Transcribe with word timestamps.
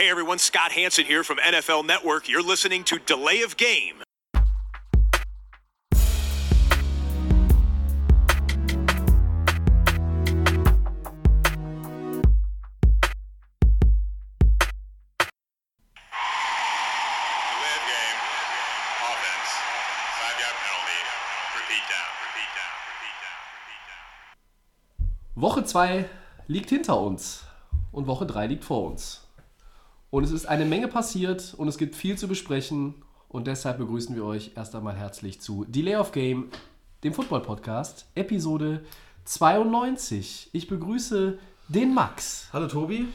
Hey 0.00 0.08
everyone, 0.08 0.38
Scott 0.38 0.72
Hanson 0.72 1.04
here 1.04 1.22
from 1.22 1.36
NFL 1.36 1.84
Network. 1.84 2.26
You're 2.26 2.42
listening 2.42 2.84
to 2.84 2.98
Delay 2.98 3.42
of 3.42 3.58
Game. 3.58 3.96
Delay 3.98 4.46
of 17.76 17.84
game. 17.84 18.20
Offense. 19.04 19.50
Five 20.16 20.40
yard 20.40 20.56
penalty. 20.64 21.00
Repeat 21.56 21.84
down. 21.92 22.08
Repeat 22.24 22.50
down. 22.56 22.72
Repeat 22.88 23.16
down. 23.20 23.40
Repeat 23.60 23.82
down. 23.84 24.08
Woche 25.34 25.62
2 25.66 26.08
liegt 26.46 26.70
hinter 26.70 26.98
uns 26.98 27.44
und 27.92 28.06
Woche 28.06 28.24
3 28.24 28.46
liegt 28.46 28.64
vor 28.64 28.90
uns. 28.90 29.26
Und 30.10 30.24
es 30.24 30.32
ist 30.32 30.46
eine 30.46 30.64
Menge 30.64 30.88
passiert 30.88 31.54
und 31.56 31.68
es 31.68 31.78
gibt 31.78 31.94
viel 31.94 32.18
zu 32.18 32.26
besprechen 32.26 32.94
und 33.28 33.46
deshalb 33.46 33.78
begrüßen 33.78 34.16
wir 34.16 34.24
euch 34.24 34.50
erst 34.56 34.74
einmal 34.74 34.96
herzlich 34.96 35.40
zu 35.40 35.64
Delay 35.68 35.94
of 35.94 36.10
Game, 36.10 36.48
dem 37.04 37.14
Football 37.14 37.42
Podcast, 37.42 38.06
Episode 38.16 38.82
92. 39.24 40.50
Ich 40.52 40.66
begrüße 40.66 41.38
den 41.68 41.94
Max. 41.94 42.48
Hallo 42.52 42.66
Tobi. 42.66 43.06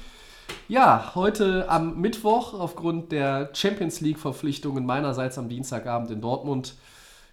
Ja, 0.69 1.11
heute 1.15 1.69
am 1.69 1.99
Mittwoch 1.99 2.53
aufgrund 2.53 3.11
der 3.11 3.49
Champions 3.51 3.99
League 3.99 4.17
Verpflichtungen 4.17 4.85
meinerseits 4.85 5.37
am 5.37 5.49
Dienstagabend 5.49 6.11
in 6.11 6.21
Dortmund 6.21 6.75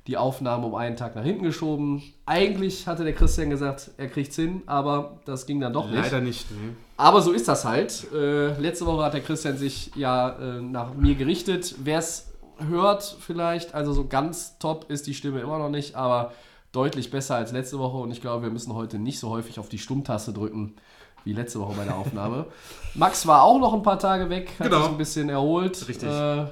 die 0.06 0.16
Aufnahme 0.16 0.66
um 0.66 0.74
einen 0.74 0.96
Tag 0.96 1.14
nach 1.14 1.22
hinten 1.22 1.44
geschoben. 1.44 2.02
Eigentlich 2.26 2.86
hatte 2.88 3.04
der 3.04 3.12
Christian 3.14 3.50
gesagt, 3.50 3.92
er 3.98 4.08
kriegt's 4.08 4.34
hin, 4.36 4.62
aber 4.66 5.20
das 5.26 5.46
ging 5.46 5.60
dann 5.60 5.72
doch 5.72 5.86
nicht. 5.88 6.02
Leider 6.02 6.20
nicht. 6.20 6.50
Nee. 6.50 6.72
Aber 6.96 7.22
so 7.22 7.30
ist 7.32 7.46
das 7.46 7.64
halt. 7.64 8.06
Äh, 8.12 8.58
letzte 8.60 8.86
Woche 8.86 9.04
hat 9.04 9.14
der 9.14 9.20
Christian 9.20 9.56
sich 9.56 9.92
ja 9.94 10.30
äh, 10.30 10.60
nach 10.60 10.94
mir 10.94 11.14
gerichtet. 11.14 11.76
Wer 11.84 11.98
es 11.98 12.32
hört 12.58 13.16
vielleicht, 13.20 13.74
also 13.74 13.92
so 13.92 14.06
ganz 14.06 14.58
top 14.58 14.86
ist 14.90 15.06
die 15.06 15.14
Stimme 15.14 15.40
immer 15.40 15.58
noch 15.58 15.70
nicht, 15.70 15.94
aber 15.94 16.32
deutlich 16.72 17.10
besser 17.10 17.36
als 17.36 17.52
letzte 17.52 17.78
Woche 17.78 17.98
und 17.98 18.10
ich 18.10 18.20
glaube, 18.20 18.44
wir 18.44 18.50
müssen 18.50 18.74
heute 18.74 18.98
nicht 18.98 19.18
so 19.18 19.30
häufig 19.30 19.58
auf 19.58 19.68
die 19.68 19.78
Stummtaste 19.78 20.32
drücken 20.32 20.74
wie 21.24 21.32
letzte 21.32 21.60
Woche 21.60 21.74
bei 21.76 21.84
der 21.84 21.96
Aufnahme. 21.96 22.46
Max 22.94 23.26
war 23.26 23.42
auch 23.42 23.58
noch 23.60 23.72
ein 23.74 23.82
paar 23.82 23.98
Tage 23.98 24.28
weg, 24.30 24.50
hat 24.58 24.66
Genau. 24.68 24.82
sich 24.82 24.90
ein 24.90 24.98
bisschen 24.98 25.28
erholt. 25.28 25.86
Richtig. 25.88 26.08
Äh, 26.08 26.46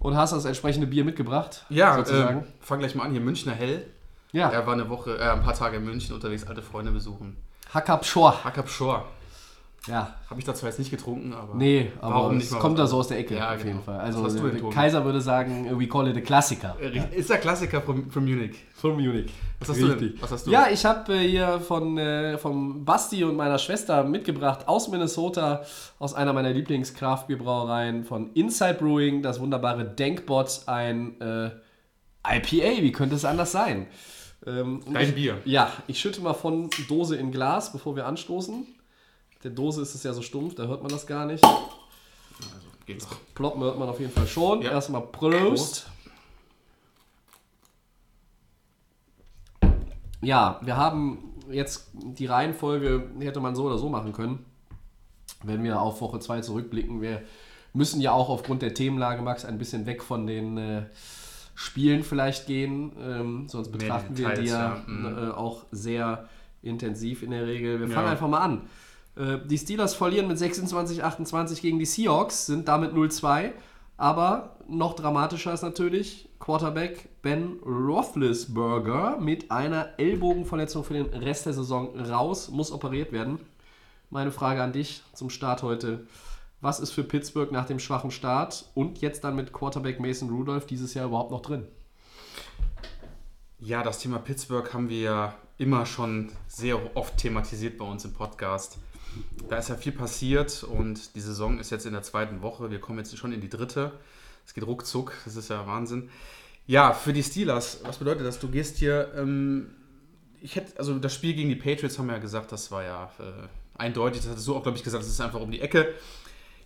und 0.00 0.16
hast 0.16 0.32
das 0.32 0.44
entsprechende 0.44 0.86
Bier 0.88 1.04
mitgebracht. 1.04 1.64
Ja, 1.68 1.94
sozusagen. 1.96 2.38
ähm, 2.40 2.44
fang 2.60 2.80
gleich 2.80 2.94
mal 2.96 3.04
an. 3.04 3.12
Hier 3.12 3.20
Münchner 3.20 3.52
Hell. 3.52 3.86
ja, 4.32 4.48
Er 4.50 4.66
war 4.66 4.72
eine 4.74 4.88
Woche, 4.88 5.16
äh, 5.18 5.30
ein 5.30 5.42
paar 5.42 5.54
Tage 5.54 5.76
in 5.76 5.84
München 5.84 6.14
unterwegs, 6.14 6.44
alte 6.46 6.62
Freunde 6.62 6.90
besuchen. 6.90 7.36
Hackab 7.72 8.04
Shore. 8.04 8.42
Hackab 8.42 8.68
Shore. 8.68 9.04
Ja, 9.86 10.14
Habe 10.28 10.38
ich 10.38 10.44
da 10.44 10.54
zwar 10.54 10.68
jetzt 10.68 10.78
nicht 10.78 10.90
getrunken, 10.90 11.32
aber. 11.32 11.54
nee, 11.54 11.90
aber 12.02 12.14
Warum 12.14 12.36
es 12.36 12.44
nicht 12.44 12.52
mal 12.52 12.58
kommt 12.58 12.78
da 12.78 12.86
so 12.86 12.98
aus 12.98 13.08
der 13.08 13.18
Ecke 13.18 13.36
Ja, 13.36 13.48
auf 13.50 13.56
genau. 13.56 13.66
jeden 13.66 13.82
Fall. 13.82 13.98
Was 13.98 14.16
Also? 14.16 14.70
Kaiser 14.70 15.04
würde 15.06 15.22
sagen, 15.22 15.78
we 15.80 15.88
call 15.88 16.06
it 16.08 16.16
a 16.16 16.20
Klassiker. 16.20 16.76
Äh, 16.78 17.16
Ist 17.16 17.30
der 17.30 17.38
Klassiker 17.38 17.80
von, 17.80 18.10
von 18.10 18.24
Munich. 18.24 18.56
Von 18.74 18.92
Munich. 18.92 19.32
Was 19.58 19.70
hast 19.70 19.80
du 19.80 19.88
denn? 19.88 20.14
Was 20.20 20.30
hast 20.32 20.46
du? 20.46 20.50
Ja, 20.50 20.68
ich 20.70 20.84
habe 20.84 21.14
äh, 21.14 21.26
hier 21.26 21.60
von 21.60 21.96
äh, 21.96 22.36
vom 22.36 22.84
Basti 22.84 23.24
und 23.24 23.36
meiner 23.36 23.58
Schwester 23.58 24.04
mitgebracht 24.04 24.68
aus 24.68 24.88
Minnesota, 24.88 25.62
aus 25.98 26.12
einer 26.12 26.34
meiner 26.34 26.50
Lieblingskraftbierbrauereien 26.50 28.04
von 28.04 28.32
Inside 28.34 28.74
Brewing, 28.74 29.22
das 29.22 29.40
wunderbare 29.40 29.84
Denkbot, 29.86 30.60
ein 30.66 31.18
äh, 31.22 31.46
IPA. 32.26 32.82
Wie 32.82 32.92
könnte 32.92 33.16
es 33.16 33.24
anders 33.24 33.52
sein? 33.52 33.86
Ähm, 34.46 34.82
Dein 34.92 35.08
ich, 35.08 35.14
Bier. 35.14 35.38
Ja, 35.46 35.70
ich 35.86 35.98
schütte 36.00 36.20
mal 36.20 36.34
von 36.34 36.68
Dose 36.88 37.16
in 37.16 37.30
Glas, 37.30 37.72
bevor 37.72 37.96
wir 37.96 38.06
anstoßen. 38.06 38.66
Der 39.42 39.50
Dose 39.50 39.82
ist 39.82 39.94
es 39.94 40.02
ja 40.02 40.12
so 40.12 40.22
stumpf, 40.22 40.54
da 40.54 40.64
hört 40.64 40.82
man 40.82 40.90
das 40.90 41.06
gar 41.06 41.26
nicht. 41.26 41.42
Also, 41.44 42.66
geht 42.86 43.02
doch. 43.02 43.16
Ploppen 43.34 43.62
hört 43.62 43.78
man 43.78 43.88
auf 43.88 43.98
jeden 44.00 44.12
Fall 44.12 44.26
schon. 44.26 44.62
Ja. 44.62 44.72
Erstmal 44.72 45.02
Prost. 45.02 45.86
Ja, 50.22 50.60
wir 50.62 50.76
haben 50.76 51.34
jetzt 51.50 51.90
die 51.94 52.26
Reihenfolge, 52.26 53.10
hätte 53.20 53.40
man 53.40 53.54
so 53.54 53.64
oder 53.64 53.78
so 53.78 53.88
machen 53.88 54.12
können, 54.12 54.44
wenn 55.42 55.62
wir 55.64 55.80
auf 55.80 56.00
Woche 56.00 56.20
2 56.20 56.42
zurückblicken. 56.42 57.00
Wir 57.00 57.22
müssen 57.72 58.00
ja 58.00 58.12
auch 58.12 58.28
aufgrund 58.28 58.62
der 58.62 58.74
Themenlage, 58.74 59.22
Max, 59.22 59.44
ein 59.44 59.56
bisschen 59.56 59.86
weg 59.86 60.02
von 60.02 60.26
den 60.26 60.58
äh, 60.58 60.82
Spielen 61.54 62.02
vielleicht 62.02 62.46
gehen. 62.46 62.92
Ähm, 63.00 63.48
sonst 63.48 63.70
betrachten 63.72 64.16
wir 64.16 64.28
die 64.30 64.42
Details, 64.42 64.50
ja, 64.50 64.76
ja, 64.76 64.82
mhm. 64.86 65.18
äh, 65.18 65.30
auch 65.30 65.64
sehr 65.70 66.28
intensiv 66.62 67.22
in 67.22 67.30
der 67.30 67.46
Regel. 67.46 67.80
Wir 67.80 67.88
fangen 67.88 68.06
Ja. 68.06 68.12
einfach 68.12 68.28
mal 68.28 68.40
an. 68.40 68.62
Äh, 69.20 69.38
Die 69.46 69.58
Steelers 69.58 69.94
verlieren 69.94 70.28
mit 70.28 70.38
26-28 70.38 71.60
gegen 71.60 71.78
die 71.78 71.86
Seahawks, 71.86 72.46
sind 72.46 72.68
damit 72.68 72.92
0-2. 72.92 73.52
Aber 73.96 74.56
noch 74.66 74.94
dramatischer 74.94 75.52
ist 75.52 75.62
natürlich 75.62 76.30
Quarterback 76.38 77.20
Ben 77.20 77.58
Roethlisberger 77.66 79.18
mit 79.20 79.50
einer 79.50 79.90
Ellbogenverletzung 79.98 80.84
für 80.84 80.94
den 80.94 81.06
Rest 81.06 81.44
der 81.44 81.52
Saison 81.52 81.98
raus, 82.00 82.48
muss 82.48 82.72
operiert 82.72 83.12
werden. 83.12 83.38
Meine 84.08 84.32
Frage 84.32 84.62
an 84.62 84.72
dich 84.72 85.02
zum 85.12 85.28
Start 85.28 85.62
heute. 85.62 86.06
Was 86.62 86.80
ist 86.80 86.92
für 86.92 87.04
Pittsburgh 87.04 87.52
nach 87.52 87.66
dem 87.66 87.78
schwachen 87.78 88.10
Start 88.10 88.70
und 88.74 89.00
jetzt 89.02 89.22
dann 89.22 89.36
mit 89.36 89.52
Quarterback 89.52 90.00
Mason 90.00 90.30
Rudolph 90.30 90.66
dieses 90.66 90.94
Jahr 90.94 91.06
überhaupt 91.06 91.30
noch 91.30 91.42
drin? 91.42 91.66
Ja, 93.58 93.82
das 93.82 93.98
Thema 93.98 94.18
Pittsburgh 94.18 94.72
haben 94.72 94.88
wir 94.88 95.34
immer 95.58 95.84
schon 95.84 96.32
sehr 96.48 96.96
oft 96.96 97.18
thematisiert 97.18 97.76
bei 97.76 97.84
uns 97.84 98.06
im 98.06 98.14
Podcast. 98.14 98.78
Da 99.48 99.58
ist 99.58 99.68
ja 99.68 99.76
viel 99.76 99.92
passiert 99.92 100.62
und 100.62 101.14
die 101.16 101.20
Saison 101.20 101.58
ist 101.58 101.70
jetzt 101.70 101.86
in 101.86 101.92
der 101.92 102.02
zweiten 102.02 102.42
Woche. 102.42 102.70
Wir 102.70 102.80
kommen 102.80 102.98
jetzt 102.98 103.16
schon 103.16 103.32
in 103.32 103.40
die 103.40 103.48
dritte. 103.48 103.92
Es 104.46 104.54
geht 104.54 104.66
ruckzuck, 104.66 105.12
das 105.24 105.36
ist 105.36 105.50
ja 105.50 105.66
Wahnsinn. 105.66 106.10
Ja, 106.66 106.92
für 106.92 107.12
die 107.12 107.22
Steelers, 107.22 107.80
was 107.82 107.98
bedeutet 107.98 108.24
das? 108.26 108.38
Du 108.38 108.48
gehst 108.48 108.76
hier, 108.76 109.12
ähm, 109.16 109.70
ich 110.40 110.56
hätte, 110.56 110.78
also 110.78 110.98
das 110.98 111.14
Spiel 111.14 111.34
gegen 111.34 111.48
die 111.48 111.56
Patriots 111.56 111.98
haben 111.98 112.06
wir 112.06 112.14
ja 112.14 112.20
gesagt, 112.20 112.52
das 112.52 112.70
war 112.70 112.84
ja 112.84 113.10
äh, 113.18 113.48
eindeutig, 113.78 114.20
das 114.20 114.30
hattest 114.30 114.46
du 114.46 114.54
auch, 114.54 114.62
glaube 114.62 114.78
ich, 114.78 114.84
gesagt, 114.84 115.02
das 115.02 115.10
ist 115.10 115.20
einfach 115.20 115.40
um 115.40 115.50
die 115.50 115.60
Ecke. 115.60 115.94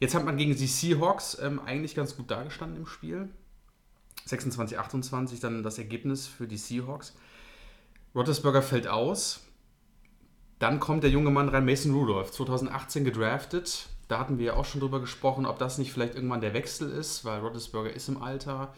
Jetzt 0.00 0.14
hat 0.14 0.24
man 0.24 0.36
gegen 0.36 0.54
die 0.54 0.66
Seahawks 0.66 1.38
ähm, 1.40 1.60
eigentlich 1.64 1.94
ganz 1.94 2.16
gut 2.16 2.30
dagestanden 2.30 2.78
im 2.78 2.86
Spiel. 2.86 3.28
26, 4.26 4.78
28 4.78 5.40
dann 5.40 5.62
das 5.62 5.78
Ergebnis 5.78 6.26
für 6.26 6.46
die 6.46 6.56
Seahawks. 6.56 7.14
Roethlisberger 8.14 8.62
fällt 8.62 8.88
aus. 8.88 9.43
Dann 10.58 10.80
kommt 10.80 11.02
der 11.02 11.10
junge 11.10 11.30
Mann 11.30 11.48
rein, 11.48 11.64
Mason 11.64 11.92
Rudolph, 11.92 12.30
2018 12.30 13.04
gedraftet. 13.04 13.86
Da 14.08 14.18
hatten 14.18 14.38
wir 14.38 14.46
ja 14.46 14.54
auch 14.54 14.64
schon 14.64 14.80
drüber 14.80 15.00
gesprochen, 15.00 15.46
ob 15.46 15.58
das 15.58 15.78
nicht 15.78 15.92
vielleicht 15.92 16.14
irgendwann 16.14 16.40
der 16.40 16.54
Wechsel 16.54 16.90
ist, 16.90 17.24
weil 17.24 17.40
Roethlisberger 17.40 17.92
ist 17.92 18.08
im 18.08 18.22
Alter. 18.22 18.74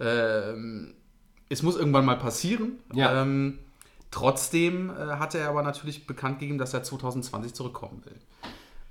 Ähm, 0.00 0.94
es 1.48 1.62
muss 1.62 1.76
irgendwann 1.76 2.04
mal 2.04 2.18
passieren. 2.18 2.78
Ja. 2.92 3.22
Ähm, 3.22 3.58
trotzdem 4.10 4.90
äh, 4.90 5.16
hat 5.16 5.34
er 5.34 5.48
aber 5.48 5.62
natürlich 5.62 6.06
bekannt 6.06 6.38
gegeben, 6.38 6.58
dass 6.58 6.72
er 6.72 6.82
2020 6.82 7.54
zurückkommen 7.54 8.02
will. 8.04 8.16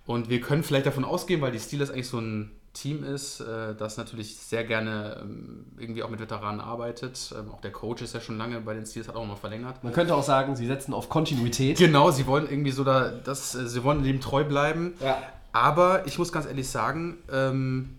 Und 0.05 0.29
wir 0.29 0.41
können 0.41 0.63
vielleicht 0.63 0.85
davon 0.85 1.05
ausgehen, 1.05 1.41
weil 1.41 1.51
die 1.51 1.59
Steelers 1.59 1.89
eigentlich 1.89 2.09
so 2.09 2.19
ein 2.19 2.51
Team 2.73 3.03
ist, 3.03 3.39
äh, 3.39 3.75
das 3.75 3.97
natürlich 3.97 4.35
sehr 4.35 4.63
gerne 4.63 5.19
ähm, 5.21 5.65
irgendwie 5.77 6.01
auch 6.03 6.09
mit 6.09 6.19
Veteranen 6.19 6.59
arbeitet. 6.59 7.33
Ähm, 7.37 7.51
auch 7.51 7.61
der 7.61 7.71
Coach 7.71 8.01
ist 8.01 8.13
ja 8.13 8.19
schon 8.19 8.37
lange 8.37 8.59
bei 8.61 8.73
den 8.73 8.85
Steelers, 8.85 9.07
hat 9.07 9.15
auch 9.15 9.25
mal 9.25 9.35
verlängert. 9.35 9.83
Man 9.83 9.93
könnte 9.93 10.15
auch 10.15 10.23
sagen, 10.23 10.55
sie 10.55 10.65
setzen 10.65 10.93
auf 10.93 11.07
Kontinuität. 11.07 11.77
Genau, 11.77 12.09
sie 12.09 12.25
wollen 12.25 12.49
irgendwie 12.49 12.71
so 12.71 12.83
da, 12.83 13.09
das, 13.09 13.53
äh, 13.53 13.67
sie 13.67 13.83
wollen 13.83 14.03
dem 14.03 14.19
treu 14.19 14.43
bleiben. 14.43 14.95
Ja. 14.99 15.21
Aber 15.51 16.07
ich 16.07 16.17
muss 16.17 16.31
ganz 16.31 16.47
ehrlich 16.47 16.67
sagen, 16.67 17.19
ähm, 17.31 17.97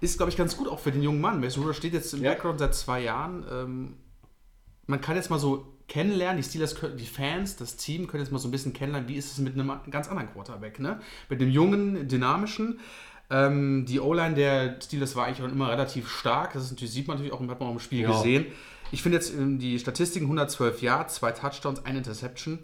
ist, 0.00 0.16
glaube 0.16 0.30
ich, 0.30 0.38
ganz 0.38 0.56
gut 0.56 0.66
auch 0.68 0.78
für 0.78 0.90
den 0.90 1.02
jungen 1.02 1.20
Mann. 1.20 1.38
Mason 1.40 1.62
Rudolph 1.62 1.76
steht 1.76 1.92
jetzt 1.92 2.14
im 2.14 2.22
Ja. 2.22 2.30
Background 2.30 2.58
seit 2.58 2.74
zwei 2.74 3.00
Jahren. 3.02 3.44
Ähm, 3.50 3.96
man 4.86 5.02
kann 5.02 5.16
jetzt 5.16 5.28
mal 5.28 5.38
so 5.38 5.75
kennenlernen, 5.88 6.36
die 6.42 6.48
Steelers, 6.48 6.74
können- 6.74 6.96
die 6.96 7.06
Fans, 7.06 7.56
das 7.56 7.76
Team 7.76 8.06
können 8.06 8.22
jetzt 8.22 8.32
mal 8.32 8.38
so 8.38 8.48
ein 8.48 8.50
bisschen 8.50 8.72
kennenlernen, 8.72 9.08
wie 9.08 9.14
ist 9.16 9.32
es 9.32 9.38
mit 9.38 9.54
einem 9.54 9.72
ganz 9.90 10.08
anderen 10.08 10.30
Quarterback, 10.32 10.80
ne? 10.80 11.00
Mit 11.28 11.40
dem 11.40 11.50
jungen, 11.50 12.08
dynamischen. 12.08 12.80
Ähm, 13.30 13.86
die 13.86 13.98
O-Line 14.00 14.34
der 14.34 14.80
Steelers 14.80 15.16
war 15.16 15.26
eigentlich 15.26 15.46
auch 15.46 15.52
immer 15.52 15.68
relativ 15.70 16.08
stark. 16.08 16.52
Das 16.52 16.64
ist 16.64 16.70
natürlich, 16.72 16.92
sieht 16.94 17.08
man 17.08 17.16
natürlich 17.16 17.32
auch, 17.32 17.40
hat 17.40 17.60
man 17.60 17.68
auch 17.68 17.72
im 17.72 17.80
Spiel 17.80 18.02
Ja. 18.02 18.10
gesehen. 18.12 18.46
Ich 18.92 19.02
finde 19.02 19.18
jetzt 19.18 19.34
ähm, 19.34 19.58
die 19.58 19.78
Statistiken 19.80 20.26
112 20.26 20.80
Yards, 20.82 21.16
zwei 21.16 21.32
Touchdowns, 21.32 21.84
eine 21.84 21.98
Interception. 21.98 22.60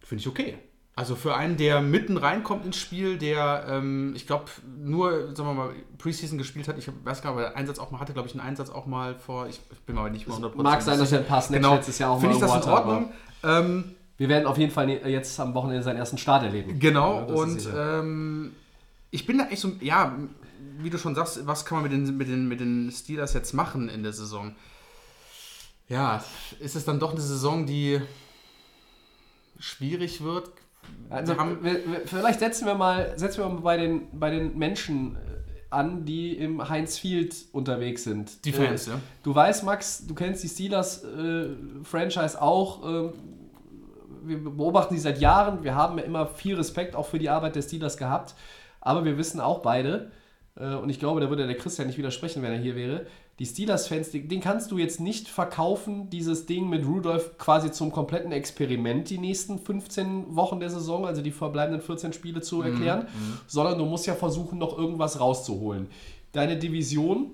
Finde 0.00 0.20
ich 0.22 0.28
okay. 0.28 0.58
Also 0.94 1.16
für 1.16 1.34
einen, 1.34 1.56
der 1.56 1.80
mitten 1.80 2.18
reinkommt 2.18 2.66
ins 2.66 2.76
Spiel, 2.76 3.16
der, 3.16 3.64
ähm, 3.66 4.12
ich 4.14 4.26
glaube, 4.26 4.44
nur, 4.76 5.34
sagen 5.34 5.48
wir 5.48 5.54
mal, 5.54 5.70
Preseason 5.96 6.36
gespielt 6.36 6.68
hat, 6.68 6.76
ich 6.76 6.86
weiß 6.86 7.22
gar 7.22 7.34
nicht, 7.34 7.44
ob 7.46 7.50
er 7.50 7.56
Einsatz 7.56 7.78
auch 7.78 7.90
mal 7.90 7.98
hatte, 7.98 8.12
glaube 8.12 8.28
ich, 8.28 8.34
einen 8.34 8.46
Einsatz 8.46 8.68
auch 8.68 8.84
mal 8.84 9.14
vor, 9.14 9.46
ich, 9.46 9.58
ich 9.72 9.78
bin 9.80 9.94
mir 9.94 10.02
aber 10.02 10.10
nicht 10.10 10.28
mehr 10.28 10.36
100% 10.36 10.62
Mag 10.62 10.82
sein, 10.82 10.98
dass 10.98 11.10
er 11.12 11.20
paar 11.20 11.40
Snaps 11.40 11.62
genau. 11.62 11.74
letztes 11.76 11.98
Jahr 11.98 12.10
auch 12.10 12.20
Finde 12.20 12.36
mal 12.36 12.46
ich 12.46 12.52
das 12.52 12.64
in 12.66 12.70
Ordnung. 12.70 13.12
Ähm, 13.42 13.94
Wir 14.18 14.28
werden 14.28 14.46
auf 14.46 14.58
jeden 14.58 14.70
Fall 14.70 14.86
ne- 14.86 15.08
jetzt 15.08 15.40
am 15.40 15.54
Wochenende 15.54 15.82
seinen 15.82 15.96
ersten 15.96 16.18
Start 16.18 16.42
erleben. 16.42 16.78
Genau, 16.78 17.20
Ja, 17.20 17.24
und 17.36 17.68
ähm, 17.74 18.54
ich 19.10 19.24
bin 19.24 19.38
da 19.38 19.46
echt 19.46 19.62
so, 19.62 19.72
ja, 19.80 20.14
wie 20.78 20.90
du 20.90 20.98
schon 20.98 21.14
sagst, 21.14 21.46
was 21.46 21.64
kann 21.64 21.80
man 21.80 21.90
mit 21.90 21.92
den, 21.92 22.16
mit, 22.18 22.28
den, 22.28 22.48
mit 22.48 22.60
den 22.60 22.90
Steelers 22.92 23.32
jetzt 23.32 23.54
machen 23.54 23.88
in 23.88 24.02
der 24.02 24.12
Saison? 24.12 24.54
Ja, 25.88 26.22
ist 26.60 26.76
es 26.76 26.84
dann 26.84 27.00
doch 27.00 27.12
eine 27.12 27.20
Saison, 27.20 27.64
die 27.64 28.00
schwierig 29.58 30.22
wird? 30.22 30.50
Also, 31.10 31.34
wir 31.34 31.38
haben, 31.38 31.58
wir, 31.62 31.80
vielleicht 32.06 32.40
setzen 32.40 32.66
wir 32.66 32.74
mal, 32.74 33.12
setzen 33.16 33.42
wir 33.42 33.48
mal 33.48 33.60
bei 33.60 33.76
den, 33.76 34.08
bei 34.12 34.30
den 34.30 34.56
Menschen 34.56 35.16
äh, 35.16 35.18
an, 35.70 36.04
die 36.04 36.36
im 36.36 36.68
Heinz 36.68 36.98
Field 36.98 37.34
unterwegs 37.52 38.04
sind. 38.04 38.44
Die 38.44 38.52
Fans, 38.52 38.88
äh, 38.88 38.92
ja. 38.92 39.00
Du 39.22 39.34
weißt, 39.34 39.64
Max, 39.64 40.06
du 40.06 40.14
kennst 40.14 40.42
die 40.42 40.48
Steelers-Franchise 40.48 42.40
auch. 42.40 42.84
ähm, 42.86 43.12
wir 44.24 44.38
beobachten 44.38 44.94
sie 44.94 45.00
seit 45.00 45.20
Jahren. 45.20 45.64
Wir 45.64 45.74
haben 45.74 45.98
ja 45.98 46.04
immer 46.04 46.26
viel 46.26 46.54
Respekt 46.54 46.94
auch 46.94 47.06
für 47.06 47.18
die 47.18 47.28
Arbeit 47.28 47.56
der 47.56 47.62
Steelers 47.62 47.96
gehabt. 47.96 48.34
Aber 48.80 49.04
wir 49.04 49.18
wissen 49.18 49.40
auch 49.40 49.60
beide, 49.60 50.10
äh, 50.56 50.74
und 50.74 50.90
ich 50.90 50.98
glaube, 50.98 51.20
da 51.20 51.28
würde 51.28 51.46
der 51.46 51.56
Christian 51.56 51.86
nicht 51.86 51.98
widersprechen, 51.98 52.42
wenn 52.42 52.52
er 52.52 52.58
hier 52.58 52.76
wäre, 52.76 53.06
die 53.42 53.46
Steelers-Fans, 53.46 54.12
den 54.12 54.28
den 54.28 54.40
kannst 54.40 54.70
du 54.70 54.78
jetzt 54.78 55.00
nicht 55.00 55.26
verkaufen, 55.26 56.08
dieses 56.10 56.46
Ding 56.46 56.68
mit 56.68 56.86
Rudolph 56.86 57.38
quasi 57.38 57.72
zum 57.72 57.90
kompletten 57.90 58.30
Experiment 58.30 59.10
die 59.10 59.18
nächsten 59.18 59.58
15 59.58 60.36
Wochen 60.36 60.60
der 60.60 60.70
Saison, 60.70 61.04
also 61.04 61.22
die 61.22 61.32
verbleibenden 61.32 61.82
14 61.82 62.12
Spiele 62.12 62.40
zu 62.40 62.62
erklären, 62.62 63.08
sondern 63.48 63.78
du 63.78 63.84
musst 63.84 64.06
ja 64.06 64.14
versuchen, 64.14 64.58
noch 64.58 64.78
irgendwas 64.78 65.18
rauszuholen. 65.18 65.88
Deine 66.30 66.56
Division 66.56 67.32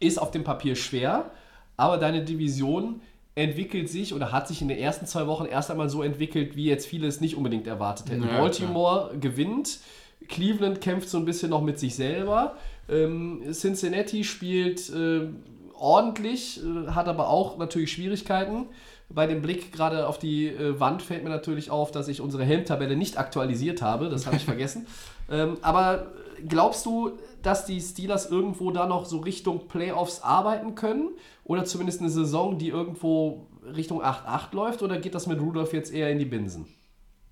ist 0.00 0.20
auf 0.20 0.32
dem 0.32 0.42
Papier 0.42 0.74
schwer, 0.74 1.30
aber 1.76 1.96
deine 1.98 2.24
Division 2.24 3.00
entwickelt 3.36 3.88
sich 3.88 4.12
oder 4.12 4.32
hat 4.32 4.48
sich 4.48 4.60
in 4.62 4.66
den 4.66 4.78
ersten 4.78 5.06
zwei 5.06 5.28
Wochen 5.28 5.44
erst 5.44 5.70
einmal 5.70 5.88
so 5.88 6.02
entwickelt, 6.02 6.56
wie 6.56 6.64
jetzt 6.64 6.86
viele 6.86 7.06
es 7.06 7.20
nicht 7.20 7.36
unbedingt 7.36 7.68
erwartet 7.68 8.10
hätten. 8.10 8.24
Ja, 8.24 8.38
Baltimore 8.38 9.16
gewinnt, 9.16 9.78
Cleveland 10.26 10.80
kämpft 10.80 11.08
so 11.08 11.18
ein 11.18 11.24
bisschen 11.24 11.50
noch 11.50 11.62
mit 11.62 11.78
sich 11.78 11.94
selber, 11.94 12.56
ähm, 12.90 13.42
Cincinnati 13.52 14.24
spielt 14.24 14.90
äh, 14.90 15.28
ordentlich, 15.74 16.60
äh, 16.62 16.90
hat 16.90 17.08
aber 17.08 17.28
auch 17.28 17.56
natürlich 17.56 17.92
Schwierigkeiten. 17.92 18.66
Bei 19.08 19.26
dem 19.26 19.42
Blick 19.42 19.72
gerade 19.72 20.06
auf 20.06 20.18
die 20.18 20.48
äh, 20.48 20.78
Wand 20.78 21.02
fällt 21.02 21.24
mir 21.24 21.30
natürlich 21.30 21.70
auf, 21.70 21.90
dass 21.90 22.08
ich 22.08 22.20
unsere 22.20 22.44
Helmtabelle 22.44 22.96
nicht 22.96 23.18
aktualisiert 23.18 23.82
habe. 23.82 24.08
Das 24.08 24.26
habe 24.26 24.36
ich 24.36 24.44
vergessen. 24.46 24.86
Ähm, 25.28 25.56
aber 25.62 26.12
glaubst 26.46 26.86
du, 26.86 27.18
dass 27.42 27.64
die 27.64 27.80
Steelers 27.80 28.30
irgendwo 28.30 28.70
da 28.70 28.86
noch 28.86 29.06
so 29.06 29.18
Richtung 29.18 29.68
Playoffs 29.68 30.22
arbeiten 30.22 30.74
können? 30.74 31.10
Oder 31.44 31.64
zumindest 31.64 32.00
eine 32.00 32.10
Saison, 32.10 32.58
die 32.58 32.68
irgendwo 32.68 33.48
Richtung 33.64 34.02
8-8 34.02 34.54
läuft? 34.54 34.82
Oder 34.82 34.98
geht 34.98 35.14
das 35.14 35.26
mit 35.26 35.40
Rudolph 35.40 35.72
jetzt 35.72 35.92
eher 35.92 36.10
in 36.10 36.18
die 36.18 36.24
Binsen? 36.24 36.66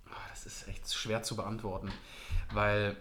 Ah, 0.06 0.16
das 0.30 0.46
ist 0.46 0.68
echt 0.68 0.92
schwer 0.92 1.22
zu 1.22 1.36
beantworten, 1.36 1.90
weil 2.52 2.96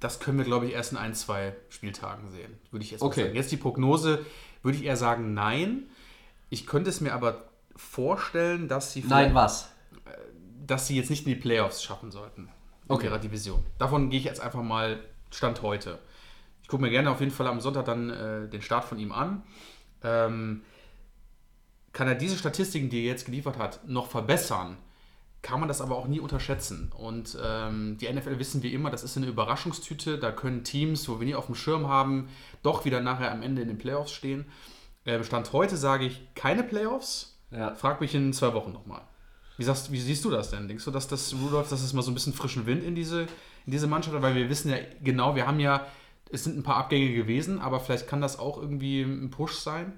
das 0.00 0.20
können 0.20 0.38
wir, 0.38 0.44
glaube 0.44 0.66
ich, 0.66 0.72
erst 0.72 0.92
in 0.92 0.98
ein, 0.98 1.14
zwei 1.14 1.54
Spieltagen 1.68 2.30
sehen, 2.30 2.58
würde 2.70 2.84
ich 2.84 2.90
jetzt 2.90 3.02
Okay. 3.02 3.22
sagen. 3.24 3.34
Jetzt 3.34 3.50
die 3.52 3.56
Prognose, 3.56 4.24
würde 4.62 4.76
ich 4.78 4.84
eher 4.84 4.96
sagen, 4.96 5.34
nein. 5.34 5.84
Ich 6.50 6.66
könnte 6.66 6.90
es 6.90 7.00
mir 7.00 7.12
aber 7.14 7.44
vorstellen, 7.74 8.68
dass 8.68 8.92
sie, 8.92 9.02
Nein, 9.06 9.34
was? 9.34 9.70
dass 10.66 10.86
sie 10.86 10.96
jetzt 10.96 11.10
nicht 11.10 11.26
in 11.26 11.34
die 11.34 11.40
Playoffs 11.40 11.82
schaffen 11.82 12.10
sollten 12.10 12.42
in 12.42 12.50
Okay. 12.94 13.06
ihrer 13.06 13.18
Division. 13.18 13.64
Davon 13.78 14.10
gehe 14.10 14.18
ich 14.18 14.24
jetzt 14.26 14.40
einfach 14.40 14.62
mal 14.62 15.00
Stand 15.30 15.62
heute. 15.62 15.98
Ich 16.62 16.68
gucke 16.68 16.82
mir 16.82 16.90
gerne 16.90 17.10
auf 17.10 17.20
jeden 17.20 17.32
Fall 17.32 17.46
am 17.46 17.60
Sonntag 17.60 17.84
dann 17.84 18.10
äh, 18.10 18.48
den 18.48 18.62
Start 18.62 18.84
von 18.84 18.98
ihm 18.98 19.12
an. 19.12 19.42
Ähm, 20.02 20.62
kann 21.92 22.06
er 22.08 22.14
diese 22.14 22.36
Statistiken, 22.36 22.90
die 22.90 22.98
er 23.00 23.06
jetzt 23.12 23.24
geliefert 23.26 23.58
hat, 23.58 23.86
noch 23.88 24.08
verbessern, 24.10 24.76
kann 25.46 25.60
man 25.60 25.68
das 25.68 25.80
aber 25.80 25.96
auch 25.96 26.08
nie 26.08 26.18
unterschätzen. 26.18 26.90
Und 26.98 27.38
ähm, 27.40 27.98
die 28.00 28.12
NFL 28.12 28.40
wissen 28.40 28.64
wir 28.64 28.72
immer, 28.72 28.90
das 28.90 29.04
ist 29.04 29.16
eine 29.16 29.26
Überraschungstüte. 29.26 30.18
Da 30.18 30.32
können 30.32 30.64
Teams, 30.64 31.08
wo 31.08 31.20
wir 31.20 31.26
nie 31.26 31.36
auf 31.36 31.46
dem 31.46 31.54
Schirm 31.54 31.86
haben, 31.86 32.28
doch 32.64 32.84
wieder 32.84 33.00
nachher 33.00 33.30
am 33.30 33.42
Ende 33.42 33.62
in 33.62 33.68
den 33.68 33.78
Playoffs 33.78 34.10
stehen. 34.10 34.46
Ähm, 35.04 35.22
Stand 35.22 35.52
heute 35.52 35.76
sage 35.76 36.04
ich 36.04 36.34
keine 36.34 36.64
Playoffs. 36.64 37.38
Ja. 37.52 37.76
Frag 37.76 38.00
mich 38.00 38.12
in 38.12 38.32
zwei 38.32 38.54
Wochen 38.54 38.72
nochmal. 38.72 39.02
Wie, 39.56 39.62
sagst, 39.62 39.92
wie 39.92 40.00
siehst 40.00 40.24
du 40.24 40.30
das 40.30 40.50
denn? 40.50 40.66
Denkst 40.66 40.84
du, 40.84 40.90
dass 40.90 41.06
das 41.06 41.32
Rudolph, 41.32 41.68
dass 41.68 41.80
es 41.80 41.92
mal 41.92 42.02
so 42.02 42.10
ein 42.10 42.14
bisschen 42.14 42.32
frischen 42.32 42.66
Wind 42.66 42.82
in 42.82 42.96
diese, 42.96 43.22
in 43.66 43.70
diese 43.70 43.86
Mannschaft 43.86 44.16
hat? 44.16 44.22
Weil 44.22 44.34
wir 44.34 44.50
wissen 44.50 44.68
ja 44.72 44.78
genau, 45.00 45.36
wir 45.36 45.46
haben 45.46 45.60
ja, 45.60 45.86
es 46.28 46.42
sind 46.42 46.58
ein 46.58 46.64
paar 46.64 46.76
Abgänge 46.76 47.14
gewesen, 47.14 47.60
aber 47.60 47.78
vielleicht 47.78 48.08
kann 48.08 48.20
das 48.20 48.40
auch 48.40 48.60
irgendwie 48.60 49.02
ein 49.02 49.30
Push 49.30 49.54
sein. 49.60 49.92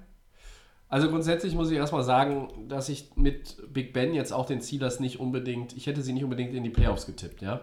Also 0.89 1.07
grundsätzlich 1.07 1.53
muss 1.53 1.69
ich 1.69 1.77
erstmal 1.77 2.03
sagen, 2.03 2.67
dass 2.67 2.89
ich 2.89 3.11
mit 3.15 3.57
Big 3.71 3.93
Ben 3.93 4.13
jetzt 4.13 4.33
auch 4.33 4.47
den 4.47 4.59
Steelers 4.59 4.99
nicht 4.99 5.19
unbedingt, 5.19 5.77
ich 5.77 5.85
hätte 5.85 6.01
sie 6.01 6.13
nicht 6.13 6.23
unbedingt 6.23 6.53
in 6.55 6.63
die 6.63 6.71
Playoffs 6.71 7.05
getippt, 7.05 7.43
ja. 7.43 7.61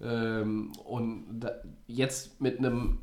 Ähm, 0.00 0.72
und 0.84 1.46
jetzt 1.86 2.40
mit 2.40 2.58
einem 2.58 3.00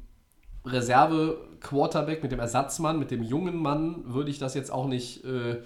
Reserve-Quarterback, 0.66 2.24
mit 2.24 2.32
dem 2.32 2.40
Ersatzmann, 2.40 2.98
mit 2.98 3.12
dem 3.12 3.24
jungen 3.24 3.58
Mann, 3.58 4.04
würde 4.06 4.32
ich 4.32 4.40
das 4.40 4.56
jetzt 4.56 4.72
auch 4.72 4.88
nicht, 4.88 5.24
äh, 5.24 5.62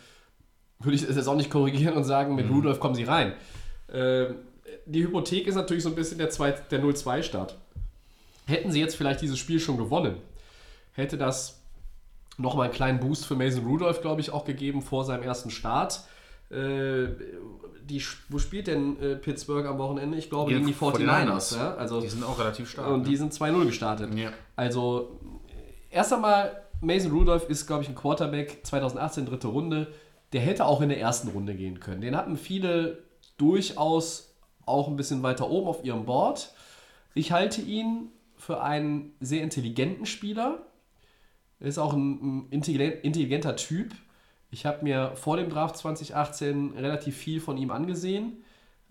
würde 0.79 0.95
ich 0.95 1.07
das 1.07 1.15
jetzt 1.15 1.27
auch 1.27 1.37
nicht 1.37 1.49
korrigieren 1.49 1.95
und 1.95 2.03
sagen, 2.03 2.35
mit 2.35 2.49
Rudolph 2.49 2.81
kommen 2.81 2.95
sie 2.95 3.05
rein. 3.05 3.33
Ähm, 3.91 4.35
die 4.85 5.03
Hypothek 5.03 5.47
ist 5.47 5.55
natürlich 5.55 5.83
so 5.83 5.89
ein 5.89 5.95
bisschen 5.95 6.17
der, 6.17 6.27
der 6.27 6.83
0-2-Start. 6.83 7.57
Hätten 8.47 8.71
sie 8.71 8.81
jetzt 8.81 8.97
vielleicht 8.97 9.21
dieses 9.21 9.39
Spiel 9.39 9.61
schon 9.61 9.77
gewonnen, 9.77 10.17
hätte 10.91 11.17
das 11.17 11.62
nochmal 12.37 12.65
einen 12.65 12.73
kleinen 12.73 12.99
Boost 12.99 13.25
für 13.25 13.35
Mason 13.35 13.65
Rudolph, 13.65 14.01
glaube 14.01 14.21
ich, 14.21 14.31
auch 14.31 14.45
gegeben 14.45 14.81
vor 14.81 15.05
seinem 15.05 15.23
ersten 15.23 15.49
Start. 15.49 16.01
Äh, 16.49 17.07
die, 17.83 18.01
wo 18.29 18.39
spielt 18.39 18.67
denn 18.67 18.99
äh, 19.01 19.15
Pittsburgh 19.15 19.65
am 19.67 19.77
Wochenende? 19.77 20.17
Ich 20.17 20.29
glaube, 20.29 20.51
gegen 20.51 20.65
die 20.65 20.73
49ers. 20.73 21.57
Ja? 21.57 21.75
Also, 21.75 22.01
Die 22.01 22.09
sind 22.09 22.23
auch 22.23 22.39
relativ 22.39 22.69
stark. 22.69 22.87
und 22.87 23.01
ne? 23.01 23.09
die 23.09 23.17
sind 23.17 23.33
2-0 23.33 23.65
gestartet. 23.65 24.13
Ja. 24.15 24.31
Also, 24.55 25.19
erst 25.89 26.13
einmal, 26.13 26.63
Mason 26.81 27.11
Rudolph 27.11 27.49
ist, 27.49 27.67
glaube 27.67 27.83
ich, 27.83 27.89
ein 27.89 27.95
Quarterback, 27.95 28.59
2018 28.63 29.25
dritte 29.25 29.47
Runde. 29.47 29.93
Der 30.31 30.41
hätte 30.41 30.65
auch 30.65 30.81
in 30.81 30.89
der 30.89 30.99
ersten 30.99 31.27
Runde 31.29 31.53
gehen 31.55 31.79
können. 31.79 32.01
Den 32.01 32.15
hatten 32.15 32.37
viele 32.37 33.03
durchaus 33.37 34.33
auch 34.65 34.87
ein 34.87 34.95
bisschen 34.95 35.21
weiter 35.23 35.49
oben 35.49 35.67
auf 35.67 35.83
ihrem 35.83 36.05
Board. 36.05 36.53
Ich 37.13 37.31
halte 37.31 37.61
ihn 37.61 38.09
für 38.37 38.61
einen 38.61 39.13
sehr 39.19 39.43
intelligenten 39.43 40.05
Spieler. 40.05 40.59
Er 41.59 41.67
ist 41.67 41.77
auch 41.77 41.93
ein, 41.93 42.11
ein 42.41 42.47
intelligent- 42.49 43.03
intelligenter 43.03 43.55
Typ. 43.55 43.93
Ich 44.51 44.65
habe 44.65 44.83
mir 44.83 45.11
vor 45.15 45.37
dem 45.37 45.49
Draft 45.49 45.77
2018 45.77 46.73
relativ 46.77 47.15
viel 47.17 47.39
von 47.39 47.57
ihm 47.57 47.71
angesehen. 47.71 48.33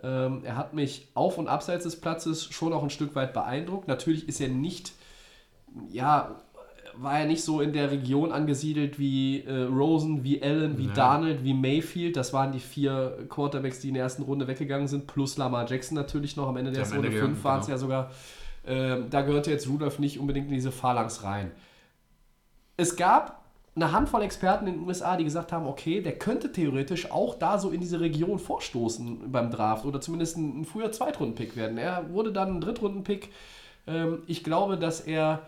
Ähm, 0.03 0.41
er 0.45 0.57
hat 0.57 0.75
mich 0.75 1.09
auf 1.15 1.39
und 1.39 1.47
abseits 1.49 1.85
des 1.85 2.01
Platzes 2.01 2.45
schon 2.47 2.73
auch 2.73 2.83
ein 2.83 2.91
Stück 2.91 3.15
weit 3.15 3.33
beeindruckt. 3.33 3.87
Natürlich 3.87 4.27
ist 4.29 4.41
er 4.41 4.49
nicht, 4.49 4.93
ja, 5.91 6.35
war 6.97 7.21
er 7.21 7.27
nicht 7.27 7.43
so 7.45 7.61
in 7.61 7.73
der 7.73 7.91
Region 7.91 8.33
angesiedelt 8.33 8.99
wie 8.99 9.41
äh, 9.45 9.63
Rosen, 9.63 10.25
wie 10.25 10.43
Allen, 10.43 10.77
wie 10.79 10.87
Ja. 10.87 10.93
Darnold, 10.93 11.45
wie 11.45 11.55
Mayfield. 11.55 12.17
Das 12.17 12.33
waren 12.33 12.53
die 12.53 12.59
vier 12.59 13.19
Quarterbacks, 13.29 13.81
die 13.81 13.89
in 13.89 13.95
der 13.95 14.03
ersten 14.03 14.23
Runde 14.23 14.47
weggegangen 14.49 14.89
sind, 14.89 15.07
plus 15.07 15.37
Lamar 15.37 15.67
Jackson 15.71 15.95
natürlich 15.97 16.37
noch 16.37 16.49
am 16.49 16.57
Ende 16.57 16.73
der 16.73 16.81
ersten 16.81 16.97
Runde. 16.97 17.09
Ende 17.09 17.21
Fünf 17.21 17.37
gegangen, 17.39 17.45
waren 17.45 17.61
es 17.61 17.69
ja 17.69 17.79
sogar. 17.79 18.11
Ähm, 18.67 19.07
da 19.11 19.23
gehörte 19.23 19.51
jetzt 19.51 19.69
Rudolph 19.69 19.99
nicht 20.01 20.19
unbedingt 20.19 20.49
in 20.49 20.55
diese 20.55 20.73
Phalanx 20.73 21.23
rein. 21.25 21.51
Es 22.83 22.97
gab 22.97 23.45
eine 23.77 23.93
Handvoll 23.93 24.23
Experten 24.23 24.67
in 24.67 24.75
den 24.75 24.89
USA, 24.89 25.17
die 25.17 25.23
gesagt 25.23 25.53
haben, 25.53 25.69
okay, 25.69 26.03
der 26.03 26.19
könnte 26.19 26.51
theoretisch 26.51 27.13
auch 27.13 27.37
da 27.37 27.57
so 27.57 27.71
in 27.71 27.81
diese 27.81 28.01
Region 28.01 28.41
vorstoßen 28.41 29.31
beim 29.31 29.53
Draft 29.53 29.85
oder 29.85 30.01
zumindest 30.01 30.37
ein, 30.37 30.65
früher 30.65 30.91
Zweitrunden-Pick 30.91 31.55
werden. 31.55 31.79
Er 31.79 32.11
wurde 32.11 32.33
dann 32.33 32.57
ein 32.57 32.61
Drittrunden-Pick. 32.61 33.31
Ähm, 33.87 34.23
ich 34.27 34.43
glaube, 34.43 34.79
dass 34.79 35.01
er 35.01 35.43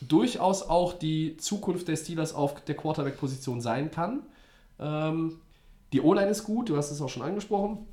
durchaus 0.00 0.68
auch 0.68 0.94
die 0.94 1.36
Zukunft 1.36 1.86
der 1.86 1.94
Steelers 1.94 2.34
auf 2.34 2.60
der 2.64 2.74
Quarterback-Position 2.74 3.60
sein 3.60 3.92
kann. 3.92 4.24
Ähm, 4.80 5.38
die 5.92 6.00
O-Line 6.00 6.30
ist 6.30 6.42
gut, 6.42 6.70
du 6.70 6.76
hast 6.76 6.90
es 6.90 7.00
auch 7.00 7.08
schon 7.08 7.22
angesprochen. 7.22 7.86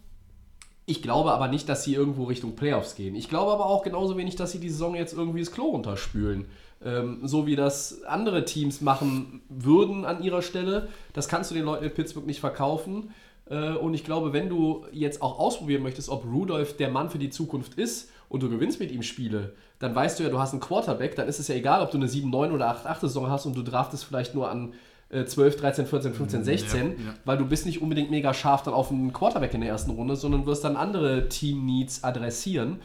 Ich 0.87 1.03
glaube 1.03 1.33
aber 1.33 1.47
nicht, 1.47 1.69
dass 1.69 1.83
sie 1.83 1.93
irgendwo 1.93 2.23
Richtung 2.23 2.55
Playoffs 2.55 2.95
gehen. 2.95 3.13
Ich 3.13 3.29
glaube 3.29 3.51
aber 3.51 3.67
auch 3.67 3.83
genauso 3.83 4.17
wenig, 4.17 4.37
dass 4.37 4.53
sie 4.53 4.59
die 4.59 4.71
Saison 4.71 4.95
jetzt 4.95 5.13
irgendwie 5.13 5.41
das 5.41 5.51
Klo 5.51 5.65
runterspülen. 5.65 6.47
Ähm, 6.83 7.19
so 7.23 7.45
wie 7.45 7.55
das 7.55 8.03
andere 8.03 8.43
Teams 8.45 8.81
machen 8.81 9.41
würden 9.49 10.03
an 10.05 10.23
ihrer 10.23 10.41
Stelle. 10.41 10.87
Das 11.13 11.27
kannst 11.27 11.51
du 11.51 11.55
den 11.55 11.65
Leuten 11.65 11.85
in 11.85 11.93
Pittsburgh 11.93 12.25
nicht 12.25 12.39
verkaufen. 12.39 13.11
Äh, 13.49 13.73
und 13.73 13.93
ich 13.93 14.03
glaube, 14.03 14.33
wenn 14.33 14.49
du 14.49 14.85
jetzt 14.91 15.21
auch 15.21 15.37
ausprobieren 15.39 15.83
möchtest, 15.83 16.09
ob 16.09 16.25
Rudolph 16.25 16.77
der 16.77 16.89
Mann 16.89 17.09
für 17.09 17.19
die 17.19 17.29
Zukunft 17.29 17.75
ist 17.75 18.09
und 18.29 18.41
du 18.41 18.49
gewinnst 18.49 18.79
mit 18.79 18.91
ihm 18.91 19.03
Spiele, 19.03 19.53
dann 19.77 19.93
weißt 19.93 20.19
du 20.19 20.23
ja, 20.23 20.29
du 20.29 20.39
hast 20.39 20.53
einen 20.53 20.61
Quarterback, 20.61 21.15
dann 21.15 21.27
ist 21.27 21.39
es 21.39 21.47
ja 21.47 21.55
egal, 21.55 21.81
ob 21.81 21.91
du 21.91 21.97
eine 21.97 22.07
7-9 22.07 22.51
oder 22.51 22.71
8-8-Saison 22.71 23.29
hast 23.29 23.45
und 23.45 23.55
du 23.55 23.61
draftest 23.61 24.05
vielleicht 24.05 24.33
nur 24.33 24.49
an 24.49 24.73
äh, 25.09 25.25
12, 25.25 25.57
13, 25.57 25.85
14, 25.85 26.13
15, 26.13 26.43
16, 26.43 26.87
ja. 26.87 26.95
weil 27.25 27.37
du 27.37 27.45
bist 27.45 27.65
nicht 27.65 27.81
unbedingt 27.81 28.09
mega 28.09 28.33
scharf 28.33 28.63
dann 28.63 28.73
auf 28.73 28.91
einen 28.91 29.11
Quarterback 29.11 29.53
in 29.53 29.61
der 29.61 29.69
ersten 29.69 29.91
Runde, 29.91 30.15
sondern 30.15 30.45
wirst 30.45 30.63
dann 30.63 30.77
andere 30.77 31.29
Team-Needs 31.29 32.03
adressieren. 32.03 32.79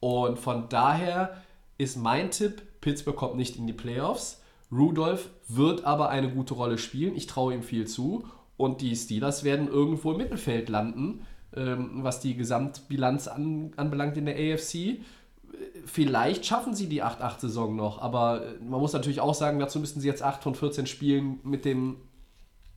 Und 0.00 0.38
von 0.38 0.68
daher 0.68 1.36
ist 1.78 1.96
mein 1.96 2.30
Tipp, 2.30 2.62
Pittsburgh 2.86 3.16
kommt 3.16 3.34
nicht 3.34 3.56
in 3.56 3.66
die 3.66 3.72
Playoffs. 3.72 4.40
Rudolph 4.70 5.28
wird 5.48 5.84
aber 5.84 6.08
eine 6.08 6.30
gute 6.30 6.54
Rolle 6.54 6.78
spielen. 6.78 7.16
Ich 7.16 7.26
traue 7.26 7.52
ihm 7.52 7.64
viel 7.64 7.84
zu. 7.88 8.24
Und 8.56 8.80
die 8.80 8.94
Steelers 8.94 9.42
werden 9.42 9.66
irgendwo 9.66 10.12
im 10.12 10.18
Mittelfeld 10.18 10.68
landen, 10.68 11.26
ähm, 11.56 12.04
was 12.04 12.20
die 12.20 12.36
Gesamtbilanz 12.36 13.26
an, 13.26 13.72
anbelangt 13.76 14.16
in 14.16 14.26
der 14.26 14.36
AFC. 14.36 15.00
Vielleicht 15.84 16.46
schaffen 16.46 16.76
sie 16.76 16.88
die 16.88 17.02
8-8-Saison 17.02 17.74
noch, 17.74 18.00
aber 18.00 18.42
äh, 18.46 18.64
man 18.64 18.78
muss 18.78 18.92
natürlich 18.92 19.20
auch 19.20 19.34
sagen, 19.34 19.58
dazu 19.58 19.80
müssten 19.80 20.00
sie 20.00 20.06
jetzt 20.06 20.22
8 20.22 20.40
von 20.44 20.54
14 20.54 20.86
Spielen 20.86 21.40
mit 21.42 21.64
dem 21.64 21.96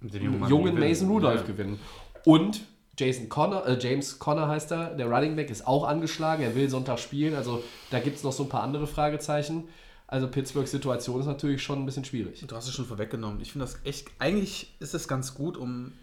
Mit 0.01 0.13
Mann 0.39 0.49
jungen 0.49 0.73
gewinnen. 0.75 0.89
Mason 0.89 1.09
Rudolph 1.09 1.41
Ja. 1.41 1.45
gewinnen. 1.45 1.79
Und 2.25 2.61
Jason 2.97 3.29
Connor, 3.29 3.67
äh, 3.67 3.77
James 3.79 4.17
Connor 4.17 4.47
heißt 4.47 4.71
er, 4.71 4.95
der 4.95 5.05
Running 5.07 5.35
Back 5.35 5.51
ist 5.51 5.67
auch 5.67 5.83
angeschlagen, 5.87 6.41
er 6.43 6.55
will 6.55 6.67
Sonntag 6.67 6.97
spielen, 6.99 7.35
also 7.35 7.63
da 7.91 7.99
gibt 7.99 8.17
es 8.17 8.23
noch 8.23 8.31
so 8.33 8.43
ein 8.43 8.49
paar 8.49 8.63
andere 8.63 8.87
Fragezeichen. 8.87 9.65
Also 10.11 10.27
Pittsburghs 10.27 10.71
Situation 10.71 11.19
ist 11.19 11.27
natürlich 11.27 11.61
schon 11.61 11.77
ein 11.77 11.85
bisschen 11.85 12.03
schwierig. 12.03 12.43
Du 12.47 12.55
hast 12.55 12.67
es 12.67 12.73
schon 12.73 12.85
vorweggenommen. 12.85 13.41
Ich 13.41 13.51
finde 13.51 13.65
das 13.67 13.79
echt, 13.83 14.07
eigentlich 14.17 14.75
ist 14.79 14.95
es 14.95 15.07
ganz 15.07 15.35
gut, 15.35 15.55
um 15.55 15.93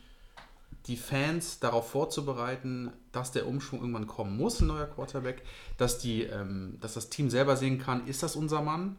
die 0.86 0.96
Fans 0.96 1.58
darauf 1.58 1.90
vorzubereiten, 1.90 2.92
dass 3.10 3.32
der 3.32 3.48
Umschwung 3.48 3.80
irgendwann 3.80 4.06
kommen 4.06 4.36
muss, 4.36 4.60
ein 4.60 4.68
neuer 4.68 4.86
Quarterback, 4.86 5.42
dass, 5.76 5.98
die, 5.98 6.22
ähm, 6.22 6.78
dass 6.80 6.94
das 6.94 7.10
Team 7.10 7.30
selber 7.30 7.56
sehen 7.56 7.80
kann, 7.80 8.06
ist 8.06 8.22
das 8.22 8.36
unser 8.36 8.62
Mann? 8.62 8.96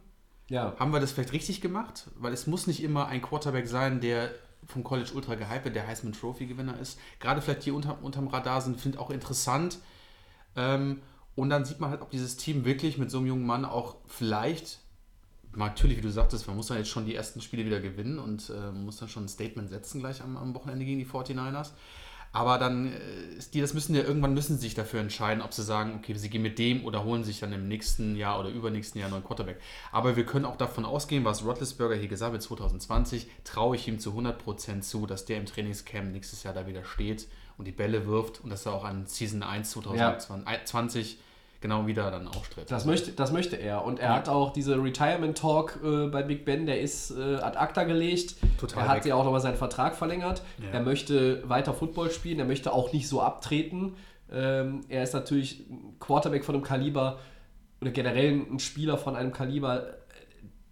Ja. 0.48 0.74
Haben 0.78 0.92
wir 0.92 1.00
das 1.00 1.12
vielleicht 1.12 1.32
richtig 1.32 1.62
gemacht? 1.62 2.08
Weil 2.16 2.34
es 2.34 2.46
muss 2.46 2.66
nicht 2.66 2.82
immer 2.82 3.06
ein 3.06 3.22
Quarterback 3.22 3.66
sein, 3.66 4.02
der 4.02 4.30
vom 4.66 4.84
College 4.84 5.12
ultra 5.14 5.36
gehypt, 5.36 5.74
der 5.74 5.86
Heisman 5.86 6.12
Trophy 6.12 6.44
Gewinner 6.44 6.78
ist. 6.78 6.98
Gerade 7.18 7.40
vielleicht 7.40 7.64
die 7.64 7.70
unter, 7.70 8.02
unterm 8.02 8.28
Radar 8.28 8.60
sind, 8.60 8.78
finde 8.78 8.98
ich 8.98 9.02
auch 9.02 9.10
interessant. 9.10 9.78
Ähm, 10.54 11.00
und 11.34 11.48
dann 11.48 11.64
sieht 11.64 11.80
man 11.80 11.88
halt, 11.88 12.02
ob 12.02 12.10
dieses 12.10 12.36
Team 12.36 12.66
wirklich 12.66 12.98
mit 12.98 13.10
so 13.10 13.18
einem 13.18 13.28
jungen 13.28 13.46
Mann 13.46 13.64
auch 13.64 13.96
vielleicht, 14.06 14.80
natürlich, 15.56 15.98
wie 15.98 16.02
du 16.02 16.10
sagtest, 16.10 16.46
man 16.46 16.56
muss 16.56 16.68
dann 16.68 16.78
jetzt 16.78 16.90
schon 16.90 17.06
die 17.06 17.14
ersten 17.14 17.40
Spiele 17.40 17.64
wieder 17.64 17.80
gewinnen 17.80 18.18
und 18.18 18.50
äh, 18.50 18.72
muss 18.72 18.98
dann 18.98 19.08
schon 19.08 19.24
ein 19.24 19.28
Statement 19.28 19.70
setzen 19.70 20.00
gleich 20.00 20.22
am, 20.22 20.36
am 20.36 20.54
Wochenende 20.54 20.84
gegen 20.84 20.98
die 20.98 21.06
49ers. 21.06 21.70
Aber 22.30 22.58
dann 22.58 22.92
äh, 22.92 23.36
ist 23.38 23.54
die, 23.54 23.60
das 23.60 23.72
müssen 23.72 23.94
ja 23.94 24.02
irgendwann 24.02 24.34
müssen 24.34 24.56
sie 24.56 24.62
sich 24.62 24.74
dafür 24.74 25.00
entscheiden, 25.00 25.42
ob 25.42 25.54
sie 25.54 25.62
sagen, 25.62 25.94
okay, 25.96 26.14
sie 26.14 26.28
gehen 26.28 26.42
mit 26.42 26.58
dem 26.58 26.84
oder 26.84 27.04
holen 27.04 27.24
sich 27.24 27.40
dann 27.40 27.52
im 27.52 27.68
nächsten 27.68 28.16
Jahr 28.16 28.38
oder 28.38 28.50
übernächsten 28.50 29.00
Jahr 29.00 29.06
einen 29.06 29.14
neuen 29.14 29.24
Quarterback. 29.24 29.60
Aber 29.92 30.16
wir 30.16 30.26
können 30.26 30.44
auch 30.44 30.56
davon 30.56 30.84
ausgehen, 30.84 31.24
was 31.24 31.44
Roethlisberger 31.44 31.94
hier 31.94 32.08
gesagt 32.08 32.34
hat, 32.34 32.42
2020, 32.42 33.28
traue 33.44 33.76
ich 33.76 33.88
ihm 33.88 33.98
zu 33.98 34.10
100% 34.10 34.82
zu, 34.82 35.06
dass 35.06 35.24
der 35.24 35.38
im 35.38 35.46
Trainingscamp 35.46 36.12
nächstes 36.12 36.42
Jahr 36.42 36.52
da 36.52 36.66
wieder 36.66 36.84
steht 36.84 37.28
und 37.56 37.64
die 37.64 37.72
Bälle 37.72 38.06
wirft 38.06 38.40
und 38.44 38.50
dass 38.50 38.66
er 38.66 38.74
auch 38.74 38.84
an 38.84 39.06
Season 39.06 39.42
1 39.42 39.70
2020 39.70 41.18
genau 41.60 41.86
wieder 41.86 42.10
dann 42.10 42.28
aufstritt. 42.28 42.70
Das 42.70 42.84
möchte, 42.84 43.12
das 43.12 43.32
möchte 43.32 43.56
er. 43.56 43.84
Und 43.84 43.98
er 43.98 44.14
hat 44.14 44.28
auch 44.28 44.52
diese 44.52 44.82
Retirement 44.82 45.36
Talk 45.36 45.80
äh, 45.82 46.06
bei 46.06 46.22
Big 46.22 46.44
Ben, 46.44 46.66
der 46.66 46.80
ist 46.80 47.10
äh, 47.10 47.36
ad 47.36 47.58
acta 47.58 47.84
gelegt. 47.84 48.36
Total 48.58 48.84
er 48.84 48.88
hat 48.88 48.96
weg. 48.98 49.06
ja 49.06 49.14
auch 49.16 49.24
nochmal 49.24 49.40
seinen 49.40 49.56
Vertrag 49.56 49.96
verlängert. 49.96 50.42
Ja. 50.58 50.78
Er 50.78 50.80
möchte 50.80 51.48
weiter 51.48 51.74
Football 51.74 52.10
spielen, 52.10 52.38
er 52.38 52.44
möchte 52.44 52.72
auch 52.72 52.92
nicht 52.92 53.08
so 53.08 53.20
abtreten. 53.20 53.96
Ähm, 54.30 54.82
er 54.88 55.02
ist 55.02 55.14
natürlich 55.14 55.64
ein 55.68 55.96
Quarterback 55.98 56.44
von 56.44 56.54
einem 56.54 56.64
Kaliber 56.64 57.18
oder 57.80 57.90
generell 57.90 58.32
ein 58.32 58.58
Spieler 58.58 58.98
von 58.98 59.16
einem 59.16 59.32
Kaliber, 59.32 59.86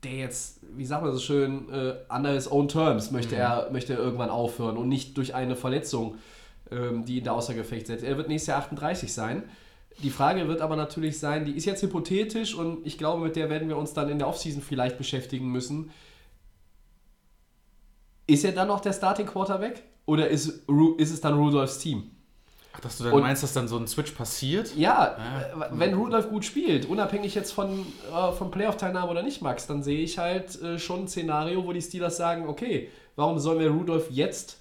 der 0.02 0.12
jetzt, 0.12 0.60
wie 0.76 0.84
sagt 0.84 1.02
man 1.02 1.12
so 1.12 1.18
schön, 1.18 1.68
äh, 1.70 1.94
under 2.08 2.32
his 2.32 2.50
own 2.50 2.68
terms 2.68 3.10
möchte, 3.10 3.34
er, 3.34 3.70
möchte 3.72 3.94
er 3.94 3.98
irgendwann 3.98 4.30
aufhören 4.30 4.76
und 4.76 4.88
nicht 4.88 5.16
durch 5.16 5.34
eine 5.34 5.56
Verletzung, 5.56 6.16
ähm, 6.70 7.04
die 7.04 7.18
ihn 7.18 7.24
da 7.24 7.32
außer 7.32 7.54
Gefecht 7.54 7.86
setzt. 7.86 8.04
Er 8.04 8.16
wird 8.16 8.28
nächstes 8.28 8.48
Jahr 8.48 8.58
38 8.58 9.12
sein. 9.12 9.44
Die 10.02 10.10
Frage 10.10 10.46
wird 10.46 10.60
aber 10.60 10.76
natürlich 10.76 11.18
sein, 11.18 11.44
die 11.46 11.52
ist 11.52 11.64
jetzt 11.64 11.82
hypothetisch 11.82 12.54
und 12.54 12.86
ich 12.86 12.98
glaube, 12.98 13.22
mit 13.24 13.34
der 13.36 13.48
werden 13.48 13.68
wir 13.68 13.78
uns 13.78 13.92
dann 13.94 14.08
in 14.10 14.18
der 14.18 14.28
Offseason 14.28 14.60
vielleicht 14.62 14.98
beschäftigen 14.98 15.48
müssen. 15.50 15.90
Ist 18.26 18.44
er 18.44 18.52
dann 18.52 18.68
noch 18.68 18.80
der 18.80 18.92
Starting 18.92 19.26
Quarterback 19.26 19.82
oder 20.04 20.28
ist, 20.28 20.64
ist 20.98 21.10
es 21.12 21.20
dann 21.20 21.34
Rudolphs 21.34 21.78
Team? 21.78 22.10
Ach, 22.74 22.80
dass 22.80 22.98
du 22.98 23.04
dann 23.04 23.14
Und- 23.14 23.22
meinst, 23.22 23.42
dass 23.42 23.54
dann 23.54 23.68
so 23.68 23.78
ein 23.78 23.86
Switch 23.86 24.10
passiert? 24.12 24.76
Ja, 24.76 25.16
Ja. 25.16 25.66
äh, 25.66 25.78
wenn 25.78 25.94
Rudolph 25.94 26.28
gut 26.28 26.44
spielt, 26.44 26.84
unabhängig 26.86 27.34
jetzt 27.34 27.52
von, 27.52 27.86
äh, 28.12 28.32
von 28.32 28.50
Playoff-Teilnahme 28.50 29.10
oder 29.10 29.22
nicht, 29.22 29.40
Max, 29.40 29.66
dann 29.66 29.82
sehe 29.82 30.00
ich 30.00 30.18
halt 30.18 30.60
äh, 30.60 30.78
schon 30.78 31.04
ein 31.04 31.08
Szenario, 31.08 31.64
wo 31.64 31.72
die 31.72 31.80
Steelers 31.80 32.18
sagen, 32.18 32.46
okay, 32.48 32.90
warum 33.14 33.38
sollen 33.38 33.60
wir 33.60 33.70
Rudolph 33.70 34.10
jetzt 34.10 34.58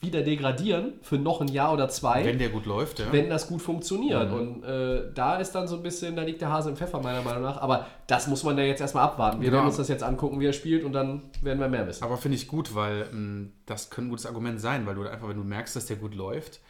wieder 0.00 0.22
degradieren 0.22 0.92
für 1.02 1.18
noch 1.18 1.40
ein 1.40 1.48
Jahr 1.48 1.72
oder 1.72 1.88
zwei? 1.88 2.24
Wenn 2.24 2.38
der 2.38 2.50
gut 2.50 2.66
läuft, 2.66 3.00
ja. 3.00 3.06
wenn 3.10 3.28
das 3.28 3.48
gut 3.48 3.60
funktioniert. 3.60 4.30
Mhm. 4.30 4.36
Und 4.36 4.64
äh, 4.64 5.12
da 5.12 5.36
ist 5.36 5.52
dann 5.52 5.66
so 5.66 5.76
ein 5.76 5.82
bisschen, 5.82 6.14
da 6.14 6.22
liegt 6.22 6.40
der 6.40 6.50
Hase 6.50 6.70
im 6.70 6.76
Pfeffer, 6.76 7.00
meiner 7.00 7.22
Meinung 7.22 7.42
nach. 7.42 7.60
Aber 7.60 7.86
das 8.06 8.28
muss 8.28 8.44
man 8.44 8.56
ja 8.58 8.64
jetzt 8.64 8.80
erstmal 8.80 9.04
abwarten. 9.04 9.40
Wir 9.40 9.46
Genau. 9.46 9.58
werden 9.58 9.66
uns 9.66 9.76
das 9.76 9.88
jetzt 9.88 10.04
angucken, 10.04 10.38
wie 10.38 10.46
er 10.46 10.52
spielt 10.52 10.84
und 10.84 10.92
dann 10.92 11.22
werden 11.42 11.58
wir 11.58 11.68
mehr 11.68 11.86
wissen. 11.88 12.04
Aber 12.04 12.16
finde 12.16 12.36
ich 12.36 12.46
gut, 12.46 12.76
weil 12.76 13.08
ähm, 13.12 13.52
das 13.66 13.90
könnte 13.90 14.08
ein 14.08 14.10
gutes 14.10 14.26
Argument 14.26 14.60
sein, 14.60 14.86
weil 14.86 14.94
du 14.94 15.02
einfach, 15.08 15.28
wenn 15.28 15.36
du 15.36 15.44
merkst, 15.44 15.74
dass 15.74 15.86
der 15.86 15.96
gut 15.96 16.14
läuft, 16.14 16.60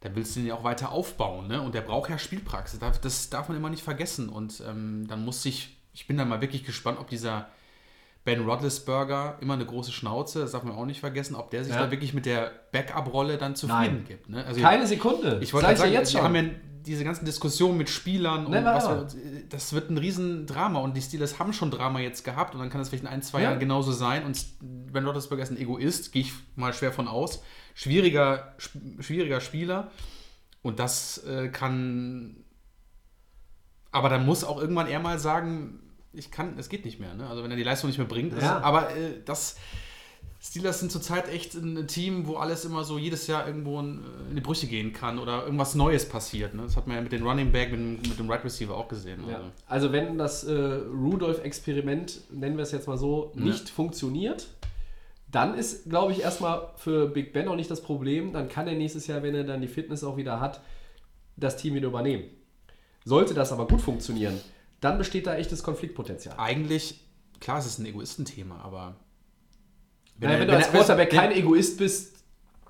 dann 0.00 0.14
willst 0.14 0.36
du 0.36 0.40
ihn 0.40 0.46
ja 0.46 0.54
auch 0.54 0.62
weiter 0.62 0.92
aufbauen. 0.92 1.48
Ne? 1.48 1.60
Und 1.60 1.74
der 1.74 1.80
braucht 1.80 2.08
ja 2.10 2.18
Spielpraxis. 2.18 2.78
Das, 3.02 3.30
darf 3.30 3.48
man 3.48 3.56
immer 3.56 3.70
nicht 3.70 3.82
vergessen. 3.82 4.28
Und 4.28 4.62
ähm, 4.68 5.06
dann 5.08 5.24
muss 5.24 5.44
ich, 5.44 5.76
ich 5.92 6.06
bin 6.06 6.16
dann 6.16 6.28
mal 6.28 6.40
wirklich 6.40 6.62
gespannt, 6.62 6.98
ob 7.00 7.08
dieser 7.08 7.48
Ben 8.26 8.44
Roethlisberger 8.44 9.38
immer 9.40 9.54
eine 9.54 9.64
große 9.64 9.92
Schnauze, 9.92 10.40
das 10.40 10.50
darf 10.52 10.64
man 10.64 10.74
auch 10.74 10.84
nicht 10.84 11.00
vergessen, 11.00 11.34
ob 11.36 11.50
der 11.50 11.64
sich 11.64 11.72
Ja. 11.72 11.84
da 11.84 11.90
wirklich 11.90 12.12
mit 12.12 12.26
der 12.26 12.50
Backup-Rolle 12.72 13.38
dann 13.38 13.54
zufrieden 13.56 13.80
Nein. 13.80 14.04
gibt. 14.06 14.28
Ne? 14.28 14.44
Also 14.44 14.60
Keine 14.60 14.86
Sekunde. 14.86 15.38
ich 15.40 15.54
wollte 15.54 15.72
ich 15.72 15.78
sagen, 15.78 15.92
jetzt 15.92 16.12
wir 16.12 16.18
schon. 16.18 16.24
haben 16.28 16.34
ja 16.34 16.42
diese 16.84 17.02
ganzen 17.04 17.24
Diskussionen 17.24 17.78
mit 17.78 17.88
Spielern 17.88 18.44
und 18.46 18.52
Never 18.52 18.74
was 18.74 18.84
ever. 18.84 19.06
wir, 19.12 19.48
das 19.48 19.72
wird 19.72 19.90
ein 19.90 19.98
Riesendrama 19.98 20.80
und 20.80 20.96
die 20.96 21.02
Steelers 21.02 21.38
haben 21.38 21.52
schon 21.52 21.70
Drama 21.70 22.00
jetzt 22.00 22.24
gehabt 22.24 22.54
und 22.54 22.60
dann 22.60 22.68
kann 22.70 22.80
das 22.80 22.88
vielleicht 22.90 23.04
in 23.04 23.10
ein, 23.10 23.22
zwei 23.22 23.38
Ja. 23.42 23.50
Jahren 23.50 23.58
genauso 23.60 23.92
sein 23.92 24.24
und 24.24 24.44
Ben 24.60 25.04
Roethlisberger 25.06 25.42
ist 25.44 25.50
ein 25.50 25.56
Egoist, 25.56 26.12
gehe 26.12 26.22
ich 26.22 26.32
mal 26.56 26.72
schwer 26.72 26.92
von 26.92 27.08
aus. 27.08 27.42
Schwieriger, 27.74 28.54
schwieriger 29.00 29.40
Spieler 29.40 29.90
und 30.62 30.78
das 30.80 31.18
äh, 31.24 31.48
kann 31.48 32.36
aber 33.92 34.08
dann 34.08 34.26
muss 34.26 34.44
auch 34.44 34.60
irgendwann 34.60 34.88
er 34.88 35.00
mal 35.00 35.18
sagen, 35.18 35.80
ich 36.16 36.30
kann, 36.30 36.58
es 36.58 36.68
geht 36.68 36.84
nicht 36.84 36.98
mehr, 37.00 37.14
ne? 37.14 37.28
Also 37.28 37.42
wenn 37.44 37.50
er 37.50 37.56
die 37.56 37.62
Leistung 37.62 37.88
nicht 37.88 37.98
mehr 37.98 38.06
bringt, 38.06 38.32
ist, 38.32 38.42
Ja. 38.42 38.60
aber 38.60 38.90
äh, 38.90 39.20
das 39.24 39.56
Steelers 40.40 40.80
sind 40.80 40.92
zurzeit 40.92 41.28
echt 41.32 41.54
ein 41.54 41.86
Team, 41.88 42.26
wo 42.26 42.36
alles 42.36 42.64
immer 42.64 42.84
so 42.84 42.98
jedes 42.98 43.26
Jahr 43.26 43.46
irgendwo 43.46 43.80
in, 43.80 44.04
in 44.30 44.36
die 44.36 44.40
Brüche 44.42 44.66
gehen 44.66 44.92
kann 44.92 45.18
oder 45.18 45.42
irgendwas 45.44 45.74
Neues 45.74 46.08
passiert. 46.08 46.54
Ne? 46.54 46.62
Das 46.62 46.76
hat 46.76 46.86
man 46.86 46.96
ja 46.96 47.02
mit 47.02 47.10
den 47.12 47.22
Running 47.26 47.50
Back, 47.50 47.70
mit, 47.72 47.80
dem- 47.80 47.92
mit 48.10 48.18
dem 48.18 48.30
Right 48.30 48.44
Receiver 48.44 48.76
auch 48.76 48.86
gesehen. 48.88 49.20
Ja. 49.28 49.36
Also. 49.36 49.50
Also 49.66 49.92
wenn 49.92 50.18
das 50.18 50.44
äh, 50.44 50.52
Rudolph-Experiment, 50.52 52.20
nennen 52.30 52.56
wir 52.56 52.62
es 52.62 52.72
jetzt 52.72 52.86
mal 52.86 52.98
so, 52.98 53.32
Ja. 53.34 53.42
nicht 53.42 53.68
funktioniert, 53.68 54.46
dann 55.30 55.54
ist, 55.54 55.88
glaube 55.90 56.12
ich, 56.12 56.20
erstmal 56.22 56.68
für 56.76 57.08
Big 57.08 57.32
Ben 57.32 57.48
auch 57.48 57.56
nicht 57.56 57.70
das 57.70 57.82
Problem. 57.82 58.32
Dann 58.32 58.48
kann 58.48 58.68
er 58.68 58.74
nächstes 58.74 59.06
Jahr, 59.06 59.22
wenn 59.22 59.34
er 59.34 59.44
dann 59.44 59.60
die 59.60 59.68
Fitness 59.68 60.04
auch 60.04 60.16
wieder 60.16 60.40
hat, 60.40 60.60
das 61.36 61.56
Team 61.56 61.74
wieder 61.74 61.88
übernehmen. 61.88 62.24
Sollte 63.04 63.34
das 63.34 63.52
aber 63.52 63.66
gut 63.66 63.80
funktionieren, 63.80 64.40
dann 64.88 64.98
besteht 64.98 65.26
da 65.26 65.34
echtes 65.36 65.62
Konfliktpotenzial. 65.62 66.34
Eigentlich, 66.38 67.00
klar, 67.40 67.58
es 67.58 67.66
ist 67.66 67.78
ein 67.78 67.86
Egoistenthema, 67.86 68.60
aber 68.60 68.96
Wenn, 70.18 70.28
naja, 70.30 70.34
er- 70.36 70.40
wenn 70.42 70.48
du 70.48 70.56
als 70.56 70.66
er- 70.66 70.72
Quarterback 70.72 71.12
wenn- 71.12 71.18
kein 71.18 71.32
Egoist 71.32 71.78
bist, 71.78 72.16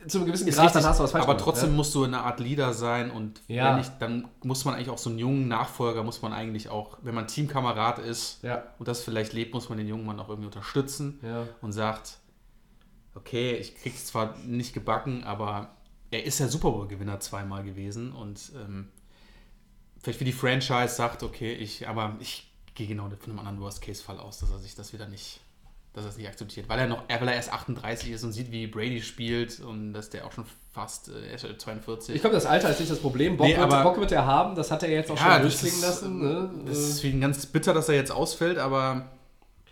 zu 0.09 0.19
einem 0.19 0.27
gewissen 0.29 0.47
Grad, 0.49 0.67
richtig, 0.67 0.81
dann 0.83 0.89
hast 0.91 1.01
du 1.01 1.05
was 1.05 1.11
falsch 1.11 1.25
aber 1.25 1.35
gemacht, 1.35 1.45
trotzdem 1.45 1.71
ja? 1.71 1.77
musst 1.77 1.93
du 1.95 2.05
eine 2.05 2.21
Art 2.21 2.39
Leader 2.39 2.73
sein 2.75 3.11
und 3.11 3.41
Ja. 3.49 3.71
wenn 3.71 3.79
nicht, 3.79 3.93
dann 3.99 4.29
muss 4.45 4.65
man 4.65 4.75
eigentlich 4.75 4.91
auch 4.91 4.99
so 4.99 5.11
einen 5.11 5.19
jungen 5.19 5.49
Nachfolger, 5.49 6.05
muss 6.05 6.23
man 6.23 6.33
eigentlich 6.33 6.69
auch, 6.69 6.99
wenn 7.03 7.15
man 7.15 7.27
Teamkamerad 7.27 7.99
ist 7.99 8.41
Ja. 8.45 8.63
und 8.79 8.87
das 8.87 9.03
vielleicht 9.03 9.33
lebt, 9.33 9.53
muss 9.53 9.69
man 9.69 9.79
den 9.79 9.89
jungen 9.89 10.07
Mann 10.07 10.21
auch 10.21 10.29
irgendwie 10.29 10.47
unterstützen 10.47 11.19
und 11.61 11.73
sagt, 11.73 12.19
okay, 13.15 13.55
ich 13.57 13.75
krieg's 13.77 14.07
zwar 14.07 14.37
nicht 14.47 14.75
gebacken, 14.75 15.25
aber 15.25 15.71
er 16.13 16.25
ist 16.25 16.39
ja 16.39 16.47
Super 16.49 16.71
Bowl-Gewinner 16.71 17.19
zweimal 17.21 17.65
gewesen 17.65 18.13
und 18.13 18.53
ähm, 18.55 18.89
vielleicht 20.07 20.21
wie 20.21 20.25
die 20.25 20.33
Franchise 20.33 20.95
sagt, 20.95 21.25
okay, 21.25 21.53
ich, 21.53 21.89
aber 21.89 22.15
ich 22.21 22.49
gehe 22.77 22.87
genau 22.87 23.09
von 23.19 23.31
einem 23.31 23.41
anderen 23.41 23.61
Worst-Case-Fall 23.61 24.21
aus, 24.21 24.39
dass 24.39 24.53
er 24.53 24.59
sich 24.61 24.77
das 24.77 24.93
wieder 24.93 25.09
nicht, 25.09 25.41
dass 25.95 26.05
er 26.05 26.11
es 26.11 26.17
nicht 26.17 26.29
akzeptiert, 26.29 26.69
weil 26.69 26.79
er 26.79 26.87
noch, 26.87 27.03
weil 27.09 27.27
er 27.27 27.35
erst 27.35 27.53
38 27.53 28.13
ist 28.13 28.23
und 28.23 28.31
sieht, 28.31 28.53
wie 28.53 28.69
Brady 28.69 29.03
spielt 29.03 29.59
und 29.59 29.93
dass 29.95 30.09
der 30.09 30.25
auch 30.25 30.31
schon 30.31 30.45
fast, 30.73 31.09
äh, 31.09 31.27
er 31.31 31.35
ist 31.35 31.43
ja 31.43 31.59
42. 31.59 32.15
Ich 32.15 32.21
glaube, 32.21 32.35
das 32.37 32.47
Alter 32.47 32.71
ist 32.71 32.79
nicht 32.79 32.93
das 32.93 33.01
Problem. 33.01 33.37
Bock, 33.37 33.49
Nee, 33.49 33.57
wird, 33.57 33.65
aber- 33.73 33.83
Bock 33.83 33.99
wird 33.99 34.13
er 34.13 34.25
haben, 34.27 34.55
das 34.55 34.71
hat 34.71 34.85
er 34.85 34.91
jetzt 34.91 35.11
auch 35.11 35.17
Ja, 35.19 35.33
schon 35.33 35.43
durchklingen 35.43 35.81
lassen. 35.81 36.19
Ne? 36.21 36.51
Das 36.67 36.79
ist 36.79 37.01
für 37.01 37.09
ihn 37.09 37.21
ganz 37.21 37.45
bitter, 37.47 37.75
dass 37.75 37.89
er 37.89 37.97
jetzt 37.97 38.13
ausfällt, 38.13 38.59
aber 38.59 39.11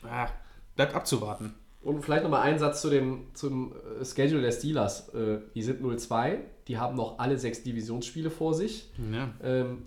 ah, 0.02 0.26
bleibt 0.74 0.96
abzuwarten. 0.96 1.54
Und 1.80 2.02
vielleicht 2.02 2.24
nochmal 2.24 2.40
ein 2.40 2.58
Satz 2.58 2.80
zu 2.80 2.90
dem, 2.90 3.26
zum 3.34 3.72
äh, 4.00 4.04
Schedule 4.04 4.42
der 4.42 4.50
Steelers. 4.52 5.10
Äh, 5.10 5.38
die 5.54 5.62
sind 5.62 5.80
0-2, 5.80 6.38
die 6.66 6.76
haben 6.78 6.96
noch 6.96 7.20
alle 7.20 7.38
sechs 7.38 7.62
Divisionsspiele 7.62 8.30
vor 8.30 8.54
sich. 8.54 8.90
Ja. 9.12 9.28
Ähm, 9.44 9.82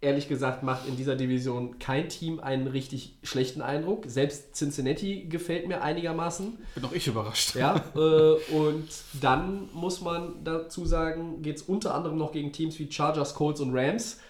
ehrlich 0.00 0.28
gesagt 0.28 0.62
macht 0.62 0.86
in 0.86 0.96
dieser 0.96 1.16
Division 1.16 1.78
kein 1.78 2.08
Team 2.08 2.38
einen 2.40 2.66
richtig 2.66 3.18
schlechten 3.22 3.62
Eindruck. 3.62 4.04
Selbst 4.06 4.54
Cincinnati 4.54 5.26
gefällt 5.28 5.66
mir 5.66 5.82
einigermaßen. 5.82 6.58
Bin 6.74 6.84
auch 6.84 6.92
ich 6.92 7.06
überrascht. 7.06 7.54
Ja, 7.54 7.82
äh, 7.94 8.54
und 8.54 8.88
dann 9.20 9.68
muss 9.72 10.00
man 10.00 10.44
dazu 10.44 10.84
sagen, 10.84 11.42
geht 11.42 11.56
es 11.56 11.62
unter 11.62 11.94
anderem 11.94 12.18
noch 12.18 12.32
gegen 12.32 12.52
Teams 12.52 12.78
wie 12.78 12.90
Chargers, 12.90 13.34
Colts 13.34 13.60
und 13.60 13.74
Rams. 13.74 14.20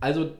Also 0.00 0.30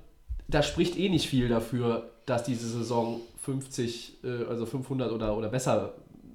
da 0.48 0.62
spricht 0.62 0.98
eh 0.98 1.08
nicht 1.08 1.28
viel 1.28 1.48
dafür, 1.48 2.10
dass 2.26 2.44
diese 2.44 2.66
Saison 2.66 3.20
50, 3.42 4.24
äh, 4.24 4.44
also 4.48 4.66
500 4.66 5.12
oder, 5.12 5.36
oder 5.36 5.48
besser 5.48 5.94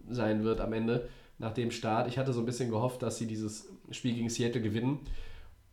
sein 0.10 0.44
wird 0.44 0.62
am 0.62 0.74
Ende 0.74 1.10
nach 1.40 1.54
dem 1.54 1.72
Start. 1.72 2.08
Ich 2.08 2.18
hatte 2.18 2.32
so 2.32 2.42
ein 2.42 2.46
bisschen 2.46 2.70
gehofft, 2.70 3.02
dass 3.02 3.18
sie 3.18 3.25
dieses 3.25 3.68
Spiel 3.92 4.14
gegen 4.14 4.30
Seattle 4.30 4.62
gewinnen. 4.62 5.00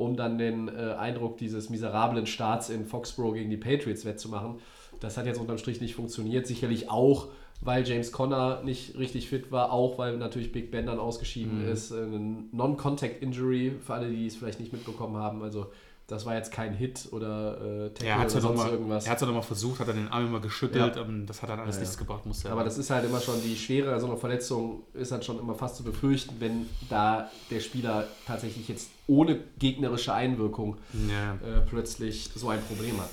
Um 0.03 0.17
dann 0.17 0.39
den 0.39 0.69
äh, 0.69 0.95
Eindruck 0.99 1.37
dieses 1.39 1.71
miserablen 1.71 2.27
Starts 2.27 2.69
in 2.71 2.85
Foxborough 2.87 3.35
gegen 3.35 3.51
die 3.51 3.57
Patriots 3.57 4.05
wettzumachen. 4.05 4.57
Das 5.01 5.17
hat 5.17 5.27
jetzt 5.27 5.41
unterm 5.41 5.59
Strich 5.59 5.81
nicht 5.81 5.95
funktioniert. 5.95 6.47
Sicherlich 6.47 6.91
auch, 6.91 7.29
weil 7.61 7.87
James 7.87 8.13
Conner 8.13 8.63
nicht 8.65 8.99
richtig 8.99 9.29
fit 9.29 9.51
war, 9.51 9.73
auch 9.73 9.99
weil 9.99 10.17
natürlich 10.19 10.53
Big 10.53 10.71
Ben 10.71 10.87
dann 10.87 10.99
ausgeschieden 10.99 11.63
Mhm. 11.65 11.69
ist. 11.73 11.91
Äh, 11.91 12.03
Eine 12.03 12.45
Non-Contact-Injury, 12.53 13.73
für 13.85 13.95
alle, 13.95 14.11
die 14.11 14.27
es 14.27 14.37
vielleicht 14.37 14.61
nicht 14.61 14.73
mitbekommen 14.73 15.17
haben. 15.17 15.43
Also 15.43 15.67
das 16.13 16.25
war 16.27 16.35
jetzt 16.37 16.53
kein 16.53 16.75
Hit 16.75 17.09
oder 17.11 17.91
äh, 18.01 18.05
Er 18.07 18.19
hat 18.21 18.29
es 18.29 18.35
ja 18.35 18.39
oder 18.39 18.49
sonst 18.49 18.59
mal, 18.59 18.71
irgendwas. 18.71 19.07
er 19.07 19.13
hat's 19.13 19.21
ja 19.21 19.27
noch 19.27 19.35
mal 19.35 19.43
versucht, 19.43 19.81
hat 19.81 19.89
dann 19.89 19.97
den 19.97 20.09
Arm 20.09 20.27
immer 20.27 20.41
geschüttelt, 20.41 20.97
Ja. 20.97 21.03
ähm, 21.03 21.27
das 21.27 21.43
hat 21.43 21.51
dann 21.51 21.59
alles 21.61 21.77
Ja, 21.77 21.81
nichts 21.81 21.97
ja. 21.97 22.01
gebracht, 22.01 22.25
musste 22.27 22.49
er 22.49 22.53
Aber 22.53 22.63
das 22.65 22.79
ist 22.79 22.91
halt 22.91 23.05
immer 23.05 23.21
schon 23.21 23.43
die 23.43 23.57
Schwere, 23.57 23.99
so 24.01 24.07
eine 24.07 24.17
Verletzung 24.17 24.83
ist 24.95 25.11
halt 25.11 25.25
schon 25.25 25.39
immer 25.39 25.55
fast 25.55 25.77
zu 25.77 25.83
befürchten, 25.83 26.37
wenn 26.39 26.69
da 26.89 27.31
der 27.51 27.61
Spieler 27.61 28.07
tatsächlich 28.27 28.69
jetzt 28.69 28.91
ohne 29.09 29.41
gegnerische 29.59 30.13
Einwirkung 30.15 30.77
ja. 31.11 31.35
äh, 31.35 31.61
plötzlich 31.69 32.31
so 32.35 32.49
ein 32.49 32.63
Problem 32.63 33.01
hat. 33.01 33.11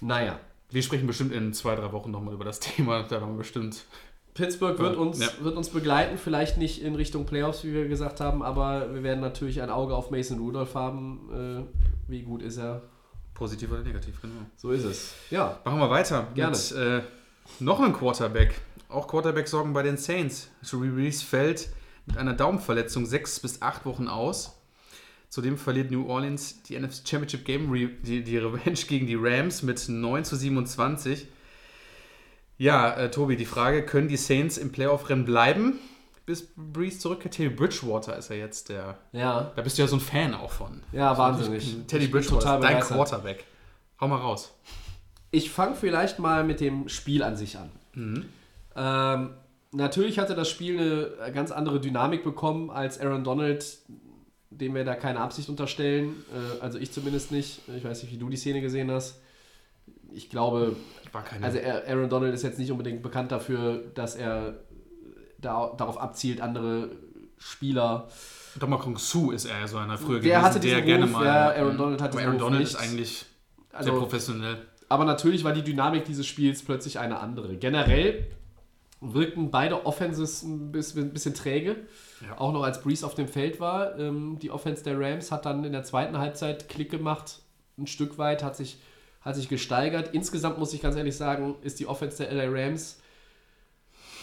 Naja, 0.00 0.40
Wir 0.70 0.82
sprechen 0.82 1.06
bestimmt 1.06 1.32
in 1.32 1.52
zwei, 1.52 1.74
drei 1.74 1.92
Wochen 1.92 2.10
nochmal 2.10 2.34
über 2.34 2.44
das 2.44 2.60
Thema, 2.60 3.02
da 3.02 3.20
haben 3.20 3.32
wir 3.32 3.38
bestimmt 3.38 3.84
Pittsburgh 4.34 4.78
wird 4.78 4.96
uns, 4.96 5.18
Ja. 5.20 5.28
wird 5.42 5.56
uns 5.56 5.68
begleiten, 5.70 6.16
vielleicht 6.18 6.56
nicht 6.56 6.82
in 6.82 6.94
Richtung 6.94 7.26
Playoffs, 7.26 7.64
wie 7.64 7.72
wir 7.72 7.88
gesagt 7.88 8.20
haben, 8.20 8.42
aber 8.42 8.94
wir 8.94 9.02
werden 9.02 9.20
natürlich 9.20 9.60
ein 9.60 9.70
Auge 9.70 9.94
auf 9.94 10.10
Mason 10.10 10.38
Rudolph 10.38 10.74
haben. 10.74 11.66
Äh, 11.68 12.10
wie 12.10 12.22
gut 12.22 12.42
ist 12.42 12.56
er? 12.58 12.82
positiv 13.34 13.70
oder 13.72 13.80
negativ, 13.82 14.20
genau. 14.20 14.34
So 14.58 14.70
ist 14.70 14.84
es. 14.84 15.14
Ja, 15.30 15.58
Machen 15.64 15.78
wir 15.78 15.88
weiter 15.88 16.26
Gerne. 16.34 16.54
mit 16.54 16.72
äh, 16.72 17.00
noch 17.58 17.80
einem 17.80 17.94
Quarterback. 17.94 18.60
Auch 18.90 19.08
Quarterback 19.08 19.48
sorgen 19.48 19.72
bei 19.72 19.82
den 19.82 19.96
Saints. 19.96 20.50
Drew 20.68 20.94
Brees 20.94 21.22
fällt 21.22 21.70
mit 22.04 22.18
einer 22.18 22.34
Daumenverletzung 22.34 23.06
sechs 23.06 23.40
bis 23.40 23.62
acht 23.62 23.86
Wochen 23.86 24.08
aus. 24.08 24.58
Zudem 25.30 25.56
verliert 25.56 25.90
New 25.90 26.06
Orleans 26.06 26.62
die 26.64 26.78
NFC 26.78 27.08
Championship 27.08 27.46
Game, 27.46 27.72
die, 28.02 28.22
die 28.22 28.36
Revenge 28.36 28.76
gegen 28.86 29.06
die 29.06 29.16
Rams 29.18 29.62
mit 29.62 29.88
9 29.88 30.22
zu 30.24 30.36
27. 30.36 31.26
Ja, 32.60 32.92
äh, 32.94 33.10
Tobi, 33.10 33.36
die 33.36 33.46
Frage, 33.46 33.86
können 33.86 34.08
die 34.08 34.18
Saints 34.18 34.58
im 34.58 34.70
Playoff-Rennen 34.70 35.24
bleiben, 35.24 35.78
bis 36.26 36.46
Brees 36.54 37.00
zurückkehrt? 37.00 37.32
Teddy 37.34 37.48
Bridgewater 37.48 38.18
ist 38.18 38.28
ja 38.28 38.36
jetzt 38.36 38.68
der... 38.68 38.98
ja, 39.12 39.50
Da 39.56 39.62
bist 39.62 39.78
du 39.78 39.82
ja 39.82 39.88
so 39.88 39.96
ein 39.96 40.00
Fan 40.00 40.34
auch 40.34 40.50
von. 40.52 40.82
ja, 40.92 41.16
wahnsinnig. 41.16 41.74
Teddy 41.86 42.08
Bridgewater, 42.08 42.40
total 42.40 42.60
dein 42.60 42.70
begeistert. 42.74 42.96
Quarterback. 42.98 43.44
Hau 43.98 44.08
mal 44.08 44.16
raus. 44.18 44.54
Ich 45.30 45.50
fange 45.50 45.74
vielleicht 45.74 46.18
mal 46.18 46.44
mit 46.44 46.60
dem 46.60 46.90
Spiel 46.90 47.22
an 47.22 47.34
sich 47.38 47.56
an. 47.56 47.70
Ähm, 48.76 49.30
natürlich 49.72 50.18
hatte 50.18 50.34
das 50.34 50.50
Spiel 50.50 51.14
eine 51.18 51.32
ganz 51.32 51.52
andere 51.52 51.80
Dynamik 51.80 52.24
bekommen 52.24 52.68
als 52.70 53.00
Aaron 53.00 53.24
Donald, 53.24 53.64
dem 54.50 54.74
wir 54.74 54.84
da 54.84 54.96
keine 54.96 55.20
Absicht 55.20 55.48
unterstellen. 55.48 56.24
Äh, 56.30 56.60
also 56.62 56.78
ich 56.78 56.92
zumindest 56.92 57.32
nicht. 57.32 57.62
Ich 57.74 57.84
weiß 57.84 58.02
nicht, 58.02 58.12
wie 58.12 58.18
du 58.18 58.28
die 58.28 58.36
Szene 58.36 58.60
gesehen 58.60 58.90
hast. 58.90 59.18
Ich 60.12 60.28
glaube, 60.28 60.76
War 61.12 61.22
keine 61.24 61.44
also 61.44 61.58
Aa- 61.58 61.82
Aaron 61.88 62.08
Donald 62.08 62.34
ist 62.34 62.42
jetzt 62.42 62.58
nicht 62.58 62.70
unbedingt 62.70 63.02
bekannt 63.02 63.32
dafür, 63.32 63.82
dass 63.94 64.14
er 64.16 64.54
da, 65.38 65.72
darauf 65.76 65.98
abzielt, 66.00 66.40
andere 66.40 66.90
Spieler. 67.38 68.08
Dominic 68.58 68.98
Su 68.98 69.30
ist 69.30 69.44
er 69.46 69.66
so 69.68 69.78
einer 69.78 69.96
früher 69.96 70.20
Der 70.20 70.38
gewesen, 70.38 70.42
hatte 70.42 70.60
der 70.60 70.82
gerne 70.82 71.04
Ruf, 71.04 71.12
mal. 71.12 71.24
ja, 71.24 71.50
Aaron 71.52 71.76
Donald 71.76 72.02
hat 72.02 72.12
aber 72.12 72.20
Aaron 72.20 72.32
Ruf 72.34 72.40
Donald 72.42 72.60
nicht. 72.62 72.74
ist 72.74 72.80
eigentlich 72.80 73.18
sehr 73.70 73.78
Also, 73.78 73.92
professionell. 73.98 74.58
aber 74.88 75.04
natürlich 75.04 75.44
war 75.44 75.52
die 75.52 75.62
Dynamik 75.62 76.04
dieses 76.04 76.26
Spiels 76.26 76.62
plötzlich 76.62 76.98
eine 76.98 77.18
andere. 77.20 77.56
Generell 77.56 78.26
wirkten 79.00 79.50
beide 79.50 79.86
Offenses 79.86 80.42
ein 80.42 80.72
bisschen, 80.72 81.04
ein 81.04 81.12
bisschen 81.12 81.34
träge. 81.34 81.76
Ja. 82.20 82.38
Auch 82.38 82.52
noch 82.52 82.62
als 82.64 82.82
Breeze 82.82 83.06
auf 83.06 83.14
dem 83.14 83.28
Feld 83.28 83.58
war. 83.60 83.98
Ähm, 83.98 84.38
die 84.42 84.50
Offense 84.50 84.84
der 84.84 85.00
Rams 85.00 85.32
hat 85.32 85.46
dann 85.46 85.64
in 85.64 85.72
der 85.72 85.84
zweiten 85.84 86.18
Halbzeit 86.18 86.68
Klick 86.68 86.90
gemacht. 86.90 87.38
Ein 87.78 87.86
Stück 87.86 88.18
weit 88.18 88.42
hat 88.44 88.56
sich, 88.56 88.78
hat 89.20 89.36
sich 89.36 89.48
gesteigert. 89.48 90.10
Insgesamt 90.14 90.58
muss 90.58 90.72
ich 90.72 90.80
ganz 90.82 90.96
ehrlich 90.96 91.16
sagen, 91.16 91.56
ist 91.62 91.80
die 91.80 91.86
Offense 91.86 92.24
der 92.24 92.32
LA 92.32 92.48
Rams 92.50 93.00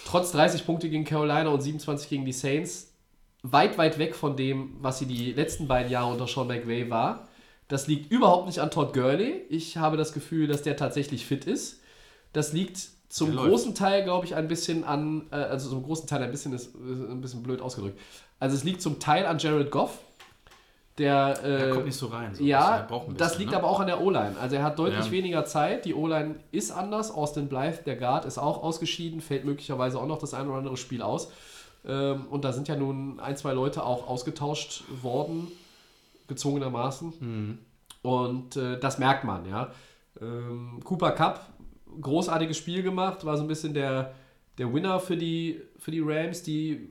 trotz 0.06 0.32
30 0.32 0.66
Punkte 0.66 0.90
gegen 0.90 1.04
Carolina 1.06 1.50
und 1.50 1.62
27 1.62 2.10
gegen 2.10 2.26
die 2.26 2.34
Saints 2.34 2.94
weit, 3.44 3.78
weit 3.78 4.00
weg 4.00 4.16
von 4.16 4.36
dem, 4.36 4.76
was 4.80 5.00
sie 5.00 5.06
die 5.06 5.34
letzten 5.34 5.68
beiden 5.68 5.92
Jahre 5.92 6.12
unter 6.12 6.28
Sean 6.28 6.48
McVay 6.48 6.90
war. 6.90 7.28
Das 7.68 7.88
liegt 7.88 8.12
überhaupt 8.12 8.48
nicht 8.48 8.60
an 8.60 8.72
Todd 8.72 8.94
Gurley. 8.94 9.46
Ich 9.50 9.78
habe 9.78 9.98
das 9.98 10.14
Gefühl, 10.14 10.48
dass 10.48 10.62
der 10.62 10.78
tatsächlich 10.78 11.26
fit 11.26 11.46
ist. 11.46 11.82
Das 12.34 12.54
liegt 12.54 12.80
zum 13.10 13.28
Der 13.28 13.36
läuft. 13.38 13.50
großen 13.50 13.76
Teil, 13.76 14.04
glaube 14.04 14.26
ich, 14.26 14.36
ein 14.36 14.48
bisschen 14.48 14.84
an, 14.84 15.28
äh, 15.32 15.36
also 15.36 15.70
zum 15.70 15.84
großen 15.84 16.08
Teil 16.08 16.24
ein 16.24 16.32
bisschen 16.32 16.54
ist, 16.54 16.68
ist 16.68 16.76
ein 16.76 17.22
bisschen 17.22 17.44
blöd 17.44 17.62
ausgedrückt. 17.62 18.00
Also 18.40 18.56
es 18.56 18.64
liegt 18.64 18.82
zum 18.82 19.00
Teil 19.00 19.26
an 19.26 19.40
Jared 19.40 19.72
Goff, 19.72 20.00
der, 20.98 21.44
äh, 21.44 21.70
kommt 21.72 21.86
nicht 21.86 21.98
so 21.98 22.08
rein. 22.08 22.34
So 22.34 22.40
bisschen. 22.40 22.48
ja, 22.48 22.88
ein 22.90 23.16
das 23.16 23.30
bisschen, 23.30 23.40
liegt 23.40 23.52
ne? 23.52 23.58
aber 23.58 23.68
auch 23.68 23.80
an 23.80 23.88
der 23.88 24.02
O-Line. 24.02 24.36
Also 24.42 24.56
er 24.56 24.64
hat 24.64 24.80
deutlich 24.80 25.06
Ja. 25.06 25.12
weniger 25.12 25.46
Zeit. 25.46 25.86
Die 25.86 25.94
O-Line 25.94 26.36
ist 26.52 26.72
anders. 26.72 27.12
Austin 27.12 27.48
Blythe, 27.48 27.84
der 27.86 27.96
Guard, 27.96 28.26
ist 28.26 28.38
auch 28.38 28.64
ausgeschieden. 28.64 29.22
Fällt 29.22 29.46
möglicherweise 29.46 30.00
auch 30.00 30.08
noch 30.08 30.18
das 30.18 30.34
ein 30.34 30.48
oder 30.48 30.58
andere 30.58 30.78
Spiel 30.78 31.02
aus. 31.02 31.32
Ähm, 31.86 32.26
und 32.30 32.44
da 32.44 32.52
sind 32.52 32.68
ja 32.68 32.76
nun 32.76 33.20
ein, 33.20 33.38
zwei 33.38 33.54
Leute 33.54 33.84
auch 33.86 34.08
ausgetauscht 34.08 34.84
worden, 35.02 35.48
gezwungenermaßen. 36.28 37.14
Mhm. 37.20 37.58
Und 38.02 38.56
äh, 38.56 38.80
das 38.80 38.98
merkt 38.98 39.24
man, 39.24 39.48
ja. 39.48 39.72
Ähm, 40.20 40.80
Cooper 40.84 41.12
Cup, 41.12 41.46
großartiges 42.02 42.58
Spiel 42.58 42.82
gemacht, 42.82 43.24
war 43.26 43.38
so 43.38 43.44
ein 43.44 43.48
bisschen 43.48 43.74
der, 43.74 44.14
der 44.58 44.74
Winner 44.74 45.00
für 45.00 45.16
die, 45.16 45.62
für 45.78 45.92
die 45.92 46.02
Rams, 46.02 46.42
die 46.44 46.90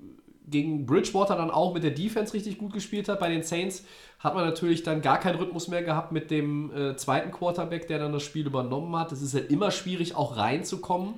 gegen 0.48 0.86
Bridgewater 0.86 1.36
dann 1.36 1.50
auch 1.50 1.74
mit 1.74 1.82
der 1.82 1.90
Defense 1.90 2.32
richtig 2.34 2.58
gut 2.58 2.72
gespielt 2.72 3.08
hat. 3.08 3.20
Bei 3.20 3.28
den 3.28 3.42
Saints 3.42 3.84
hat 4.18 4.34
man 4.34 4.44
natürlich 4.44 4.82
dann 4.82 5.02
gar 5.02 5.18
keinen 5.18 5.36
Rhythmus 5.36 5.68
mehr 5.68 5.82
gehabt 5.82 6.12
mit 6.12 6.30
dem 6.30 6.74
äh, 6.74 6.96
zweiten 6.96 7.30
Quarterback, 7.32 7.88
der 7.88 7.98
dann 7.98 8.12
das 8.12 8.22
Spiel 8.22 8.46
übernommen 8.46 8.94
hat. 8.96 9.12
Es 9.12 9.22
ist 9.22 9.34
halt 9.34 9.50
immer 9.50 9.70
schwierig, 9.70 10.14
auch 10.14 10.36
reinzukommen, 10.36 11.14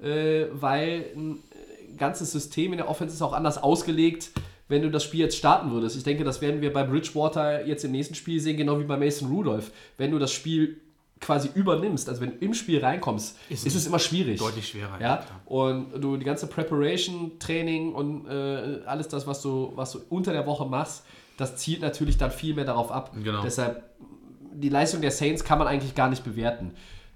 äh, 0.00 0.46
weil 0.52 1.06
ein 1.14 1.36
äh, 1.36 1.96
ganzes 1.96 2.32
System 2.32 2.72
in 2.72 2.78
der 2.78 2.88
Offense 2.88 3.14
ist 3.14 3.22
auch 3.22 3.32
anders 3.32 3.62
ausgelegt, 3.62 4.30
wenn 4.68 4.82
du 4.82 4.90
das 4.90 5.04
Spiel 5.04 5.20
jetzt 5.20 5.36
starten 5.36 5.70
würdest. 5.70 5.96
Ich 5.96 6.04
denke, 6.04 6.24
das 6.24 6.40
werden 6.40 6.60
wir 6.60 6.72
bei 6.72 6.82
Bridgewater 6.82 7.66
jetzt 7.66 7.84
im 7.84 7.92
nächsten 7.92 8.14
Spiel 8.14 8.40
sehen, 8.40 8.56
genau 8.56 8.80
wie 8.80 8.84
bei 8.84 8.96
Mason 8.96 9.28
Rudolph. 9.28 9.70
Wenn 9.96 10.10
du 10.10 10.18
das 10.18 10.32
Spiel 10.32 10.80
quasi 11.22 11.48
übernimmst, 11.54 12.08
also 12.08 12.20
wenn 12.20 12.30
du 12.30 12.44
im 12.44 12.52
Spiel 12.52 12.84
reinkommst, 12.84 13.38
Ist 13.48 13.64
ist, 13.66 13.74
es 13.74 13.86
immer 13.86 14.00
schwierig. 14.00 14.38
Deutlich 14.38 14.68
schwerer. 14.68 15.00
Ja, 15.00 15.16
klar. 15.18 15.40
und 15.46 16.02
du 16.02 16.16
die 16.16 16.24
ganze 16.24 16.48
Preparation, 16.48 17.38
Training 17.38 17.94
und 17.94 18.26
äh, 18.26 18.80
alles 18.84 19.08
das, 19.08 19.26
was 19.26 19.40
du, 19.40 19.72
was 19.74 19.92
du 19.92 20.00
unter 20.10 20.32
der 20.32 20.46
Woche 20.46 20.66
machst, 20.66 21.04
das 21.38 21.56
zielt 21.56 21.80
natürlich 21.80 22.18
dann 22.18 22.30
viel 22.30 22.54
mehr 22.54 22.64
darauf 22.64 22.90
ab. 22.92 23.12
Genau. 23.22 23.40
Deshalb, 23.42 23.84
die 24.52 24.68
Leistung 24.68 25.00
der 25.00 25.12
Saints 25.12 25.44
kann 25.44 25.58
man 25.58 25.68
eigentlich 25.68 25.94
gar 25.94 26.10
nicht 26.10 26.24
bewerten. 26.24 26.72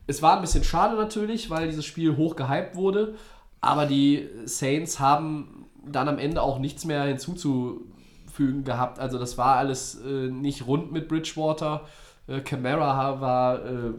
Es 0.06 0.22
war 0.22 0.36
ein 0.36 0.40
bisschen 0.40 0.62
schade 0.62 0.96
natürlich, 0.96 1.50
weil 1.50 1.66
dieses 1.66 1.84
Spiel 1.84 2.16
hoch 2.16 2.36
gehypt 2.36 2.76
wurde, 2.76 3.16
aber 3.60 3.86
die 3.86 4.28
Saints 4.44 5.00
haben 5.00 5.66
dann 5.84 6.08
am 6.08 6.18
Ende 6.18 6.42
auch 6.42 6.60
nichts 6.60 6.84
mehr 6.84 7.02
hinzuzufügen 7.04 8.64
gehabt. 8.64 9.00
Also 9.00 9.18
das 9.18 9.36
war 9.36 9.56
alles 9.56 10.00
äh, 10.00 10.28
nicht 10.28 10.66
rund 10.66 10.92
mit 10.92 11.08
Bridgewater. 11.08 11.82
Äh, 12.26 12.40
Camara 12.40 13.20
war 13.20 13.64
äh, 13.64 13.92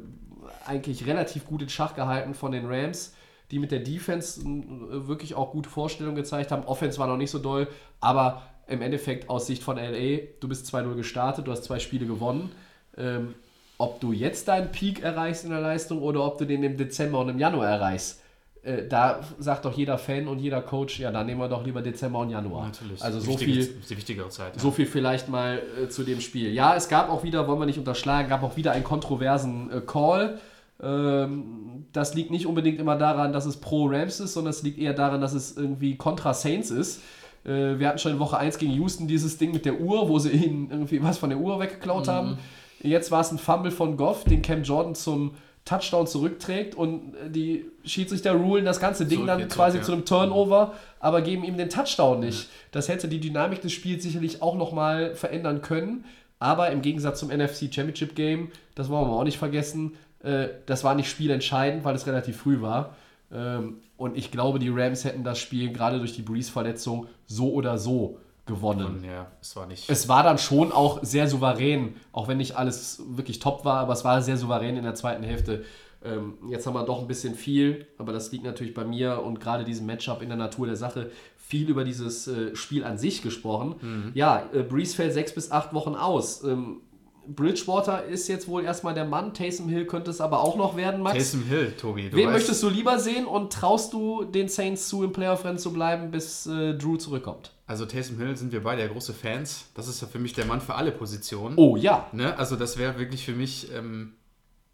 eigentlich 0.66 1.06
relativ 1.06 1.46
gut 1.46 1.62
in 1.62 1.70
Schach 1.70 1.96
gehalten 1.96 2.34
von 2.34 2.52
den 2.52 2.66
Rams, 2.66 3.14
die 3.52 3.60
mit 3.60 3.72
der 3.72 3.80
Defense 3.80 4.42
äh, 4.42 5.08
wirklich 5.08 5.36
auch 5.36 5.52
gute 5.52 5.70
Vorstellungen 5.70 6.16
gezeigt 6.16 6.52
haben. 6.52 6.64
Offense 6.66 7.00
war 7.00 7.08
noch 7.08 7.18
nicht 7.18 7.32
so 7.32 7.40
doll, 7.40 7.68
aber 8.00 8.44
im 8.68 8.82
Endeffekt 8.82 9.30
aus 9.30 9.48
Sicht 9.48 9.64
von 9.64 9.78
LA, 9.78 10.20
du 10.40 10.48
bist 10.48 10.74
2-0 10.74 10.96
gestartet, 10.96 11.48
du 11.48 11.52
hast 11.52 11.64
zwei 11.64 11.80
Spiele 11.80 12.06
gewonnen. 12.06 12.52
Ähm, 12.98 13.36
ob 13.78 14.00
du 14.00 14.12
jetzt 14.12 14.48
deinen 14.48 14.72
Peak 14.72 15.04
erreichst 15.04 15.44
in 15.46 15.52
der 15.52 15.62
Leistung 15.62 16.02
oder 16.02 16.24
ob 16.24 16.38
du 16.38 16.46
den 16.46 16.64
im 16.64 16.78
Dezember 16.78 17.20
und 17.20 17.30
im 17.30 17.40
Januar 17.40 17.68
erreichst, 17.68 18.22
äh, 18.68 18.88
da 18.88 19.22
sagt 19.40 19.66
doch 19.66 19.74
jeder 19.76 19.98
Fan 19.98 20.28
und 20.28 20.40
jeder 20.40 20.62
Coach, 20.62 21.00
ja, 21.00 21.12
dann 21.12 21.26
nehmen 21.26 21.40
wir 21.40 21.48
doch 21.48 21.66
lieber 21.66 21.82
Dezember 21.82 22.20
und 22.20 22.30
Januar. 22.30 22.66
Natürlich. 22.66 23.02
Also 23.02 23.20
Die 23.20 23.26
so 23.26 23.32
wichtige- 23.32 23.52
viel, 23.64 23.82
Die 23.90 23.98
wichtigere 23.98 24.30
Zeit. 24.30 24.56
Ja. 24.56 24.62
so 24.62 24.72
viel 24.72 24.86
vielleicht 24.86 25.30
mal 25.30 25.62
äh, 25.84 25.88
zu 25.90 26.04
dem 26.04 26.20
Spiel. 26.22 26.52
Ja, 26.54 26.76
es 26.76 26.88
gab 26.90 27.10
auch 27.10 27.24
wieder, 27.24 27.48
wollen 27.48 27.60
wir 27.60 27.66
nicht 27.66 27.80
unterschlagen, 27.80 28.30
gab 28.30 28.44
auch 28.44 28.58
wieder 28.58 28.72
einen 28.74 28.84
kontroversen 28.84 29.72
äh, 29.72 29.82
Call. 29.82 30.40
Ähm, 30.82 31.86
das 31.94 32.14
liegt 32.14 32.32
nicht 32.32 32.46
unbedingt 32.46 32.80
immer 32.80 32.96
daran, 32.98 33.34
dass 33.34 33.46
es 33.46 33.58
pro 33.58 33.88
Rams 33.88 34.20
ist, 34.20 34.34
sondern 34.34 34.52
es 34.52 34.64
liegt 34.64 34.78
eher 34.78 34.94
daran, 34.94 35.22
dass 35.22 35.34
es 35.34 35.58
irgendwie 35.58 35.96
kontra 35.96 36.34
Saints 36.34 36.70
ist. 36.70 37.02
Äh, 37.46 37.80
wir 37.80 37.88
hatten 37.88 37.98
schon 38.00 38.12
in 38.14 38.20
Woche 38.20 38.38
1 38.38 38.58
gegen 38.58 38.74
Houston 38.74 39.08
dieses 39.08 39.38
Ding 39.38 39.52
mit 39.54 39.66
der 39.66 39.80
Uhr, 39.80 40.08
wo 40.10 40.20
sie 40.20 40.30
ihnen 40.32 40.70
irgendwie 40.70 41.02
was 41.02 41.18
von 41.18 41.30
der 41.30 41.40
Uhr 41.40 41.60
weggeklaut 41.60 42.08
haben. 42.08 42.38
Jetzt 42.82 43.10
war 43.10 43.22
es 43.22 43.32
ein 43.32 43.40
Fumble 43.40 43.72
von 43.72 43.98
Goff, 43.98 44.24
den 44.24 44.42
Cam 44.44 44.62
Jordan 44.64 44.94
zum 44.94 45.32
Touchdown 45.68 46.08
zurückträgt 46.08 46.76
und 46.76 47.16
äh, 47.16 47.30
die 47.30 47.66
Schiedsrichter 47.84 48.32
rulen 48.34 48.66
das 48.66 48.80
ganze 48.80 49.06
Ding 49.06 49.26
dann 49.26 49.40
Zurückgeht, 49.40 49.56
quasi 49.56 49.78
ja. 49.78 49.84
zu 49.84 49.92
einem 49.92 50.06
Turnover, 50.06 50.74
aber 51.00 51.22
geben 51.22 51.44
ihm 51.44 51.58
den 51.58 51.70
Touchdown 51.70 52.22
nicht. 52.22 52.50
Das 52.72 52.88
hätte 52.90 53.08
die 53.08 53.20
Dynamik 53.20 53.62
des 53.62 53.74
Spiels 53.74 54.04
sicherlich 54.04 54.42
auch 54.42 54.56
nochmal 54.56 55.16
verändern 55.16 55.62
können. 55.62 56.06
Aber 56.40 56.70
im 56.70 56.82
Gegensatz 56.82 57.20
zum 57.20 57.30
NFC 57.30 57.74
Championship 57.74 58.16
Game, 58.16 58.52
das 58.76 58.90
wollen 58.90 59.10
wir 59.10 59.14
auch 59.14 59.24
nicht 59.24 59.40
vergessen, 59.40 59.94
äh, 60.24 60.48
das 60.66 60.84
war 60.84 60.96
nicht 60.96 61.10
spielentscheidend, 61.10 61.84
weil 61.84 61.96
es 61.96 62.08
relativ 62.08 62.38
früh 62.38 62.62
war. 62.62 62.96
Ähm, 63.32 63.78
und 63.98 64.18
ich 64.18 64.32
glaube, 64.32 64.60
die 64.60 64.70
Rams 64.70 65.04
hätten 65.04 65.24
das 65.24 65.40
Spiel 65.40 65.74
gerade 65.74 65.98
durch 65.98 66.14
die 66.14 66.22
Breeze-Verletzung 66.22 67.08
so 67.26 67.52
oder 67.52 67.78
so 67.78 68.20
gewonnen. 68.48 69.04
Ja, 69.06 69.28
es 69.42 69.56
war 69.56 69.68
nicht. 69.68 69.90
Es 69.90 70.08
war 70.10 70.24
dann 70.24 70.38
schon 70.38 70.72
auch 70.72 71.00
sehr 71.04 71.28
souverän, 71.28 71.96
auch 72.12 72.28
wenn 72.28 72.38
nicht 72.38 72.56
alles 72.58 73.02
wirklich 73.10 73.40
top 73.40 73.64
war, 73.66 73.80
aber 73.80 73.94
es 73.94 74.04
war 74.04 74.22
sehr 74.22 74.38
souverän 74.38 74.78
in 74.78 74.84
der 74.84 74.96
zweiten 74.96 75.24
Hälfte. 75.24 75.64
Ähm, 76.04 76.36
jetzt 76.50 76.66
haben 76.68 76.74
wir 76.76 76.84
doch 76.86 77.02
ein 77.02 77.08
bisschen 77.08 77.36
viel, 77.36 77.88
aber 77.98 78.14
das 78.14 78.32
liegt 78.32 78.44
natürlich 78.44 78.74
bei 78.74 78.86
mir 78.86 79.22
und 79.24 79.40
gerade 79.40 79.64
diesem 79.64 79.86
Matchup 79.88 80.22
in 80.22 80.30
der 80.30 80.38
Natur 80.38 80.68
der 80.68 80.76
Sache 80.76 81.12
viel 81.38 81.70
über 81.70 81.84
dieses 81.84 82.28
äh, 82.28 82.56
Spiel 82.56 82.84
an 82.84 82.98
sich 82.98 83.22
gesprochen. 83.22 84.12
Ja, 84.14 84.44
äh, 84.54 84.64
Breeze 84.64 84.96
fällt 84.96 85.14
sechs 85.14 85.34
bis 85.34 85.52
acht 85.52 85.74
Wochen 85.74 85.96
aus. 85.96 86.44
Ähm, 86.44 86.82
Bridgewater 87.30 88.06
ist 88.06 88.28
jetzt 88.30 88.48
wohl 88.48 88.64
erstmal 88.64 88.94
der 88.94 89.04
Mann. 89.06 89.34
Taysom 89.34 89.68
Hill 89.68 89.86
könnte 89.86 90.12
es 90.12 90.22
aber 90.22 90.40
auch 90.42 90.56
noch 90.56 90.78
werden, 90.78 91.02
Max. 91.02 91.18
Taysom 91.18 91.44
Hill, 91.44 91.74
Tobi. 91.78 92.10
Du 92.10 92.16
Wen 92.16 92.30
weißt- 92.30 92.32
möchtest 92.32 92.64
du 92.64 92.70
lieber 92.70 93.00
sehen 93.00 93.26
und 93.26 93.52
traust 93.52 93.92
du 93.92 94.24
den 94.24 94.48
Saints 94.48 94.88
zu, 94.88 95.04
im 95.04 95.12
Playoff-Rennen 95.12 95.58
zu 95.58 95.74
bleiben, 95.74 96.10
bis 96.12 96.46
äh, 96.48 96.76
Drew 96.76 96.96
zurückkommt? 96.96 97.52
Also 97.68 97.86
Taysom 97.86 98.18
Hill 98.18 98.38
sind 98.38 98.54
wir 98.54 98.64
beide 98.64 98.82
ja 98.82 98.88
große 98.88 99.14
Fans. 99.14 99.66
Das 99.76 99.88
ist 99.90 100.02
ja 100.02 100.08
für 100.08 100.20
mich 100.20 100.34
der 100.34 100.46
Mann 100.46 100.62
für 100.62 100.76
alle 100.76 100.92
Positionen. 100.92 101.58
Oh 101.58 101.76
ja. 101.76 102.08
Ne? 102.14 102.38
Also 102.40 102.56
das 102.56 102.78
wäre 102.78 102.98
wirklich 102.98 103.26
für 103.26 103.34
mich, 103.34 103.72
ähm, 103.74 104.14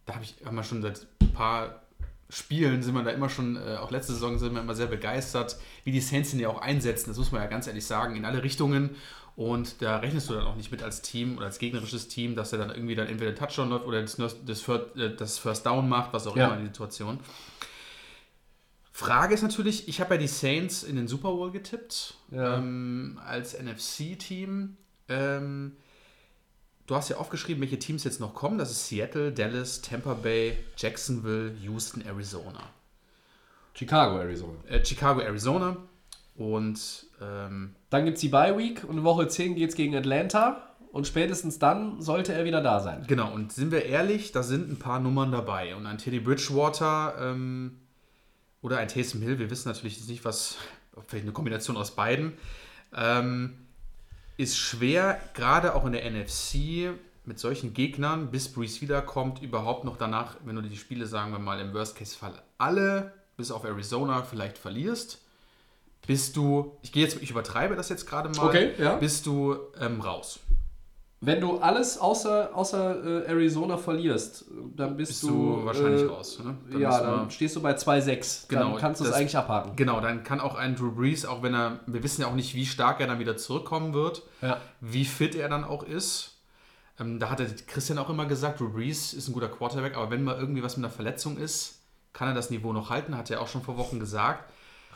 da 0.06 0.14
habe 0.14 0.24
ich 0.24 0.36
wir 0.50 0.64
schon 0.64 0.82
seit 0.84 1.08
ein 1.22 1.34
paar 1.34 1.82
Spielen 2.30 2.82
sind 2.82 2.96
wir 2.96 3.04
da 3.04 3.12
immer 3.12 3.30
schon, 3.30 3.58
äh, 3.58 3.76
auch 3.76 3.92
letzte 3.92 4.14
Saison 4.14 4.40
sind 4.40 4.54
wir 4.56 4.62
immer 4.62 4.74
sehr 4.74 4.88
begeistert, 4.88 5.58
wie 5.84 5.92
die 5.92 6.00
Saints 6.00 6.34
ihn 6.34 6.40
ja 6.40 6.50
auch 6.50 6.62
einsetzen. 6.62 7.10
Das 7.12 7.18
muss 7.18 7.32
man 7.32 7.42
ja 7.42 7.48
ganz 7.48 7.68
ehrlich 7.68 7.86
sagen, 7.86 8.16
in 8.16 8.26
alle 8.26 8.42
Richtungen. 8.42 8.92
Und 9.36 9.82
da 9.82 9.98
rechnest 9.98 10.30
du 10.30 10.34
dann 10.34 10.46
auch 10.46 10.56
nicht 10.56 10.72
mit 10.72 10.84
als 10.84 11.02
Team 11.02 11.38
oder 11.38 11.48
als 11.48 11.58
gegnerisches 11.60 12.08
Team, 12.08 12.36
dass 12.36 12.52
er 12.54 12.60
dann 12.60 12.70
irgendwie 12.70 12.96
dann 12.96 13.08
entweder 13.08 13.34
Touchdown 13.34 13.70
läuft 13.70 13.86
oder 13.86 14.02
das, 14.02 14.18
das, 14.46 14.62
First, 14.62 14.96
äh, 14.96 15.16
das 15.16 15.40
First 15.40 15.66
Down 15.66 15.90
macht, 15.90 16.14
was 16.14 16.28
auch 16.28 16.36
Ja. 16.36 16.46
immer 16.48 16.56
in 16.56 16.62
die 16.62 16.68
Situation. 16.68 17.20
Frage 18.96 19.34
ist 19.34 19.42
natürlich, 19.42 19.88
ich 19.88 20.00
habe 20.00 20.14
ja 20.14 20.22
die 20.22 20.28
Saints 20.28 20.84
in 20.84 20.96
den 20.96 21.08
Super 21.08 21.32
Bowl 21.32 21.52
getippt 21.52 22.14
Ja. 22.30 22.58
ähm, 22.58 23.20
als 23.26 23.58
NFC-Team. 23.60 24.78
Ähm, 25.10 25.72
du 26.86 26.96
hast 26.96 27.10
ja 27.10 27.18
aufgeschrieben, 27.18 27.60
welche 27.62 27.80
Teams 27.80 28.04
jetzt 28.04 28.20
noch 28.20 28.36
kommen. 28.36 28.60
Das 28.60 28.70
ist 28.70 28.88
Seattle, 28.88 29.32
Dallas, 29.32 29.82
Tampa 29.82 30.14
Bay, 30.14 30.58
Jacksonville, 30.78 31.56
Houston, 31.64 32.02
Arizona. 32.06 32.70
Chicago, 33.74 34.20
Arizona. 34.20 34.60
Äh, 34.70 34.86
Chicago, 34.86 35.22
Arizona. 35.22 35.76
Und 36.36 37.08
ähm, 37.20 37.74
Dann 37.90 38.06
gibt 38.06 38.16
es 38.18 38.22
die 38.22 38.30
Bye 38.30 38.56
Week 38.58 38.84
und 38.88 38.98
in 39.00 39.04
Woche 39.04 39.28
10 39.28 39.56
geht 39.56 39.70
es 39.72 39.76
gegen 39.76 39.96
Atlanta 39.96 40.76
und 40.92 41.08
spätestens 41.08 41.58
dann 41.58 42.00
sollte 42.02 42.34
er 42.34 42.46
wieder 42.46 42.62
da 42.62 42.80
sein. 42.80 43.06
genau, 43.08 43.34
und 43.34 43.52
sind 43.52 43.72
wir 43.72 43.86
ehrlich, 43.86 44.32
da 44.32 44.44
sind 44.44 44.70
ein 44.72 44.78
paar 44.78 45.00
Nummern 45.00 45.32
dabei. 45.32 45.76
Und 45.76 45.88
ein 45.88 45.98
Teddy 45.98 46.20
Bridgewater 46.20 47.16
ähm, 47.20 47.80
oder 48.64 48.78
ein 48.78 48.88
Taysom 48.88 49.22
Hill, 49.22 49.38
wir 49.38 49.52
wissen 49.52 49.68
natürlich 49.68 50.08
nicht, 50.08 50.26
was, 50.26 50.56
vielleicht 51.08 51.26
eine 51.26 51.34
Kombination 51.34 51.78
aus 51.78 51.92
beiden, 51.92 52.34
ähm, 52.96 53.58
ist 54.38 54.58
schwer, 54.58 55.20
gerade 55.36 55.76
auch 55.76 55.86
in 55.86 55.92
der 55.92 56.10
NFC 56.10 56.98
mit 57.26 57.40
solchen 57.40 57.74
Gegnern, 57.74 58.32
bis 58.32 58.52
Breeze 58.52 58.82
wiederkommt, 58.82 59.42
überhaupt 59.44 59.84
noch 59.84 59.98
danach, 59.98 60.38
wenn 60.44 60.56
du 60.56 60.62
die 60.62 60.76
Spiele, 60.76 61.06
sagen 61.06 61.32
wir 61.32 61.40
mal, 61.40 61.60
im 61.60 61.74
Worst-Case-Fall 61.74 62.42
alle, 62.58 63.14
bis 63.38 63.52
auf 63.52 63.64
Arizona, 63.64 64.24
vielleicht 64.24 64.58
verlierst, 64.58 65.20
bist 66.08 66.36
du, 66.36 66.78
ich 66.82 66.92
gehe 66.92 67.04
jetzt, 67.04 67.22
ich 67.22 67.32
übertreibe 67.32 67.76
das 67.76 67.90
jetzt 67.90 68.08
gerade 68.08 68.30
mal, 68.30 68.48
Okay, 68.48 68.72
ja. 68.78 68.96
bist 68.96 69.26
du 69.26 69.58
ähm, 69.80 70.02
raus. 70.02 70.40
Wenn 71.26 71.40
du 71.40 71.58
alles 71.60 71.98
außer, 71.98 72.50
außer 72.54 73.26
äh, 73.26 73.30
Arizona 73.30 73.78
verlierst, 73.78 74.46
dann 74.76 74.98
bist, 74.98 75.12
Bist 75.12 75.24
du 75.24 75.64
wahrscheinlich 75.64 76.02
äh, 76.02 76.06
raus. 76.08 76.40
Ne? 76.44 76.58
Dann 76.70 76.82
ja, 76.82 77.00
dann 77.00 77.32
stehst 77.32 77.56
du 77.56 77.62
bei 77.62 77.74
2,6. 77.76 78.48
Genau, 78.50 78.72
dann 78.72 78.78
kannst 78.78 79.00
du 79.00 79.06
es 79.06 79.14
eigentlich 79.14 79.38
abhaken. 79.38 79.76
Genau, 79.78 80.02
dann 80.02 80.24
kann 80.24 80.42
auch 80.42 80.56
ein 80.56 80.76
Drew 80.76 80.92
Brees, 80.92 81.26
auch 81.26 81.42
wenn 81.42 81.54
er, 81.54 81.80
wir 81.88 82.04
wissen 82.04 82.22
ja 82.22 82.28
auch 82.28 82.36
nicht, 82.36 82.56
wie 82.56 82.66
stark 82.66 83.00
er 83.00 83.08
dann 83.08 83.20
wieder 83.20 83.38
zurückkommen 83.38 83.94
wird, 83.94 84.24
Ja. 84.42 84.58
wie 84.82 85.06
fit 85.06 85.36
er 85.36 85.48
dann 85.48 85.64
auch 85.64 85.84
ist. 85.84 86.42
Ähm, 87.00 87.20
da 87.20 87.30
hatte 87.30 87.48
Christian 87.68 87.98
auch 88.00 88.10
immer 88.10 88.26
gesagt, 88.26 88.60
Drew 88.60 88.70
Brees 88.70 89.14
ist 89.14 89.30
ein 89.30 89.34
guter 89.34 89.48
Quarterback, 89.50 89.96
aber 89.96 90.12
wenn 90.12 90.24
mal 90.24 90.38
irgendwie 90.38 90.62
was 90.62 90.76
mit 90.76 90.86
einer 90.86 90.94
Verletzung 90.94 91.38
ist, 91.38 91.80
kann 92.12 92.28
er 92.28 92.34
das 92.34 92.50
Niveau 92.50 92.74
noch 92.74 92.90
halten, 92.90 93.18
hat 93.18 93.32
er 93.32 93.42
auch 93.42 93.48
schon 93.48 93.62
vor 93.64 93.78
Wochen 93.78 94.00
gesagt. 94.00 94.44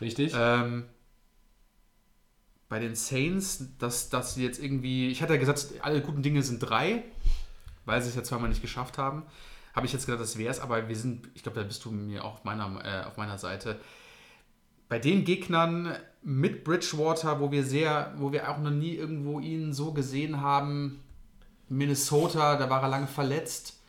Richtig? 0.02 0.34
Ähm, 0.38 0.86
bei 2.70 2.80
den 2.80 2.96
Saints, 2.96 3.66
dass, 3.80 4.10
dass 4.10 4.36
sie 4.36 4.44
jetzt 4.44 4.62
irgendwie, 4.62 5.10
ich 5.10 5.22
hatte 5.22 5.34
ja 5.34 5.40
gesagt, 5.40 5.66
alle 5.82 6.02
guten 6.02 6.22
Dinge 6.22 6.44
sind 6.44 6.60
drei, 6.60 7.04
weil 7.86 8.02
sie 8.02 8.10
es 8.10 8.16
ja 8.16 8.24
zweimal 8.24 8.50
nicht 8.50 8.62
geschafft 8.62 8.98
haben. 8.98 9.24
Habe 9.74 9.86
ich 9.86 9.94
jetzt 9.94 10.06
gedacht, 10.06 10.22
das 10.22 10.38
wäre 10.38 10.52
es, 10.52 10.60
aber 10.60 10.90
wir 10.90 10.96
sind, 10.96 11.30
ich 11.34 11.44
glaube, 11.44 11.60
da 11.60 11.66
bist 11.66 11.86
du 11.86 11.92
mir 11.92 12.26
auch 12.26 12.44
meiner, 12.44 12.84
äh, 12.84 13.06
auf 13.06 13.18
meiner 13.18 13.38
Seite. 13.38 13.80
Bei 14.90 15.00
den 15.00 15.24
Gegnern 15.24 15.96
mit 16.24 16.64
Bridgewater, 16.64 17.40
wo 17.40 17.52
wir 17.52 17.64
sehr, 17.64 18.14
wo 18.18 18.32
wir 18.32 18.50
auch 18.50 18.58
noch 18.58 18.72
nie 18.72 18.96
irgendwo 18.96 19.40
ihn 19.40 19.74
so 19.74 19.94
gesehen 19.94 20.42
haben, 20.42 21.04
Minnesota, 21.70 22.58
da 22.58 22.70
war 22.70 22.82
er 22.82 22.90
lange 22.90 23.08
verletzt, 23.08 23.80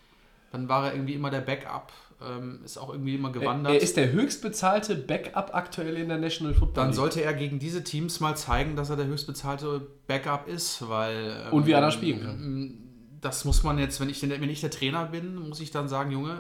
dann 0.53 0.69
war 0.69 0.87
er 0.87 0.95
irgendwie 0.95 1.14
immer 1.14 1.31
der 1.31 1.41
Backup, 1.41 1.93
ähm, 2.20 2.61
ist 2.64 2.78
auch 2.78 2.90
irgendwie 2.90 3.14
immer 3.14 3.31
gewandert. 3.31 3.74
er 3.74 3.81
ist 3.81 3.96
der 3.96 4.11
höchstbezahlte 4.12 4.96
Backup 4.96 5.54
aktuell 5.54 5.96
in 5.96 6.09
der 6.09 6.18
National 6.18 6.54
Football 6.54 6.74
Dann 6.74 6.87
League. 6.88 6.96
sollte 6.96 7.22
er 7.22 7.35
gegen 7.35 7.59
diese 7.59 7.85
Teams 7.85 8.20
mal 8.20 8.37
zeigen, 8.37 8.76
dass 8.76 8.90
er 8.90 8.96
der 8.96 9.07
höchstbezahlte 9.07 9.87
Backup 10.07 10.48
ist, 10.48 10.88
weil. 10.88 11.44
ähm, 11.46 11.52
Und 11.52 11.66
wie 11.66 11.72
er 11.72 11.81
da 11.81 11.90
spielen 11.90 12.20
kann. 12.20 12.78
Das 13.20 13.44
muss 13.44 13.62
man 13.62 13.78
jetzt, 13.78 14.00
wenn 14.00 14.09
ich, 14.09 14.22
wenn 14.22 14.48
ich 14.50 14.61
der 14.61 14.70
Trainer 14.70 15.07
bin, 15.07 15.37
muss 15.37 15.61
ich 15.61 15.70
dann 15.70 15.88
sagen, 15.88 16.11
Junge, 16.12 16.38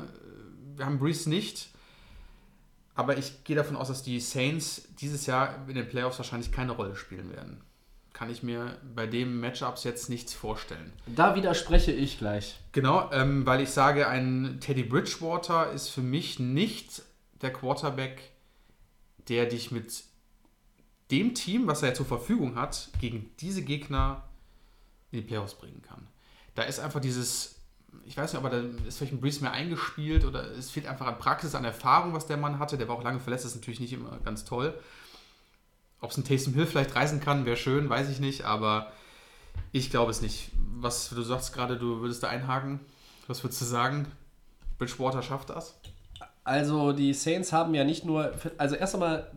wir 0.76 0.86
haben 0.86 0.98
Breeze 0.98 1.28
nicht. 1.28 1.70
Aber 2.94 3.16
ich 3.16 3.44
gehe 3.44 3.54
davon 3.56 3.76
aus, 3.76 3.88
dass 3.88 4.02
die 4.02 4.18
Saints 4.18 4.88
dieses 5.00 5.26
Jahr 5.26 5.54
in 5.68 5.74
den 5.76 5.88
Playoffs 5.88 6.18
wahrscheinlich 6.18 6.50
keine 6.50 6.72
Rolle 6.72 6.96
spielen 6.96 7.32
werden. 7.32 7.60
Kann 8.18 8.30
ich 8.30 8.42
mir 8.42 8.76
bei 8.96 9.06
dem 9.06 9.38
Matchups 9.38 9.84
jetzt 9.84 10.08
nichts 10.08 10.34
vorstellen. 10.34 10.92
Da 11.06 11.36
widerspreche 11.36 11.92
ich 11.92 12.18
gleich. 12.18 12.58
Genau, 12.72 13.08
ähm, 13.12 13.46
weil 13.46 13.60
ich 13.60 13.70
sage, 13.70 14.08
ein 14.08 14.58
Teddy 14.58 14.82
Bridgewater 14.82 15.70
ist 15.70 15.90
für 15.90 16.00
mich 16.00 16.40
nicht 16.40 17.02
der 17.42 17.52
Quarterback, 17.52 18.32
der 19.28 19.46
dich 19.46 19.70
mit 19.70 20.02
dem 21.12 21.36
Team, 21.36 21.68
was 21.68 21.84
er 21.84 21.94
zur 21.94 22.06
Verfügung 22.06 22.56
hat, 22.56 22.88
gegen 23.00 23.30
diese 23.38 23.62
Gegner 23.62 24.24
in 25.12 25.20
die 25.20 25.24
Playoffs 25.24 25.54
bringen 25.54 25.82
kann. 25.82 26.08
Da 26.56 26.64
ist 26.64 26.80
einfach 26.80 26.98
dieses, 26.98 27.60
ich 28.04 28.16
weiß 28.16 28.32
nicht, 28.32 28.44
aber 28.44 28.50
da 28.50 28.64
ist 28.88 28.98
vielleicht 28.98 29.12
ein 29.12 29.20
Breeze 29.20 29.42
mehr 29.42 29.52
eingespielt 29.52 30.24
oder 30.24 30.42
es 30.56 30.72
fehlt 30.72 30.88
einfach 30.88 31.06
an 31.06 31.20
Praxis, 31.20 31.54
an 31.54 31.64
Erfahrung, 31.64 32.14
was 32.14 32.26
der 32.26 32.36
Mann 32.36 32.58
hatte. 32.58 32.78
Der 32.78 32.88
war 32.88 32.96
auch 32.96 33.04
lange 33.04 33.20
verletzt, 33.20 33.44
das 33.44 33.52
ist 33.52 33.58
natürlich 33.58 33.78
nicht 33.78 33.92
immer 33.92 34.18
ganz 34.24 34.44
toll. 34.44 34.76
Ob 36.00 36.10
es 36.10 36.16
ein 36.16 36.24
Taysom 36.24 36.54
Hill 36.54 36.66
vielleicht 36.66 36.94
reisen 36.94 37.20
kann, 37.20 37.44
wäre 37.44 37.56
schön, 37.56 37.88
weiß 37.88 38.08
ich 38.10 38.20
nicht, 38.20 38.44
aber 38.44 38.92
ich 39.72 39.90
glaube 39.90 40.10
es 40.10 40.22
nicht. 40.22 40.50
Was 40.80 41.10
du 41.10 41.22
sagst 41.22 41.52
gerade, 41.52 41.76
du 41.76 42.00
würdest 42.00 42.22
da 42.22 42.28
einhaken. 42.28 42.80
Was 43.26 43.42
würdest 43.42 43.60
du 43.60 43.64
sagen? 43.64 44.06
Bridgewater 44.78 45.22
schafft 45.22 45.50
das? 45.50 45.78
Also 46.44 46.92
die 46.92 47.12
Saints 47.12 47.52
haben 47.52 47.74
ja 47.74 47.84
nicht 47.84 48.04
nur, 48.04 48.32
also 48.56 48.76
erst 48.76 48.94
einmal, 48.94 49.30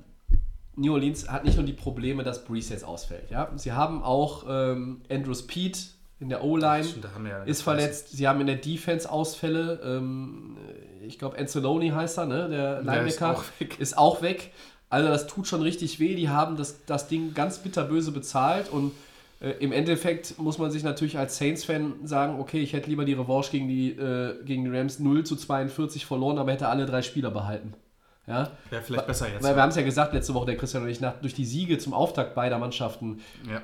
New 0.76 0.93
Orleans 0.93 1.28
hat 1.30 1.43
nicht 1.43 1.58
nur 1.58 1.65
die 1.65 1.74
Probleme, 1.74 2.24
dass 2.24 2.45
Breeze 2.45 2.74
jetzt 2.74 2.86
ausfällt. 2.86 3.30
Ja? 3.30 3.52
Sie 3.56 3.74
haben 3.74 4.04
auch 4.04 4.45
ähm, 4.47 5.02
Andrews 5.10 5.45
Pete 5.45 5.80
in 6.19 6.30
der 6.30 6.43
O-Line 6.43 6.88
ja 7.28 7.43
ist 7.43 7.63
verletzt. 7.63 8.10
Sie 8.12 8.28
haben 8.28 8.39
in 8.41 8.47
der 8.47 8.58
Defense 8.58 9.12
Ausfälle. 9.12 9.82
Ähm, 9.84 10.56
ich 11.02 11.17
glaube, 11.17 11.38
Anzalone 11.38 11.93
heißt 11.93 12.19
er, 12.19 12.26
ne? 12.28 12.47
der 12.47 12.84
Der 12.84 13.06
ist 13.06 13.19
Linebacker, 13.19 13.32
auch 13.32 13.43
weg. 13.60 13.80
ist 13.80 13.97
auch 13.97 14.21
weg. 14.21 14.54
Also 14.91 15.08
das 15.10 15.25
tut 15.25 15.47
schon 15.47 15.62
richtig 15.63 15.99
weh. 15.99 16.13
Die 16.15 16.30
haben 16.30 16.58
das, 16.58 16.86
das 16.86 17.08
Ding 17.08 17.34
ganz 17.34 17.58
bitterböse 17.60 18.12
bezahlt 18.12 18.69
und 18.69 18.91
äh, 19.41 19.51
im 19.60 19.71
Endeffekt 19.71 20.38
muss 20.38 20.58
man 20.60 20.69
sich 20.69 20.84
natürlich 20.84 21.17
als 21.17 21.38
Saints-Fan 21.38 22.06
sagen, 22.06 22.39
okay, 22.39 22.60
ich 22.62 22.73
hätte 22.73 22.89
lieber 22.89 23.06
die 23.06 23.13
Revanche 23.13 23.51
gegen 23.51 23.67
die, 23.67 23.91
äh, 23.91 24.36
gegen 24.43 24.65
die 24.65 24.77
Rams 24.77 24.99
0 24.99 25.23
zu 25.23 25.36
42 25.36 26.06
verloren, 26.06 26.38
aber 26.38 26.51
hätte 26.51 26.67
alle 26.67 26.86
drei 26.86 27.01
Spieler 27.01 27.32
behalten. 27.32 27.73
Ja? 28.27 28.51
Wäre 28.69 28.84
vielleicht 28.84 29.08
besser 29.08 29.27
jetzt. 29.32 29.43
Weil 29.43 29.56
wir 29.56 29.62
haben 29.63 29.69
es 29.69 29.75
ja 29.75 29.82
gesagt 29.82 30.13
letzte 30.13 30.34
Woche, 30.36 30.45
der 30.45 30.58
Christian 30.58 30.84
und 30.84 30.89
ich, 30.89 31.01
nach, 31.01 31.13
durch 31.21 31.34
die 31.34 31.43
Siege 31.45 31.80
zum 31.80 31.93
Auftakt 31.93 32.36
beider 32.36 32.60
Mannschaften 32.60 33.19
ja. 33.49 33.62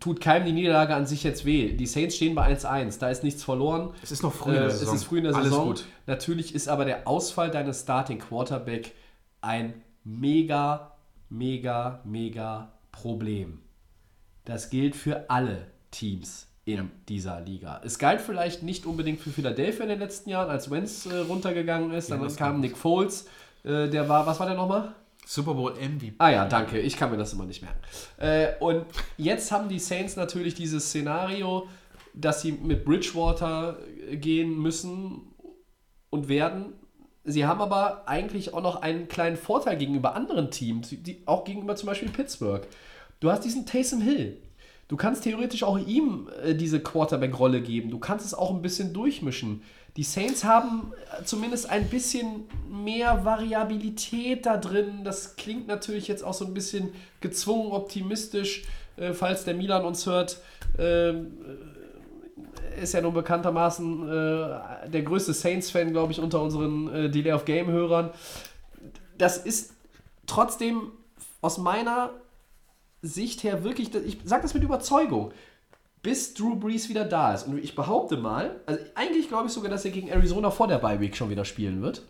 tut 0.00 0.20
keinem 0.20 0.46
die 0.46 0.52
Niederlage 0.52 0.94
an 0.96 1.06
sich 1.06 1.22
jetzt 1.22 1.44
weh. 1.44 1.74
Die 1.76 1.86
Saints 1.86 2.16
stehen 2.16 2.34
bei 2.34 2.52
1-1, 2.52 2.98
da 2.98 3.08
ist 3.10 3.22
nichts 3.22 3.44
verloren. 3.44 3.90
Es 4.02 4.10
ist 4.10 4.22
noch 4.22 4.32
früh 4.32 4.50
in 4.50 4.56
Äh, 4.56 4.60
der 4.60 4.66
es 4.68 4.80
Saison. 4.80 4.94
ist 4.96 5.04
früh 5.04 5.18
in 5.18 5.24
der 5.24 5.34
Alles 5.34 5.48
Saison. 5.50 5.66
gut. 5.68 5.84
Natürlich 6.06 6.54
ist 6.54 6.68
aber 6.68 6.84
der 6.86 7.06
Ausfall 7.06 7.50
deines 7.50 7.82
Starting 7.82 8.18
Quarterback 8.18 8.92
ein 9.42 9.74
mega, 10.04 10.92
mega, 11.28 12.00
mega 12.04 12.72
Problem. 12.92 13.60
Das 14.44 14.70
gilt 14.70 14.96
für 14.96 15.28
alle 15.30 15.66
Teams 15.90 16.46
in 16.64 16.90
dieser 17.08 17.40
Liga. 17.40 17.80
Es 17.84 17.98
galt 17.98 18.20
vielleicht 18.20 18.62
nicht 18.62 18.86
unbedingt 18.86 19.20
für 19.20 19.30
Philadelphia 19.30 19.84
in 19.84 19.88
den 19.90 19.98
letzten 19.98 20.30
Jahren, 20.30 20.50
als 20.50 20.70
Wentz 20.70 21.06
äh, 21.06 21.16
runtergegangen 21.16 21.92
ist. 21.92 22.10
Dann 22.10 22.22
das 22.22 22.36
kam 22.36 22.60
Nick 22.60 22.76
Foles, 22.76 23.26
äh, 23.64 23.88
der 23.88 24.08
war, 24.08 24.26
was 24.26 24.38
war 24.38 24.46
der 24.46 24.56
nochmal? 24.56 24.94
Super 25.26 25.54
Bowl 25.54 25.72
MVP. 25.72 26.14
Ah 26.18 26.30
ja, 26.30 26.44
danke. 26.46 26.80
Ich 26.80 26.96
kann 26.96 27.10
mir 27.10 27.16
das 27.16 27.32
immer 27.32 27.44
nicht 27.44 27.62
merken. 27.62 27.78
Äh, 28.18 28.54
und 28.58 28.84
jetzt 29.16 29.52
haben 29.52 29.68
die 29.68 29.78
Saints 29.78 30.16
natürlich 30.16 30.54
dieses 30.54 30.86
Szenario, 30.86 31.68
dass 32.14 32.42
sie 32.42 32.52
mit 32.52 32.84
Bridgewater 32.84 33.78
äh, 34.08 34.16
gehen 34.16 34.58
müssen 34.58 35.32
und 36.10 36.28
werden. 36.28 36.72
Sie 37.24 37.44
haben 37.44 37.60
aber 37.60 38.08
eigentlich 38.08 38.54
auch 38.54 38.62
noch 38.62 38.82
einen 38.82 39.08
kleinen 39.08 39.36
Vorteil 39.36 39.76
gegenüber 39.76 40.14
anderen 40.14 40.50
Teams, 40.50 40.88
die, 40.90 41.22
auch 41.26 41.44
gegenüber 41.44 41.76
zum 41.76 41.88
Beispiel 41.88 42.08
Pittsburgh. 42.08 42.66
Du 43.20 43.30
hast 43.30 43.44
diesen 43.44 43.66
Taysom 43.66 44.00
Hill. 44.00 44.38
Du 44.88 44.96
kannst 44.96 45.22
theoretisch 45.22 45.62
auch 45.62 45.78
ihm 45.78 46.28
äh, 46.42 46.54
diese 46.54 46.80
Quarterback-Rolle 46.80 47.60
geben. 47.60 47.90
Du 47.90 47.98
kannst 47.98 48.26
es 48.26 48.34
auch 48.34 48.50
ein 48.50 48.62
bisschen 48.62 48.92
durchmischen. 48.92 49.62
Die 49.96 50.02
Saints 50.02 50.44
haben 50.44 50.92
äh, 51.20 51.24
zumindest 51.24 51.68
ein 51.68 51.88
bisschen 51.88 52.44
mehr 52.68 53.24
Variabilität 53.24 54.46
da 54.46 54.56
drin. 54.56 55.04
Das 55.04 55.36
klingt 55.36 55.68
natürlich 55.68 56.08
jetzt 56.08 56.24
auch 56.24 56.34
so 56.34 56.44
ein 56.44 56.54
bisschen 56.54 56.90
gezwungen 57.20 57.70
optimistisch, 57.70 58.64
äh, 58.96 59.12
falls 59.12 59.44
der 59.44 59.54
Milan 59.54 59.84
uns 59.84 60.06
hört. 60.06 60.38
Ähm, 60.78 61.26
äh, 61.44 61.69
ist 62.80 62.92
ja 62.94 63.00
nun 63.00 63.14
bekanntermaßen 63.14 64.08
äh, 64.08 64.88
der 64.90 65.02
größte 65.02 65.32
Saints-Fan, 65.34 65.92
glaube 65.92 66.12
ich, 66.12 66.20
unter 66.20 66.40
unseren 66.42 66.92
äh, 66.94 67.10
Delay 67.10 67.32
of 67.32 67.44
Game-Hörern. 67.44 68.10
Das 69.18 69.36
ist 69.38 69.72
trotzdem 70.26 70.90
aus 71.40 71.58
meiner 71.58 72.10
Sicht 73.02 73.42
her 73.44 73.64
wirklich, 73.64 73.94
ich 73.94 74.18
sage 74.24 74.42
das 74.42 74.54
mit 74.54 74.62
Überzeugung, 74.62 75.32
bis 76.02 76.34
Drew 76.34 76.56
Brees 76.56 76.88
wieder 76.88 77.04
da 77.04 77.34
ist. 77.34 77.46
Und 77.46 77.58
ich 77.62 77.74
behaupte 77.74 78.16
mal, 78.16 78.60
also 78.66 78.80
eigentlich 78.94 79.28
glaube 79.28 79.48
ich 79.48 79.52
sogar, 79.52 79.70
dass 79.70 79.84
er 79.84 79.90
gegen 79.90 80.08
Arizona 80.08 80.50
vor 80.50 80.66
der 80.68 80.78
Bye 80.78 81.00
Week 81.00 81.16
schon 81.16 81.30
wieder 81.30 81.44
spielen 81.44 81.82
wird. 81.82 82.02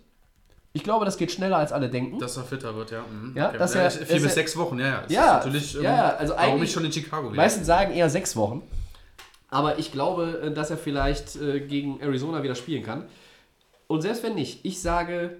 Ich 0.73 0.85
glaube, 0.85 1.05
das 1.05 1.17
geht 1.17 1.33
schneller, 1.33 1.57
als 1.57 1.73
alle 1.73 1.89
denken. 1.91 2.21
Dass 2.21 2.37
er 2.37 2.45
fitter 2.45 2.77
wird, 2.77 2.93
ja. 2.93 3.01
Mhm. 3.11 3.33
Ja, 3.37 3.51
dass 3.51 3.75
er- 3.75 3.91
vier 3.91 4.07
bis 4.07 4.23
er- 4.23 4.29
sechs 4.31 4.57
Wochen, 4.57 4.79
ja, 4.79 4.87
ja. 4.87 5.01
Das 5.03 5.13
Ja, 5.13 5.35
natürlich, 5.39 5.75
ähm, 5.77 5.83
ja, 5.83 5.97
ja, 5.97 6.09
also 6.15 6.33
warum 6.35 6.45
eigentlich- 6.47 6.61
nicht 6.61 6.73
schon 6.73 6.85
in 6.85 6.93
Chicago 6.93 7.27
wieder? 7.33 7.37
meisten 7.43 7.65
sagen 7.65 7.93
eher 7.93 8.09
sechs 8.09 8.37
Wochen. 8.37 8.63
Aber 9.51 9.79
ich 9.79 9.93
glaube, 9.93 10.41
äh, 10.45 10.53
dass 10.53 10.71
er 10.71 10.79
vielleicht 10.79 11.37
äh, 11.37 11.61
gegen 11.61 12.01
Arizona 12.01 12.43
wieder 12.43 12.55
spielen 12.55 12.83
kann. 12.83 13.05
Und 13.87 14.03
selbst 14.03 14.23
wenn 14.23 14.35
nicht, 14.35 14.65
ich 14.65 14.81
sage, 14.81 15.37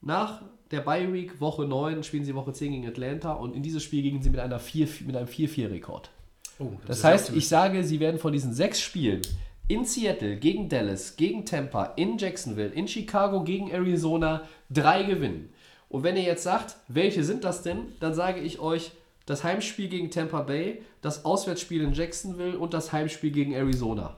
nach 0.00 0.42
der 0.70 0.80
Bye 0.80 1.12
Week 1.12 1.40
Woche 1.40 1.64
9 1.64 2.02
spielen 2.02 2.24
sie 2.24 2.34
Woche 2.34 2.52
10 2.52 2.72
gegen 2.72 2.86
Atlanta 2.88 3.32
und 3.32 3.54
in 3.54 3.62
dieses 3.62 3.82
Spiel 3.82 4.02
gingen 4.02 4.22
sie 4.22 4.30
mit, 4.30 4.40
einer 4.40 4.58
4, 4.58 4.88
mit 5.06 5.16
einem 5.16 5.28
4-4-Rekord. 5.28 6.10
Oh, 6.58 6.72
Das 6.86 6.98
ist 6.98 7.04
heißt, 7.04 7.36
ich 7.36 7.48
sage, 7.48 7.84
sie 7.84 8.00
werden 8.00 8.18
von 8.18 8.32
diesen 8.32 8.52
sechs 8.52 8.80
Spielen 8.80 9.22
in 9.68 9.84
Seattle 9.84 10.36
gegen 10.36 10.68
Dallas, 10.68 11.16
gegen 11.16 11.46
Tampa, 11.46 11.92
in 11.96 12.18
Jacksonville, 12.18 12.70
in 12.70 12.88
Chicago 12.88 13.44
gegen 13.44 13.70
Arizona 13.70 14.42
drei 14.68 15.04
gewinnen. 15.04 15.52
Und 15.88 16.02
wenn 16.02 16.16
ihr 16.16 16.22
jetzt 16.22 16.42
sagt, 16.42 16.76
welche 16.88 17.24
sind 17.24 17.44
das 17.44 17.62
denn, 17.62 17.92
dann 18.00 18.14
sage 18.14 18.40
ich 18.40 18.58
euch 18.58 18.92
das 19.30 19.44
Heimspiel 19.44 19.88
gegen 19.88 20.10
Tampa 20.10 20.42
Bay, 20.42 20.82
das 21.02 21.24
Auswärtsspiel 21.24 21.82
in 21.82 21.92
Jacksonville 21.92 22.58
und 22.58 22.74
das 22.74 22.92
Heimspiel 22.92 23.30
gegen 23.30 23.52
Arizona. 23.52 24.16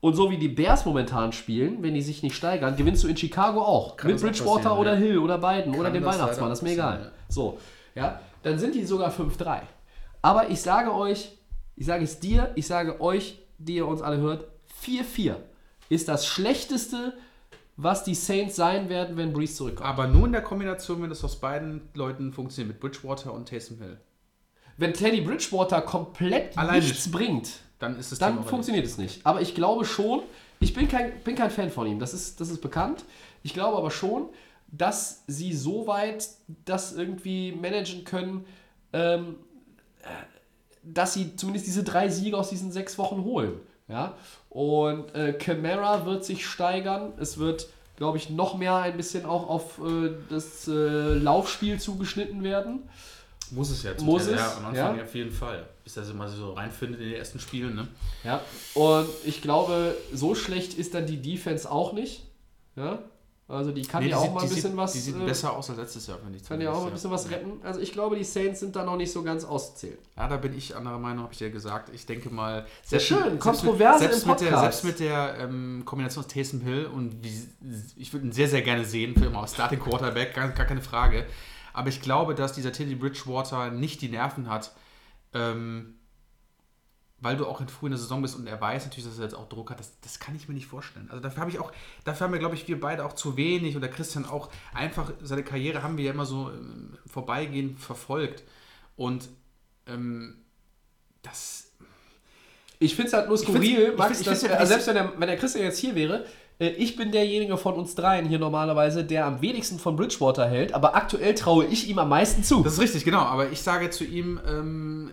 Und 0.00 0.14
so 0.14 0.30
wie 0.30 0.38
die 0.38 0.48
Bears 0.48 0.86
momentan 0.86 1.32
spielen, 1.32 1.82
wenn 1.82 1.92
die 1.92 2.00
sich 2.00 2.22
nicht 2.22 2.34
steigern, 2.34 2.74
gewinnst 2.74 3.04
du 3.04 3.08
in 3.08 3.18
Chicago 3.18 3.60
auch. 3.60 3.98
Kann 3.98 4.12
mit 4.12 4.22
Bridgewater 4.22 4.78
oder 4.78 4.94
ja. 4.94 4.98
Hill 4.98 5.18
oder 5.18 5.36
Biden 5.36 5.78
oder 5.78 5.90
dem 5.90 6.02
das 6.02 6.14
Weihnachtsmann, 6.14 6.48
das 6.48 6.60
ist 6.60 6.62
mir 6.62 6.72
egal. 6.72 7.00
ja. 7.00 7.10
So, 7.28 7.58
ja, 7.94 8.18
dann 8.42 8.58
sind 8.58 8.74
die 8.74 8.84
sogar 8.84 9.12
5-3. 9.12 9.60
Aber 10.22 10.48
ich 10.48 10.62
sage 10.62 10.94
euch, 10.94 11.36
ich 11.76 11.84
sage 11.84 12.04
es 12.04 12.18
dir, 12.18 12.50
ich 12.54 12.66
sage 12.66 12.98
euch, 13.02 13.42
die 13.58 13.74
ihr 13.74 13.86
uns 13.86 14.00
alle 14.00 14.16
hört, 14.16 14.46
4-4 14.82 15.36
ist 15.90 16.08
das 16.08 16.26
Schlechteste, 16.26 17.12
was 17.76 18.04
die 18.04 18.14
Saints 18.14 18.56
sein 18.56 18.88
werden, 18.88 19.18
wenn 19.18 19.34
Breeze 19.34 19.54
zurückkommt. 19.56 19.86
Aber 19.86 20.06
nur 20.06 20.24
in 20.24 20.32
der 20.32 20.42
Kombination, 20.42 21.02
wenn 21.02 21.10
das 21.10 21.22
aus 21.24 21.40
beiden 21.40 21.90
Leuten 21.92 22.32
funktioniert, 22.32 22.74
mit 22.74 22.80
Bridgewater 22.80 23.34
und 23.34 23.46
Taysom 23.46 23.78
Hill. 23.78 23.98
Wenn 24.80 24.94
Teddy 24.94 25.20
Bridgewater 25.20 25.82
komplett 25.82 26.56
Alleine 26.56 26.82
nichts 26.82 27.10
bringt, 27.10 27.50
Dann 27.78 27.98
ist 27.98 28.12
es 28.12 28.18
dann 28.18 28.42
funktioniert 28.44 28.86
es 28.86 28.96
nicht. 28.96 29.24
Aber 29.26 29.42
ich 29.42 29.54
glaube 29.54 29.84
schon, 29.84 30.22
ich 30.58 30.72
bin 30.72 30.88
kein, 30.88 31.12
bin 31.20 31.34
kein 31.34 31.50
Fan 31.50 31.70
von 31.70 31.86
ihm, 31.86 31.98
das 31.98 32.14
ist, 32.14 32.40
das 32.40 32.48
ist 32.48 32.62
bekannt. 32.62 33.04
Ich 33.42 33.52
glaube 33.52 33.76
aber 33.76 33.90
schon, 33.90 34.30
dass 34.68 35.22
sie 35.26 35.52
so 35.52 35.86
weit 35.86 36.26
das 36.64 36.94
irgendwie 36.94 37.52
managen 37.52 38.04
können, 38.04 38.46
ähm, 38.94 39.36
äh, 40.02 40.06
dass 40.82 41.12
sie 41.12 41.36
zumindest 41.36 41.66
diese 41.66 41.84
drei 41.84 42.08
Siege 42.08 42.38
aus 42.38 42.48
diesen 42.48 42.72
sechs 42.72 42.96
Wochen 42.96 43.22
holen. 43.22 43.60
Ja? 43.86 44.14
Und 44.48 45.14
äh, 45.14 45.34
Camara 45.34 46.06
wird 46.06 46.24
sich 46.24 46.46
steigern. 46.46 47.12
Es 47.18 47.36
wird, 47.36 47.68
glaube 47.96 48.16
ich, 48.16 48.30
noch 48.30 48.56
mehr 48.56 48.76
ein 48.76 48.96
bisschen 48.96 49.26
auch 49.26 49.46
auf 49.46 49.78
äh, 49.78 50.12
das 50.30 50.68
äh, 50.68 50.72
Laufspiel 50.72 51.78
zugeschnitten 51.78 52.42
werden. 52.42 52.88
Muss 53.52 53.70
es 53.70 53.82
ja. 53.82 53.96
zum 53.96 54.06
Muss 54.06 54.24
Teil, 54.26 54.34
es, 54.34 54.40
Ja, 54.40 54.56
am 54.58 54.66
Anfang 54.66 54.96
ja. 54.98 55.04
auf 55.04 55.14
jeden 55.14 55.32
Fall. 55.32 55.66
Bis 55.84 55.96
er 55.96 56.04
sich 56.04 56.14
mal 56.14 56.28
so 56.28 56.52
reinfindet 56.52 57.00
in 57.00 57.08
die 57.08 57.14
ersten 57.16 57.40
Spiele, 57.40 57.70
ne? 57.74 57.88
Ja, 58.24 58.40
und 58.74 59.08
ich 59.24 59.42
glaube, 59.42 59.96
so 60.12 60.34
schlecht 60.34 60.74
ist 60.74 60.94
dann 60.94 61.06
die 61.06 61.20
Defense 61.20 61.70
auch 61.70 61.92
nicht. 61.92 62.22
Ja, 62.76 63.00
also 63.48 63.72
die 63.72 63.82
kann 63.82 64.04
Nee, 64.04 64.10
ja 64.10 64.16
auch 64.18 64.22
sieht- 64.22 64.32
mal 64.34 64.42
ein 64.42 64.48
bisschen 64.48 64.62
sieht, 64.70 64.76
was. 64.76 64.92
Die 64.92 64.98
sieht 65.00 65.16
äh, 65.16 65.24
besser 65.24 65.56
aus 65.56 65.68
als 65.70 65.78
letztes 65.80 66.06
Jahr, 66.06 66.18
finde 66.18 66.38
ich. 66.38 66.44
kann 66.46 66.60
ja 66.60 66.70
auch 66.70 66.80
mal 66.82 66.86
ein 66.86 66.92
bisschen 66.92 67.10
was 67.10 67.28
retten. 67.30 67.54
Also 67.64 67.80
ich 67.80 67.90
glaube, 67.92 68.14
die 68.16 68.22
Saints 68.22 68.60
sind 68.60 68.76
da 68.76 68.84
noch 68.84 68.96
nicht 68.96 69.10
so 69.10 69.24
ganz 69.24 69.42
auszählen. 69.44 69.98
Ja, 70.16 70.28
da 70.28 70.36
bin 70.36 70.56
ich 70.56 70.76
anderer 70.76 71.00
Meinung, 71.00 71.24
habe 71.24 71.32
ich 71.32 71.38
dir 71.40 71.50
gesagt. 71.50 71.92
Ich 71.92 72.06
denke 72.06 72.30
mal, 72.30 72.64
Sehr 72.84 73.00
schön, 73.00 73.32
mit- 73.32 73.40
Kontroverse 73.40 73.98
selbst 74.04 74.22
im 74.22 74.30
mit, 74.30 74.40
der, 74.42 74.58
selbst 74.60 74.84
mit 74.84 75.00
der 75.00 75.36
ähm, 75.40 75.82
Kombination 75.84 76.24
aus 76.24 76.30
Taysom 76.32 76.60
Hill 76.60 76.86
und 76.94 77.24
wie, 77.24 77.42
ich 77.96 78.12
würde 78.12 78.26
ihn 78.26 78.32
sehr, 78.32 78.46
sehr 78.48 78.62
gerne 78.62 78.84
sehen 78.84 79.16
für 79.16 79.24
immer 79.24 79.40
als 79.42 79.54
Starting 79.54 79.80
Quarterback, 79.80 80.32
gar, 80.34 80.48
gar 80.50 80.66
keine 80.66 80.82
Frage. 80.82 81.26
Aber 81.72 81.88
ich 81.88 82.00
glaube, 82.00 82.34
dass 82.34 82.52
dieser 82.52 82.72
Teddy 82.72 82.94
Bridgewater 82.94 83.70
nicht 83.70 84.00
die 84.02 84.08
Nerven 84.08 84.48
hat, 84.48 84.72
ähm, 85.32 85.94
weil 87.20 87.36
du 87.36 87.46
auch 87.46 87.60
in 87.60 87.68
früh 87.68 87.86
in 87.86 87.92
der 87.92 87.98
Saison 87.98 88.22
bist 88.22 88.34
und 88.34 88.46
er 88.46 88.60
weiß 88.60 88.86
natürlich, 88.86 89.04
dass 89.04 89.18
er 89.18 89.24
jetzt 89.24 89.34
auch 89.34 89.48
Druck 89.48 89.70
hat, 89.70 89.78
das, 89.78 90.00
das 90.00 90.18
kann 90.20 90.34
ich 90.34 90.48
mir 90.48 90.54
nicht 90.54 90.66
vorstellen. 90.66 91.08
Also 91.10 91.20
dafür 91.22 91.42
habe 91.42 91.50
ich 91.50 91.58
auch, 91.58 91.70
dafür 92.04 92.26
haben 92.26 92.32
wir, 92.32 92.38
glaube 92.38 92.54
ich, 92.54 92.66
wir 92.66 92.80
beide 92.80 93.04
auch 93.04 93.12
zu 93.12 93.36
wenig 93.36 93.76
oder 93.76 93.88
Christian 93.88 94.24
auch 94.24 94.50
einfach, 94.72 95.12
seine 95.22 95.44
Karriere 95.44 95.82
haben 95.82 95.98
wir 95.98 96.04
ja 96.04 96.12
immer 96.12 96.24
so 96.24 96.50
ähm, 96.50 96.96
vorbeigehend 97.06 97.78
verfolgt. 97.78 98.42
Und 98.96 99.28
ähm, 99.86 100.36
das. 101.22 101.72
Ich 102.78 102.94
finde 102.94 103.08
es 103.08 103.12
halt 103.12 103.28
nur 103.28 103.36
skurril, 103.36 103.94
Max, 103.96 104.22
dass, 104.22 104.42
also 104.44 104.66
selbst 104.66 104.86
wenn 104.86 104.94
der, 104.94 105.12
wenn 105.20 105.28
der 105.28 105.36
Christian 105.36 105.64
jetzt 105.64 105.78
hier 105.78 105.94
wäre, 105.94 106.24
ich 106.66 106.96
bin 106.96 107.10
derjenige 107.10 107.56
von 107.56 107.74
uns 107.74 107.94
dreien 107.94 108.26
hier 108.26 108.38
normalerweise, 108.38 109.02
der 109.02 109.24
am 109.24 109.40
wenigsten 109.40 109.78
von 109.78 109.96
Bridgewater 109.96 110.46
hält, 110.46 110.74
aber 110.74 110.94
aktuell 110.94 111.34
traue 111.34 111.64
ich 111.64 111.88
ihm 111.88 111.98
am 111.98 112.10
meisten 112.10 112.44
zu. 112.44 112.62
Das 112.62 112.74
ist 112.74 112.80
richtig, 112.80 113.04
genau. 113.04 113.20
Aber 113.20 113.50
ich 113.50 113.62
sage 113.62 113.88
zu 113.88 114.04
ihm, 114.04 114.38
ähm, 114.46 115.10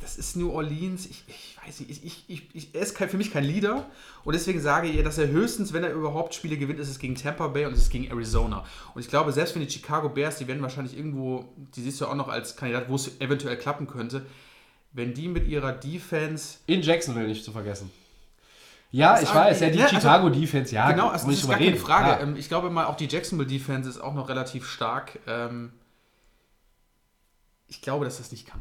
das 0.00 0.16
ist 0.16 0.36
New 0.36 0.50
Orleans. 0.50 1.06
Ich, 1.06 1.24
ich 1.28 1.58
weiß 1.66 1.80
nicht, 1.80 1.90
ich, 1.90 2.04
ich, 2.04 2.24
ich, 2.28 2.54
ich, 2.54 2.74
er 2.74 2.80
ist 2.80 2.94
kein, 2.94 3.10
für 3.10 3.18
mich 3.18 3.30
kein 3.30 3.44
Leader. 3.44 3.86
Und 4.24 4.34
deswegen 4.34 4.60
sage 4.60 4.88
ich, 4.88 5.02
dass 5.02 5.18
er 5.18 5.28
höchstens, 5.28 5.74
wenn 5.74 5.84
er 5.84 5.92
überhaupt 5.92 6.34
Spiele 6.34 6.56
gewinnt, 6.56 6.80
ist 6.80 6.88
es 6.88 6.98
gegen 6.98 7.14
Tampa 7.14 7.48
Bay 7.48 7.66
und 7.66 7.74
ist 7.74 7.80
es 7.80 7.90
gegen 7.90 8.06
Arizona. 8.06 8.64
Und 8.94 9.02
ich 9.02 9.08
glaube, 9.08 9.32
selbst 9.32 9.54
wenn 9.54 9.62
die 9.62 9.70
Chicago 9.70 10.08
Bears, 10.08 10.38
die 10.38 10.48
werden 10.48 10.62
wahrscheinlich 10.62 10.96
irgendwo, 10.96 11.44
die 11.76 11.82
siehst 11.82 12.00
du 12.00 12.06
auch 12.06 12.14
noch 12.14 12.28
als 12.28 12.56
Kandidat, 12.56 12.88
wo 12.88 12.94
es 12.94 13.20
eventuell 13.20 13.58
klappen 13.58 13.86
könnte, 13.86 14.24
wenn 14.92 15.12
die 15.12 15.28
mit 15.28 15.46
ihrer 15.46 15.72
Defense 15.72 16.58
In 16.66 16.80
Jacksonville 16.80 17.28
nicht 17.28 17.44
zu 17.44 17.52
vergessen. 17.52 17.90
Ja, 18.96 19.20
ich 19.20 19.34
weiß, 19.34 19.58
ja, 19.60 19.70
die 19.70 19.78
ja, 19.78 19.86
also- 19.86 19.96
Chicago 19.96 20.28
Defense, 20.30 20.72
ja, 20.74 20.90
Genau, 20.92 21.08
also 21.08 21.26
muss 21.26 21.34
das 21.34 21.38
ich 21.38 21.42
ist 21.44 21.50
gar 21.50 21.58
keine 21.58 21.70
reden. 21.72 21.80
Frage. 21.80 22.08
Ja. 22.10 22.20
Ähm, 22.20 22.36
Ich 22.36 22.48
glaube 22.48 22.70
mal, 22.70 22.84
auch 22.86 22.96
die 22.96 23.06
Jacksonville 23.08 23.48
Defense 23.48 23.88
ist 23.90 23.98
auch 23.98 24.14
noch 24.14 24.28
relativ 24.28 24.66
stark. 24.68 25.18
Ähm, 25.26 25.72
Ich 27.68 27.80
glaube, 27.82 28.04
dass 28.04 28.18
das 28.18 28.30
nicht 28.30 28.46
kann. 28.46 28.60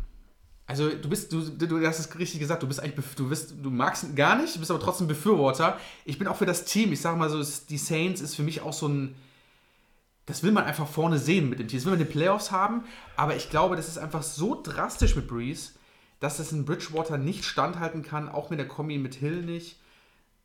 Also 0.65 0.89
du 0.89 1.09
bist, 1.09 1.31
du, 1.33 1.41
du 1.41 1.85
hast 1.85 1.99
es 1.99 2.17
richtig 2.17 2.39
gesagt, 2.39 2.63
du 2.63 2.67
bist 2.67 2.79
eigentlich, 2.81 3.05
du 3.15 3.27
bist, 3.29 3.53
du 3.61 3.69
magst 3.69 4.03
ihn 4.05 4.15
gar 4.15 4.35
nicht, 4.37 4.55
du 4.55 4.59
bist 4.59 4.71
aber 4.71 4.79
trotzdem 4.79 5.07
Befürworter. 5.07 5.77
Ich 6.05 6.17
bin 6.17 6.27
auch 6.27 6.37
für 6.37 6.45
das 6.45 6.63
Team. 6.65 6.93
Ich 6.93 7.01
sage 7.01 7.17
mal 7.17 7.29
so, 7.29 7.43
die 7.69 7.77
Saints 7.77 8.21
ist 8.21 8.35
für 8.35 8.43
mich 8.43 8.61
auch 8.61 8.73
so 8.73 8.87
ein, 8.87 9.13
das 10.25 10.41
will 10.41 10.51
man 10.53 10.63
einfach 10.63 10.87
vorne 10.87 11.19
sehen 11.19 11.49
mit 11.49 11.59
dem 11.59 11.67
Team. 11.67 11.77
Das 11.79 11.85
will 11.85 11.91
man 11.91 11.99
in 12.01 12.07
den 12.07 12.11
Playoffs 12.13 12.49
haben, 12.51 12.85
aber 13.17 13.35
ich 13.35 13.49
glaube, 13.49 13.75
das 13.75 13.87
ist 13.89 13.97
einfach 13.99 14.23
so 14.23 14.59
drastisch 14.63 15.15
mit 15.17 15.27
Breeze, 15.27 15.73
dass 16.21 16.37
das 16.37 16.53
in 16.53 16.63
Bridgewater 16.65 17.17
nicht 17.17 17.43
standhalten 17.43 18.01
kann, 18.01 18.29
auch 18.29 18.49
mit 18.49 18.57
der 18.57 18.67
Kombi 18.67 18.97
mit 18.97 19.15
Hill 19.15 19.41
nicht, 19.43 19.77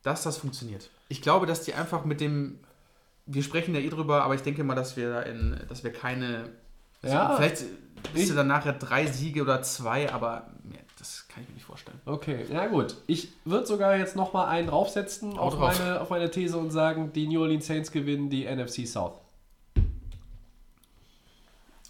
dass 0.03 0.23
das 0.23 0.37
funktioniert. 0.37 0.89
Ich 1.09 1.21
glaube, 1.21 1.45
dass 1.45 1.63
die 1.63 1.73
einfach 1.73 2.05
mit 2.05 2.21
dem, 2.21 2.59
wir 3.25 3.43
sprechen 3.43 3.73
ja 3.75 3.81
eh 3.81 3.89
drüber, 3.89 4.23
aber 4.23 4.35
ich 4.35 4.41
denke 4.41 4.63
mal, 4.63 4.75
dass 4.75 4.95
wir 4.97 5.09
da 5.09 5.21
in, 5.21 5.59
dass 5.67 5.83
wir 5.83 5.91
keine, 5.91 6.49
Ja. 7.01 7.35
vielleicht 7.35 7.63
bist 8.13 8.29
du 8.31 8.35
dann 8.35 8.47
nachher 8.47 8.73
drei 8.73 9.05
Siege 9.07 9.41
oder 9.41 9.61
zwei, 9.61 10.11
aber 10.11 10.47
mehr, 10.63 10.79
das 10.97 11.27
kann 11.27 11.43
ich 11.43 11.49
mir 11.49 11.55
nicht 11.55 11.65
vorstellen. 11.65 11.99
Okay, 12.05 12.45
na 12.51 12.67
gut. 12.67 12.95
Ich 13.07 13.29
würde 13.45 13.65
sogar 13.65 13.97
jetzt 13.97 14.15
nochmal 14.15 14.47
einen 14.47 14.67
draufsetzen 14.67 15.37
auf 15.37 15.55
drauf. 15.55 15.77
meine, 15.79 15.99
auf 16.01 16.09
meine 16.09 16.31
These 16.31 16.57
und 16.57 16.71
sagen, 16.71 17.11
die 17.13 17.27
New 17.27 17.41
Orleans 17.41 17.67
Saints 17.67 17.91
gewinnen 17.91 18.29
die 18.29 18.45
NFC 18.45 18.87
South. 18.87 19.13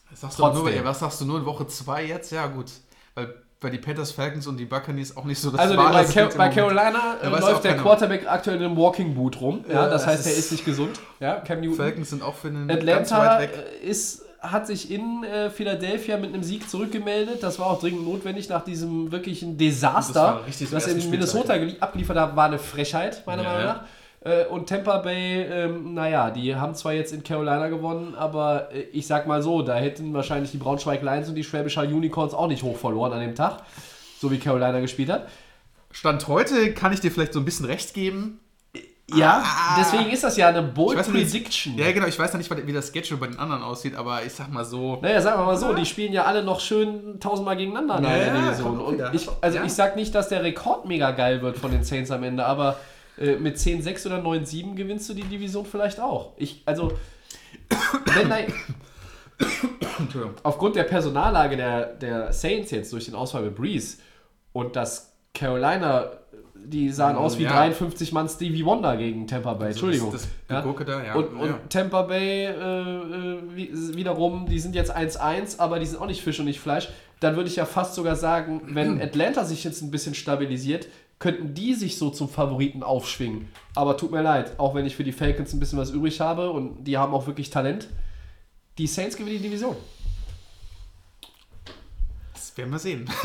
Was 0.09 0.21
sagst, 0.21 0.39
du 0.39 0.43
nur, 0.43 0.83
was 0.83 0.99
sagst 0.99 1.21
du 1.21 1.25
nur 1.25 1.39
in 1.39 1.45
Woche 1.45 1.67
zwei 1.67 2.05
jetzt? 2.05 2.31
Ja, 2.31 2.47
gut. 2.47 2.71
Weil, 3.13 3.35
weil 3.61 3.71
die 3.71 3.77
Panthers, 3.77 4.11
Falcons 4.11 4.47
und 4.47 4.57
die 4.57 4.65
Buccaneers 4.65 5.17
auch 5.17 5.25
nicht 5.25 5.39
so 5.39 5.51
das 5.51 5.59
Also 5.59 5.75
Wahre 5.75 5.93
bei, 5.93 6.03
sind 6.05 6.29
Ca 6.29 6.37
bei. 6.37 6.49
Carolina 6.49 7.17
äh, 7.21 7.27
läuft 7.27 7.63
der. 7.65 7.77
Quarterback 7.77 8.25
aktuell 8.27 8.57
in 8.57 8.63
einem 8.63 8.77
Walking 8.77 9.13
Boot 9.13 9.41
rum. 9.41 9.65
Ja, 9.67 9.83
das 9.89 10.03
das 10.03 10.07
heißt, 10.07 10.27
er 10.27 10.33
ist- 10.33 10.51
nicht 10.51 10.65
gesund. 10.65 10.99
Ja, 11.19 11.35
Cam 11.41 11.59
Newton. 11.61 11.75
Falcons 11.77 12.09
sind 12.09 12.23
auch 12.23 12.35
für 12.35 12.49
ganz 12.51 13.11
Atlanta 13.11 13.41
äh, 13.41 13.85
ist, 13.85 14.23
hat 14.39 14.65
sich 14.65 14.89
in 14.89 15.25
äh, 15.25 15.49
Philadelphia 15.49 16.15
mit 16.17 16.33
einem 16.33 16.43
Sieg 16.43 16.69
zurückgemeldet. 16.69 17.43
Das 17.43 17.59
war 17.59 17.67
auch 17.67 17.79
dringend 17.81 18.05
notwendig 18.05 18.47
nach 18.47 18.63
diesem 18.63 19.11
wirklichen 19.11 19.57
Das 19.57 19.65
Desaster, 19.67 20.23
war 20.23 20.41
das 20.45 20.57
zum 20.85 20.97
in 20.97 21.09
Minnesota 21.09 21.53
gelie- 21.55 21.79
abgeliefert 21.81 22.17
hat, 22.17 22.35
war 22.37 22.45
eine 22.45 22.59
Frechheit, 22.59 23.23
meiner 23.25 23.43
Ja, 23.43 23.49
Meinung 23.49 23.65
nach. 23.65 23.81
Äh, 24.21 24.45
Und 24.45 24.67
Tampa 24.67 24.97
Bay, 24.97 25.41
ähm, 25.43 25.93
naja, 25.93 26.29
die 26.29 26.55
haben 26.55 26.75
zwar 26.75 26.91
jetzt 26.93 27.13
in 27.13 27.23
Carolina 27.23 27.67
gewonnen, 27.69 28.15
aber 28.15 28.69
äh, 28.73 28.81
ich 28.91 29.07
sag 29.07 29.27
mal 29.27 29.41
so, 29.41 29.61
da 29.61 29.75
hätten 29.75 30.13
wahrscheinlich 30.13 30.51
die 30.51 30.57
Braunschweig 30.57 31.01
Lions 31.01 31.29
und 31.29 31.35
die 31.35 31.43
Schwäbisch 31.43 31.77
Hall 31.77 31.87
Unicorns 31.87 32.33
auch 32.33 32.47
nicht 32.47 32.63
hoch 32.63 32.75
verloren 32.77 33.13
an 33.13 33.21
dem 33.21 33.35
Tag. 33.35 33.63
so 34.19 34.29
wie 34.31 34.37
Carolina 34.37 34.79
gespielt 34.81 35.09
hat. 35.09 35.27
Stand 35.91 36.27
heute 36.27 36.73
kann 36.73 36.91
ich 36.93 36.99
dir 36.99 37.11
vielleicht 37.11 37.33
so 37.33 37.39
ein 37.39 37.45
bisschen 37.45 37.65
recht 37.65 37.93
geben. 37.93 38.39
Ja, 39.11 39.43
deswegen 39.79 40.11
ist 40.11 40.23
das 40.23 40.37
ja 40.37 40.49
eine 40.49 40.61
Bold 40.61 40.99
weiß 40.99 41.09
Prediction. 41.09 41.75
Ja, 41.79 41.91
genau. 41.91 42.05
Ich 42.05 42.19
weiß 42.19 42.31
noch 42.33 42.37
nicht, 42.37 42.67
wie 42.67 42.73
das 42.73 42.91
Schedule 42.93 43.19
bei 43.19 43.25
den 43.25 43.39
anderen 43.39 43.63
aussieht, 43.63 43.95
aber 43.95 44.23
ich 44.23 44.33
sag 44.33 44.51
mal 44.53 44.63
so. 44.63 44.99
Naja, 45.01 45.19
sagen 45.19 45.41
wir 45.41 45.45
mal 45.45 45.57
so, 45.57 45.73
die 45.73 45.85
spielen 45.85 46.13
ja 46.13 46.25
alle 46.25 46.43
noch 46.43 46.59
schön 46.59 47.19
tausendmal 47.19 47.57
gegeneinander 47.57 47.97
in 47.97 48.03
Ja, 48.03 48.09
der 48.09 48.27
ja, 48.27 48.41
Division. 48.41 48.79
Und 48.79 49.01
ich, 49.13 49.27
also 49.41 49.57
Ja. 49.57 49.63
ich 49.63 49.73
sag 49.73 49.95
nicht, 49.95 50.13
dass 50.13 50.29
der 50.29 50.43
Rekord 50.43 50.85
mega 50.85 51.09
geil 51.09 51.41
wird 51.41 51.57
von 51.57 51.71
den 51.71 51.83
Saints 51.83 52.11
am 52.11 52.21
Ende, 52.21 52.45
aber 52.45 52.77
äh, 53.19 53.35
mit 53.35 53.57
10-6 53.57 54.05
oder 54.07 54.19
9-7 54.23 54.75
gewinnst 54.75 55.09
du 55.09 55.13
die 55.13 55.23
Division 55.23 55.65
vielleicht 55.65 55.99
auch. 55.99 56.33
Ich, 56.37 56.61
also, 56.65 56.91
wenn 58.15 58.31
Entschuldigung. 59.99 60.35
aufgrund 60.43 60.75
der 60.75 60.83
Personallage 60.83 61.55
der, 61.57 61.85
der 61.93 62.33
Saints 62.33 62.71
jetzt 62.71 62.91
durch 62.93 63.05
den 63.05 63.15
Ausfall 63.15 63.43
mit 63.43 63.55
Breeze 63.55 63.97
und 64.53 64.75
das 64.75 65.13
Carolina, 65.33 66.11
die 66.55 66.89
sahen 66.89 67.15
aus 67.15 67.37
wie 67.37 67.43
Ja. 67.43 67.51
53 67.51 68.11
Mann 68.11 68.27
Stevie 68.27 68.65
Wonder 68.65 68.97
gegen 68.97 69.27
Tampa 69.27 69.53
Bay. 69.53 69.69
Entschuldigung. 69.69 70.11
Das, 70.11 70.27
das 70.47 70.65
Ja? 70.65 70.73
Da, 70.83 71.03
ja. 71.05 71.15
Und, 71.15 71.27
und. 71.39 71.69
Tampa 71.69 72.01
Bay 72.01 72.45
äh, 72.45 72.49
äh, 72.49 73.37
wie- 73.55 73.95
wiederum, 73.95 74.47
die 74.49 74.59
sind 74.59 74.75
jetzt 74.75 74.95
1-1, 74.95 75.59
aber 75.59 75.79
die 75.79 75.85
sind 75.85 76.01
auch 76.01 76.07
nicht 76.07 76.21
Fisch 76.21 76.39
und 76.39 76.45
nicht 76.45 76.59
Fleisch. 76.59 76.89
Dann 77.21 77.35
würde 77.35 77.49
ich 77.49 77.55
ja 77.55 77.65
fast 77.65 77.95
sogar 77.95 78.15
sagen, 78.15 78.61
wenn 78.73 79.01
Atlanta 79.01 79.45
sich 79.45 79.63
jetzt 79.63 79.81
ein 79.81 79.91
bisschen 79.91 80.15
stabilisiert, 80.15 80.87
könnten 81.19 81.53
die 81.53 81.73
sich 81.73 81.97
so 81.97 82.09
zum 82.09 82.29
Favoriten 82.29 82.81
aufschwingen. 82.81 83.49
Aber 83.75 83.97
tut 83.97 84.11
mir 84.11 84.21
leid, 84.21 84.57
auch 84.57 84.73
wenn 84.73 84.85
ich 84.85 84.95
für 84.95 85.03
die 85.03 85.11
Falcons 85.11 85.53
ein 85.53 85.59
bisschen 85.59 85.77
was 85.77 85.91
übrig 85.91 86.19
habe 86.21 86.49
und 86.51 86.85
die 86.85 86.97
haben 86.97 87.13
auch 87.13 87.27
wirklich 87.27 87.49
Talent. 87.49 87.87
Die 88.77 88.87
Saints 88.87 89.17
gewinnen 89.17 89.37
die 89.37 89.43
Division. 89.43 89.75
Das 92.33 92.55
werden 92.57 92.71
wir 92.71 92.79
sehen. 92.79 93.09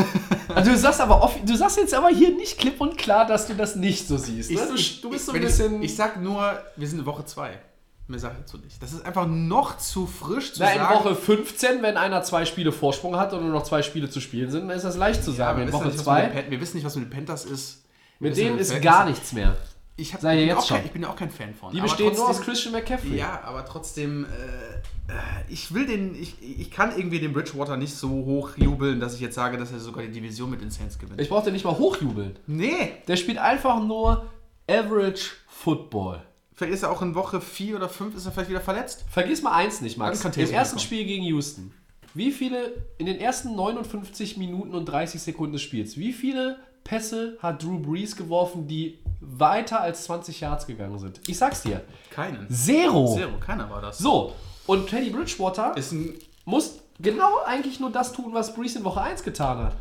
Also 0.54 0.70
du 0.70 0.76
sagst 0.78 1.00
aber 1.00 1.22
off- 1.22 1.38
du 1.44 1.57
sagst 1.57 1.78
jetzt 1.78 1.94
aber 1.94 2.11
hier 2.11 2.30
nicht 2.37 2.59
klipp 2.59 2.78
und 2.80 2.96
klar, 2.98 3.26
dass 3.26 3.46
du 3.48 3.54
das 3.54 3.74
nicht 3.76 4.07
so 4.07 4.18
siehst. 4.18 4.50
Ne? 4.52 4.61
Du, 4.68 4.74
du 5.02 5.11
bist 5.11 5.26
so 5.26 5.33
ein 5.33 5.40
bisschen. 5.40 5.83
Ich, 5.83 5.90
ich 5.90 5.96
sag 5.96 6.20
nur, 6.22 6.61
wir 6.76 6.87
sind 6.87 6.98
in 7.00 7.07
Woche 7.07 7.24
2. 7.24 7.59
Mehr 8.07 8.18
sag 8.20 8.33
ich 8.33 8.38
dazu 8.40 8.59
nicht. 8.59 8.80
Das 8.83 8.92
ist 8.92 9.04
einfach 9.04 9.26
noch 9.26 9.78
zu 9.78 10.07
frisch 10.07 10.52
zu 10.52 10.61
na, 10.62 10.70
in 10.70 10.78
sagen. 10.78 10.94
Woche 10.94 11.14
15, 11.16 11.83
wenn 11.83 11.96
einer 11.96 12.22
zwei 12.22 12.44
Spiele 12.44 12.70
Vorsprung 12.70 13.16
hat 13.16 13.33
und 13.33 13.40
nur 13.42 13.50
noch 13.52 13.64
zwei 13.64 13.83
Spiele 13.83 14.11
zu 14.11 14.20
spielen 14.20 14.50
sind, 14.50 14.68
dann 14.68 14.76
ist 14.76 14.85
das 14.85 14.96
leicht 14.96 15.24
zu 15.24 15.33
sagen. 15.33 15.62
in 15.62 15.72
Woche 15.72 15.87
nicht, 15.87 15.94
was 15.98 16.07
mit 16.07 16.07
den 16.07 16.33
2, 16.35 16.42
Pan- 16.42 16.50
wir 16.50 16.61
wissen 16.61 16.76
nicht, 16.76 16.85
was 16.87 16.94
mit 16.96 17.07
den 17.07 17.11
Panthers 17.11 17.46
ist. 17.46 17.84
Mit 18.18 18.37
denen 18.37 18.59
ist 18.59 18.72
den 18.72 18.83
gar 18.83 19.05
nichts 19.07 19.33
mehr. 19.33 19.57
Ich, 19.96 20.12
hab, 20.12 20.20
Sei 20.22 20.35
ja 20.35 20.40
bin 20.40 20.48
jetzt 20.48 20.59
auch 20.59 20.68
kein, 20.68 20.77
schon. 20.79 20.87
ich 20.87 20.92
bin 20.92 21.03
ja 21.03 21.09
auch 21.11 21.16
kein 21.16 21.31
Fan 21.31 21.55
von. 21.55 21.72
Die 21.72 21.81
bestehen 21.81 22.14
nur 22.14 22.29
aus 22.29 22.40
Christian 22.40 22.72
McCaffrey. 22.72 23.16
Ja, 23.16 23.42
aber 23.44 23.64
trotzdem, 23.64 24.24
äh, 24.24 25.09
ich 25.48 25.72
will 25.72 25.87
den, 25.87 26.20
ich, 26.20 26.35
ich 26.42 26.70
kann 26.72 26.96
irgendwie 26.96 27.20
den 27.20 27.33
Bridgewater 27.33 27.77
nicht 27.77 27.94
so 27.94 28.09
hoch 28.09 28.57
jubeln, 28.57 28.98
dass 28.98 29.14
ich 29.14 29.20
jetzt 29.20 29.37
sage, 29.37 29.57
dass 29.57 29.70
er 29.70 29.79
sogar 29.79 30.05
die 30.05 30.11
Division 30.11 30.50
mit 30.50 30.61
den 30.62 30.70
Saints 30.70 30.98
gewinnt. 30.98 31.20
Ich 31.20 31.29
brauchte 31.29 31.53
nicht 31.53 31.64
mal 31.64 31.79
hochjubeln. 31.79 32.37
nee, 32.48 32.92
Der 33.07 33.14
spielt 33.16 33.38
einfach 33.38 33.81
nur 33.85 34.27
Average 34.68 35.31
Football. 35.46 36.22
vielleicht 36.55 36.74
ist 36.74 36.83
er 36.83 36.90
auch 36.90 37.03
in 37.03 37.14
Woche 37.14 37.40
4 37.40 37.77
oder 37.77 37.88
5 37.88 38.16
ist 38.16 38.27
er 38.27 38.33
vielleicht 38.33 38.50
wieder 38.50 38.61
verletzt. 38.61 39.05
Vergiss 39.09 39.42
mal 39.42 39.53
eins 39.53 39.81
nicht, 39.81 39.96
Max. 39.96 40.24
Im 40.24 40.33
ersten 40.50 40.77
kommen. 40.77 40.85
Spiel 40.85 41.05
gegen 41.05 41.22
Houston. 41.24 41.72
Wie 42.14 42.33
viele, 42.33 42.72
in 42.98 43.07
den 43.07 43.18
ersten 43.20 43.55
59 43.55 44.38
Minuten 44.38 44.74
und 44.74 44.87
30 44.87 45.20
Sekunden 45.20 45.53
des 45.53 45.62
Spiels, 45.62 45.96
wie 45.96 46.12
viele 46.12 46.59
Pässe 46.85 47.37
hat 47.40 47.62
Drew 47.62 47.79
Brees 47.79 48.14
geworfen, 48.14 48.68
die 48.68 48.99
weiter 49.20 49.81
als 49.81 50.05
20 50.05 50.40
Yards 50.40 50.66
gegangen 50.66 50.99
sind? 50.99 51.20
Ich 51.27 51.38
sag's 51.38 51.62
dir. 51.62 51.83
Keinen. 52.11 52.49
Zero. 52.51 53.14
Zero, 53.14 53.38
keiner 53.40 53.68
war 53.70 53.81
das. 53.81 53.99
So. 53.99 54.35
Und 54.66 54.88
Teddy 54.88 55.11
Bridgewater 55.11 55.77
Ist 55.77 55.92
ein, 55.92 56.14
muss 56.44 56.79
genau 57.01 57.42
eigentlich 57.47 57.81
nur 57.81 57.90
das 57.90 58.12
tun, 58.12 58.33
was 58.35 58.55
Brees 58.55 58.77
in 58.77 58.85
Woche 58.85 59.01
1 59.01 59.23
getan 59.23 59.59
hat. 59.59 59.77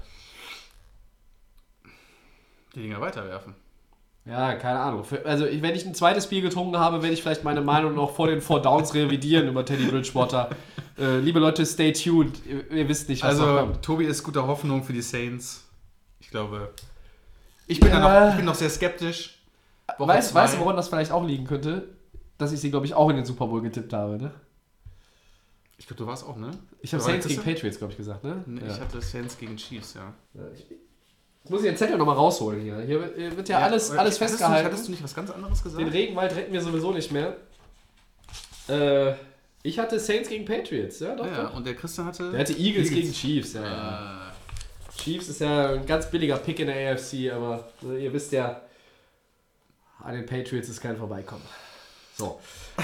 die 2.76 2.82
Dinger 2.84 3.00
weiterwerfen. 3.02 3.56
Ja, 4.26 4.54
keine 4.56 4.80
Ahnung. 4.80 5.04
Also, 5.26 5.46
wenn 5.46 5.76
ich 5.76 5.86
ein 5.86 5.94
zweites 5.94 6.28
Bier 6.28 6.42
getrunken 6.42 6.78
habe, 6.78 7.02
werde 7.02 7.14
ich 7.14 7.22
vielleicht 7.22 7.44
meine 7.44 7.60
Meinung 7.62 7.94
noch 7.94 8.16
vor 8.16 8.28
den 8.28 8.40
Four 8.42 8.62
Downs 8.62 8.94
revidieren 8.94 9.48
über 9.50 9.66
Teddy 9.66 9.86
Bridgewater. 9.86 10.50
Äh, 10.96 11.18
liebe 11.22 11.40
Leute, 11.40 11.66
stay 11.66 11.92
tuned. 11.92 12.46
Ihr, 12.46 12.70
ihr 12.70 12.88
wisst 12.88 13.10
nicht, 13.10 13.24
was 13.24 13.32
Also, 13.40 13.46
kommt. 13.58 13.82
Tobi 13.82 14.06
ist 14.06 14.22
guter 14.22 14.46
Hoffnung 14.46 14.84
für 14.84 14.94
die 14.94 15.02
Saints. 15.02 15.64
Ich 16.20 16.30
glaube. 16.30 16.72
Ich 17.68 17.80
bin, 17.80 17.90
Ja. 17.90 18.00
da 18.00 18.26
noch, 18.26 18.30
ich 18.32 18.36
bin 18.38 18.46
noch 18.46 18.56
sehr 18.56 18.70
skeptisch. 18.70 19.42
Woche 19.98 20.08
Weißt, 20.10 20.32
zwei. 20.32 20.44
weißt 20.44 20.56
du, 20.56 20.60
woran 20.60 20.76
das 20.76 20.88
vielleicht 20.90 21.12
auch 21.12 21.26
liegen 21.26 21.46
könnte? 21.46 21.90
Dass 22.38 22.52
ich 22.52 22.60
sie, 22.60 22.70
glaube 22.72 22.86
ich, 22.86 22.94
auch 22.94 23.10
in 23.10 23.16
den 23.18 23.26
Super 23.26 23.48
Bowl 23.48 23.62
getippt 23.62 23.94
habe, 23.94 24.18
ne? 24.18 24.32
Ich 25.78 25.88
glaube, 25.88 26.04
du 26.04 26.08
warst 26.08 26.26
auch, 26.26 26.36
ne? 26.38 26.52
Ich 26.82 26.94
habe 26.94 27.04
Saints 27.04 27.28
gegen? 27.28 27.42
Patriots, 27.42 27.78
glaube 27.78 27.92
ich, 27.92 27.98
gesagt, 27.98 28.24
ne? 28.24 28.44
Nee, 28.46 28.62
Ja. 28.62 28.68
Ich 28.74 28.80
hatte 28.80 29.02
Saints 29.02 29.38
gegen 29.38 29.56
Chiefs, 29.58 29.94
ja. 29.96 30.14
Jetzt 30.34 31.50
muss 31.50 31.62
ich 31.62 31.68
den 31.68 31.78
Zettel 31.78 31.98
nochmal 31.98 32.16
rausholen 32.16 32.62
hier. 32.62 32.80
Hier 32.82 33.00
wird- 33.02 33.38
wird 33.38 33.50
ja, 33.50 33.60
alles, 33.60 33.90
alles 33.92 34.00
hattest 34.00 34.18
festgehalten. 34.20 34.66
Du, 34.66 34.72
hattest 34.72 34.88
du 34.88 34.92
nicht 34.92 35.04
was 35.04 35.14
ganz 35.14 35.30
anderes 35.30 35.62
gesagt? 35.62 35.82
Den 35.82 35.90
Regenwald 35.90 36.36
retten 36.36 36.54
wir 36.54 36.62
sowieso 36.62 36.92
nicht 36.94 37.12
mehr. 37.12 37.36
Äh, 38.70 39.14
ich 39.62 39.78
hatte 39.80 40.00
Saints 40.00 40.30
gegen 40.30 40.46
Patriots, 40.46 41.00
ja, 41.00 41.16
doch, 41.16 41.26
ja, 41.26 41.44
doch. 41.44 41.54
und 41.56 41.66
der 41.66 41.76
Christian 41.76 42.08
hatte. 42.08 42.32
Der 42.32 42.40
hatte 42.40 42.54
Eagles, 42.54 42.90
gegen 42.90 43.12
Chiefs, 43.12 43.54
ja, 43.54 43.64
ja. 43.64 44.23
Chiefs 44.98 45.30
ist 45.30 45.42
ja 45.42 45.72
ein 45.72 45.86
ganz 45.86 46.10
billiger 46.10 46.38
Pick 46.38 46.60
in 46.60 46.68
der 46.68 46.94
AFC, 46.94 47.32
aber 47.32 47.68
ne, 47.82 47.98
ihr 47.98 48.14
wisst 48.14 48.32
ja, 48.32 48.62
an 50.00 50.14
den 50.16 50.26
Patriots 50.26 50.70
ist 50.70 50.82
kein 50.82 50.98
Vorbeikommen. 50.98 51.44
So. 52.16 52.40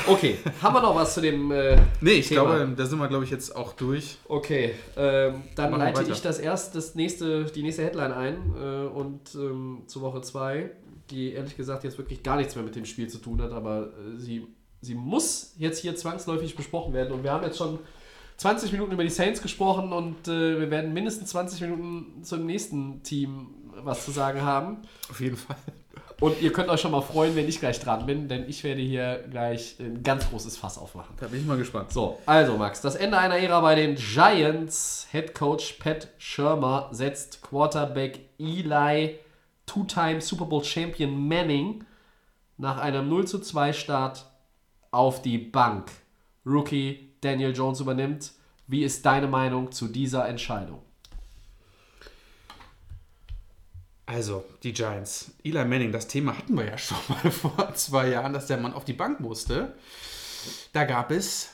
Okay, 0.08 0.38
haben 0.62 0.74
wir 0.74 0.82
noch 0.82 0.96
was 0.96 1.14
zu 1.14 1.22
dem. 1.22 1.52
Äh, 1.52 1.78
nee, 2.02 2.14
ich 2.14 2.28
Thema? 2.28 2.58
glaube, 2.58 2.74
da 2.76 2.86
sind 2.86 3.00
wir, 3.00 3.08
glaube 3.08 3.26
ich, 3.26 3.32
jetzt 3.32 3.56
auch 3.56 3.74
durch. 3.74 4.18
Okay, 4.28 4.74
ähm, 4.98 5.44
dann 5.56 5.72
Machen 5.72 5.82
leite 5.82 6.12
ich 6.12 6.22
das 6.22 6.40
erst 6.40 6.76
das 6.76 6.96
nächste, 6.96 7.46
die 7.46 7.62
nächste 7.62 7.84
Headline 7.84 8.12
ein 8.12 8.54
äh, 8.60 8.88
und 8.88 9.36
ähm, 9.36 9.84
zu 9.88 10.02
Woche 10.02 10.22
2, 10.22 10.72
die 11.12 11.34
ehrlich 11.34 11.56
gesagt 11.56 11.84
jetzt 11.84 11.98
wirklich 11.98 12.24
gar 12.24 12.38
nichts 12.38 12.56
mehr 12.56 12.64
mit 12.64 12.76
dem 12.76 12.86
Spiel 12.86 13.08
zu 13.08 13.20
tun 13.20 13.42
hat, 13.42 13.52
aber 13.52 13.88
äh, 13.88 14.18
sie, 14.18 14.48
sie 14.82 14.96
muss 14.96 15.54
jetzt 15.58 15.80
hier 15.80 15.96
zwangsläufig 15.96 16.56
besprochen 16.56 16.94
werden 16.94 17.14
und 17.14 17.24
wir 17.24 17.32
haben 17.32 17.44
jetzt 17.44 17.58
schon 17.58 17.80
20 18.40 18.72
Minuten 18.72 18.94
über 18.94 19.04
die 19.04 19.10
Saints 19.10 19.42
gesprochen 19.42 19.92
und 19.92 20.30
äh, 20.30 20.60
wir 20.62 20.72
werden 20.72 20.94
mindestens 20.94 21.30
20 21.32 21.60
Minuten 21.62 22.24
zum 22.24 22.46
nächsten 22.46 23.04
Team 23.04 23.54
was 23.84 24.06
zu 24.06 24.12
sagen 24.12 24.42
haben. 24.42 24.78
Auf 25.10 25.20
jeden 25.20 25.36
Fall. 25.36 25.58
Und 26.22 26.42
ihr 26.42 26.52
könnt 26.52 26.70
euch 26.70 26.80
schon 26.80 26.92
mal 26.92 27.02
freuen, 27.02 27.36
wenn 27.36 27.48
ich 27.48 27.60
gleich 27.60 27.80
dran 27.80 28.06
bin, 28.06 28.28
denn 28.28 28.48
ich 28.48 28.64
werde 28.64 28.82
hier 28.82 29.26
gleich 29.30 29.78
ein 29.80 30.04
ganz 30.04 30.30
großes 30.30 30.56
Fass 30.58 30.78
aufmachen. 30.78 31.16
Da 31.20 31.28
bin 31.28 31.42
ich 31.42 31.46
mal 31.46 31.58
gespannt. 31.58 31.92
So, 31.92 32.20
also 32.26 32.58
Max, 32.58 32.82
das 32.82 32.96
Ende 32.96 33.18
einer 33.18 33.38
Ära 33.38 33.60
bei 33.60 33.76
den 33.76 33.96
Giants. 33.96 35.08
Head 35.12 35.34
Coach 35.36 35.74
Pat 35.74 36.10
Schirmer 36.18 36.90
setzt 36.92 37.42
Quarterback 37.42 38.20
Eli, 38.38 39.20
Two-Time 39.66 40.22
Super 40.22 40.46
Bowl 40.46 40.64
Champion 40.64 41.28
Manning 41.28 41.86
nach 42.58 42.80
einem 42.80 43.08
0 43.10 43.28
zu 43.28 43.40
2 43.40 43.74
Start 43.74 44.26
auf 44.92 45.22
die 45.22 45.38
Bank. 45.38 45.90
Rookie 46.50 47.12
Daniel 47.22 47.56
Jones 47.56 47.80
übernimmt. 47.80 48.32
Wie 48.68 48.84
ist 48.84 49.06
deine 49.06 49.28
Meinung 49.28 49.72
zu 49.72 49.88
dieser 49.88 50.28
Entscheidung? 50.28 50.82
Also, 54.06 54.44
die 54.64 54.74
Giants. 54.74 55.32
Eli 55.44 55.64
Manning, 55.66 55.92
das 55.92 56.08
Thema 56.08 56.36
hatten 56.38 56.58
wir 56.58 56.66
ja 56.66 56.78
schon 56.78 56.98
mal 57.10 57.32
vor 57.32 57.74
zwei 57.76 58.10
Jahren, 58.10 58.34
dass 58.34 58.48
der 58.48 58.58
Mann 58.58 58.74
auf 58.74 58.84
die 58.86 58.94
Bank 58.94 59.20
musste. 59.20 59.76
Da 60.74 60.86
gab 60.86 61.12
es 61.12 61.50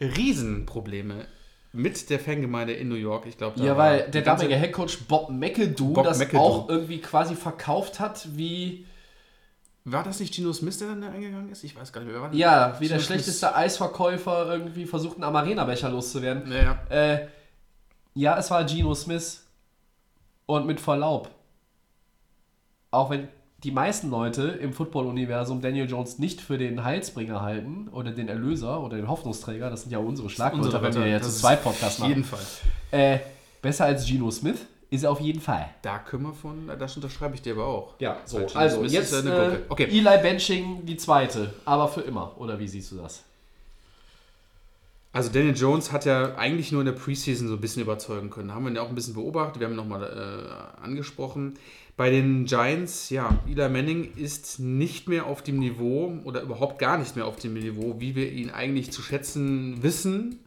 Riesenprobleme 0.00 1.26
mit 1.72 2.10
der 2.10 2.20
Fangemeinde 2.20 2.74
in 2.74 2.88
New 2.88 2.94
York. 2.94 3.26
Ich 3.26 3.38
glaube, 3.38 3.58
Ja, 3.60 3.76
weil 3.76 4.10
der 4.10 4.22
damalige 4.22 4.54
Headcoach 4.54 4.98
Bob 5.08 5.30
McAdoo 5.30 5.94
Bob 5.94 6.04
das 6.04 6.18
McAdoo. 6.18 6.38
auch 6.38 6.68
irgendwie 6.68 7.00
quasi 7.00 7.34
verkauft 7.34 8.00
hat 8.00 8.28
wie, 8.36 8.86
War 9.86 10.02
das 10.02 10.18
nicht 10.18 10.34
Gino 10.34 10.52
Smith, 10.52 10.78
der 10.78 10.88
dann 10.88 11.02
da 11.02 11.10
eingegangen 11.10 11.50
ist? 11.50 11.62
Ich 11.62 11.76
weiß 11.76 11.92
gar 11.92 12.00
nicht 12.00 12.10
mehr. 12.10 12.14
Wer 12.16 12.22
war 12.22 12.30
das? 12.30 12.38
ja, 12.38 12.74
wie 12.80 12.88
der 12.88 12.96
Gino 12.96 13.00
Smith. 13.00 13.06
schlechteste 13.06 13.54
Eisverkäufer 13.54 14.50
irgendwie 14.50 14.86
versucht, 14.86 15.16
einen 15.16 15.24
Amarena-Becher 15.24 15.90
loszuwerden. 15.90 16.50
Ja, 16.50 16.62
ja. 16.62 17.14
Äh, 17.14 17.28
ja, 18.14 18.38
es 18.38 18.50
war 18.50 18.64
Geno 18.64 18.94
Smith. 18.94 19.42
Und 20.46 20.66
mit 20.66 20.80
Verlaub. 20.80 21.30
Auch 22.90 23.10
wenn 23.10 23.28
die 23.62 23.70
meisten 23.70 24.10
Leute 24.10 24.42
im 24.42 24.74
Football-Universum 24.74 25.62
Daniel 25.62 25.88
Jones 25.88 26.18
nicht 26.18 26.42
für 26.42 26.58
den 26.58 26.84
Heilsbringer 26.84 27.40
halten 27.40 27.88
oder 27.88 28.12
den 28.12 28.28
Erlöser 28.28 28.82
oder 28.82 28.96
den 28.96 29.08
Hoffnungsträger, 29.08 29.70
das 29.70 29.82
sind 29.82 29.90
ja 29.90 29.98
unsere 29.98 30.28
Schlagwörter, 30.28 30.66
Unsere 30.66 30.82
wenn 30.82 30.94
wir 30.94 31.10
jetzt 31.10 31.38
zwei 31.38 31.56
Podcasts 31.56 32.00
Auf 32.00 32.08
jeden 32.08 32.20
machen. 32.20 32.38
Fall. 32.90 33.00
Äh, 33.00 33.18
besser 33.62 33.86
als 33.86 34.06
Geno 34.06 34.30
Smith 34.30 34.66
ist 34.94 35.04
er 35.04 35.10
auf 35.10 35.20
jeden 35.20 35.40
Fall. 35.40 35.68
Da 35.82 35.98
können 35.98 36.24
wir 36.24 36.32
von, 36.32 36.70
das 36.78 36.96
unterschreibe 36.96 37.34
ich 37.34 37.42
dir 37.42 37.54
aber 37.54 37.66
auch. 37.66 37.94
Ja, 37.98 38.18
so. 38.24 38.46
Also, 38.54 38.84
jetzt 38.84 39.12
ist 39.12 39.24
ja 39.24 39.52
äh. 39.52 39.58
Okay. 39.68 39.84
Eli 39.84 40.22
Benching, 40.22 40.84
die 40.86 40.96
zweite. 40.96 41.52
Aber 41.64 41.88
für 41.88 42.02
immer. 42.02 42.32
Oder 42.38 42.58
wie 42.58 42.68
siehst 42.68 42.92
du 42.92 42.96
das? 42.96 43.24
Also 45.14 45.30
Daniel 45.30 45.54
Jones 45.56 45.92
hat 45.92 46.06
ja 46.06 46.34
eigentlich 46.34 46.72
nur 46.72 46.80
in 46.80 46.86
der 46.86 46.92
Preseason 46.92 47.46
so 47.46 47.54
ein 47.54 47.60
bisschen 47.60 47.82
überzeugen 47.82 48.30
können. 48.30 48.52
Haben 48.52 48.64
wir 48.64 48.70
ihn 48.70 48.76
ja 48.76 48.82
auch 48.82 48.88
ein 48.88 48.96
bisschen 48.96 49.14
beobachtet, 49.14 49.60
wir 49.60 49.68
haben 49.68 49.74
ihn 49.74 49.76
nochmal 49.76 50.02
äh, 50.02 50.82
angesprochen. 50.84 51.54
Bei 51.96 52.10
den 52.10 52.46
Giants, 52.46 53.10
ja, 53.10 53.38
Eli 53.46 53.68
Manning 53.68 54.12
ist 54.16 54.58
nicht 54.58 55.06
mehr 55.06 55.26
auf 55.26 55.42
dem 55.42 55.60
Niveau 55.60 56.18
oder 56.24 56.42
überhaupt 56.42 56.80
gar 56.80 56.98
nicht 56.98 57.14
mehr 57.14 57.26
auf 57.26 57.36
dem 57.36 57.54
Niveau, 57.54 57.94
wie 58.00 58.16
wir 58.16 58.32
ihn 58.32 58.50
eigentlich 58.50 58.90
zu 58.90 59.02
schätzen 59.02 59.84
wissen. 59.84 60.40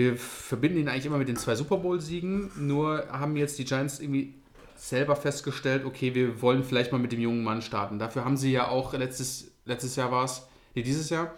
Wir 0.00 0.16
verbinden 0.16 0.78
ihn 0.78 0.88
eigentlich 0.88 1.06
immer 1.06 1.18
mit 1.18 1.28
den 1.28 1.36
zwei 1.36 1.54
Super 1.54 1.76
Bowl-Siegen, 1.76 2.50
nur 2.56 3.06
haben 3.10 3.36
jetzt 3.36 3.58
die 3.58 3.64
Giants 3.64 4.00
irgendwie 4.00 4.34
selber 4.74 5.14
festgestellt, 5.14 5.84
okay, 5.84 6.14
wir 6.14 6.40
wollen 6.40 6.64
vielleicht 6.64 6.90
mal 6.90 6.98
mit 6.98 7.12
dem 7.12 7.20
jungen 7.20 7.44
Mann 7.44 7.60
starten. 7.60 7.98
Dafür 7.98 8.24
haben 8.24 8.38
sie 8.38 8.50
ja 8.50 8.68
auch 8.68 8.94
letztes, 8.94 9.52
letztes 9.66 9.96
Jahr 9.96 10.10
war 10.10 10.24
es, 10.24 10.46
nee, 10.74 10.82
dieses 10.82 11.10
Jahr, 11.10 11.34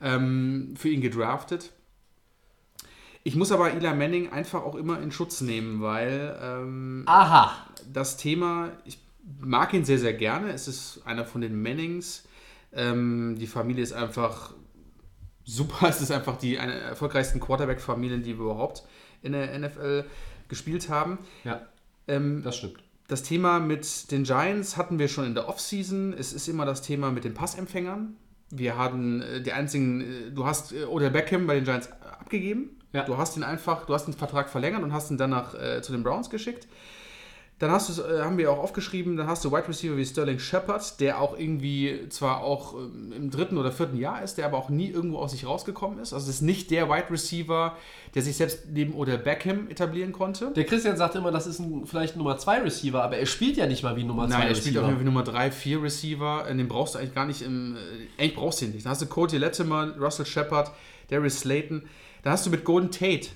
ähm, 0.00 0.74
für 0.76 0.90
ihn 0.90 1.00
gedraftet. 1.00 1.72
Ich 3.24 3.34
muss 3.34 3.50
aber 3.50 3.72
Eli 3.72 3.92
Manning 3.94 4.30
einfach 4.30 4.62
auch 4.62 4.76
immer 4.76 5.00
in 5.00 5.10
Schutz 5.10 5.40
nehmen, 5.40 5.80
weil 5.82 6.38
ähm, 6.40 7.02
Aha. 7.06 7.66
das 7.92 8.16
Thema, 8.16 8.70
ich 8.84 8.98
mag 9.40 9.72
ihn 9.74 9.84
sehr, 9.84 9.98
sehr 9.98 10.12
gerne. 10.12 10.52
Es 10.52 10.68
ist 10.68 11.00
einer 11.04 11.24
von 11.24 11.40
den 11.40 11.60
Mannings. 11.60 12.28
Ähm, 12.72 13.36
die 13.40 13.46
Familie 13.46 13.82
ist 13.82 13.92
einfach 13.92 14.54
super. 15.44 15.88
Es 15.88 16.00
ist 16.00 16.10
einfach 16.10 16.36
die 16.36 16.58
eine 16.58 16.72
der 16.72 16.82
erfolgreichsten 16.82 17.40
Quarterback-Familien, 17.40 18.22
die 18.22 18.36
wir 18.38 18.44
überhaupt 18.44 18.84
in 19.22 19.32
der 19.32 19.58
NFL 19.58 20.04
gespielt 20.48 20.88
haben. 20.88 21.18
Ja, 21.44 21.62
Ähm, 22.06 22.42
das 22.42 22.56
stimmt. 22.58 22.76
das 23.08 23.22
Thema 23.22 23.60
mit 23.60 24.10
den 24.10 24.24
Giants 24.24 24.76
hatten 24.76 24.98
wir 24.98 25.08
schon 25.08 25.24
in 25.26 25.34
der 25.34 25.48
Offseason. 25.48 26.12
Es 26.12 26.32
ist 26.32 26.48
immer 26.48 26.66
das 26.66 26.82
Thema 26.82 27.10
mit 27.10 27.24
den 27.24 27.34
Passempfängern. 27.34 28.16
Wir 28.50 28.76
hatten 28.76 29.22
äh, 29.22 29.40
die 29.42 29.52
einzigen, 29.52 30.00
äh, 30.00 30.30
du 30.30 30.44
hast 30.46 30.72
äh, 30.72 30.84
Odell 30.84 31.10
Beckham 31.10 31.46
bei 31.46 31.54
den 31.54 31.64
Giants 31.64 31.90
abgegeben. 32.20 32.78
Ja. 32.92 33.04
Du 33.04 33.16
hast 33.16 33.36
ihn 33.36 33.42
einfach, 33.42 33.86
du 33.86 33.94
hast 33.94 34.06
den 34.06 34.14
Vertrag 34.14 34.48
verlängert 34.48 34.82
und 34.82 34.92
hast 34.92 35.10
ihn 35.10 35.16
danach 35.18 35.54
äh, 35.54 35.82
zu 35.82 35.92
den 35.92 36.02
Browns 36.04 36.30
geschickt. 36.30 36.68
Dann 37.60 37.70
hast 37.70 37.96
du, 37.96 38.02
äh, 38.02 38.20
haben 38.22 38.36
wir 38.36 38.50
auch 38.50 38.58
aufgeschrieben, 38.58 39.16
dann 39.16 39.28
hast 39.28 39.44
du 39.44 39.52
Wide 39.52 39.68
Receiver 39.68 39.96
wie 39.96 40.04
Sterling 40.04 40.40
Shepard, 40.40 40.98
der 41.00 41.20
auch 41.20 41.38
irgendwie 41.38 42.08
zwar 42.08 42.40
auch 42.42 42.74
ähm, 42.74 43.12
im 43.16 43.30
dritten 43.30 43.58
oder 43.58 43.70
vierten 43.70 43.96
Jahr 43.96 44.22
ist, 44.22 44.38
der 44.38 44.46
aber 44.46 44.58
auch 44.58 44.70
nie 44.70 44.90
irgendwo 44.90 45.18
aus 45.18 45.30
sich 45.30 45.46
rausgekommen 45.46 46.00
ist. 46.00 46.12
Also 46.12 46.28
es 46.28 46.36
ist 46.36 46.42
nicht 46.42 46.72
der 46.72 46.88
Wide 46.90 47.10
Receiver, 47.10 47.76
der 48.16 48.22
sich 48.22 48.36
selbst 48.36 48.64
neben 48.72 48.92
Odell 48.94 49.18
Beckham 49.18 49.70
etablieren 49.70 50.12
konnte. 50.12 50.50
Der 50.50 50.64
Christian 50.64 50.96
sagt 50.96 51.14
immer, 51.14 51.30
das 51.30 51.46
ist 51.46 51.60
ein, 51.60 51.86
vielleicht 51.86 52.16
ein 52.16 52.18
Nummer 52.18 52.36
2 52.38 52.62
Receiver, 52.62 53.02
aber 53.04 53.18
er 53.18 53.26
spielt 53.26 53.56
ja 53.56 53.66
nicht 53.66 53.84
mal 53.84 53.94
wie 53.96 54.00
ein 54.02 54.08
Nummer 54.08 54.26
2 54.26 54.30
Nein, 54.30 54.42
er 54.42 54.50
Receiver. 54.50 54.60
spielt 54.62 54.74
jeden 54.86 54.96
Fall 54.96 55.04
Nummer 55.04 55.22
3, 55.22 55.50
4 55.52 55.82
Receiver. 55.82 56.44
Den 56.48 56.66
brauchst 56.68 56.94
du 56.96 56.98
eigentlich 56.98 57.14
gar 57.14 57.26
nicht 57.26 57.42
im. 57.42 57.76
äh, 57.76 58.20
Eigentlich 58.20 58.34
brauchst 58.34 58.60
du 58.60 58.64
ihn 58.64 58.72
nicht. 58.72 58.84
Dann 58.84 58.90
hast 58.90 59.02
du 59.02 59.06
Cody 59.06 59.38
Latimer, 59.38 59.96
Russell 59.96 60.26
Shepard, 60.26 60.72
Darius 61.08 61.38
Slayton. 61.40 61.82
Dann 62.24 62.32
hast 62.32 62.46
du 62.46 62.50
mit 62.50 62.64
Golden 62.64 62.90
Tate. 62.90 63.28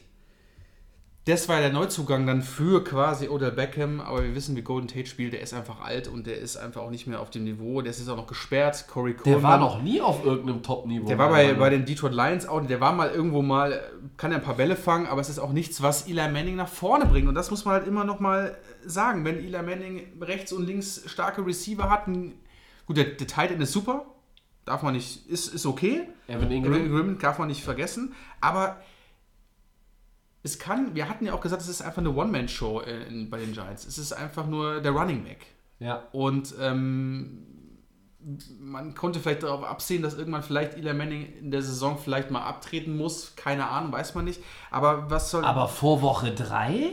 Das 1.28 1.46
war 1.46 1.60
der 1.60 1.70
Neuzugang 1.70 2.26
dann 2.26 2.40
für 2.40 2.82
quasi 2.82 3.28
Odell 3.28 3.52
Beckham, 3.52 4.00
aber 4.00 4.22
wir 4.22 4.34
wissen, 4.34 4.56
wie 4.56 4.62
Golden 4.62 4.88
Tate 4.88 5.04
spielt. 5.04 5.34
Der 5.34 5.42
ist 5.42 5.52
einfach 5.52 5.82
alt 5.82 6.08
und 6.08 6.26
der 6.26 6.38
ist 6.38 6.56
einfach 6.56 6.80
auch 6.80 6.88
nicht 6.88 7.06
mehr 7.06 7.20
auf 7.20 7.28
dem 7.28 7.44
Niveau. 7.44 7.82
Der 7.82 7.90
ist 7.90 8.08
auch 8.08 8.16
noch 8.16 8.26
gesperrt. 8.26 8.86
Corey 8.88 9.12
Coleman. 9.12 9.42
der 9.42 9.46
war 9.46 9.58
noch 9.58 9.82
nie 9.82 10.00
auf 10.00 10.24
irgendeinem 10.24 10.62
Top-Niveau. 10.62 11.06
Der 11.06 11.18
war 11.18 11.28
bei, 11.28 11.52
bei 11.52 11.68
den 11.68 11.84
Detroit 11.84 12.14
Lions 12.14 12.48
auch, 12.48 12.64
der 12.64 12.80
war 12.80 12.94
mal 12.94 13.10
irgendwo 13.10 13.42
mal, 13.42 13.78
kann 14.16 14.30
ja 14.30 14.38
ein 14.38 14.42
paar 14.42 14.54
Bälle 14.54 14.74
fangen, 14.74 15.06
aber 15.06 15.20
es 15.20 15.28
ist 15.28 15.38
auch 15.38 15.52
nichts, 15.52 15.82
was 15.82 16.08
Eli 16.08 16.30
Manning 16.30 16.56
nach 16.56 16.66
vorne 16.66 17.04
bringt. 17.04 17.28
Und 17.28 17.34
das 17.34 17.50
muss 17.50 17.66
man 17.66 17.74
halt 17.74 17.86
immer 17.86 18.04
noch 18.04 18.20
mal 18.20 18.56
sagen. 18.86 19.26
Wenn 19.26 19.36
Eli 19.36 19.62
Manning 19.62 20.06
rechts 20.22 20.50
und 20.54 20.66
links 20.66 21.02
starke 21.04 21.44
Receiver 21.44 21.90
hat, 21.90 22.08
ein, 22.08 22.36
gut, 22.86 22.96
der, 22.96 23.04
der 23.04 23.26
Tight 23.26 23.50
End 23.50 23.62
ist 23.62 23.72
super, 23.72 24.06
darf 24.64 24.82
man 24.82 24.94
nicht, 24.94 25.28
ist, 25.28 25.48
ist 25.48 25.66
okay. 25.66 26.08
Evan 26.26 26.50
Ingram. 26.50 26.72
Ingram. 26.72 27.00
Ingram 27.00 27.18
darf 27.18 27.38
man 27.38 27.48
nicht 27.48 27.62
vergessen, 27.62 28.14
aber 28.40 28.80
es 30.48 30.58
kann, 30.58 30.94
wir 30.94 31.08
hatten 31.08 31.26
ja 31.26 31.34
auch 31.34 31.40
gesagt, 31.40 31.62
es 31.62 31.68
ist 31.68 31.82
einfach 31.82 31.98
eine 31.98 32.14
One-Man-Show 32.14 32.82
äh, 32.82 33.26
bei 33.30 33.38
den 33.38 33.52
Giants. 33.52 33.86
Es 33.86 33.98
ist 33.98 34.12
einfach 34.12 34.46
nur 34.46 34.80
der 34.80 34.92
Running 34.92 35.24
Back. 35.24 35.46
Ja. 35.78 36.04
Und 36.12 36.54
ähm, 36.60 37.46
man 38.58 38.94
konnte 38.94 39.20
vielleicht 39.20 39.42
darauf 39.42 39.62
absehen, 39.64 40.02
dass 40.02 40.14
irgendwann 40.14 40.42
vielleicht 40.42 40.74
Eli 40.74 40.92
Manning 40.92 41.32
in 41.38 41.50
der 41.50 41.62
Saison 41.62 41.98
vielleicht 41.98 42.30
mal 42.30 42.42
abtreten 42.42 42.96
muss. 42.96 43.36
Keine 43.36 43.68
Ahnung, 43.68 43.92
weiß 43.92 44.14
man 44.14 44.24
nicht. 44.24 44.42
Aber 44.70 45.10
was 45.10 45.30
soll. 45.30 45.44
Aber 45.44 45.68
vor 45.68 46.02
Woche 46.02 46.32
3? 46.32 46.92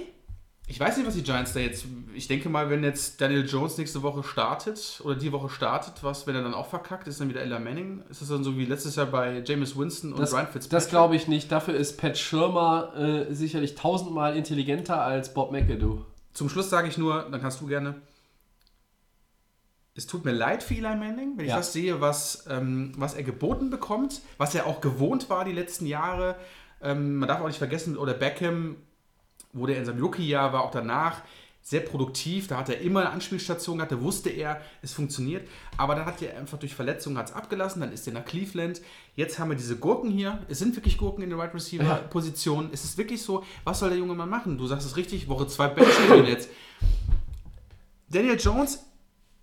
Ich 0.67 0.79
weiß 0.79 0.97
nicht, 0.97 1.05
was 1.05 1.13
die 1.13 1.21
Giants 1.23 1.53
da 1.53 1.59
jetzt. 1.59 1.85
Ich 2.15 2.27
denke 2.27 2.49
mal, 2.49 2.69
wenn 2.71 2.83
jetzt 2.83 3.21
Daniel 3.21 3.45
Jones 3.45 3.77
nächste 3.77 4.01
Woche 4.01 4.23
startet 4.23 4.99
oder 5.03 5.15
die 5.15 5.31
Woche 5.31 5.49
startet, 5.49 6.03
was, 6.03 6.25
wenn 6.25 6.35
er 6.35 6.41
dann 6.41 6.55
auch 6.55 6.67
verkackt, 6.67 7.07
ist 7.07 7.21
dann 7.21 7.29
wieder 7.29 7.41
Eli 7.41 7.59
Manning? 7.59 8.01
Ist 8.09 8.21
das 8.21 8.29
dann 8.29 8.43
so 8.43 8.57
wie 8.57 8.65
letztes 8.65 8.95
Jahr 8.95 9.05
bei 9.05 9.43
Jameis 9.45 9.77
Winston 9.77 10.11
und 10.13 10.19
Das, 10.19 10.33
Ryan 10.33 10.47
Fitzpatrick? 10.47 10.69
das 10.71 10.89
glaube 10.89 11.15
ich 11.15 11.27
nicht. 11.27 11.51
Dafür 11.51 11.75
ist 11.75 11.97
Pat 11.97 12.17
Schirmer 12.17 12.93
äh, 12.97 13.33
sicherlich 13.33 13.75
tausendmal 13.75 14.35
intelligenter 14.35 15.01
als 15.01 15.33
Bob 15.35 15.51
McAdoo. 15.51 16.03
Zum 16.33 16.49
Schluss 16.49 16.69
sage 16.69 16.87
ich 16.87 16.97
nur, 16.97 17.27
dann 17.29 17.41
kannst 17.41 17.61
du 17.61 17.67
gerne. 17.67 17.95
Es 19.97 20.07
tut 20.07 20.25
mir 20.25 20.33
leid 20.33 20.61
für 20.63 20.73
Eli 20.73 20.95
Manning, 20.95 21.33
wenn 21.37 21.45
ich 21.45 21.51
Ja. 21.51 21.57
das 21.57 21.71
sehe, 21.73 22.01
was, 22.01 22.45
ähm, 22.49 22.91
was 22.97 23.13
er 23.13 23.23
geboten 23.23 23.69
bekommt, 23.69 24.21
was 24.37 24.53
er 24.55 24.65
auch 24.65 24.81
gewohnt 24.81 25.29
war 25.29 25.45
die 25.45 25.53
letzten 25.53 25.85
Jahre. 25.85 26.35
Ähm, 26.81 27.15
man 27.17 27.29
darf 27.29 27.39
auch 27.39 27.47
nicht 27.47 27.57
vergessen, 27.59 27.95
oder 27.97 28.13
Beckham, 28.13 28.75
wo 29.55 29.65
der 29.65 29.77
in 29.77 29.85
seinem 29.85 30.03
Rookie-Jahr 30.03 30.53
war, 30.53 30.63
auch 30.63 30.71
danach, 30.71 31.21
sehr 31.63 31.79
produktiv. 31.79 32.47
Da 32.47 32.57
hat 32.57 32.69
er 32.69 32.79
immer 32.81 32.99
eine 32.99 33.09
Anspielstation 33.09 33.77
gehabt, 33.77 33.91
da 33.91 33.99
wusste 33.99 34.29
er, 34.29 34.61
es 34.83 34.93
funktioniert. 34.93 35.47
Aber 35.77 35.95
dann 35.95 36.05
hat 36.05 36.21
er 36.21 36.37
einfach 36.37 36.59
durch 36.59 36.75
Verletzungen 36.75 37.17
hat's 37.17 37.33
abgelassen, 37.33 37.81
dann 37.81 37.91
ist 37.91 38.05
er 38.05 38.13
nach 38.13 38.25
Cleveland. 38.25 38.81
Jetzt 39.15 39.39
haben 39.39 39.49
wir 39.49 39.57
diese 39.57 39.77
Gurken 39.77 40.11
hier. 40.11 40.43
Es 40.47 40.59
sind 40.59 40.75
wirklich 40.75 40.99
Gurken 40.99 41.23
in 41.23 41.31
der 41.31 41.39
Wide 41.39 41.55
Receiver-Position. 41.55 42.69
Es 42.71 42.83
ist 42.83 42.99
wirklich 42.99 43.23
so, 43.23 43.43
was 43.63 43.79
soll 43.79 43.89
der 43.89 43.97
junge 43.97 44.13
Mann 44.13 44.29
machen? 44.29 44.59
Du 44.59 44.67
sagst 44.67 44.85
es 44.85 44.95
richtig, 44.95 45.27
Woche 45.27 45.47
2 45.47 45.67
Bench 45.69 46.27
jetzt. 46.27 46.49
Daniel 48.09 48.39
Jones 48.39 48.85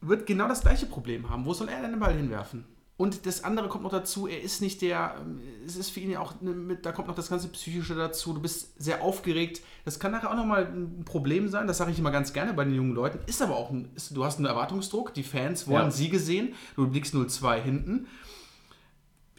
wird 0.01 0.25
genau 0.25 0.47
das 0.47 0.61
gleiche 0.61 0.87
Problem 0.87 1.29
haben. 1.29 1.45
Wo 1.45 1.55
soll 1.55 1.69
er 1.69 1.81
denn 1.83 1.91
den 1.91 2.01
Ball 2.01 2.15
hinwerfen? 2.15 2.65
Und 3.03 3.27
das 3.27 3.43
andere 3.43 3.69
kommt 3.69 3.83
noch 3.83 3.91
dazu, 3.91 4.29
er 4.29 4.41
ist 4.41 4.63
nicht 4.63 4.81
der, 4.81 5.17
ähm, 5.21 5.41
es 5.67 5.75
ist 5.75 5.91
für 5.91 5.99
ihn 5.99 6.13
ja 6.13 6.21
auch, 6.21 6.41
ne, 6.41 6.53
mit, 6.53 6.87
da 6.87 6.93
kommt 6.93 7.09
noch 7.09 7.17
das 7.17 7.29
ganze 7.29 7.49
Psychische 7.49 7.97
dazu, 7.97 8.33
du 8.33 8.41
bist 8.41 8.81
sehr 8.81 9.03
aufgeregt. 9.03 9.61
Das 9.85 9.99
kann 9.99 10.13
nachher 10.13 10.31
auch 10.31 10.37
nochmal 10.37 10.67
ein 10.67 11.03
Problem 11.05 11.49
sein, 11.49 11.67
das 11.67 11.79
sage 11.79 11.91
ich 11.91 11.99
immer 11.99 12.13
ganz 12.13 12.33
gerne 12.33 12.55
bei 12.55 12.63
den 12.63 12.77
jungen 12.77 12.95
Leuten. 12.95 13.19
Ist 13.27 13.43
aber 13.43 13.57
auch, 13.57 13.71
ein, 13.71 13.91
ist, 13.97 14.17
du 14.17 14.25
hast 14.25 14.37
einen 14.37 14.47
Erwartungsdruck, 14.47 15.13
die 15.15 15.25
Fans 15.25 15.67
wollen 15.67 15.87
Ja. 15.87 15.91
Siege 15.91 16.21
sehen, 16.21 16.55
du 16.77 16.85
liegst 16.85 17.13
0-2 17.13 17.61
hinten. 17.61 18.07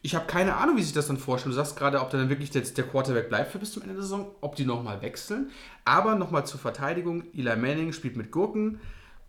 Ich 0.02 0.14
habe 0.14 0.26
keine 0.26 0.58
Ahnung, 0.58 0.76
wie 0.76 0.84
sich 0.84 0.92
das 0.92 1.08
dann 1.08 1.18
vorstellt. 1.18 1.54
Du 1.54 1.56
sagst 1.56 1.78
gerade, 1.78 2.02
ob 2.02 2.10
der 2.10 2.20
dann 2.20 2.28
wirklich 2.28 2.54
jetzt 2.54 2.78
der 2.78 2.86
Quarterback 2.86 3.30
bleibt 3.30 3.54
für 3.54 3.60
bis 3.60 3.72
zum 3.72 3.84
Ende 3.84 3.94
der 3.94 4.04
Saison, 4.04 4.30
ob 4.42 4.58
die 4.58 4.66
nochmal 4.66 5.02
wechseln. 5.02 5.52
Aber 5.86 6.16
nochmal 6.16 6.46
zur 6.46 6.60
Verteidigung, 6.60 7.24
Eli 7.34 7.56
Manning 7.56 7.94
spielt 7.94 8.18
mit 8.18 8.30
Gurken 8.30 8.82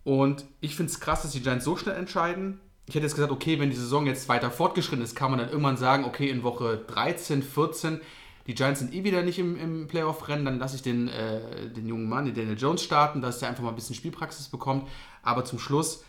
und 0.02 0.44
ich 0.60 0.74
finde 0.74 0.90
es 0.90 0.98
krass, 0.98 1.22
dass 1.22 1.30
die 1.30 1.40
Giants 1.40 1.64
so 1.64 1.76
schnell 1.76 1.94
entscheiden. 1.94 2.58
Ich 2.86 2.94
hätte 2.94 3.06
jetzt 3.06 3.14
gesagt, 3.14 3.32
okay, 3.32 3.58
wenn 3.58 3.70
die 3.70 3.76
Saison 3.76 4.06
jetzt 4.06 4.28
weiter 4.28 4.50
fortgeschritten 4.50 5.02
ist, 5.02 5.14
kann 5.14 5.30
man 5.30 5.40
dann 5.40 5.48
irgendwann 5.48 5.76
sagen, 5.76 6.04
okay, 6.04 6.28
in 6.28 6.42
Woche 6.42 6.84
13, 6.86 7.42
14, 7.42 8.00
die 8.46 8.54
Giants 8.54 8.80
sind 8.80 8.92
eh 8.92 9.04
wieder 9.04 9.22
nicht 9.22 9.38
im, 9.38 9.56
im 9.56 9.88
Playoff-Rennen, 9.88 10.44
dann 10.44 10.58
lasse 10.58 10.76
ich 10.76 10.82
den, 10.82 11.08
äh, 11.08 11.70
den 11.70 11.86
jungen 11.86 12.08
Mann, 12.08 12.26
den 12.26 12.34
Daniel 12.34 12.58
Jones, 12.58 12.82
starten, 12.82 13.22
dass 13.22 13.40
er 13.40 13.48
einfach 13.48 13.62
mal 13.62 13.70
ein 13.70 13.74
bisschen 13.74 13.96
Spielpraxis 13.96 14.48
bekommt. 14.48 14.86
Aber 15.22 15.46
zum 15.46 15.58
Schluss, 15.58 16.04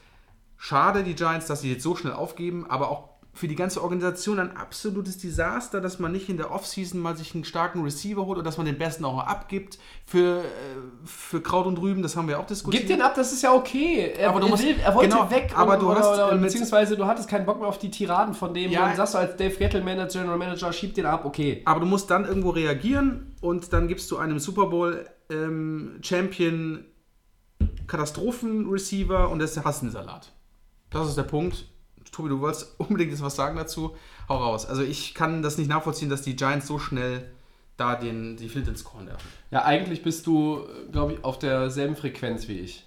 schade 0.58 1.04
die 1.04 1.16
Giants, 1.16 1.48
dass 1.48 1.62
sie 1.62 1.72
jetzt 1.72 1.84
so 1.84 1.96
schnell 1.96 2.14
aufgeben, 2.14 2.70
aber 2.70 2.90
auch 2.90 3.14
für 3.36 3.50
die 3.50 3.56
ganze 3.56 3.84
Organisation 3.84 4.40
ein 4.40 4.56
absolutes 4.56 5.18
Desaster, 5.18 5.82
dass 5.82 6.00
man 6.00 6.14
nicht 6.14 6.30
in 6.30 6.38
der 6.38 6.52
Offseason 6.52 7.02
mal 7.02 7.18
sich 7.18 7.36
einen 7.36 7.44
starken 7.44 7.84
Receiver 7.84 8.26
holt 8.26 8.38
oder 8.38 8.44
dass 8.44 8.56
man 8.58 8.66
den 8.66 8.78
besten 8.78 9.04
auch 9.04 9.14
mal 9.18 9.24
abgibt 9.26 9.78
für, 10.06 10.40
äh, 10.40 10.46
für 11.04 11.42
Kraut 11.42 11.66
und 11.68 11.78
Rüben, 11.80 12.02
das 12.02 12.16
haben 12.16 12.30
wir 12.30 12.40
auch 12.40 12.48
diskutiert. 12.48 12.84
Gib 12.88 12.96
den 12.96 13.02
ab, 13.02 13.14
das 13.14 13.34
ist 13.34 13.42
ja 13.44 13.54
okay. 13.54 14.14
Er, 14.18 14.30
Aber 14.30 14.40
du 14.40 14.48
musst- 14.48 14.64
will, 14.64 14.78
er 14.82 14.96
wollte 14.96 15.10
genau, 15.10 15.30
weg, 15.30 15.52
aber 15.54 15.74
und, 15.74 15.82
du 15.82 15.92
oder, 15.92 16.00
hast, 16.00 16.08
oder, 16.08 16.32
äh, 16.32 16.36
mit- 16.36 16.44
beziehungsweise 16.46 16.96
du 16.96 17.06
hattest 17.06 17.28
keinen 17.28 17.46
Bock 17.46 17.60
mehr 17.60 17.68
auf 17.68 17.78
die 17.78 17.92
Tiraden 17.92 18.34
von 18.34 18.54
dem. 18.54 18.72
Ja. 18.72 18.88
dann 18.88 18.96
sagst 18.96 19.14
du 19.14 19.18
als 19.18 19.36
Dave 19.36 19.54
Gettleman, 19.56 20.00
als 20.00 20.14
General 20.14 20.38
Manager, 20.38 20.72
schieb 20.72 20.94
den 20.96 21.06
ab, 21.06 21.26
okay. 21.26 21.62
Aber 21.66 21.82
du 21.82 21.86
musst 21.86 22.10
dann 22.10 22.24
irgendwo 22.26 22.52
reagieren 22.52 23.36
und 23.42 23.74
dann 23.74 23.90
gibst 23.90 24.10
du 24.12 24.18
einem 24.18 24.40
Super 24.40 24.68
Bowl 24.68 25.06
ähm, 25.30 26.00
Champion 26.02 26.86
Katastrophen-Receiver 27.88 29.30
und 29.30 29.40
das 29.40 29.56
ist 29.58 29.64
Hassensalat. 29.66 30.32
Das 30.90 31.08
ist 31.10 31.18
der 31.18 31.24
Punkt. 31.24 31.66
Tobi, 32.16 32.30
du 32.30 32.39
wolltest 32.39 32.74
unbedingt 32.80 33.11
jetzt 33.11 33.22
was 33.22 33.36
sagen 33.36 33.55
dazu. 33.57 33.95
Hau 34.30 34.38
raus. 34.38 34.66
Also 34.66 34.82
ich 34.82 35.13
kann 35.13 35.41
das 35.41 35.57
nicht 35.57 35.70
nachvollziehen, 35.70 36.09
dass 36.09 36.22
die 36.22 36.36
Giants 36.36 36.68
so 36.68 36.80
schnell 36.80 37.30
da 37.78 37.95
den, 37.95 38.38
die 38.38 38.47
Flint 38.47 38.68
ins 38.70 38.84
Korn 38.84 39.05
werfen. 39.07 39.28
Ja, 39.51 39.66
eigentlich 39.66 40.01
bist 40.01 40.26
du, 40.28 40.66
glaube 40.91 41.13
ich, 41.13 41.24
auf 41.24 41.39
derselben 41.39 41.95
Frequenz 41.95 42.47
wie 42.47 42.59
ich. 42.59 42.86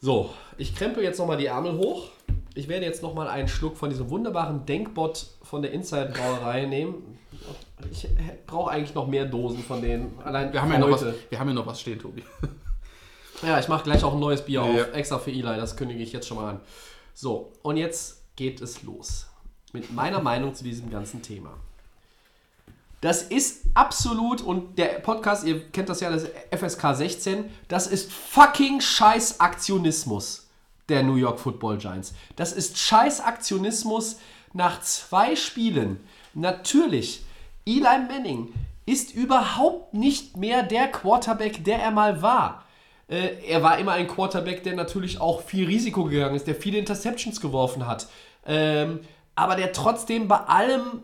So, 0.00 0.30
ich 0.56 0.74
krempel 0.74 1.02
jetzt 1.02 1.18
nochmal 1.18 1.36
die 1.36 1.46
Ärmel 1.46 1.76
hoch. 1.76 2.08
Ich 2.54 2.68
werde 2.68 2.86
jetzt 2.86 3.02
nochmal 3.02 3.28
einen 3.28 3.48
Schluck 3.48 3.76
von 3.76 3.90
diesem 3.90 4.10
wunderbaren 4.10 4.64
Denkbot 4.64 5.26
von 5.42 5.62
der 5.62 5.72
Inside 5.72 6.12
Brauerei 6.14 6.64
nehmen. 6.66 7.18
Ich 7.90 8.08
brauche 8.46 8.70
eigentlich 8.70 8.94
noch 8.94 9.06
mehr 9.06 9.26
Dosen 9.26 9.62
von 9.62 9.80
denen. 9.82 10.18
Allein 10.24 10.52
Wir 10.52 10.62
haben, 10.62 10.72
ja 10.72 10.78
noch 10.78 10.90
was, 10.90 11.04
wir 11.28 11.38
haben 11.38 11.48
ja 11.48 11.54
noch 11.54 11.66
was 11.66 11.80
stehen, 11.80 11.98
Tobi. 11.98 12.22
Ja, 13.42 13.60
ich 13.60 13.68
mache 13.68 13.84
gleich 13.84 14.02
auch 14.02 14.14
ein 14.14 14.20
neues 14.20 14.42
Bier 14.44 14.62
Ja. 14.64 14.82
auf, 14.84 14.94
extra 14.94 15.18
für 15.18 15.30
Eli, 15.30 15.42
das 15.42 15.76
kündige 15.76 16.02
ich 16.02 16.12
jetzt 16.12 16.26
schon 16.26 16.38
mal 16.38 16.50
an. 16.50 16.60
So, 17.20 17.52
und 17.62 17.76
jetzt 17.76 18.22
geht 18.36 18.60
es 18.60 18.84
los 18.84 19.26
mit 19.72 19.92
meiner 19.92 20.20
Meinung 20.20 20.54
zu 20.54 20.62
diesem 20.62 20.88
ganzen 20.88 21.20
Thema. 21.20 21.50
Das 23.00 23.22
ist 23.22 23.62
absolut, 23.74 24.40
und 24.40 24.78
der 24.78 25.00
Podcast, 25.00 25.44
ihr 25.44 25.68
kennt 25.70 25.88
das 25.88 25.98
ja, 25.98 26.10
das 26.10 26.28
FSK 26.56 26.94
16, 26.94 27.44
das 27.66 27.88
ist 27.88 28.12
fucking 28.12 28.80
scheiß 28.80 29.40
Aktionismus 29.40 30.46
der 30.88 31.02
New 31.02 31.16
York 31.16 31.40
Football 31.40 31.78
Giants. 31.78 32.14
Das 32.36 32.52
ist 32.52 32.78
scheiß 32.78 33.20
Aktionismus 33.20 34.20
nach 34.52 34.80
zwei 34.82 35.34
Spielen. 35.34 35.98
Natürlich, 36.34 37.24
Eli 37.66 37.82
Manning 37.82 38.54
ist 38.86 39.12
überhaupt 39.12 39.92
nicht 39.92 40.36
mehr 40.36 40.62
der 40.62 40.86
Quarterback, 40.86 41.64
der 41.64 41.80
er 41.80 41.90
mal 41.90 42.22
war. 42.22 42.64
Äh, 43.08 43.28
er 43.48 43.62
war 43.62 43.78
immer 43.78 43.92
ein 43.92 44.06
Quarterback, 44.06 44.62
der 44.62 44.74
natürlich 44.74 45.20
auch 45.20 45.42
viel 45.42 45.66
Risiko 45.66 46.04
gegangen 46.04 46.34
ist, 46.36 46.46
der 46.46 46.54
viele 46.54 46.78
Interceptions 46.78 47.40
geworfen 47.40 47.86
hat. 47.86 48.06
Ähm, 48.46 49.00
aber 49.34 49.56
der 49.56 49.72
trotzdem 49.72 50.28
bei 50.28 50.36
allem, 50.38 51.02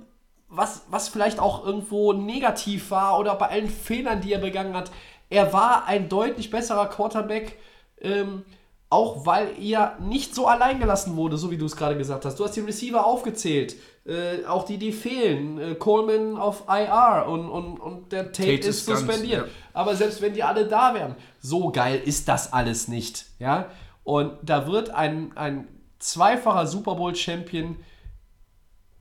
was, 0.49 0.83
was 0.91 1.09
vielleicht 1.09 1.39
auch 1.41 1.65
irgendwo 1.65 2.13
negativ 2.13 2.91
war 2.91 3.19
oder 3.19 3.35
bei 3.37 3.49
allen 3.49 3.69
Fehlern, 3.71 4.21
die 4.21 4.33
er 4.33 4.39
begangen 4.41 4.75
hat, 4.77 4.91
er 5.31 5.53
war 5.53 5.87
ein 5.87 6.09
deutlich 6.09 6.51
besserer 6.51 6.87
Quarterback. 6.87 7.59
Ähm, 8.01 8.45
auch 8.91 9.27
weil 9.27 9.49
er 9.61 9.99
nicht 10.01 10.37
so 10.37 10.47
allein 10.47 10.79
gelassen 10.79 11.17
wurde, 11.17 11.37
so 11.37 11.51
wie 11.51 11.57
du 11.57 11.65
es 11.65 11.75
gerade 11.75 11.97
gesagt 11.99 12.25
hast. 12.25 12.39
Du 12.39 12.45
hast 12.45 12.55
die 12.55 12.61
Receiver 12.61 13.05
aufgezählt, 13.05 13.75
äh, 14.07 14.45
auch 14.47 14.65
die, 14.65 14.79
die 14.79 14.93
fehlen. 14.93 15.59
Äh, 15.59 15.75
Coleman 15.75 16.37
auf 16.37 16.65
IR 16.69 17.27
und, 17.29 17.49
und, 17.49 17.81
und 17.81 18.13
der 18.13 18.31
Tate, 18.31 18.51
Tate 18.51 18.53
ist 18.53 18.67
ist 18.69 18.87
ganz- 18.87 19.01
suspendiert. 19.01 19.47
ja. 19.47 19.53
Aber 19.75 19.97
selbst 19.97 20.23
wenn 20.23 20.33
die 20.33 20.43
alle 20.43 20.67
da 20.67 20.95
wären, 20.95 21.17
so 21.41 21.71
geil 21.71 22.01
ist 22.03 22.29
das 22.29 22.53
alles 22.53 22.89
nicht. 22.89 23.27
Ja? 23.39 23.67
Und 24.05 24.33
da 24.43 24.67
wird 24.67 24.91
ein, 24.91 25.37
ein 25.37 25.69
zweifacher 25.99 26.67
Super 26.67 26.95
Bowl-Champion, 26.95 27.77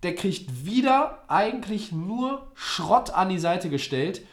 der 0.02 0.16
kriegt 0.16 0.66
wieder 0.66 1.24
eigentlich 1.28 1.92
nur 1.92 2.52
Schrott 2.56 3.12
an 3.12 3.30
die 3.30 3.40
Seite 3.40 3.70
gestellt. 3.70 4.26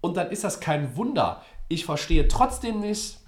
Und 0.00 0.16
dann 0.16 0.30
ist 0.30 0.44
das 0.44 0.60
kein 0.60 0.96
Wunder. 0.96 1.42
Ich 1.68 1.84
verstehe 1.84 2.28
trotzdem 2.28 2.80
nicht, 2.80 3.18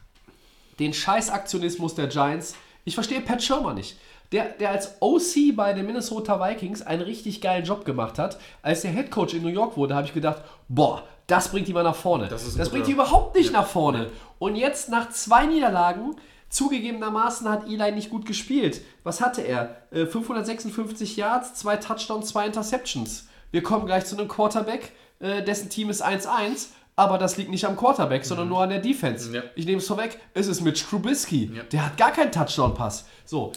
den 0.79 0.95
Scheißaktionismus 0.95 1.95
der 1.95 2.07
Giants. 2.07 2.55
Ich 2.85 2.95
verstehe 2.95 3.21
Pat 3.21 3.43
Schirmer 3.43 3.75
nicht. 3.75 3.99
Der, 4.33 4.51
der 4.51 4.71
als 4.71 4.97
OC 5.01 5.57
bei 5.57 5.73
den 5.73 5.87
Minnesota 5.87 6.41
Vikings 6.41 6.83
einen 6.83 7.03
richtig 7.03 7.41
geilen 7.41 7.65
Job 7.65 7.85
gemacht 7.85 8.19
hat. 8.19 8.39
Als 8.63 8.83
der 8.83 8.93
Head 8.93 9.11
Coach 9.11 9.35
in 9.35 9.43
New 9.43 9.49
York 9.49 9.77
wurde, 9.77 9.97
habe 9.97 10.07
ich 10.07 10.15
gedacht, 10.15 10.43
boah, 10.69 11.03
das 11.31 11.51
bringt 11.51 11.69
die 11.69 11.73
mal 11.73 11.85
nach 11.85 11.97
vorne. 11.97 12.29
Das 12.29 12.55
Das, 12.57 12.71
bringt 12.71 12.87
die 12.87 12.93
überhaupt 12.93 13.37
nicht 13.37 13.53
nach 13.53 13.67
vorne. 13.67 14.11
Und 14.39 14.57
jetzt 14.57 14.89
nach 14.89 15.11
zwei 15.11 15.47
Niederlagen, 15.47 16.17
zugegebenermaßen 16.49 17.49
hat 17.49 17.67
Eli 17.69 17.93
nicht 17.93 18.11
gut 18.11 18.27
gespielt. 18.27 18.81
Was 19.05 19.21
hatte 19.21 19.43
er? 19.43 19.77
Äh, 19.91 20.07
556 20.07 21.17
Yards, 21.17 21.55
zwei 21.55 21.77
Touchdowns, 21.77 22.29
zwei 22.29 22.47
Interceptions. 22.47 23.29
Wir 23.51 23.63
kommen 23.63 23.87
gleich 23.87 24.05
zu 24.05 24.17
einem 24.17 24.29
Quarterback, 24.29 24.93
äh, 25.21 25.43
dessen 25.43 25.71
Team 25.71 25.91
ist 25.91 26.05
1-1. 26.05 26.69
Aber 26.97 27.17
das 27.17 27.39
liegt 27.39 27.51
nicht 27.51 27.65
am 27.65 27.77
Quarterback, 27.77 28.27
sondern 28.27 28.49
nur 28.49 28.63
an 28.63 28.69
der 28.69 28.81
Defense. 28.81 29.35
Ja. 29.35 29.43
Ich 29.55 29.65
nehme 29.65 29.79
es 29.79 29.87
vorweg, 29.87 30.21
es 30.35 30.49
ist 30.49 30.61
Mitch 30.61 30.85
Trubisky. 30.85 31.51
Ja. 31.55 31.63
Der 31.63 31.87
hat 31.87 31.97
gar 31.97 32.13
keinen 32.13 32.31
Touchdown-Pass. 32.31 33.07
So. 33.25 33.53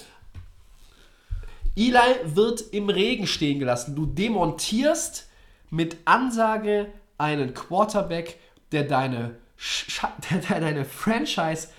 Eli 1.75 1.97
wird 2.25 2.61
im 2.71 2.89
Regen 2.89 3.27
stehen 3.27 3.59
gelassen. 3.59 3.95
Du 3.95 4.05
demontierst 4.05 5.27
mit 5.71 5.97
Ansage 6.05 6.87
einen 7.23 7.53
Quarterback, 7.53 8.39
der 8.71 8.83
deine, 8.83 9.35
Sch 9.57 10.01
der 10.49 10.59
deine 10.59 10.85
Franchise 10.85 11.69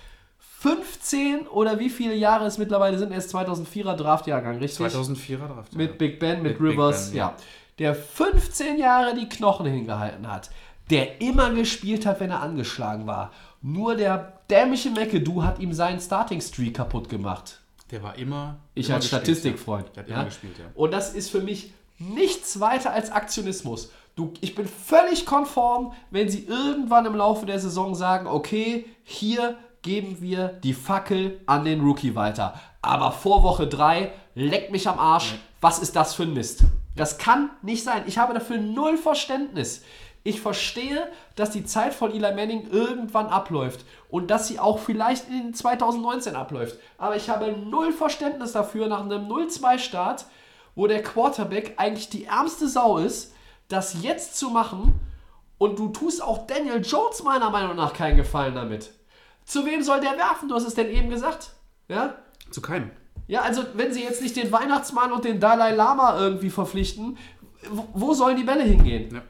15 0.59 1.47
oder 1.47 1.79
wie 1.79 1.89
viele 1.89 2.15
Jahre 2.15 2.45
es 2.45 2.57
mittlerweile 2.57 2.97
sind, 2.97 3.11
er 3.11 3.19
ist 3.19 3.33
2004er 3.33 3.95
Draftjahrgang, 3.95 4.57
richtig? 4.57 4.87
2004er 4.87 5.47
Draft. 5.47 5.73
ja. 5.73 5.77
Mit 5.77 5.97
Big 5.97 6.19
Ben, 6.19 6.41
mit, 6.41 6.59
Mit 6.59 6.71
Rivers, 6.71 7.09
Ben, 7.09 7.17
ja. 7.17 7.27
ja. 7.27 7.35
Der 7.77 7.93
15 7.93 8.79
Jahre 8.79 9.13
die 9.15 9.29
Knochen 9.29 9.65
hingehalten 9.67 10.31
hat, 10.31 10.49
der 10.89 11.21
immer 11.21 11.51
gespielt 11.51 12.05
hat, 12.05 12.19
wenn 12.19 12.31
er 12.31 12.41
angeschlagen 12.41 13.05
war. 13.05 13.31
Nur 13.61 13.95
der 13.95 14.39
dämliche 14.49 14.89
McAdoo 14.89 15.43
hat 15.43 15.59
ihm 15.59 15.73
seinen 15.73 15.99
Starting 15.99 16.41
Streak 16.41 16.75
kaputt 16.75 17.09
gemacht. 17.09 17.59
Der 17.91 18.01
war 18.01 18.17
immer. 18.17 18.57
Ich 18.73 18.87
immer 18.87 18.95
als 18.95 19.05
gespielt, 19.05 19.21
Statistikfreund. 19.23 19.87
Ja. 19.95 20.03
Der 20.03 20.03
hat 20.03 20.07
immer 20.09 20.25
gespielt, 20.25 20.57
ja. 20.57 20.65
Und 20.73 20.91
das 20.91 21.13
ist 21.13 21.29
für 21.29 21.41
mich 21.41 21.73
nichts 21.99 22.59
weiter 22.59 22.91
als 22.91 23.11
Aktionismus. 23.11 23.91
Du, 24.15 24.33
ich 24.39 24.55
bin 24.55 24.65
völlig 24.65 25.25
konform, 25.25 25.91
wenn 26.09 26.29
sie 26.29 26.45
irgendwann 26.45 27.05
im 27.05 27.15
Laufe 27.15 27.45
der 27.45 27.59
Saison 27.59 27.95
sagen, 27.95 28.27
okay, 28.27 28.85
hier 29.03 29.57
geben 29.81 30.21
wir 30.21 30.47
die 30.47 30.73
Fackel 30.73 31.41
an 31.47 31.65
den 31.65 31.81
Rookie 31.81 32.15
weiter. 32.15 32.53
Aber 32.81 33.11
vor 33.11 33.43
Woche 33.43 33.67
3, 33.67 34.13
leck 34.33 34.71
mich 34.71 34.87
am 34.87 34.99
Arsch, 34.99 35.35
was 35.59 35.79
ist 35.79 35.97
das 35.97 36.13
für 36.13 36.23
ein 36.23 36.33
Mist? 36.33 36.63
Das 36.95 37.17
kann 37.17 37.49
nicht 37.61 37.83
sein. 37.83 38.03
Ich 38.07 38.17
habe 38.17 38.33
dafür 38.33 38.57
null 38.57 38.97
Verständnis. 38.97 39.83
Ich 40.23 40.39
verstehe, 40.39 41.11
dass 41.35 41.51
die 41.51 41.65
Zeit 41.65 41.93
von 41.93 42.11
Eli 42.11 42.33
Manning 42.33 42.69
irgendwann 42.71 43.27
abläuft 43.27 43.85
und 44.09 44.31
dass 44.31 44.47
sie 44.47 44.59
auch 44.59 44.79
vielleicht 44.79 45.29
in 45.29 45.53
2019 45.53 46.37
abläuft. 46.37 46.79
Aber 46.97 47.17
ich 47.17 47.29
habe 47.29 47.51
null 47.51 47.91
Verständnis 47.91 48.53
dafür 48.53 48.87
nach 48.87 49.01
einem 49.01 49.27
0-2-Start, 49.27 50.25
wo 50.73 50.87
der 50.87 51.03
Quarterback 51.03 51.73
eigentlich 51.77 52.09
die 52.09 52.25
ärmste 52.25 52.69
Sau 52.69 52.97
ist, 52.97 53.34
das 53.67 54.01
jetzt 54.03 54.35
zu 54.37 54.49
machen 54.49 54.99
und 55.57 55.79
du 55.79 55.89
tust 55.89 56.21
auch 56.21 56.45
Daniel 56.47 56.81
Jones 56.85 57.23
meiner 57.23 57.49
Meinung 57.49 57.75
nach 57.75 57.93
keinen 57.93 58.17
Gefallen 58.17 58.55
damit. 58.55 58.91
Zu 59.45 59.65
wem 59.65 59.81
soll 59.83 59.99
der 60.01 60.17
werfen? 60.17 60.49
Du 60.49 60.55
hast 60.55 60.65
es 60.67 60.75
denn 60.75 60.89
eben 60.89 61.09
gesagt. 61.09 61.51
Ja? 61.87 62.15
Zu 62.51 62.61
keinem. 62.61 62.91
Ja, 63.27 63.41
also 63.41 63.63
wenn 63.73 63.93
sie 63.93 64.03
jetzt 64.03 64.21
nicht 64.21 64.35
den 64.35 64.51
Weihnachtsmann 64.51 65.11
und 65.11 65.25
den 65.25 65.39
Dalai 65.39 65.71
Lama 65.73 66.17
irgendwie 66.19 66.49
verpflichten, 66.49 67.17
wo- 67.93 68.13
sollen 68.13 68.37
die 68.37 68.43
Bälle 68.43 68.63
hingehen? 68.63 69.15
Ja. 69.15 69.21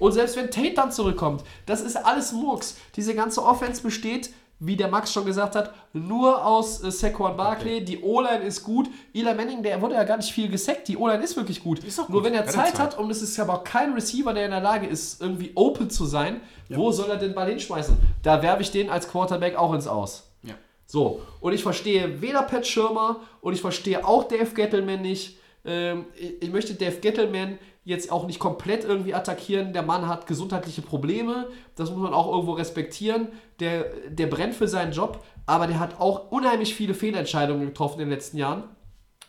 Und 0.00 0.12
selbst 0.12 0.36
wenn 0.36 0.50
Tate 0.50 0.74
dann 0.74 0.92
zurückkommt, 0.92 1.42
das 1.66 1.80
ist 1.80 1.96
alles 1.96 2.32
Murks. 2.32 2.76
Diese 2.96 3.14
ganze 3.14 3.44
Offense 3.44 3.82
besteht, 3.82 4.30
wie 4.60 4.76
der 4.76 4.88
Max 4.88 5.12
schon 5.12 5.24
gesagt 5.24 5.54
hat, 5.54 5.72
nur 5.92 6.44
aus 6.44 6.82
äh, 6.82 6.90
Saquon 6.90 7.36
Barkley. 7.36 7.84
Die 7.84 8.02
O-Line 8.02 8.42
ist 8.42 8.64
gut. 8.64 8.88
Eli 9.14 9.32
Manning, 9.34 9.62
der 9.62 9.80
wurde 9.80 9.94
ja 9.94 10.04
gar 10.04 10.16
nicht 10.16 10.32
viel 10.32 10.48
gesackt. 10.48 10.88
Die 10.88 10.96
O-Line 10.96 11.22
ist 11.22 11.36
wirklich 11.36 11.62
gut. 11.62 11.84
Ist 11.84 12.00
auch 12.00 12.08
Nur 12.08 12.22
gut. 12.22 12.30
wenn 12.30 12.34
er 12.34 12.46
Zeit 12.46 12.76
Zeit. 12.76 12.78
hat 12.78 12.98
und 12.98 13.10
es 13.10 13.22
ist 13.22 13.38
aber 13.38 13.54
auch 13.54 13.64
kein 13.64 13.92
Receiver, 13.92 14.34
der 14.34 14.46
in 14.46 14.50
der 14.50 14.60
Lage 14.60 14.86
ist, 14.86 15.22
irgendwie 15.22 15.52
open 15.54 15.90
zu 15.90 16.06
sein, 16.06 16.40
wo 16.68 16.90
soll 16.90 17.10
er 17.10 17.16
den 17.16 17.34
Ball 17.34 17.48
hinschmeißen? 17.48 17.96
Da 18.22 18.42
werfe 18.42 18.62
ich 18.62 18.70
den 18.70 18.90
als 18.90 19.08
Quarterback 19.08 19.56
auch 19.56 19.72
ins 19.72 19.86
Aus. 19.86 20.30
Ja. 20.42 20.54
So, 20.86 21.22
und 21.40 21.52
ich 21.52 21.62
verstehe 21.62 22.20
weder 22.20 22.42
Pat 22.42 22.66
Schirmer 22.66 23.20
und 23.40 23.52
ich 23.52 23.60
verstehe 23.60 24.04
auch 24.06 24.24
Dave 24.24 24.52
Gettleman 24.54 25.02
nicht. 25.02 25.38
Ähm, 25.64 26.06
ich, 26.16 26.42
ich 26.42 26.50
möchte 26.50 26.74
Dave 26.74 26.96
Gettleman 26.96 27.58
jetzt 27.88 28.12
auch 28.12 28.26
nicht 28.26 28.38
komplett 28.38 28.84
irgendwie 28.84 29.14
attackieren. 29.14 29.72
Der 29.72 29.82
Mann 29.82 30.06
hat 30.06 30.26
gesundheitliche 30.26 30.82
Probleme, 30.82 31.48
das 31.74 31.90
muss 31.90 31.98
man 31.98 32.12
auch 32.12 32.30
irgendwo 32.30 32.52
respektieren. 32.52 33.28
Der, 33.60 33.84
der 34.10 34.26
brennt 34.26 34.54
für 34.54 34.68
seinen 34.68 34.92
Job, 34.92 35.24
aber 35.46 35.66
der 35.66 35.80
hat 35.80 35.98
auch 35.98 36.30
unheimlich 36.30 36.74
viele 36.74 36.92
Fehlentscheidungen 36.92 37.64
getroffen 37.64 37.94
in 37.94 38.08
den 38.08 38.10
letzten 38.10 38.36
Jahren. 38.36 38.64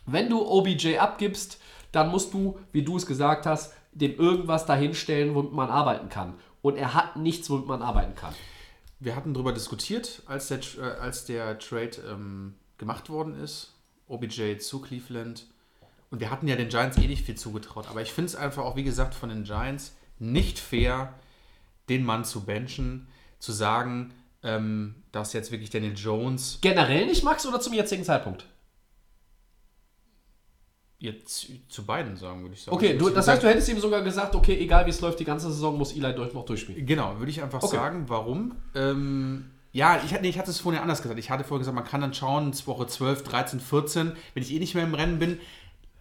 Wenn 0.05 0.29
du 0.29 0.45
OBJ 0.45 0.97
abgibst, 0.97 1.61
dann 1.93 2.09
musst 2.09 2.33
du, 2.33 2.59
wie 2.73 2.83
du 2.83 2.97
es 2.97 3.05
gesagt 3.05 3.45
hast, 3.45 3.73
dem 3.93 4.15
irgendwas 4.17 4.65
dahinstellen, 4.65 5.35
womit 5.35 5.53
man 5.53 5.69
arbeiten 5.69 6.09
kann. 6.09 6.33
Und 6.61 6.75
er 6.75 6.93
hat 6.93 7.15
nichts, 7.15 7.49
womit 7.49 7.67
man 7.67 7.81
arbeiten 7.81 8.15
kann. 8.15 8.33
Wir 8.99 9.15
hatten 9.15 9.33
darüber 9.33 9.53
diskutiert, 9.53 10.21
als 10.25 10.49
der, 10.49 10.59
äh, 10.77 10.99
als 10.99 11.23
der 11.23 11.59
Trade 11.59 11.91
ähm, 12.11 12.55
gemacht 12.77 13.09
worden 13.09 13.41
ist. 13.41 13.73
OBJ 14.09 14.57
zu 14.57 14.81
Cleveland. 14.81 15.45
Und 16.11 16.19
wir 16.19 16.31
hatten 16.31 16.47
ja 16.47 16.55
den 16.55 16.69
Giants 16.69 16.97
eh 16.97 17.07
nicht 17.07 17.25
viel 17.25 17.35
zugetraut. 17.35 17.87
Aber 17.89 18.01
ich 18.01 18.11
finde 18.11 18.27
es 18.29 18.35
einfach 18.35 18.63
auch, 18.63 18.75
wie 18.75 18.83
gesagt, 18.83 19.13
von 19.13 19.29
den 19.29 19.43
Giants 19.43 19.95
nicht 20.17 20.57
fair, 20.59 21.13
den 21.87 22.03
Mann 22.03 22.25
zu 22.25 22.45
benchen, 22.45 23.07
zu 23.39 23.51
sagen, 23.51 24.13
ähm, 24.43 24.95
dass 25.11 25.33
jetzt 25.33 25.51
wirklich 25.51 25.69
Daniel 25.69 25.93
Jones 25.95 26.59
Generell 26.61 27.05
nicht, 27.05 27.23
Max, 27.23 27.45
oder 27.45 27.59
zum 27.59 27.73
jetzigen 27.73 28.03
Zeitpunkt? 28.03 28.45
jetzt 31.01 31.47
zu 31.69 31.85
beiden 31.85 32.17
sagen, 32.17 32.41
würde 32.41 32.55
ich 32.55 32.63
sagen. 32.63 32.75
Okay, 32.75 32.91
Ich 32.93 32.97
du, 32.97 33.09
das 33.09 33.25
heißt, 33.27 33.41
du 33.41 33.47
hättest 33.47 33.69
ihm 33.69 33.79
sogar 33.79 34.01
gesagt, 34.01 34.35
okay, 34.35 34.57
egal 34.59 34.85
wie 34.85 34.89
es 34.89 34.99
läuft, 34.99 35.19
die 35.19 35.25
ganze 35.25 35.47
Saison 35.49 35.77
muss 35.77 35.93
Eli 35.95 36.13
durch, 36.13 36.33
noch 36.33 36.43
durchspielen. 36.43 36.85
Genau, 36.85 37.17
würde 37.19 37.31
ich 37.31 37.41
einfach 37.41 37.63
Okay. 37.63 37.77
sagen. 37.77 38.03
Warum? 38.09 38.55
Ähm, 38.75 39.49
ja, 39.71 40.01
ich, 40.03 40.11
hatte- 40.11 40.23
nee, 40.23 40.29
ich 40.29 40.37
hatte 40.37 40.51
es 40.51 40.59
vorhin 40.59 40.81
anders 40.81 41.01
gesagt. 41.01 41.17
Ich 41.19 41.29
hatte 41.29 41.45
vorhin 41.45 41.59
gesagt, 41.61 41.75
man 41.75 41.85
kann 41.85 42.01
dann 42.01 42.13
schauen, 42.13 42.53
Woche 42.65 42.85
12, 42.85 43.23
13, 43.23 43.59
14, 43.61 44.11
wenn 44.33 44.43
ich 44.43 44.51
eh 44.53 44.59
nicht 44.59 44.75
mehr 44.75 44.83
im 44.83 44.93
Rennen 44.93 45.19
bin, 45.19 45.39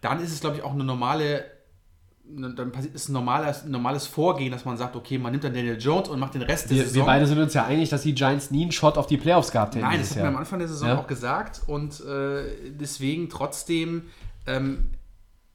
dann 0.01 0.21
ist 0.21 0.31
es, 0.31 0.39
glaube 0.41 0.57
ich, 0.57 0.63
auch 0.63 0.73
eine 0.73 0.83
normale, 0.83 1.45
ne, 2.25 2.53
dann 2.55 2.71
passiert 2.71 2.95
ist 2.95 3.09
ein 3.09 3.13
normales, 3.13 3.63
ein 3.63 3.71
normales 3.71 4.07
Vorgehen, 4.07 4.51
dass 4.51 4.65
man 4.65 4.77
sagt, 4.77 4.95
okay, 4.95 5.17
man 5.17 5.31
nimmt 5.31 5.43
dann 5.43 5.53
Daniel 5.53 5.77
Jones 5.79 6.09
und 6.09 6.19
macht 6.19 6.33
den 6.35 6.41
Rest 6.43 6.65
der 6.69 6.77
Wir, 6.77 6.83
wir 6.83 6.89
Saison. 6.89 7.05
beide 7.05 7.25
sind 7.27 7.39
uns 7.39 7.53
ja 7.53 7.65
einig, 7.65 7.89
dass 7.89 8.03
die 8.03 8.13
Giants 8.13 8.51
nie 8.51 8.63
einen 8.63 8.71
Shot 8.71 8.97
auf 8.97 9.07
die 9.07 9.17
Playoffs 9.17 9.51
gehabt 9.51 9.75
hätten. 9.75 9.85
Nein, 9.85 9.99
das 9.99 10.11
hat 10.11 10.17
man 10.23 10.27
am. 10.27 10.37
Anfang 10.37 10.59
der 10.59 10.67
Saison 10.67 10.89
Ja. 10.89 10.97
auch 10.99 11.07
gesagt 11.07 11.61
und 11.67 11.99
äh, 12.05 12.43
deswegen 12.79 13.29
trotzdem 13.29 14.03
ähm, 14.47 14.89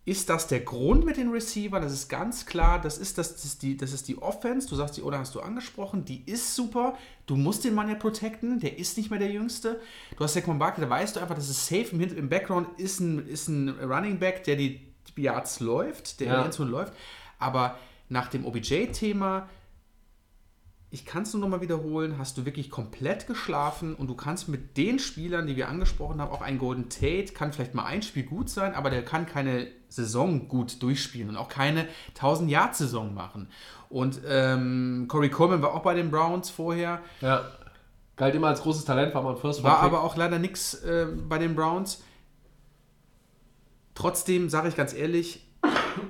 ist 0.07 0.29
das 0.29 0.47
der 0.49 0.61
Grund 0.61 1.05
mit 1.07 1.17
den 1.17 1.31
Receivern. 1.31 1.83
Das 1.83 1.93
ist 1.93 2.09
ganz 2.09 2.45
klar, 2.45 2.79
das 2.81 2.99
ist, 2.99 3.17
das, 3.17 3.35
das, 3.35 3.45
ist 3.45 3.63
die, 3.63 3.77
das 3.77 3.93
ist 3.93 4.07
die 4.07 4.21
Offense. 4.21 4.69
Du 4.69 4.77
sagst, 4.77 4.97
die 4.99 5.03
oder 5.03 5.19
hast 5.19 5.35
du 5.35 5.41
angesprochen, 5.41 6.05
die 6.05 6.23
ist 6.27 6.55
super. 6.55 6.97
Du 7.27 7.37
musst 7.37 7.65
den 7.65 7.75
Mann 7.75 7.89
ja 7.89 7.95
protecten, 7.95 8.61
der 8.61 8.79
ist 8.79 8.99
nicht 8.99 9.09
mehr 9.11 9.19
der 9.19 9.31
Jüngste. 9.31 9.81
Du 10.17 10.25
hast 10.25 10.35
Saquon 10.35 10.59
Barkley, 10.59 10.85
da 10.85 10.91
weißt 10.91 11.17
du 11.17 11.21
einfach, 11.21 11.35
das 11.35 11.49
ist 11.49 11.67
safe. 11.67 11.87
Im, 11.93 12.01
im 12.03 12.29
Background 12.29 12.69
ist 12.79 13.01
ein, 13.01 13.27
ist 13.27 13.49
ein 13.49 13.71
Running 13.81 14.19
Back, 14.19 14.45
der 14.45 14.57
die 14.57 14.81
Yards 15.17 15.61
läuft, 15.61 16.21
der 16.21 16.27
Ja. 16.27 16.35
in 16.35 16.41
die 16.41 16.47
Endzone 16.47 16.71
läuft. 16.71 16.93
Aber 17.39 17.79
nach 18.11 18.29
dem 18.29 18.45
OBJ-Thema 18.45 19.49
ich 20.95 21.05
kann 21.05 21.25
es 21.25 21.33
nur 21.33 21.41
nochmal 21.41 21.61
wiederholen, 21.61 22.19
hast 22.19 22.39
du 22.39 22.45
wirklich 22.45 22.71
komplett 22.71 23.27
geschlafen 23.27 23.97
und 23.97 24.07
du 24.07 24.15
kannst 24.15 24.49
mit 24.49 24.77
den 24.77 25.01
Spielern, 25.01 25.49
die 25.49 25.57
wir 25.57 25.69
angesprochen 25.69 26.21
haben, 26.21 26.31
auch 26.31 26.41
ein 26.41 26.57
Golden 26.57 26.89
Tate, 26.89 27.33
kann 27.35 27.53
vielleicht 27.53 27.75
mal 27.75 27.85
ein 27.85 28.03
Spiel 28.03 28.23
gut 28.23 28.49
sein, 28.49 28.77
aber 28.77 28.91
der 28.91 29.05
kann 29.05 29.27
keine 29.27 29.67
Saison 29.89 30.47
gut 30.47 30.81
durchspielen 30.85 31.31
und 31.31 31.37
auch 31.37 31.49
keine 31.49 31.89
1000-Yard-Saison 32.17 33.13
machen. 33.13 33.49
Und 33.89 34.21
ähm, 34.25 35.07
Corey 35.09 35.31
Coleman 35.31 35.63
war 35.63 35.75
auch 35.75 35.83
bei 35.83 35.95
den 35.95 36.13
Browns 36.13 36.51
vorher, 36.51 37.01
Ja. 37.21 37.43
Galt 38.15 38.37
immer 38.37 38.47
als 38.47 38.63
großes 38.63 38.85
Talent, 38.85 39.13
war 39.17 39.23
man 39.23 39.37
First 39.37 39.65
war 39.65 39.81
aber 39.81 40.05
auch 40.05 40.15
leider 40.15 40.39
nichts 40.39 40.75
äh, 40.75 41.09
bei 41.29 41.39
den 41.39 41.57
Browns. 41.57 42.05
Trotzdem 43.97 44.49
sage 44.49 44.69
ich 44.69 44.77
ganz 44.77 44.95
ehrlich, 44.95 45.44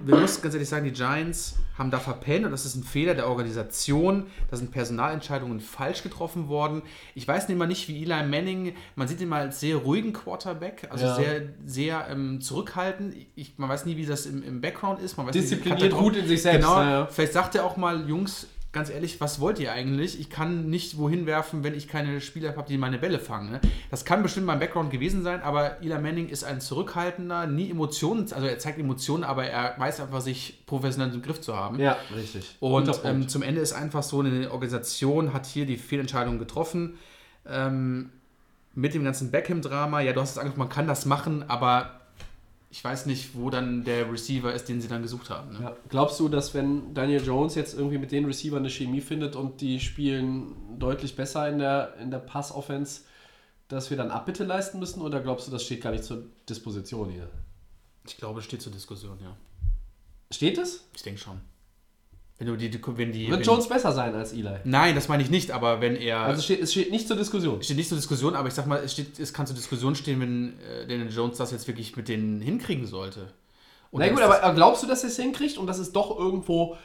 wir 0.05 0.16
müssen 0.16 0.42
ganz 0.42 0.55
ehrlich 0.55 0.68
sagen, 0.68 0.84
die 0.84 0.92
Giants 0.92 1.57
haben 1.78 1.90
da 1.90 1.98
verpennt 1.98 2.44
und 2.44 2.52
das 2.52 2.64
ist 2.64 2.76
ein 2.76 2.84
Fehler 2.84 3.14
der 3.14 3.28
Organisation. 3.28 4.26
Da 4.50 4.57
sind 4.57 4.70
Personalentscheidungen 4.70 5.61
falsch 5.61 6.02
getroffen 6.02 6.48
worden. 6.48 6.82
Ich 7.16 7.26
weiß 7.26 7.48
nicht 7.48 7.59
mal 7.59 7.66
nicht, 7.66 7.88
wie 7.88 8.02
Eli 8.02 8.24
Manning, 8.28 8.74
man 8.94 9.09
sieht 9.09 9.20
ihn 9.20 9.28
mal 9.28 9.40
als 9.42 9.59
sehr 9.61 9.76
ruhigen 9.76 10.12
Quarterback, 10.12 10.86
also 10.90 11.05
Ja. 11.07 11.14
sehr, 11.16 11.42
sehr 11.66 12.07
ähm, 12.11 12.40
zurückhaltend. 12.40 13.16
Ich, 13.34 13.55
man 13.57 13.68
weiß 13.68 13.86
nie, 13.86 13.96
wie 13.96 14.07
das 14.07 14.26
im, 14.26 14.42
im 14.42 14.61
Background 14.61 15.00
ist. 15.00 15.16
Man 15.16 15.26
weiß 15.26 15.32
Diszipliniert, 15.32 15.82
nicht, 15.82 15.96
gut 15.96 16.16
in 16.16 16.28
sich 16.28 16.42
selbst, 16.42 16.66
Genau, 16.68 16.80
ja. 16.80 17.07
vielleicht 17.07 17.32
sagt 17.32 17.55
er 17.57 17.64
auch 17.64 17.76
mal, 17.76 18.09
Jungs, 18.09 18.46
ganz 18.75 18.91
ehrlich, 18.91 19.20
was 19.20 19.41
wollt 19.41 19.59
ihr 19.59 19.72
eigentlich? 19.72 20.20
Ich 20.20 20.29
kann 20.29 20.68
nicht 20.68 20.99
wohin 20.99 21.25
werfen, 21.25 21.64
wenn 21.64 21.75
ich 21.75 21.89
keine 21.89 22.20
Spieler 22.20 22.55
habe, 22.57 22.68
die 22.68 22.77
meine 22.77 22.99
Bälle 22.99 23.18
fangen. 23.18 23.53
Ne? 23.53 23.61
Das 23.91 24.05
kann 24.05 24.22
bestimmt 24.22 24.47
mein 24.47 24.59
Background 24.59 24.91
gewesen 24.91 25.22
sein, 25.22 25.41
aber 25.41 25.81
Eli 25.81 25.99
Manning 25.99 26.29
ist 26.29 26.45
ein 26.45 26.61
zurückhaltender, 26.61 27.47
nie 27.47 27.70
Emotionen, 27.70 28.31
also 28.33 28.47
er 28.47 28.59
zeigt 28.59 28.79
Emotionen, 28.79 29.25
aber 29.25 29.47
er 29.47 29.79
weiß 29.79 30.01
einfach, 30.01 30.20
sich 30.20 30.66
professionell 30.66 31.14
im 31.14 31.22
Griff 31.22 31.41
zu 31.41 31.57
haben. 31.57 31.79
Ja, 31.79 31.97
richtig. 32.14 32.57
Und 32.61 32.91
ähm, 33.05 33.29
zum 33.29 33.43
Ende 33.43 33.62
ist 33.62 33.72
einfach 33.72 34.03
so, 34.03 34.20
eine 34.20 34.51
Organisation 34.51 35.33
hat 35.33 35.47
hier 35.47 35.64
die 35.64 35.79
Fehlentscheidung 35.79 36.39
getroffen. 36.39 36.99
Ähm, 37.49 38.11
mit 38.75 38.93
dem 38.93 39.05
ganzen 39.05 39.31
Beckham-Drama, 39.31 40.01
ja, 40.01 40.12
du 40.12 40.20
hast 40.20 40.33
es 40.33 40.39
angesprochen, 40.39 40.68
man 40.68 40.75
kann 40.75 40.89
das 40.89 41.07
machen, 41.07 41.49
aber 41.49 42.01
ich 42.75 42.83
weiß 42.83 43.07
nicht, 43.07 43.37
wo 43.37 43.51
dann 43.51 43.85
der 43.85 44.11
Receiver 44.11 44.53
ist, 44.53 44.68
den 44.68 44.81
sie 44.81 44.89
dann 44.89 45.01
gesucht 45.01 45.31
haben. 45.31 45.53
Ne? 45.53 45.61
Ja. 45.62 45.77
Glaubst 45.91 46.18
du, 46.18 46.29
dass 46.29 46.55
wenn 46.55 46.93
Daniel 46.93 47.25
Jones 47.25 47.55
jetzt 47.55 47.75
irgendwie 47.75 47.99
mit 47.99 48.11
den 48.11 48.25
Receivern 48.25 48.59
eine 48.59 48.68
Chemie 48.68 49.01
findet 49.01 49.37
und 49.37 49.61
die 49.61 49.79
spielen 49.79 50.77
deutlich 50.77 51.14
besser 51.14 51.49
in 51.49 51.61
der, 51.61 51.95
in 52.01 52.11
der 52.11 52.18
Pass-Offense, 52.18 53.03
dass 53.68 53.91
wir 53.91 53.97
dann 53.97 54.11
Abbitte 54.11 54.43
leisten 54.43 54.81
müssen? 54.81 55.03
Oder 55.03 55.20
glaubst 55.20 55.47
du, 55.47 55.53
das 55.53 55.62
steht 55.62 55.83
gar 55.83 55.93
nicht 55.93 56.03
zur 56.03 56.25
Disposition 56.49 57.11
hier? 57.11 57.31
Ich 58.09 58.16
glaube, 58.16 58.41
es 58.41 58.45
steht 58.45 58.61
zur 58.61 58.72
Diskussion, 58.72 59.20
ja. 59.22 59.37
Steht 60.33 60.59
es? 60.59 60.85
Ich 60.97 61.03
denke 61.05 61.20
schon. 61.20 61.41
Wenn 62.45 62.53
du 62.53 62.57
die, 62.57 62.70
die 62.70 62.80
wenn 62.84 63.12
die. 63.12 63.28
Wird 63.28 63.40
wenn, 63.40 63.47
Jones 63.47 63.68
besser 63.68 63.92
sein 63.92 64.14
als 64.14 64.32
Eli? 64.32 64.59
Nein, 64.64 64.95
das 64.95 65.09
meine 65.09 65.22
ich 65.22 65.30
nicht, 65.30 65.51
aber 65.51 65.80
wenn 65.80 65.97
er. 65.97 66.20
Also 66.20 66.40
es 66.40 66.45
steht, 66.45 66.62
es 66.62 66.72
steht 66.72 66.90
nicht 66.90 67.09
zur 67.09 67.16
Diskussion. 67.16 67.59
es 67.59 67.64
steht 67.64 67.78
nicht 67.78 67.88
zur 67.88 67.97
Diskussion, 67.97 68.34
aber 68.34 68.49
ich 68.49 68.55
sag 68.55 68.66
mal, 68.66 68.80
es, 68.84 68.92
steht, 68.92 69.18
es 69.18 69.32
kann 69.32 69.47
zur 69.47 69.57
Diskussion 69.57 69.95
stehen, 69.95 70.20
wenn 70.20 70.61
äh, 70.61 70.86
Daniel 70.86 71.11
Jones 71.11 71.38
das 71.38 71.53
jetzt 71.53 71.66
wirklich 71.66 71.97
mit 71.97 72.09
denen 72.09 72.40
hinkriegen 72.40 72.86
sollte. 72.86 73.32
Und 73.90 74.01
Na 74.01 74.09
gut, 74.09 74.20
aber 74.20 74.53
glaubst 74.55 74.82
du, 74.82 74.86
dass 74.86 75.05
er 75.05 75.09
es 75.09 75.16
hinkriegt 75.16 75.57
und 75.57 75.66
dass 75.66 75.78
es 75.78 75.92
doch 75.92 76.18
irgendwo 76.18 76.76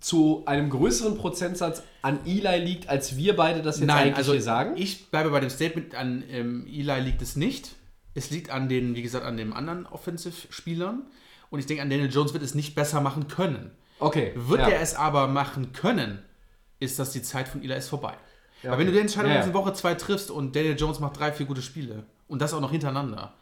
zu 0.00 0.44
einem 0.46 0.70
größeren 0.70 1.18
Prozentsatz 1.18 1.82
an 2.00 2.20
Eli 2.24 2.64
liegt, 2.64 2.88
als 2.88 3.16
wir 3.16 3.34
beide 3.34 3.60
das 3.60 3.78
jetzt 3.78 3.88
Nein, 3.88 3.98
eigentlich 3.98 4.16
also 4.16 4.32
hier 4.32 4.42
sagen? 4.42 4.74
ich 4.76 5.10
bleibe 5.10 5.30
bei 5.30 5.40
dem 5.40 5.50
Statement, 5.50 5.94
an 5.94 6.22
ähm, 6.30 6.66
Eli 6.66 7.00
liegt 7.00 7.22
es 7.22 7.36
nicht. 7.36 7.70
Es 8.14 8.30
liegt 8.30 8.50
an 8.50 8.68
den, 8.68 8.94
wie 8.94 9.02
gesagt, 9.02 9.26
an 9.26 9.36
den 9.36 9.52
anderen 9.52 9.86
Offensive-Spielern. 9.86 11.02
Und 11.50 11.58
ich 11.58 11.66
denke, 11.66 11.82
an 11.82 11.90
Daniel 11.90 12.10
Jones 12.10 12.32
wird 12.32 12.44
es 12.44 12.54
nicht 12.54 12.74
besser 12.74 13.00
machen 13.00 13.26
können. 13.26 13.72
Okay. 13.98 14.32
Wird 14.34 14.60
ja. 14.60 14.68
er 14.68 14.80
es 14.80 14.94
aber 14.94 15.26
machen 15.28 15.72
können, 15.72 16.22
ist 16.80 16.98
das 16.98 17.10
die 17.10 17.22
Zeit 17.22 17.48
von 17.48 17.62
Eli 17.62 17.74
ist 17.74 17.88
vorbei. 17.88 18.14
Ja, 18.62 18.70
Weil 18.70 18.78
wenn 18.78 18.86
du 18.86 18.92
okay. 18.92 18.98
die 18.98 19.02
Entscheidung 19.02 19.32
Ja, 19.32 19.42
in 19.42 19.54
Woche 19.54 19.72
2 19.72 19.94
triffst 19.94 20.30
und 20.30 20.56
Daniel 20.56 20.76
Jones 20.78 21.00
macht 21.00 21.18
drei, 21.18 21.32
vier 21.32 21.46
gute 21.46 21.62
Spiele 21.62 22.04
und 22.28 22.40
das 22.40 22.54
auch 22.54 22.60
noch 22.60 22.70
hintereinander, 22.70 23.34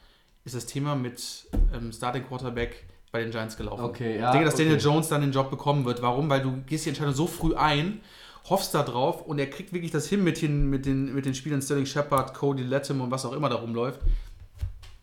ist 0.45 0.55
das 0.55 0.67
Thema 0.67 0.97
mit 0.97 1.47
ähm, 1.73 1.93
Starting 1.93 2.27
Quarterback 2.27 2.85
bei 3.13 3.21
den 3.21 3.31
Giants 3.31 3.57
gelaufen. 3.57 3.85
Okay, 3.85 4.19
ja, 4.19 4.29
ich 4.29 4.33
denke, 4.33 4.47
dass 4.47 4.57
Daniel 4.57 4.77
okay. 4.77 4.85
Jones 4.85 5.09
dann 5.09 5.21
den 5.21 5.33
Job 5.33 5.51
bekommen 5.51 5.85
wird. 5.85 6.03
Warum? 6.03 6.29
Weil 6.29 6.43
du 6.43 6.63
gehst 6.67 6.87
die 6.87 6.89
Entscheidung 6.89 7.15
so 7.15 7.27
früh 7.27 7.55
ein, 7.55 8.01
hoffst 8.49 8.75
da 8.75 8.83
drauf 8.83 9.23
und 9.23 9.39
er 9.39 9.49
kriegt 9.49 9.73
wirklich 9.73 9.93
das 9.93 10.09
hin 10.09 10.25
mit 10.25 10.43
den, 10.43 10.69
mit 10.69 10.87
den, 10.87 11.15
mit 11.15 11.27
den 11.27 11.35
Spielern 11.35 11.63
Sterling 11.63 11.87
Shepard, 11.87 12.35
Cody 12.35 12.65
Latham 12.65 13.01
und 13.01 13.11
was 13.11 13.25
auch 13.25 13.33
immer 13.33 13.49
da 13.49 13.57
rumläuft. 13.57 14.01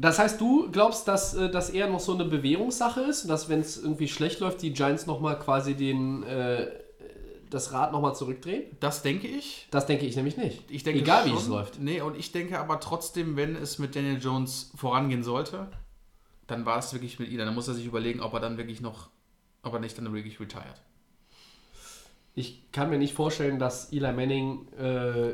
Das 0.01 0.17
heißt, 0.17 0.39
du 0.39 0.71
glaubst, 0.71 1.09
dass 1.09 1.33
äh, 1.33 1.51
das 1.51 1.69
eher 1.69 1.89
noch 1.89 1.99
so 1.99 2.13
eine 2.13 2.23
Bewährungssache 2.23 3.01
ist, 3.01 3.29
dass 3.29 3.49
wenn 3.49 3.59
es 3.59 3.77
irgendwie 3.77 4.07
schlecht 4.07 4.39
läuft, 4.39 4.61
die 4.61 4.71
Giants 4.71 5.05
nochmal 5.05 5.37
quasi 5.37 5.75
den, 5.75 6.23
äh, 6.23 6.71
das 7.49 7.73
Rad 7.73 7.91
nochmal 7.91 8.15
zurückdrehen? 8.15 8.63
Das 8.79 9.01
denke 9.01 9.27
ich. 9.27 9.67
Das 9.71 9.87
denke 9.87 10.05
ich 10.05 10.15
nämlich 10.15 10.37
nicht. 10.37 10.71
Ich 10.71 10.83
denke 10.83 11.01
Egal 11.01 11.25
wie 11.25 11.31
schon. 11.31 11.37
es 11.37 11.47
läuft. 11.47 11.79
Nee, 11.81 11.99
und 11.99 12.15
ich 12.15 12.31
denke 12.31 12.59
aber 12.59 12.79
trotzdem, 12.79 13.35
wenn 13.35 13.57
es 13.57 13.77
mit 13.77 13.93
Daniel 13.93 14.19
Jones 14.21 14.71
vorangehen 14.75 15.21
sollte, 15.21 15.67
dann 16.47 16.65
war 16.65 16.79
es 16.79 16.93
wirklich 16.93 17.19
mit 17.19 17.29
ihm. 17.29 17.37
Dann 17.37 17.53
muss 17.53 17.67
er 17.67 17.73
sich 17.73 17.85
überlegen, 17.85 18.21
ob 18.21 18.33
er 18.33 18.39
dann 18.39 18.57
wirklich 18.57 18.79
noch, 18.79 19.09
ob 19.63 19.73
er 19.73 19.79
nicht 19.81 19.97
dann 19.97 20.13
wirklich 20.13 20.39
retired. 20.39 20.81
Ich 22.35 22.71
kann 22.71 22.89
mir 22.89 22.97
nicht 22.97 23.13
vorstellen, 23.13 23.59
dass 23.59 23.91
Eli 23.91 24.13
Manning 24.13 24.65
äh, 24.79 25.33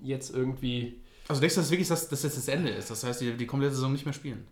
jetzt 0.00 0.34
irgendwie. 0.34 1.02
Also 1.28 1.40
denkst 1.40 1.54
du, 1.54 1.60
dass 1.62 1.70
wirklich 1.70 1.88
das, 1.88 2.08
dass 2.08 2.22
jetzt 2.22 2.36
das 2.36 2.48
Ende 2.48 2.70
ist? 2.70 2.90
Das 2.90 3.02
heißt, 3.04 3.20
die, 3.20 3.36
die 3.36 3.46
komplette 3.46 3.74
Saison 3.74 3.92
nicht 3.92 4.04
mehr 4.04 4.12
spielen? 4.14 4.46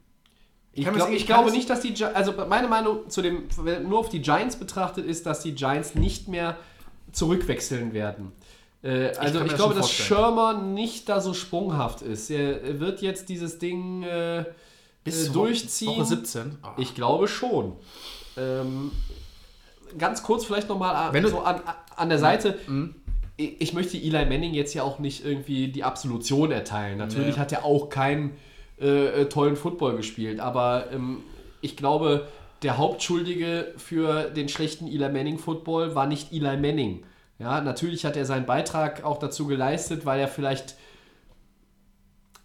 Ich, 0.72 0.84
glaub, 0.84 0.96
das- 0.96 1.08
ich 1.10 1.16
ich 1.16 1.26
glaube 1.26 1.50
nicht, 1.50 1.68
dass 1.68 1.80
die 1.80 1.92
Gi 1.92 2.04
also 2.04 2.32
meine 2.48 2.66
Meinung 2.68 3.10
zu 3.10 3.20
dem 3.20 3.44
nur 3.88 3.98
auf 3.98 4.08
die 4.08 4.22
Giants 4.22 4.56
betrachtet 4.56 5.04
ist, 5.04 5.26
dass 5.26 5.40
die 5.42 5.54
Giants 5.54 5.94
nicht 5.94 6.28
mehr 6.28 6.56
zurückwechseln 7.12 7.92
werden. 7.92 8.32
Äh, 8.82 9.08
also 9.16 9.40
ich, 9.40 9.48
das 9.50 9.54
glaube, 9.56 9.74
dass. 9.74 9.90
Schirmer 9.90 10.54
nicht 10.62 11.08
da 11.10 11.20
so 11.20 11.34
sprunghaft 11.34 12.00
ist. 12.02 12.30
Er 12.30 12.80
wird 12.80 13.02
jetzt 13.02 13.28
dieses 13.28 13.58
Ding 13.58 14.02
äh, 14.02 14.40
äh, 14.40 14.44
Woche- 15.04 15.30
durchziehen. 15.32 15.90
Woche 15.98 16.06
17. 16.06 16.58
Ah. 16.62 16.74
Ich 16.78 16.94
glaube 16.94 17.28
schon. 17.28 17.76
Ähm, 18.38 18.92
ganz 19.98 20.22
kurz 20.22 20.46
vielleicht 20.46 20.70
nochmal 20.70 21.12
Mhm. 21.12 21.26
so 21.28 21.40
an, 21.42 21.60
an 21.96 22.08
der 22.08 22.18
Seite. 22.18 22.58
Ich, 22.66 22.94
ich 23.36 23.72
möchte 23.72 23.96
Eli 23.96 24.24
Manning 24.26 24.54
jetzt 24.54 24.74
ja 24.74 24.82
auch 24.82 24.98
nicht 24.98 25.24
irgendwie 25.24 25.68
die 25.68 25.84
Absolution 25.84 26.52
erteilen. 26.52 26.98
Natürlich 26.98 27.36
Nee. 27.36 27.40
hat 27.40 27.52
er 27.52 27.64
auch 27.64 27.88
keinen 27.88 28.32
äh, 28.80 29.22
äh, 29.22 29.28
tollen 29.28 29.56
Football 29.56 29.96
gespielt, 29.96 30.40
aber 30.40 30.90
ähm, 30.92 31.18
ich 31.60 31.76
glaube, 31.76 32.28
der 32.62 32.78
Hauptschuldige 32.78 33.72
für 33.76 34.24
den 34.30 34.48
schlechten 34.48 34.86
Eli 34.86 35.08
Manning 35.08 35.38
Football 35.38 35.94
war 35.94 36.06
nicht 36.06 36.32
Eli 36.32 36.56
Manning. 36.56 37.04
Ja, 37.38 37.60
natürlich 37.60 38.04
hat 38.04 38.16
er 38.16 38.24
seinen 38.24 38.46
Beitrag 38.46 39.04
auch 39.04 39.18
dazu 39.18 39.46
geleistet, 39.46 40.06
weil 40.06 40.20
er 40.20 40.28
vielleicht 40.28 40.76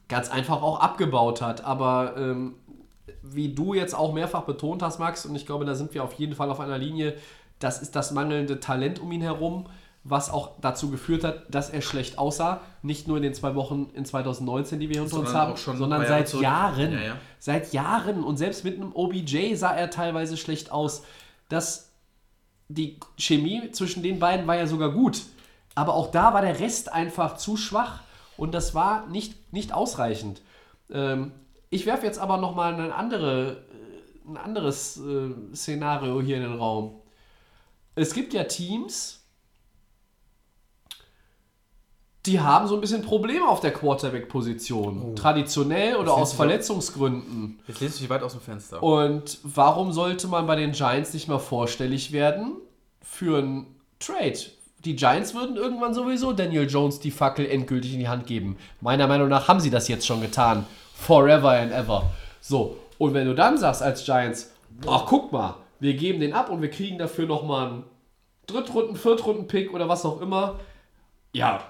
ganz 0.07 0.29
einfach 0.29 0.61
auch 0.61 0.79
abgebaut 0.79 1.41
hat. 1.41 1.63
Aber 1.65 2.15
ähm, 2.17 2.55
wie 3.21 3.53
du 3.53 3.73
jetzt 3.73 3.93
auch 3.93 4.13
mehrfach 4.13 4.43
betont 4.43 4.81
hast, 4.81 4.99
Max, 4.99 5.25
und 5.25 5.35
ich 5.35 5.45
glaube, 5.45 5.65
da 5.65 5.75
sind 5.75 5.93
wir 5.93 6.03
auf 6.03 6.13
jeden 6.13 6.33
Fall 6.33 6.49
auf 6.49 6.59
einer 6.59 6.77
Linie, 6.77 7.15
das 7.59 7.81
ist 7.81 7.95
das 7.95 8.11
mangelnde 8.11 8.59
Talent 8.59 8.99
um 8.99 9.11
ihn 9.11 9.21
herum, 9.21 9.67
was 10.09 10.29
auch 10.29 10.51
dazu 10.61 10.89
geführt 10.89 11.23
hat, 11.23 11.53
dass 11.53 11.69
er 11.69 11.81
schlecht 11.81 12.17
aussah. 12.17 12.61
Nicht 12.81 13.07
nur 13.07 13.17
in 13.17 13.23
den 13.23 13.33
zwei 13.33 13.55
Wochen 13.55 13.89
in 13.93 14.05
2019, 14.05 14.79
die 14.79 14.89
wir 14.89 15.01
hinter 15.01 15.19
uns 15.19 15.33
haben, 15.33 15.55
sondern 15.57 16.01
Jahre 16.01 16.07
seit 16.07 16.27
zurück. 16.29 16.43
Jahren. 16.43 16.93
Ja, 16.93 17.01
ja. 17.01 17.17
Seit 17.39 17.73
Jahren. 17.73 18.23
Und 18.23 18.37
selbst 18.37 18.63
mit 18.63 18.75
einem 18.75 18.93
OBJ 18.93 19.55
sah 19.55 19.71
er 19.71 19.89
teilweise 19.89 20.37
schlecht 20.37 20.71
aus. 20.71 21.03
Das, 21.49 21.91
die 22.69 22.99
Chemie 23.17 23.71
zwischen 23.71 24.03
den 24.03 24.19
beiden 24.19 24.47
war 24.47 24.55
ja 24.55 24.67
sogar 24.67 24.91
gut. 24.91 25.23
Aber 25.75 25.93
auch 25.93 26.11
da 26.11 26.33
war 26.33 26.41
der 26.41 26.59
Rest 26.59 26.91
einfach 26.91 27.37
zu 27.37 27.57
schwach. 27.57 28.01
Und 28.37 28.53
das 28.53 28.73
war 28.73 29.07
nicht, 29.07 29.51
nicht 29.51 29.73
ausreichend. 29.73 30.41
Ähm, 30.89 31.31
ich 31.69 31.85
werfe 31.85 32.05
jetzt 32.05 32.19
aber 32.19 32.37
nochmal 32.37 32.73
eine 32.73 32.95
andere, 32.95 33.65
äh, 33.71 34.29
ein 34.29 34.37
anderes 34.37 34.97
äh, 34.97 35.33
Szenario 35.53 36.21
hier 36.21 36.37
in 36.37 36.43
den 36.43 36.55
Raum. 36.55 37.01
Es 37.95 38.13
gibt 38.13 38.33
ja 38.33 38.43
Teams, 38.45 39.16
die 42.27 42.39
haben 42.39 42.67
so 42.67 42.75
ein 42.75 42.81
bisschen 42.81 43.01
Probleme 43.01 43.47
auf 43.47 43.61
der 43.61 43.71
Quarterback-Position. 43.71 45.15
Traditionell 45.15 45.95
oder 45.95 46.13
aus 46.13 46.33
Verletzungsgründen. 46.33 47.59
Jetzt 47.67 47.79
lese 47.79 48.03
ich 48.03 48.09
weit 48.09 48.21
aus 48.21 48.33
dem 48.33 48.41
Fenster. 48.41 48.83
Und 48.83 49.39
warum 49.43 49.91
sollte 49.93 50.27
man 50.27 50.45
bei 50.45 50.55
den 50.55 50.73
Giants 50.73 51.13
nicht 51.13 51.27
mal 51.27 51.39
vorstellig 51.39 52.11
werden 52.11 52.57
für 53.01 53.39
einen 53.39 53.75
Trade? 53.99 54.37
Die 54.85 54.95
Giants 54.95 55.33
würden 55.33 55.55
irgendwann 55.55 55.93
sowieso 55.93 56.33
Daniel 56.33 56.69
Jones 56.69 56.99
die 56.99 57.11
Fackel 57.11 57.45
endgültig 57.47 57.93
in 57.93 57.99
die 57.99 58.09
Hand 58.09 58.27
geben. 58.27 58.57
Meiner 58.81 59.07
Meinung 59.07 59.29
nach 59.29 59.47
haben 59.47 59.59
sie 59.59 59.69
das 59.69 59.87
jetzt 59.87 60.05
schon 60.05 60.21
getan. 60.21 60.65
Forever 60.93 61.51
and 61.51 61.71
ever. 61.71 62.11
So, 62.41 62.77
und 62.97 63.13
wenn 63.13 63.27
du 63.27 63.35
dann 63.35 63.57
sagst 63.57 63.81
als 63.81 64.03
Giants, 64.05 64.51
ach 64.85 65.05
guck 65.07 65.31
mal, 65.31 65.55
wir 65.79 65.93
geben 65.93 66.19
den 66.19 66.33
ab 66.33 66.49
und 66.49 66.61
wir 66.61 66.69
kriegen 66.69 66.97
dafür 66.97 67.25
nochmal 67.25 67.67
einen 67.67 67.83
Drittrunden-, 68.47 68.95
Viertrunden-Pick 68.95 69.73
oder 69.73 69.87
was 69.87 70.05
auch 70.05 70.21
immer. 70.21 70.59
Ja, 71.33 71.61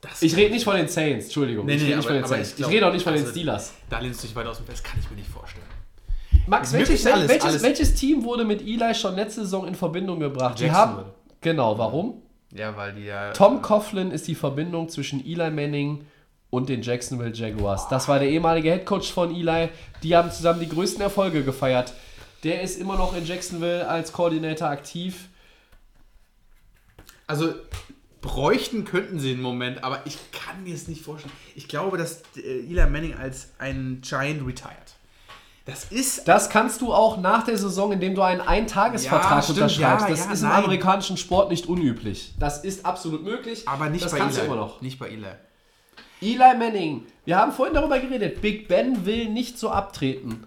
Das, 0.00 0.22
ich 0.22 0.36
rede 0.36 0.52
nicht 0.52 0.64
von 0.64 0.76
den 0.76 0.88
Saints, 0.88 1.26
Entschuldigung. 1.26 1.66
Nee, 1.66 1.74
ich 1.74 1.82
nee, 1.82 1.86
rede 1.88 1.96
nicht 1.96 2.06
von 2.06 2.14
den 2.16 2.26
Saints. 2.26 2.48
ich 2.48 2.52
Ich, 2.54 2.58
glaub, 2.58 2.70
rede 2.70 2.86
auch 2.88 2.92
nicht 2.92 3.02
von 3.02 3.12
den 3.14 3.22
also- 3.22 3.32
Steelers. 3.32 3.72
da 3.88 3.98
lehnst 3.98 4.22
du 4.22 4.26
dich 4.26 4.36
weit 4.36 4.46
aus 4.46 4.58
dem. 4.58 4.66
Das 4.66 4.82
kann 4.82 5.00
ich 5.00 5.10
mir 5.10 5.16
nicht 5.16 5.28
vorstellen. 5.30 5.64
Max, 6.46 6.72
welches, 6.72 7.06
alles- 7.06 7.28
welches, 7.28 7.44
alles- 7.48 7.62
welches 7.62 7.94
Team 7.94 8.22
wurde 8.24 8.44
mit 8.44 8.60
Eli 8.60 8.94
schon 8.94 9.16
letzte 9.16 9.40
Saison 9.42 9.66
in 9.66 9.74
Verbindung 9.74 10.20
gebracht? 10.20 10.60
Die 10.60 10.70
haben 10.70 11.04
Genau, 11.40 11.76
warum? 11.78 12.22
Ja, 12.52 12.76
weil 12.76 12.94
die 12.94 13.04
ja. 13.04 13.32
Tom 13.32 13.62
Coughlin 13.62 14.10
ist 14.10 14.26
die 14.28 14.34
Verbindung 14.34 14.88
zwischen 14.88 15.24
Eli 15.24 15.50
Manning 15.50 16.06
und 16.50 16.68
den 16.68 16.82
Jacksonville 16.82 17.32
Jaguars. 17.34 17.88
Das 17.88 18.06
war 18.08 18.18
der 18.18 18.28
ehemalige 18.28 18.70
Headcoach 18.70 19.12
von 19.12 19.34
Eli. 19.34 19.68
Die 20.02 20.16
haben 20.16 20.30
zusammen 20.30 20.60
die 20.60 20.68
größten 20.68 21.02
Erfolge 21.02 21.42
gefeiert. 21.42 21.92
Der 22.44 22.62
ist 22.62 22.80
immer 22.80 22.96
noch 22.96 23.16
in 23.16 23.26
Jacksonville 23.26 23.86
als 23.88 24.12
Koordinator 24.12 24.68
aktiv. 24.68 25.28
Also 27.26 27.54
bräuchten 28.26 28.84
könnten 28.84 29.20
sie 29.20 29.32
einen 29.32 29.40
Moment, 29.40 29.84
aber 29.84 30.00
ich 30.04 30.18
kann 30.32 30.64
mir 30.64 30.74
es 30.74 30.88
nicht 30.88 31.02
vorstellen. 31.04 31.32
Ich 31.54 31.68
glaube, 31.68 31.96
dass 31.96 32.22
äh, 32.36 32.40
Eli 32.40 32.84
Manning 32.90 33.14
als 33.14 33.50
ein 33.58 34.00
Giant 34.02 34.44
retired. 34.44 34.96
Das 35.64 35.84
ist 35.84 36.26
Das 36.26 36.50
kannst 36.50 36.80
du 36.80 36.92
auch 36.92 37.18
nach 37.18 37.44
der 37.44 37.56
Saison, 37.56 37.92
indem 37.92 38.14
du 38.16 38.22
einen 38.22 38.40
Eintagesvertrag 38.40 39.30
Ja, 39.30 39.42
stimmt, 39.42 39.58
unterschreibst. 39.58 40.04
ja, 40.04 40.10
das 40.10 40.26
ja, 40.26 40.32
ist 40.32 40.42
im 40.42 40.48
nein. 40.48 40.64
amerikanischen 40.64 41.16
Sport 41.16 41.50
nicht 41.50 41.66
unüblich. 41.66 42.34
Das 42.38 42.64
ist 42.64 42.84
absolut 42.84 43.22
möglich. 43.22 43.66
aber 43.68 43.90
nicht 43.90 44.04
das 44.04 44.12
bei 44.12 44.18
kannst 44.18 44.38
Eli. 44.38 44.46
du 44.48 44.52
immer 44.52 44.62
noch. 44.62 44.80
Nicht 44.80 44.98
bei 44.98 45.08
Eli. 45.08 45.26
Eli 46.20 46.56
Manning. 46.58 47.06
Wir 47.24 47.36
haben 47.38 47.52
vorhin 47.52 47.74
darüber 47.74 47.98
geredet. 48.00 48.40
Big 48.40 48.68
Ben 48.68 49.06
will 49.06 49.28
nicht 49.28 49.58
so 49.58 49.70
abtreten. 49.70 50.46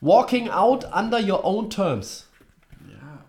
Walking 0.00 0.50
out 0.50 0.86
under 0.94 1.20
your 1.20 1.44
own 1.44 1.70
terms. 1.70 2.28
Ja. 2.88 3.24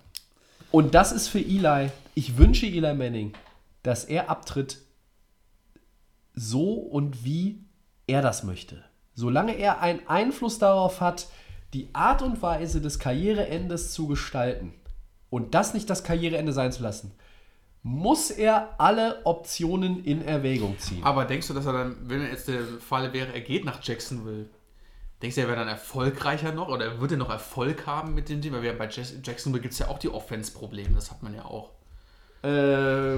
Und 0.72 0.96
das 0.96 1.12
ist 1.14 1.28
für 1.30 1.40
Eli. 1.40 1.92
Ich 2.14 2.38
wünsche 2.38 2.66
Eli 2.66 2.94
Manning, 2.94 3.34
dass 3.86 4.04
er 4.04 4.30
abtritt, 4.30 4.80
so 6.34 6.74
und 6.74 7.24
wie 7.24 7.64
er 8.08 8.22
das 8.22 8.44
möchte. 8.44 8.84
Solange 9.14 9.54
er 9.54 9.80
einen 9.82 10.08
Einfluss 10.08 10.60
darauf 10.60 11.02
hat, 11.02 11.28
die 11.74 11.90
Art 11.94 12.22
und 12.22 12.42
Weise 12.42 12.82
des 12.82 13.00
Karriereendes 13.00 13.94
zu 13.94 14.08
gestalten 14.08 14.74
und 15.30 15.54
das 15.54 15.74
nicht 15.74 15.90
das 15.90 16.04
Karriereende 16.04 16.52
sein 16.52 16.72
zu 16.72 16.84
lassen, 16.84 17.14
muss 17.84 18.32
er 18.32 18.80
alle 18.80 19.24
Optionen 19.26 20.04
in 20.04 20.24
Erwägung 20.24 20.80
ziehen. 20.80 21.04
Aber 21.04 21.26
denkst 21.26 21.48
du, 21.48 21.54
dass 21.54 21.68
er 21.68 21.74
dann, 21.74 22.10
wenn 22.10 22.22
jetzt 22.24 22.48
der 22.48 22.64
Fall 22.80 23.14
wäre, 23.14 23.34
er 23.34 23.42
geht 23.42 23.64
nach 23.64 23.84
Jacksonville, 23.84 24.50
denkst 25.22 25.36
du, 25.36 25.42
er 25.42 25.48
wäre 25.48 25.60
dann 25.60 25.68
erfolgreicher 25.68 26.52
noch 26.52 26.70
oder 26.70 27.00
würde 27.00 27.16
er 27.16 27.20
noch 27.20 27.30
Erfolg 27.30 27.86
haben 27.86 28.16
mit 28.16 28.30
dem 28.30 28.42
Team? 28.42 28.54
Weil 28.54 28.74
bei 28.74 28.90
Jacksonville 28.90 29.62
gibt 29.62 29.74
es 29.74 29.80
ja 29.80 29.90
auch 29.90 30.00
die 30.00 30.10
Offense-Probleme, 30.10 30.96
das 30.96 31.12
hat 31.12 31.22
man 31.22 31.36
ja 31.36 31.46
auch. 31.46 31.70
Äh, 32.46 33.18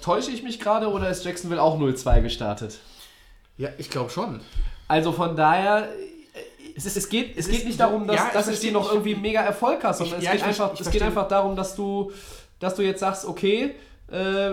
täusche 0.00 0.30
ich 0.30 0.42
mich 0.42 0.58
gerade 0.60 0.88
oder 0.90 1.08
ist 1.10 1.24
Jacksonville 1.24 1.62
auch 1.62 1.78
0-2 1.78 2.22
gestartet? 2.22 2.78
Ja, 3.56 3.68
ich 3.78 3.90
glaube 3.90 4.10
schon. 4.10 4.40
Also 4.86 5.12
von 5.12 5.36
daher, 5.36 5.88
es, 6.76 6.86
ist, 6.86 6.96
es, 6.96 7.08
geht, 7.08 7.32
es 7.36 7.46
es 7.46 7.50
geht 7.50 7.60
ist- 7.60 7.66
nicht 7.66 7.80
darum, 7.80 8.06
dass, 8.06 8.16
ja, 8.16 8.30
dass 8.32 8.46
es 8.46 8.60
dir 8.60 8.72
noch 8.72 8.90
irgendwie 8.90 9.14
mega 9.16 9.40
Erfolg 9.42 9.82
hast, 9.84 9.98
sondern 9.98 10.18
Ich- 10.20 10.24
es, 10.24 10.24
ja, 10.26 10.32
geht 10.32 10.40
ich 10.40 10.46
einfach, 10.46 10.74
ich 10.74 10.80
es 10.80 10.90
geht 10.90 11.02
einfach 11.02 11.28
darum, 11.28 11.56
dass 11.56 11.74
du, 11.74 12.12
dass 12.60 12.74
du 12.74 12.82
jetzt 12.82 13.00
sagst, 13.00 13.24
okay, 13.26 13.74
äh, 14.10 14.50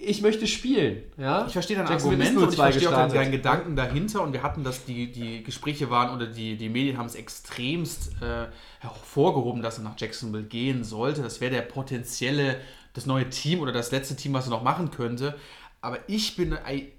ich 0.00 0.22
möchte 0.22 0.46
spielen. 0.46 1.02
Ja? 1.16 1.44
Ich 1.46 1.54
verstehe 1.54 1.76
dein 1.76 1.88
Argument 1.88 2.36
und 2.36 2.52
ich 2.52 2.58
0-2 2.58 2.62
verstehe 2.62 2.88
auch 2.88 2.92
deinen, 2.92 3.04
gestartet. 3.08 3.16
deinen 3.16 3.32
Gedanken 3.32 3.74
dahinter 3.76 4.22
und 4.22 4.32
wir 4.32 4.44
hatten 4.44 4.62
das, 4.62 4.84
die, 4.84 5.10
die 5.10 5.42
Gespräche 5.42 5.90
waren 5.90 6.14
oder 6.14 6.26
die, 6.28 6.56
die 6.56 6.68
Medien 6.68 6.98
haben 6.98 7.06
es 7.06 7.16
extremst 7.16 8.12
äh, 8.22 8.46
hervorgehoben, 8.78 9.60
dass 9.60 9.78
er 9.78 9.84
nach 9.84 9.94
Jacksonville 9.98 10.44
gehen 10.44 10.84
sollte. 10.84 11.22
Das 11.22 11.40
wäre 11.40 11.50
der 11.52 11.62
potenzielle, 11.62 12.60
das 12.98 13.06
neue 13.06 13.30
Team 13.30 13.60
oder 13.60 13.72
das 13.72 13.90
letzte 13.92 14.16
Team, 14.16 14.32
was 14.34 14.46
er 14.46 14.50
noch 14.50 14.62
machen 14.62 14.90
könnte. 14.90 15.34
Aber 15.80 15.98
ich 16.08 16.36
bin, 16.36 16.52
ei- 16.54 16.92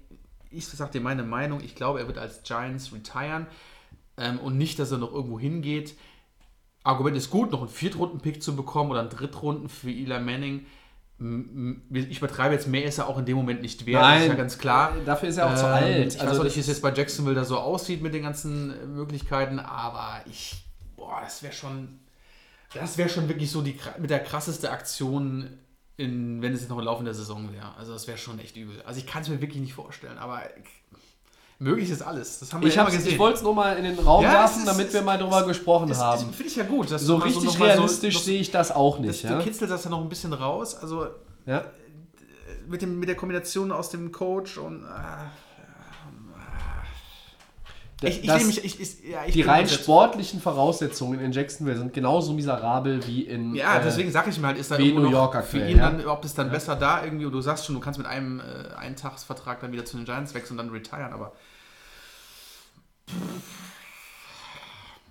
ich 0.50 0.66
sag 0.66 0.90
dir 0.92 1.00
meine 1.00 1.22
Meinung, 1.22 1.60
ich 1.62 1.74
glaube, 1.74 2.00
er 2.00 2.06
wird 2.08 2.18
als 2.18 2.42
Giants 2.42 2.92
retiren 2.92 3.46
ähm, 4.16 4.38
und 4.40 4.58
nicht, 4.58 4.78
dass 4.78 4.90
er 4.90 4.98
noch 4.98 5.12
irgendwo 5.12 5.38
hingeht. 5.38 5.94
Argument 6.82 7.16
ist 7.16 7.30
gut, 7.30 7.52
noch 7.52 7.60
einen 7.60 7.68
Viertrunden-Pick 7.68 8.42
zu 8.42 8.56
bekommen 8.56 8.90
oder 8.90 9.00
einen 9.00 9.10
Drittrunden 9.10 9.68
für 9.68 9.90
Eli 9.90 10.18
Manning. 10.20 10.64
Ich 11.92 12.16
übertreibe 12.18 12.54
jetzt, 12.54 12.66
mehr 12.66 12.84
ist 12.84 12.96
er 12.96 13.06
auch 13.06 13.18
in 13.18 13.26
dem 13.26 13.36
Moment 13.36 13.60
nicht 13.60 13.84
wert, 13.84 14.02
das 14.02 14.22
ist 14.22 14.28
ja 14.28 14.34
ganz 14.36 14.56
klar. 14.58 14.92
Dafür 15.04 15.28
ist 15.28 15.36
er 15.36 15.46
auch 15.50 15.54
zu 15.54 15.66
Ähm, 15.66 15.72
alt. 15.72 16.14
Ich 16.14 16.20
Also 16.20 16.30
weiß 16.32 16.38
auch 16.38 16.44
das 16.44 16.44
nicht, 16.44 16.56
wie 16.56 16.60
es 16.60 16.66
jetzt 16.68 16.80
bei 16.82 16.92
Jacksonville 16.94 17.34
da 17.36 17.44
so 17.44 17.58
aussieht 17.58 18.00
mit 18.02 18.14
den 18.14 18.22
ganzen 18.22 18.70
äh, 18.72 18.86
Möglichkeiten, 18.86 19.58
aber 19.58 20.22
ich, 20.30 20.64
boah, 20.96 21.20
das 21.22 21.42
wäre 21.42 21.52
schon, 21.52 22.00
das 22.72 22.96
wäre 22.96 23.10
schon 23.10 23.28
wirklich 23.28 23.50
so 23.50 23.60
die 23.60 23.76
mit 23.98 24.08
der 24.08 24.20
krasseste 24.20 24.70
Aktion, 24.70 25.58
in, 26.00 26.40
wenn 26.42 26.52
es 26.54 26.60
jetzt 26.60 26.70
noch 26.70 26.78
im 26.78 26.84
Laufe 26.84 27.04
der 27.04 27.14
Saison 27.14 27.52
wäre. 27.52 27.74
Also 27.78 27.92
das 27.92 28.06
wäre 28.08 28.18
schon 28.18 28.38
echt 28.38 28.56
übel. 28.56 28.80
Also 28.86 28.98
ich 29.00 29.06
kann 29.06 29.22
es 29.22 29.28
mir 29.28 29.40
wirklich 29.40 29.60
nicht 29.60 29.74
vorstellen, 29.74 30.18
aber 30.18 30.42
möglich 31.58 31.90
ist 31.90 32.02
alles. 32.02 32.38
Das 32.40 32.52
haben 32.52 32.62
wir 32.62 32.68
ich 32.68 32.74
ja 32.74 32.82
immer 32.82 32.90
gesehen. 32.90 33.12
ich 33.12 33.18
wollte 33.18 33.36
es 33.38 33.42
nur 33.42 33.54
mal 33.54 33.76
in 33.76 33.84
den 33.84 33.98
Raum 33.98 34.24
Ja, 34.24 34.32
werfen, 34.32 34.52
es 34.54 34.58
ist- 34.60 34.66
damit 34.68 34.92
wir 34.92 35.02
mal 35.02 35.18
drüber 35.18 35.40
es- 35.42 35.46
gesprochen 35.48 35.88
das, 35.88 35.98
haben. 35.98 36.26
Das 36.26 36.36
finde 36.36 36.50
ich 36.50 36.56
ja 36.56 36.64
gut. 36.64 36.88
so 36.88 37.18
du 37.18 37.24
richtig 37.24 37.58
mal 37.58 37.66
realistisch 37.68 38.18
so, 38.18 38.24
sehe 38.24 38.40
ich 38.40 38.50
das 38.50 38.72
auch 38.72 38.96
das, 38.96 39.06
nicht. 39.06 39.24
Du 39.24 39.28
Ja? 39.28 39.40
kitzelst 39.40 39.70
das 39.72 39.84
ja 39.84 39.90
noch 39.90 40.00
ein 40.00 40.08
bisschen 40.08 40.32
raus. 40.32 40.74
Also 40.74 41.06
Ja? 41.46 41.64
mit, 42.66 42.82
dem, 42.82 42.98
mit 42.98 43.08
der 43.08 43.16
Kombination 43.16 43.72
aus 43.72 43.90
dem 43.90 44.10
Coach 44.12 44.56
und. 44.58 44.84
Äh, 44.84 44.86
ich, 48.02 48.24
ich, 48.24 48.46
mich, 48.46 48.80
ich, 48.80 49.10
ja, 49.10 49.24
Die 49.26 49.42
rein 49.42 49.68
sportlichen 49.68 50.40
Voraussetzungen 50.40 51.20
in 51.20 51.32
Jacksonville 51.32 51.76
sind 51.76 51.92
genauso 51.92 52.32
miserabel 52.32 53.06
wie 53.06 53.22
in. 53.22 53.54
Ja, 53.54 53.76
äh, 53.76 53.84
deswegen 53.84 54.10
sage 54.10 54.30
ich 54.30 54.38
mir 54.38 54.46
halt, 54.46 54.58
ist 54.58 54.70
da 54.70 54.76
in 54.76 54.86
irgendwo 54.86 55.06
New 55.06 55.10
York 55.10 55.44
für 55.44 55.58
ihn 55.58 55.76
ja. 55.76 55.90
dann, 55.90 56.06
ob 56.06 56.24
es 56.24 56.34
dann 56.34 56.50
besser 56.50 56.76
da 56.76 57.04
irgendwie, 57.04 57.30
du 57.30 57.40
sagst 57.40 57.66
schon, 57.66 57.74
du 57.74 57.80
kannst 57.80 57.98
mit 57.98 58.06
einem 58.06 58.40
äh, 58.40 58.74
Eintagsvertrag 58.74 59.60
dann 59.60 59.72
wieder 59.72 59.84
zu 59.84 59.96
den 59.96 60.06
Giants 60.06 60.34
wechseln 60.34 60.58
und 60.58 60.66
dann 60.66 60.74
retiren, 60.74 61.12
aber. 61.12 61.32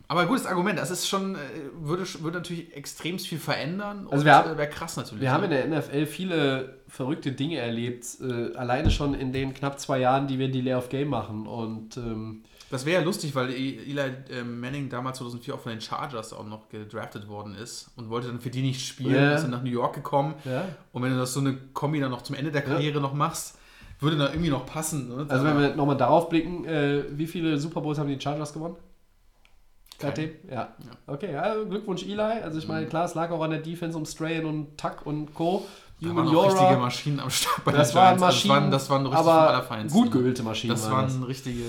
Aber 0.07 0.25
gutes 0.25 0.47
Argument, 0.47 0.79
das 0.79 0.89
ist 0.89 1.07
schon, 1.07 1.35
äh, 1.35 1.37
würde, 1.75 2.03
würde 2.21 2.39
natürlich 2.39 2.75
extrem 2.75 3.19
viel 3.19 3.37
verändern 3.37 4.07
Also 4.09 4.25
wäre 4.25 4.69
krass 4.69 4.97
natürlich. 4.97 5.21
Wir 5.21 5.31
haben 5.31 5.43
in 5.43 5.51
ne? 5.51 5.67
der 5.69 5.79
NFL 5.79 6.07
viele 6.07 6.79
verrückte 6.87 7.31
Dinge 7.31 7.57
erlebt, 7.57 8.07
äh, 8.19 8.55
alleine 8.55 8.89
schon 8.89 9.13
in 9.13 9.31
den 9.31 9.53
knapp 9.53 9.79
zwei 9.79 9.99
Jahren, 9.99 10.25
die 10.27 10.39
wir 10.39 10.49
Delay 10.49 10.73
of 10.73 10.89
Game 10.89 11.09
machen. 11.09 11.45
Und 11.45 11.97
ähm, 11.97 12.43
Das 12.71 12.85
wäre 12.85 12.99
ja 13.01 13.05
lustig, 13.05 13.33
weil 13.33 13.49
Eli 13.49 13.99
äh, 14.29 14.43
Manning 14.43 14.89
damals 14.89 15.17
2004 15.17 15.55
auch 15.55 15.59
von 15.59 15.71
den 15.71 15.81
Chargers 15.81 16.33
auch 16.33 16.45
noch 16.45 16.69
gedraftet 16.69 17.27
worden 17.27 17.55
ist 17.55 17.89
und 17.95 18.09
wollte 18.09 18.27
dann 18.27 18.39
für 18.39 18.49
die 18.51 18.61
nicht 18.61 18.85
spielen, 18.85 19.15
Ja. 19.15 19.33
ist 19.35 19.41
dann 19.43 19.51
nach 19.51 19.63
New 19.63 19.71
York 19.71 19.95
gekommen. 19.95 20.35
ja. 20.45 20.65
Und 20.93 21.01
wenn 21.03 21.11
du 21.11 21.17
das 21.17 21.33
so 21.33 21.39
eine 21.39 21.55
Kombi 21.73 21.99
dann 21.99 22.11
noch 22.11 22.21
zum 22.21 22.35
Ende 22.35 22.51
der 22.51 22.61
Karriere 22.61 22.99
noch 23.01 23.13
machst, 23.13 23.57
würde 23.99 24.17
dann 24.17 24.31
irgendwie 24.31 24.49
noch 24.51 24.65
passen. 24.65 25.09
Ne? 25.09 25.25
Also 25.27 25.43
wenn 25.43 25.59
wir 25.59 25.75
nochmal 25.75 25.97
darauf 25.97 26.29
blicken, 26.29 26.63
äh, 26.65 27.03
wie 27.11 27.27
viele 27.27 27.57
Super 27.57 27.81
Bowls 27.81 27.97
haben 27.97 28.07
die 28.07 28.19
Chargers 28.21 28.53
gewonnen? 28.53 28.75
Seitdem? 30.01 30.29
Ja. 30.49 30.69
Okay, 31.07 31.33
ja, 31.33 31.55
Glückwunsch 31.63 32.03
Eli. 32.03 32.21
Also 32.21 32.57
ich 32.59 32.67
meine, 32.67 32.85
klar, 32.85 33.03
es 33.05 33.15
lag 33.15 33.31
auch 33.31 33.41
an 33.41 33.49
der 33.51 33.59
Defense 33.59 33.97
um 33.97 34.05
Strahan 34.05 34.45
und 34.45 34.77
Tuck 34.77 35.05
und 35.05 35.33
Co. 35.33 35.65
da 35.99 36.15
waren 36.15 36.27
auch 36.29 36.45
richtige. 36.45 36.77
Maschinen 36.79 37.19
am 37.19 37.29
Start 37.29 37.65
bei 37.65 37.73
Das 37.73 37.89
den 37.89 37.95
waren 37.97 38.17
Giants. 38.17 38.23
Also 38.23 38.47
Maschinen, 38.47 38.71
das 38.71 38.89
waren, 38.89 39.03
das 39.03 39.25
waren 39.25 39.55
richtig 39.65 39.93
aber 39.93 40.03
gut 40.03 40.11
geölte 40.13 40.43
Maschinen. 40.43 40.71
Das 40.71 40.89
waren 40.89 41.05
das. 41.05 41.15
waren 41.15 41.23
richtige 41.23 41.63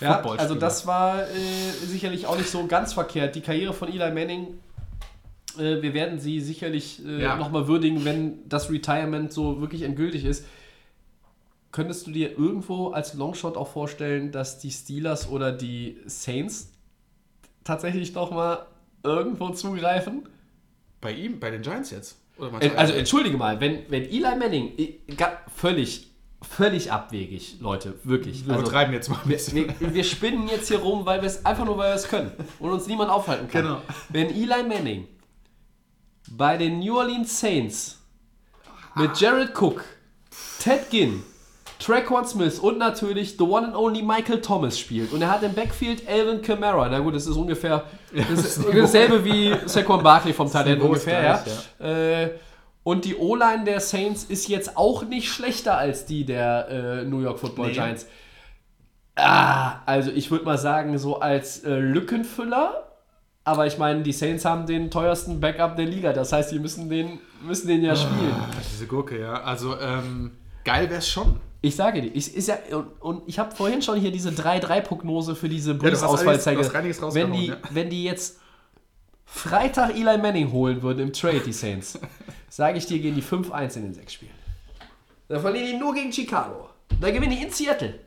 Ja, 0.00 0.20
also 0.22 0.54
das 0.56 0.86
war 0.86 1.22
äh, 1.22 1.70
sicherlich 1.86 2.26
auch 2.26 2.36
nicht 2.36 2.50
so 2.50 2.66
ganz 2.66 2.92
verkehrt. 2.92 3.34
Die 3.36 3.40
Karriere 3.40 3.72
von 3.72 3.88
Eli 3.88 4.10
Manning, 4.12 4.58
äh, 5.56 5.80
wir 5.82 5.94
werden 5.94 6.18
sie 6.18 6.40
sicherlich 6.40 7.04
äh, 7.06 7.22
Ja. 7.22 7.36
nochmal 7.36 7.68
würdigen, 7.68 8.04
wenn 8.04 8.48
das 8.48 8.70
Retirement 8.70 9.32
so 9.32 9.60
wirklich 9.60 9.82
endgültig 9.82 10.24
ist. 10.24 10.44
Könntest 11.70 12.06
du 12.06 12.12
dir 12.12 12.36
irgendwo 12.38 12.88
als 12.90 13.14
Longshot 13.14 13.56
auch 13.56 13.68
vorstellen, 13.68 14.30
dass 14.32 14.58
die 14.58 14.70
Steelers 14.70 15.28
oder 15.28 15.50
die 15.52 15.98
Saints 16.06 16.70
tatsächlich 17.64 18.14
nochmal 18.14 18.66
irgendwo 19.02 19.50
zugreifen? 19.50 20.28
Bei 21.00 21.12
ihm, 21.12 21.38
bei 21.40 21.50
den 21.50 21.62
Giants 21.62 21.90
jetzt? 21.90 22.16
Äh, 22.60 22.70
Also 22.76 22.94
entschuldige 22.94 23.36
mal, 23.36 23.60
wenn, 23.60 23.80
wenn 23.90 24.02
Eli 24.04 24.36
Manning, 24.36 24.72
äh, 24.78 24.94
völlig, 25.54 26.10
völlig 26.48 26.92
abwegig, 26.92 27.56
Leute, 27.60 27.94
wirklich. 28.04 28.46
wir 28.46 28.54
Also, 28.54 28.64
übertreiben 28.64 28.94
jetzt 28.94 29.08
mal 29.08 29.18
ein 29.24 29.28
bisschen. 29.28 29.74
wir, 29.78 29.94
wir 29.94 30.04
spinnen 30.04 30.48
jetzt 30.48 30.68
hier 30.68 30.78
rum, 30.78 31.06
weil 31.06 31.20
wir 31.20 31.26
es 31.26 31.44
einfach 31.44 31.64
nur, 31.64 31.76
weil 31.78 31.90
wir 31.90 31.96
es 31.96 32.08
können 32.08 32.32
und 32.58 32.70
uns 32.70 32.86
niemand 32.86 33.10
aufhalten 33.10 33.48
kann. 33.48 33.62
Genau. 33.62 33.82
Wenn 34.08 34.30
Eli 34.30 34.62
Manning 34.62 35.08
bei 36.30 36.56
den 36.56 36.78
New 36.80 36.96
Orleans 36.96 37.38
Saints 37.40 38.00
mit 38.94 39.18
Jared 39.20 39.50
Cook, 39.60 39.84
Ted 40.58 40.90
Ginn, 40.90 41.22
Traquan 41.78 42.26
Smith 42.26 42.58
und 42.60 42.78
natürlich 42.78 43.36
the 43.36 43.44
one 43.44 43.66
and 43.66 43.74
only 43.76 44.00
Michael 44.02 44.40
Thomas 44.40 44.78
spielt 44.78 45.12
und 45.12 45.20
er 45.20 45.30
hat 45.30 45.42
im 45.42 45.52
Backfield 45.52 46.08
Alvin 46.08 46.40
Kamara, 46.40 46.88
na 46.88 47.00
gut, 47.00 47.14
das 47.14 47.26
ist 47.26 47.36
ungefähr 47.36 47.84
das 48.12 48.56
ist 48.56 48.64
dasselbe 48.72 49.24
wie 49.24 49.54
Saquon 49.66 50.02
Barkley 50.02 50.32
vom 50.32 50.50
Talent 50.50 50.80
ungefähr, 50.80 51.22
ja. 51.22 51.44
gleich, 51.44 51.90
Äh, 51.90 52.30
und 52.84 53.06
die 53.06 53.16
O-Line 53.16 53.64
der 53.64 53.80
Saints 53.80 54.24
ist 54.24 54.48
jetzt 54.48 54.76
auch 54.76 55.04
nicht 55.04 55.28
schlechter 55.28 55.76
als 55.76 56.04
die 56.04 56.24
der 56.24 56.68
äh, 56.68 57.04
New 57.04 57.20
York 57.20 57.40
Football 57.40 57.68
Nee. 57.68 57.72
Giants. 57.72 58.06
Ah, 59.16 59.80
also 59.86 60.10
ich 60.10 60.30
würde 60.30 60.44
mal 60.44 60.58
sagen, 60.58 60.96
so 60.98 61.18
als 61.20 61.64
äh, 61.64 61.74
Lückenfüller. 61.74 62.90
Aber 63.44 63.66
ich 63.66 63.78
meine, 63.78 64.02
die 64.02 64.12
Saints 64.12 64.44
haben 64.44 64.66
den 64.66 64.90
teuersten 64.90 65.40
Backup 65.40 65.76
der 65.76 65.86
Liga. 65.86 66.12
Das 66.12 66.32
heißt, 66.32 66.50
die 66.50 66.58
müssen 66.58 66.88
den, 66.88 67.20
müssen 67.42 67.68
den 67.68 67.82
ja 67.82 67.94
spielen. 67.94 68.34
Diese 68.72 68.86
Gurke, 68.86 69.20
ja. 69.20 69.42
Also, 69.42 69.78
ähm, 69.78 70.32
geil 70.64 70.88
wäre 70.88 71.00
es 71.00 71.08
schon. 71.08 71.40
Ich 71.60 71.76
sage 71.76 72.02
dir, 72.02 72.08
ich, 72.14 72.34
ist 72.34 72.48
ja, 72.48 72.58
und, 72.72 72.86
und 73.00 73.22
ich 73.26 73.38
habe 73.38 73.54
vorhin 73.54 73.80
schon 73.80 73.98
hier 73.98 74.12
diese 74.12 74.30
3-3-Prognose 74.30 75.34
für 75.34 75.48
diese 75.48 75.74
hast 76.02 76.46
einiges 76.46 77.00
wenn, 77.14 77.32
die, 77.32 77.46
ja. 77.46 77.56
wenn 77.70 77.88
die 77.88 78.04
jetzt 78.04 78.38
Freitag 79.24 79.94
Eli 79.94 80.18
Manning 80.18 80.52
holen 80.52 80.82
würden 80.82 81.00
im 81.00 81.12
Trade, 81.12 81.40
die 81.40 81.52
Saints, 81.52 81.98
sage 82.56 82.78
ich 82.78 82.86
dir, 82.86 82.98
gehen 83.00 83.14
die 83.14 83.22
5-1 83.22 83.76
in 83.76 83.82
den 83.82 83.94
sechs 83.94 84.12
Spielen. 84.12 84.30
Dann 85.28 85.40
verlieren 85.40 85.66
die 85.66 85.76
nur 85.76 85.92
gegen 85.94 86.12
Chicago. 86.12 86.68
Dann 87.00 87.12
gewinnen 87.12 87.32
die 87.36 87.42
in 87.42 87.50
Seattle. 87.50 87.98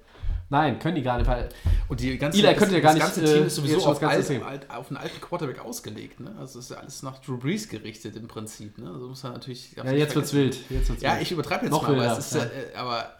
Nein, 0.50 0.80
können 0.80 0.96
die 0.96 1.02
gar 1.02 1.18
nicht, 1.18 1.28
weil 1.28 1.50
Und 1.90 2.00
die 2.00 2.18
ganze, 2.18 2.40
Eli 2.42 2.56
könnte 2.56 2.76
ja 2.76 2.80
gar 2.80 2.96
das 2.96 3.18
nicht, 3.18 3.26
ganze 3.26 3.34
Team 3.34 3.44
äh, 3.44 3.48
ist 3.48 3.58
jetzt 3.58 3.68
sowieso 3.68 3.78
auf, 3.86 4.00
das 4.00 4.00
ganze 4.00 4.16
alt, 4.18 4.28
Team. 4.28 4.44
alt, 4.44 4.70
auf 4.72 4.88
einen 4.88 4.96
alten 4.98 5.20
Quarterback 5.20 5.60
ausgelegt. 5.60 6.22
Ne? 6.22 6.34
Also 6.40 6.60
ist 6.60 6.72
ja 6.72 6.78
alles 6.78 7.04
nach 7.04 7.18
Drew 7.20 7.36
Brees 7.38 7.68
gerichtet 7.68 8.16
im 8.16 8.30
Prinzip. 8.30 8.78
Ne? 8.78 8.90
Also 8.90 9.08
muss 9.10 9.24
man 9.24 9.34
natürlich. 9.34 9.74
ja, 9.76 9.92
jetzt 9.92 10.16
wird's 10.16 10.34
wild. 10.34 10.58
Jetzt 10.70 10.88
wird's 10.88 11.02
Ja, 11.02 11.14
wild. 11.16 11.24
ich 11.24 11.32
übertreibe 11.34 11.66
jetzt 11.66 11.72
Noch 11.74 11.82
mal, 11.82 11.90
aber, 11.90 11.98
wilder, 12.02 12.18
es 12.18 12.28
ist, 12.32 12.36
ja. 12.36 12.44
äh, 12.44 12.76
aber 12.78 13.12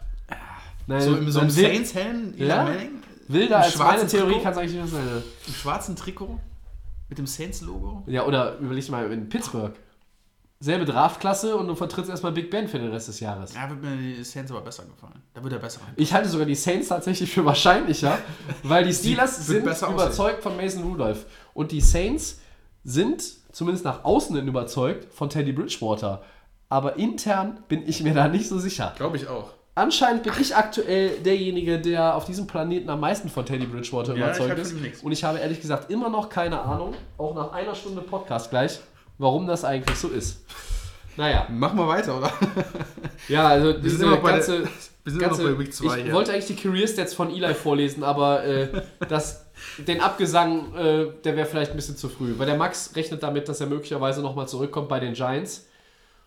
Nein, 0.86 1.00
so 1.02 1.16
im 1.16 1.30
so 1.30 1.40
ein 1.40 1.46
einem 1.48 1.56
wild- 1.56 1.66
Saints-Helm, 1.66 2.34
Eli 2.38 2.46
Ja? 2.48 2.64
Manning, 2.64 2.90
Wilder 3.28 3.58
als 3.58 3.76
meine 3.76 3.90
schwarzen 3.90 4.08
Theorie 4.08 4.26
Trikot. 4.32 4.42
kann 4.44 4.52
es 4.52 4.58
eigentlich 4.58 4.80
nicht 4.80 4.90
sein. 4.90 5.22
im 5.48 5.52
schwarzen 5.54 5.96
Trikot 5.96 6.40
mit 7.10 7.18
dem 7.18 7.26
Saints-Logo. 7.26 8.04
Ja, 8.06 8.24
oder 8.24 8.56
überleg 8.58 8.88
mal 8.88 9.12
in 9.12 9.28
Pittsburgh. 9.28 9.74
Selbe 10.60 10.84
Draftklasse 10.84 11.56
und 11.56 11.68
du 11.68 11.76
vertrittst 11.76 12.10
erstmal 12.10 12.32
Big 12.32 12.50
Ben 12.50 12.66
für 12.66 12.80
den 12.80 12.90
Rest 12.90 13.06
des 13.06 13.20
Jahres. 13.20 13.54
Ja, 13.54 13.70
wird 13.70 13.80
mir 13.80 13.96
die 13.96 14.24
Saints 14.24 14.50
aber 14.50 14.62
besser 14.62 14.84
gefallen. 14.84 15.22
Da 15.32 15.42
wird 15.42 15.52
er 15.52 15.60
besser 15.60 15.80
rein. 15.82 15.92
Ich 15.94 16.12
halte 16.12 16.28
sogar 16.28 16.46
die 16.46 16.56
Saints 16.56 16.88
tatsächlich 16.88 17.30
für 17.32 17.44
wahrscheinlicher, 17.44 18.18
weil 18.64 18.84
die 18.84 18.92
Steelers 18.92 19.48
wird 19.48 19.76
sind 19.76 19.92
überzeugt 19.92 20.42
von 20.42 20.56
Mason 20.56 20.82
Rudolph. 20.82 21.26
Und 21.54 21.70
die 21.70 21.80
Saints 21.80 22.40
sind 22.82 23.22
zumindest 23.52 23.84
nach 23.84 24.04
außen 24.04 24.34
hin 24.34 24.48
überzeugt 24.48 25.12
von 25.14 25.30
Teddy 25.30 25.52
Bridgewater. 25.52 26.22
Aber 26.68 26.96
intern 26.96 27.62
bin 27.68 27.88
ich 27.88 28.02
mir 28.02 28.12
da 28.14 28.26
nicht 28.26 28.48
so 28.48 28.58
sicher. 28.58 28.94
Glaube 28.96 29.16
ich 29.16 29.28
auch. 29.28 29.50
Anscheinend 29.76 30.24
bin 30.24 30.32
ich 30.40 30.56
aktuell 30.56 31.10
derjenige, 31.20 31.80
der 31.80 32.16
auf 32.16 32.24
diesem 32.24 32.48
Planeten 32.48 32.90
am 32.90 32.98
meisten 32.98 33.28
von 33.28 33.46
Teddy 33.46 33.66
Bridgewater 33.66 34.16
Ja, 34.16 34.26
überzeugt 34.26 34.58
ist. 34.58 35.04
Und 35.04 35.12
ich 35.12 35.22
habe 35.22 35.38
ehrlich 35.38 35.60
gesagt 35.60 35.88
immer 35.92 36.08
noch 36.08 36.28
keine 36.28 36.60
Ahnung, 36.60 36.94
auch 37.16 37.32
nach 37.36 37.52
einer 37.52 37.76
Stunde 37.76 38.00
Podcast 38.00 38.50
gleich, 38.50 38.80
warum 39.18 39.46
das 39.46 39.64
eigentlich 39.64 39.96
so 39.98 40.08
ist. 40.08 40.44
Naja, 41.16 41.46
Machen 41.50 41.76
wir 41.78 41.88
weiter, 41.88 42.16
oder? 42.18 42.32
ja, 43.28 43.48
also 43.48 43.68
Wir 43.68 43.78
diese 43.80 43.96
sind 43.98 44.10
bei 44.10 44.30
der- 44.30 44.38
ganze, 44.38 44.62
wir 44.62 45.12
sind 45.12 45.18
ganze 45.20 45.42
bei 45.52 45.58
Week 45.58 45.74
2 45.74 45.96
Ich 45.98 46.04
hier. 46.04 46.12
wollte 46.12 46.32
eigentlich 46.32 46.46
die 46.46 46.54
Career 46.56 46.86
Stats 46.86 47.12
von 47.14 47.30
Eli 47.34 47.54
vorlesen, 47.54 48.04
aber 48.04 48.44
äh, 48.44 48.68
das, 49.08 49.46
den 49.78 50.00
Abgesang, 50.00 50.72
äh, 50.76 51.06
der 51.24 51.36
wäre 51.36 51.46
vielleicht 51.46 51.72
ein 51.72 51.76
bisschen 51.76 51.96
zu 51.96 52.08
früh. 52.08 52.34
Weil 52.38 52.46
der 52.46 52.56
Max 52.56 52.94
rechnet 52.94 53.22
damit, 53.24 53.48
dass 53.48 53.60
er 53.60 53.66
möglicherweise 53.66 54.20
nochmal 54.22 54.46
zurückkommt 54.46 54.88
bei 54.88 55.00
den 55.00 55.14
Giants. 55.14 55.66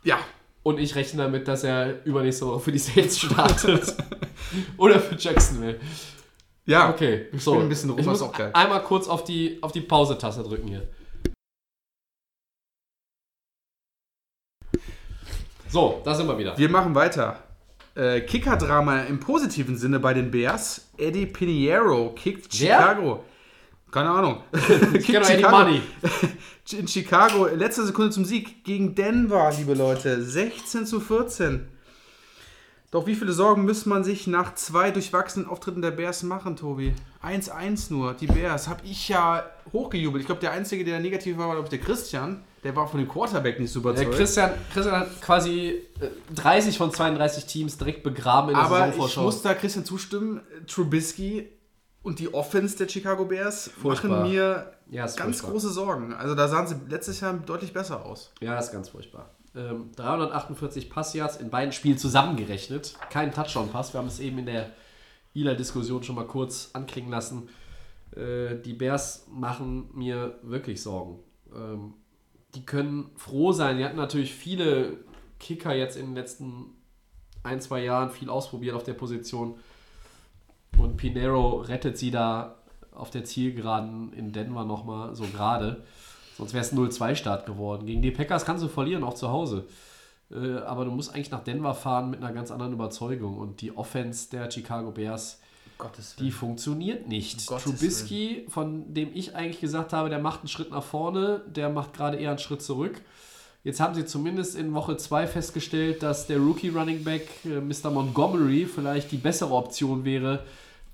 Ja. 0.04 0.18
Und 0.64 0.78
ich 0.78 0.94
rechne 0.96 1.24
damit, 1.24 1.48
dass 1.48 1.64
er 1.64 2.06
übernächste 2.06 2.46
Woche 2.46 2.60
für 2.60 2.72
die 2.74 2.78
Saints 2.80 3.18
startet. 3.18 3.96
Oder 4.78 5.00
für 5.00 5.16
Jacksonville. 5.16 5.80
Ja. 6.66 6.90
Okay, 6.90 7.28
so. 7.34 7.52
spielen 7.54 7.66
ein 7.66 7.70
bisschen 7.70 7.90
rum, 7.92 8.00
ich 8.00 8.06
ist 8.06 8.10
muss 8.10 8.22
auch 8.22 8.34
geil. 8.34 8.52
einmal 8.54 8.84
kurz 8.84 9.08
auf 9.08 9.24
die, 9.24 9.58
auf 9.62 9.72
die 9.72 9.82
Pause-Taste 9.82 10.44
drücken 10.44 10.68
hier. 10.68 10.88
So, 15.72 16.02
da 16.04 16.14
sind 16.14 16.28
wir 16.28 16.38
wieder. 16.38 16.58
Wir 16.58 16.68
machen 16.68 16.94
weiter. 16.96 17.38
Äh, 17.96 18.20
Kicker-Drama 18.22 19.04
im 19.04 19.22
positiven 19.22 19.78
Sinne 19.78 20.02
bei 20.02 20.14
den 20.14 20.30
Bears. 20.30 20.90
Eddie 20.98 21.26
Pinheiro 21.26 22.14
kickt 22.14 22.60
Wer? 22.60 22.78
Chicago. 22.78 23.24
Keine 23.90 24.10
Ahnung. 24.10 24.44
Ich 24.94 25.08
kenne 25.08 25.30
Eddie 25.30 25.44
Money. 25.44 25.82
In 26.78 26.90
Chicago, 26.90 27.48
letzte 27.48 27.86
Sekunde 27.86 28.12
zum 28.12 28.26
Sieg 28.26 28.66
gegen 28.66 28.96
Denver, 28.96 29.54
liebe 29.58 29.74
Leute. 29.74 30.22
16 30.22 30.86
zu 30.86 31.00
14. 31.00 31.70
Doch 32.92 33.08
wie 33.08 33.16
viele 33.16 33.32
Sorgen 33.32 33.64
muss 33.64 33.86
man 33.86 34.04
sich 34.04 34.28
nach 34.28 34.56
zwei 34.56 34.92
durchwachsenen 34.92 35.48
Auftritten 35.48 35.82
der 35.82 35.92
Bears 35.92 36.24
machen, 36.24 36.58
Tobi? 36.58 36.94
1-1 37.24 37.94
nur, 37.94 38.14
die 38.14 38.28
Bears. 38.28 38.68
Hab 38.68 38.84
ich 38.84 39.08
ja 39.08 39.46
hochgejubelt. 39.72 40.22
Ich 40.22 40.28
glaube, 40.28 40.42
der 40.42 40.52
Einzige, 40.52 40.84
der 40.84 41.00
negativ 41.00 41.38
war, 41.38 41.48
war 41.48 41.56
glaub 41.56 41.66
ich, 41.66 41.70
der 41.70 41.80
Christian. 41.80 42.44
Der 42.64 42.76
war 42.76 42.88
von 42.88 43.00
dem 43.00 43.10
Quarterback 43.10 43.60
nicht 43.60 43.72
so 43.72 43.80
Der 43.80 43.92
überzeugt. 43.94 44.16
Christian, 44.16 44.52
Christian 44.72 44.96
hat 45.00 45.22
quasi 45.22 45.82
äh, 46.00 46.08
30 46.36 46.78
von 46.78 46.92
32 46.92 47.46
Teams 47.46 47.78
direkt 47.78 48.04
begraben 48.04 48.50
in 48.50 48.56
der 48.56 48.64
Aber 48.66 48.78
ich 48.80 48.84
Saisonvorschau. 48.86 49.22
muss 49.24 49.42
da 49.42 49.54
Christian 49.56 49.84
zustimmen. 49.86 50.42
Trubisky 50.68 51.50
und 52.04 52.20
die 52.20 52.34
Offense 52.34 52.78
der 52.78 52.88
Chicago 52.88 53.26
Bears 53.26 53.70
Furchtbar. 53.82 54.10
machen 54.22 54.32
mir 54.32 54.74
Ja, 54.90 55.04
ganz 55.06 55.16
furchtbar. 55.18 55.52
große 55.52 55.70
Sorgen. 55.70 56.14
Also 56.14 56.36
da 56.36 56.48
sahen 56.48 56.68
sie 56.68 56.76
letztes 56.90 57.20
Jahr 57.20 57.34
deutlich 57.34 57.74
besser 57.74 58.06
aus. 58.06 58.32
Ja, 58.42 58.58
ist 58.60 58.72
ganz 58.72 58.90
furchtbar. 58.90 59.30
Ähm, 59.56 59.92
348 59.98 60.90
Passyards 60.90 61.38
in 61.38 61.50
beiden 61.50 61.72
Spielen 61.74 61.98
zusammengerechnet. 61.98 62.96
Kein 63.10 63.34
Touchdown-Pass. 63.34 63.94
Wir 63.94 64.00
haben 64.00 64.08
es 64.08 64.20
eben 64.20 64.38
in 64.40 64.46
der 64.46 64.70
Ila-Diskussion 65.34 66.04
schon 66.04 66.16
mal 66.16 66.26
kurz 66.28 66.70
anklingen 66.74 67.10
lassen. 67.12 67.50
Äh, 68.16 68.56
die 68.64 68.74
Bears 68.74 69.26
machen 69.32 69.90
mir 69.94 70.40
wirklich 70.44 70.82
Sorgen. 70.82 71.20
Ähm, 71.56 71.94
die 72.56 72.66
können 72.66 73.10
froh 73.16 73.52
sein. 73.52 73.78
Die 73.78 73.86
hatten 73.86 73.98
natürlich 73.98 74.34
viele 74.34 74.98
Kicker 75.40 75.74
jetzt 75.74 75.98
in 75.98 76.08
den 76.08 76.16
letzten 76.16 76.76
ein, 77.44 77.60
zwei 77.62 77.84
Jahren 77.84 78.12
viel 78.12 78.30
ausprobiert 78.30 78.76
auf 78.76 78.84
der 78.84 78.94
Position. 78.94 79.56
Und 80.78 80.98
Pinero 80.98 81.62
rettet 81.62 81.98
sie 81.98 82.12
da 82.12 82.56
auf 82.94 83.10
der 83.10 83.24
Zielgeraden 83.24 84.14
in 84.14 84.32
Denver 84.32 84.66
nochmal 84.66 85.16
so 85.16 85.26
gerade. 85.26 85.84
Sonst 86.38 86.54
wäre 86.54 86.64
es 86.64 86.74
0-2-Start 86.74 87.46
geworden. 87.46 87.86
Gegen 87.86 88.02
die 88.02 88.12
Packers 88.12 88.46
kannst 88.46 88.64
du 88.64 88.68
verlieren, 88.68 89.04
auch 89.04 89.14
zu 89.14 89.30
Hause. 89.30 89.68
Äh, 90.32 90.58
aber 90.60 90.86
du 90.86 90.92
musst 90.92 91.14
eigentlich 91.14 91.32
nach 91.32 91.44
Denver 91.44 91.74
fahren 91.74 92.10
mit 92.10 92.22
einer 92.22 92.34
ganz 92.34 92.52
anderen 92.52 92.74
Überzeugung. 92.74 93.38
Und 93.38 93.62
die 93.62 93.76
Offense 93.76 94.30
der 94.30 94.50
Chicago 94.50 94.92
Bears, 94.92 95.41
Gottes 95.82 96.16
die 96.16 96.32
funktioniert 96.32 97.08
nicht. 97.08 97.50
Um 97.52 97.58
Trubisky, 97.58 98.46
von 98.50 98.94
dem 98.94 99.10
ich 99.14 99.36
eigentlich 99.36 99.60
gesagt 99.60 99.92
habe, 99.94 100.10
der 100.10 100.20
macht 100.20 100.42
einen 100.42 100.48
Schritt 100.48 100.72
nach 100.72 100.84
vorne, 100.84 101.42
der 101.48 101.70
macht 101.70 101.94
gerade 101.94 102.18
eher 102.18 102.30
einen 102.30 102.40
Schritt 102.40 102.62
zurück. 102.62 103.02
Jetzt 103.64 103.80
haben 103.80 103.94
sie 103.94 104.06
zumindest 104.06 104.56
in 104.56 104.74
Woche 104.74 104.98
2 104.98 105.28
festgestellt, 105.28 106.02
dass 106.02 106.26
der 106.26 106.38
Rookie 106.40 106.70
Running 106.70 107.04
Back 107.04 107.28
äh, 107.46 107.60
Mr. 107.60 107.92
Montgomery 107.92 108.66
vielleicht 108.66 109.12
die 109.12 109.18
bessere 109.18 109.54
Option 109.54 110.04
wäre, 110.04 110.44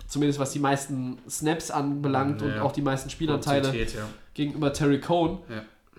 zumindest 0.08 0.40
was 0.40 0.52
die 0.52 0.60
meisten 0.60 1.18
Snaps 1.30 1.72
anbelangt 1.72 2.42
und 2.42 2.56
Ja. 2.56 2.64
auch 2.64 2.72
die 2.74 2.82
meisten 2.82 3.10
Spielanteile 3.10 3.74
ja. 3.76 3.86
gegenüber 4.34 4.74
Terry 4.74 5.00
Cohn. 5.00 5.40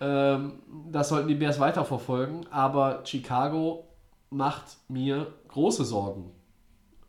Ähm, 0.01 0.53
das 0.91 1.09
sollten 1.09 1.29
die 1.29 1.35
Bears 1.35 1.59
weiterverfolgen, 1.59 2.47
aber 2.51 3.03
Chicago 3.05 3.85
macht 4.31 4.65
mir 4.89 5.27
große 5.49 5.85
Sorgen. 5.85 6.31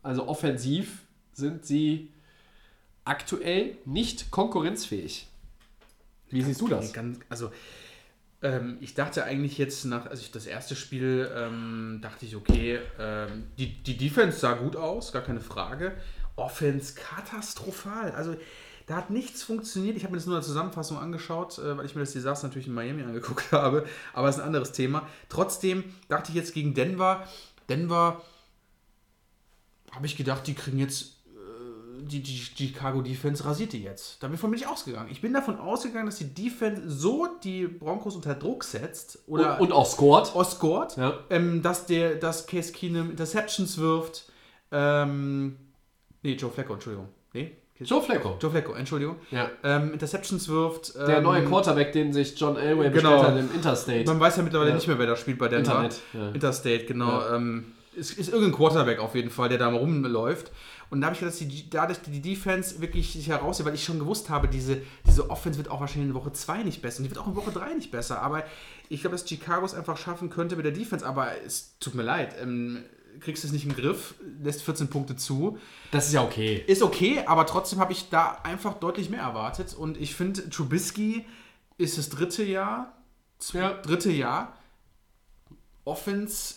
Also 0.02 0.28
offensiv 0.28 1.06
sind 1.40 1.66
sie 1.66 2.12
aktuell 3.06 3.78
nicht 3.86 4.30
konkurrenzfähig. 4.32 5.28
Wie 6.30 6.42
siehst 6.42 6.62
du 6.62 6.68
das? 6.68 6.94
Ganz, 6.94 7.20
also, 7.30 7.52
ähm, 8.42 8.78
ich 8.82 8.94
dachte 8.94 9.24
eigentlich 9.24 9.58
jetzt 9.58 9.86
nach, 9.86 10.06
also 10.06 10.22
ich 10.22 10.32
das 10.32 10.46
erste 10.46 10.76
Spiel, 10.76 11.30
ähm, 11.36 12.00
dachte 12.02 12.26
ich, 12.26 12.36
okay, 12.36 12.80
ähm, 13.00 13.46
die, 13.58 13.82
die 13.82 13.98
Defense 13.98 14.40
sah 14.40 14.54
gut 14.54 14.76
aus, 14.76 15.12
gar 15.12 15.24
keine 15.24 15.42
Frage. 15.42 15.96
Offense 16.36 16.94
katastrophal. 16.94 18.12
Also, 18.12 18.36
da 18.86 18.96
hat 18.96 19.10
nichts 19.10 19.44
funktioniert. 19.44 19.98
Ich 19.98 20.04
habe 20.04 20.14
mir 20.14 20.18
das 20.18 20.26
nur 20.26 20.36
in 20.36 20.42
der 20.42 20.48
Zusammenfassung 20.48 20.98
angeschaut, 20.98 21.60
äh, 21.60 21.78
weil 21.78 21.86
ich 21.86 21.96
mir 21.96 22.02
das 22.02 22.14
Desaster 22.14 22.48
natürlich 22.48 22.68
in 22.68 22.74
Miami 22.74 23.04
angeguckt 23.04 23.46
habe. 23.52 23.86
Aber 24.14 24.30
es 24.30 24.36
ist 24.36 24.42
ein 24.42 24.48
anderes 24.48 24.72
Thema. 24.72 25.08
Trotzdem 25.30 25.84
dachte 26.08 26.30
ich 26.30 26.36
jetzt 26.36 26.54
gegen 26.54 26.74
Denver, 26.74 27.28
Denver 27.70 28.24
habe 29.92 30.06
ich 30.06 30.18
gedacht, 30.18 30.48
die 30.48 30.54
kriegen 30.54 30.80
jetzt 30.80 31.19
die, 32.02 32.22
die 32.22 32.38
Chicago 32.38 33.02
Defense 33.02 33.44
rasiert 33.46 33.74
die 33.74 33.84
jetzt. 33.84 34.22
Davon 34.24 34.52
bin 34.52 34.60
ich 34.60 34.68
ausgegangen. 34.68 35.10
Ich 35.12 35.22
bin 35.22 35.34
davon 35.34 35.60
ausgegangen, 35.60 36.06
dass 36.08 36.18
die 36.18 36.34
Defense 36.34 36.90
so 36.90 37.28
die 37.44 37.68
Broncos 37.68 38.16
unter 38.16 38.36
Druck 38.36 38.64
setzt 38.64 39.20
oder 39.28 39.60
und, 39.60 39.68
und 39.68 39.74
auch 39.74 39.86
scored. 39.86 40.36
Oscort, 40.36 40.98
Ja. 40.98 41.20
ähm, 41.30 41.62
dass 41.62 41.86
der, 41.86 42.16
dass 42.16 42.48
Case 42.48 42.72
Keenum 42.72 43.12
Interceptions 43.12 43.78
wirft. 43.78 44.32
Ähm, 44.72 45.58
nee, 46.24 46.34
Joe 46.34 46.52
Flacco, 46.52 46.74
Entschuldigung. 46.74 47.10
Nee, 47.34 47.52
Joe 47.82 48.02
Flacco. 48.02 48.38
Joe 48.42 48.52
Flacco, 48.52 48.74
Entschuldigung. 48.74 49.16
Ja. 49.32 49.50
Ähm, 49.64 49.94
Interceptions 49.94 50.50
wirft. 50.50 50.96
Der 50.96 51.18
ähm, 51.18 51.24
neue 51.24 51.46
Quarterback, 51.46 51.94
den 51.94 52.12
sich 52.12 52.38
John 52.38 52.58
Elway 52.58 52.90
genau. 52.92 53.12
bestellt 53.22 53.24
hat 53.24 53.40
im 53.40 53.56
Interstate. 53.56 54.04
Man 54.06 54.20
weiß 54.20 54.38
ja 54.38 54.44
mittlerweile 54.44 54.72
Ja. 54.72 54.76
nicht 54.76 54.88
mehr, 54.88 55.00
wer 55.00 55.08
da 55.08 55.16
spielt 55.16 55.38
bei 55.40 55.48
Denver. 55.48 55.72
Internet, 55.84 56.02
ja. 56.14 56.30
Interstate, 56.32 56.86
genau. 56.86 57.20
Ja. 57.22 57.36
Ähm, 57.38 57.72
ist, 57.96 58.18
ist 58.18 58.30
irgendein 58.34 58.54
Quarterback 58.56 59.00
auf 59.00 59.16
jeden 59.16 59.30
Fall, 59.30 59.50
der 59.50 59.58
da 59.58 59.72
mal 59.72 59.78
rumläuft. 59.78 60.52
Und 60.90 61.02
da 61.02 61.08
habe 61.08 61.14
ich 61.14 61.20
gedacht, 61.20 61.40
dass 61.40 61.48
die, 61.48 61.70
dadurch 61.70 62.00
die 62.02 62.22
Defense 62.22 62.82
wirklich 62.82 63.14
sich 63.14 63.28
heraussieht, 63.28 63.66
weil 63.66 63.76
ich 63.76 63.84
schon 63.84 64.00
gewusst 64.00 64.30
habe, 64.30 64.48
diese, 64.48 64.82
diese 65.06 65.30
Offense 65.30 65.58
wird 65.60 65.70
auch 65.70 65.80
wahrscheinlich 65.80 66.10
in 66.10 66.16
Woche 66.16 66.34
2 66.34 66.64
nicht 66.64 66.82
besser. 66.82 67.00
Und 67.00 67.04
die 67.04 67.10
wird 67.12 67.20
auch 67.20 67.28
in 67.28 67.36
Woche 67.36 67.52
3 67.52 67.76
nicht 67.76 67.92
besser. 67.92 68.22
Aber 68.22 68.44
ich 68.90 69.02
glaube, 69.02 69.16
dass 69.16 69.28
Chicago 69.28 69.66
es 69.66 69.76
einfach 69.76 69.98
schaffen 69.98 70.30
könnte 70.30 70.56
mit 70.56 70.66
der 70.66 70.72
Defense. 70.72 71.06
Aber 71.06 71.32
es 71.46 71.78
tut 71.80 71.94
mir 71.94 72.04
leid. 72.04 72.36
Ähm, 72.42 72.84
kriegst 73.20 73.44
es 73.44 73.52
nicht 73.52 73.66
im 73.66 73.76
Griff, 73.76 74.16
lässt 74.42 74.64
14 74.64 74.88
Punkte 74.88 75.16
zu. 75.16 75.58
Das 75.92 76.08
ist 76.08 76.14
ja 76.14 76.24
okay. 76.24 76.64
Ist 76.68 76.82
okay, 76.82 77.24
aber 77.26 77.46
trotzdem 77.46 77.80
habe 77.80 77.92
ich 77.92 78.10
da 78.10 78.40
einfach 78.44 78.76
deutlich 78.76 79.10
mehr 79.10 79.22
erwartet. 79.22 79.74
Und 79.74 79.98
ich 79.98 80.16
finde, 80.16 80.50
Trubisky 80.50 81.26
ist 81.78 81.98
das 81.98 82.10
dritte 82.10 82.44
Jahr. 82.44 82.98
Ja. 83.54 83.74
Dritte 83.74 84.12
Jahr. 84.12 84.58
Offense 85.86 86.56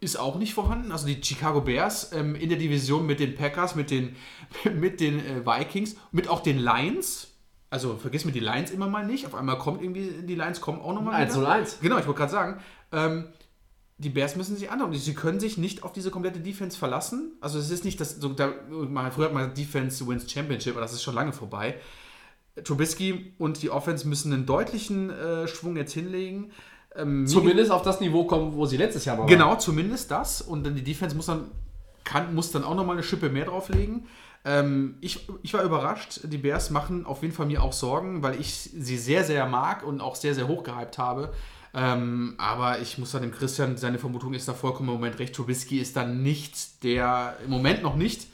ist 0.00 0.18
auch 0.18 0.36
nicht 0.36 0.54
vorhanden. 0.54 0.92
Also 0.92 1.06
die 1.06 1.22
Chicago 1.22 1.60
Bears 1.60 2.12
ähm, 2.12 2.34
in 2.34 2.48
der 2.48 2.58
Division 2.58 3.06
mit 3.06 3.20
den 3.20 3.34
Packers, 3.34 3.74
mit 3.74 3.90
den, 3.90 4.16
mit 4.74 5.00
den 5.00 5.18
äh, 5.20 5.44
Vikings, 5.44 5.96
mit 6.12 6.28
auch 6.28 6.40
den 6.40 6.58
Lions. 6.58 7.34
Also 7.70 7.96
vergiss 7.96 8.24
mir 8.24 8.32
die 8.32 8.40
Lines 8.40 8.70
immer 8.70 8.88
mal 8.88 9.06
nicht. 9.06 9.26
Auf 9.26 9.34
einmal 9.34 9.58
kommt 9.58 9.82
irgendwie, 9.82 10.22
die 10.22 10.34
Lines 10.34 10.60
kommen 10.60 10.80
auch 10.80 10.94
nochmal 10.94 11.14
1 11.14 11.34
0 11.34 11.46
1. 11.46 11.78
Genau, 11.80 11.98
ich 11.98 12.06
wollte 12.06 12.18
gerade 12.18 12.32
sagen, 12.32 12.60
ähm, 12.92 13.28
die 13.98 14.08
Bears 14.08 14.36
müssen 14.36 14.56
sich 14.56 14.70
anhauen. 14.70 14.94
Sie 14.94 15.14
können 15.14 15.40
sich 15.40 15.58
nicht 15.58 15.82
auf 15.82 15.92
diese 15.92 16.10
komplette 16.10 16.40
Defense 16.40 16.78
verlassen. 16.78 17.32
Also 17.40 17.58
es 17.58 17.70
ist 17.70 17.84
nicht 17.84 18.00
das, 18.00 18.16
so, 18.16 18.28
da, 18.30 18.52
man, 18.70 19.10
früher 19.10 19.26
hat 19.26 19.34
man 19.34 19.52
Defense 19.54 20.06
wins 20.06 20.30
Championship, 20.30 20.72
aber 20.72 20.80
das 20.80 20.92
ist 20.92 21.02
schon 21.02 21.14
lange 21.14 21.32
vorbei. 21.32 21.78
Trubisky 22.64 23.34
und 23.38 23.62
die 23.62 23.70
Offense 23.70 24.08
müssen 24.08 24.32
einen 24.32 24.46
deutlichen 24.46 25.10
äh, 25.10 25.48
Schwung 25.48 25.76
jetzt 25.76 25.92
hinlegen. 25.92 26.52
Ähm, 26.96 27.26
Zumindest 27.26 27.70
auf 27.70 27.82
das 27.82 28.00
Niveau 28.00 28.24
kommen, 28.24 28.54
wo 28.54 28.66
sie 28.66 28.76
letztes 28.76 29.04
Jahr 29.04 29.18
waren. 29.18 29.26
Genau, 29.26 29.56
zumindest 29.56 30.10
das. 30.10 30.42
Und 30.42 30.64
dann 30.64 30.74
die 30.74 30.82
Defense 30.84 31.14
muss 31.14 31.26
dann, 31.26 31.50
kann, 32.04 32.34
muss 32.34 32.50
dann 32.50 32.64
auch 32.64 32.74
nochmal 32.74 32.96
eine 32.96 33.02
Schippe 33.02 33.28
mehr 33.28 33.44
drauflegen. 33.44 34.06
Ähm, 34.44 34.96
ich, 35.00 35.28
ich 35.42 35.52
war 35.54 35.62
überrascht. 35.62 36.20
Die 36.24 36.38
Bears 36.38 36.70
machen 36.70 37.04
auf 37.06 37.22
jeden 37.22 37.34
Fall 37.34 37.46
mir 37.46 37.62
auch 37.62 37.72
Sorgen, 37.72 38.22
weil 38.22 38.40
ich 38.40 38.54
sie 38.54 38.96
sehr, 38.96 39.24
sehr 39.24 39.46
mag 39.46 39.84
und 39.84 40.00
auch 40.00 40.14
sehr, 40.16 40.34
sehr 40.34 40.48
hoch 40.48 40.62
gehypt 40.62 40.98
habe. 40.98 41.32
Ähm, 41.74 42.34
aber 42.38 42.78
ich 42.80 42.96
muss 42.98 43.12
dann 43.12 43.22
dem 43.22 43.30
Christian, 43.32 43.76
seine 43.76 43.98
Vermutung 43.98 44.32
ist 44.32 44.48
da 44.48 44.54
vollkommen 44.54 44.88
im 44.88 44.94
Moment 44.94 45.18
recht. 45.18 45.34
Trubisky 45.34 45.78
ist 45.78 45.96
dann 45.96 46.22
nicht 46.22 46.82
der, 46.82 47.36
im 47.44 47.50
Moment 47.50 47.82
noch 47.82 47.94
nicht 47.94 48.26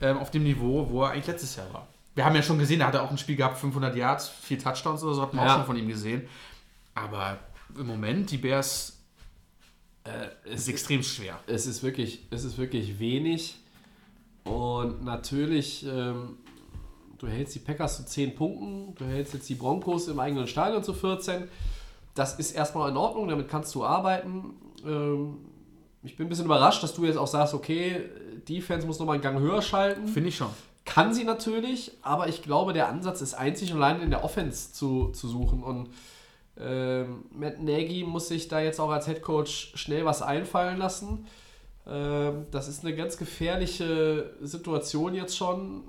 ähm, 0.00 0.16
auf 0.18 0.30
dem 0.30 0.44
Niveau, 0.44 0.86
wo 0.90 1.02
er 1.02 1.10
eigentlich 1.10 1.26
letztes 1.26 1.56
Jahr 1.56 1.66
war. 1.72 1.88
Wir 2.14 2.24
haben 2.24 2.36
ja 2.36 2.42
schon 2.42 2.58
gesehen, 2.58 2.80
er 2.80 2.86
hatte 2.88 3.02
auch 3.02 3.10
ein 3.10 3.18
Spiel 3.18 3.36
gehabt, 3.36 3.58
500 3.58 3.94
Yards, 3.96 4.28
vier 4.28 4.58
Touchdowns 4.58 5.02
oder 5.02 5.14
so, 5.14 5.22
hat 5.22 5.34
man 5.34 5.44
Ja. 5.44 5.52
auch 5.52 5.56
schon 5.58 5.66
von 5.66 5.76
ihm 5.76 5.88
gesehen. 5.88 6.22
Aber 6.94 7.38
im 7.76 7.86
Moment, 7.86 8.30
die 8.30 8.38
Bears, 8.38 8.94
Äh, 10.04 10.54
ist 10.54 10.68
extrem 10.68 11.02
schwer. 11.02 11.38
es 11.46 11.66
ist 11.66 11.82
wirklich, 11.82 12.26
es 12.30 12.44
ist 12.44 12.56
wirklich 12.56 12.98
wenig. 12.98 13.56
Und 14.44 15.04
natürlich, 15.04 15.84
ähm, 15.84 16.38
du 17.18 17.26
hältst 17.26 17.54
die 17.56 17.58
Packers 17.58 17.96
zu 17.98 18.06
10 18.06 18.34
Punkten, 18.34 18.94
du 18.94 19.04
hältst 19.04 19.34
jetzt 19.34 19.48
die 19.50 19.54
Broncos 19.54 20.08
im 20.08 20.18
eigenen 20.18 20.46
Stadion 20.46 20.82
zu 20.82 20.94
14. 20.94 21.48
Das 22.14 22.38
ist 22.38 22.52
erstmal 22.52 22.90
in 22.90 22.96
Ordnung, 22.96 23.28
damit 23.28 23.48
kannst 23.48 23.74
du 23.74 23.84
arbeiten. 23.84 24.54
Ähm, 24.86 25.38
ich 26.02 26.16
bin 26.16 26.26
ein 26.26 26.28
bisschen 26.30 26.46
überrascht, 26.46 26.82
dass 26.82 26.94
du 26.94 27.04
jetzt 27.04 27.18
auch 27.18 27.26
sagst, 27.26 27.52
okay, 27.52 28.04
Defense 28.48 28.86
muss 28.86 28.98
nochmal 28.98 29.14
einen 29.16 29.22
Gang 29.22 29.38
höher 29.40 29.60
schalten. 29.60 30.08
Finde 30.08 30.30
ich 30.30 30.36
schon. 30.36 30.48
Kann 30.86 31.12
sie 31.12 31.24
natürlich, 31.24 31.92
aber 32.00 32.28
ich 32.28 32.40
glaube, 32.42 32.72
der 32.72 32.88
Ansatz 32.88 33.20
ist 33.20 33.34
einzig 33.34 33.72
und 33.74 33.82
allein 33.82 34.00
in 34.00 34.08
der 34.10 34.24
Offense 34.24 34.72
zu, 34.72 35.08
zu 35.08 35.28
suchen. 35.28 35.62
Und 35.62 35.90
ähm, 36.60 37.24
Matt 37.30 37.62
Nagy 37.62 38.04
muss 38.04 38.28
sich 38.28 38.48
da 38.48 38.60
jetzt 38.60 38.80
auch 38.80 38.90
als 38.90 39.06
Head 39.06 39.22
Coach 39.22 39.72
schnell 39.74 40.04
was 40.04 40.22
einfallen 40.22 40.78
lassen. 40.78 41.26
Ähm, 41.86 42.46
das 42.50 42.68
ist 42.68 42.84
eine 42.84 42.94
ganz 42.94 43.16
gefährliche 43.16 44.34
Situation 44.40 45.14
jetzt 45.14 45.36
schon. 45.36 45.82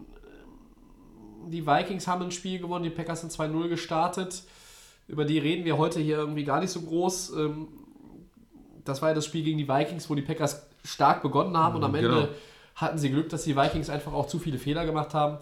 Die 1.47 1.65
Vikings 1.65 2.07
haben 2.07 2.24
ein 2.24 2.32
Spiel 2.32 2.59
gewonnen, 2.59 2.84
die 2.84 2.89
Packers 2.91 3.22
sind 3.22 3.32
2-0 3.32 3.67
gestartet. 3.67 4.43
Über 5.07 5.26
die 5.26 5.39
reden 5.39 5.65
wir 5.65 5.78
heute 5.78 5.99
hier 5.99 6.17
irgendwie 6.17 6.43
gar 6.43 6.59
nicht 6.59 6.70
so 6.70 6.82
groß. 6.82 7.32
Ähm, 7.32 7.67
das 8.86 9.01
war 9.01 9.09
ja 9.09 9.15
das 9.15 9.26
Spiel 9.26 9.43
gegen 9.43 9.57
die 9.57 9.67
Vikings, 9.67 10.09
wo 10.09 10.15
die 10.15 10.22
Packers 10.22 10.67
stark 10.84 11.24
begonnen 11.24 11.57
haben 11.57 11.76
und 11.76 11.84
am 11.84 11.95
Ende 11.95 12.09
genau. 12.09 12.28
hatten 12.76 12.97
sie 12.97 13.09
Glück, 13.09 13.30
dass 13.30 13.43
die 13.43 13.55
Vikings 13.55 13.89
einfach 13.89 14.13
auch 14.13 14.28
zu 14.28 14.38
viele 14.38 14.59
Fehler 14.59 14.86
gemacht 14.86 15.15
haben. 15.15 15.39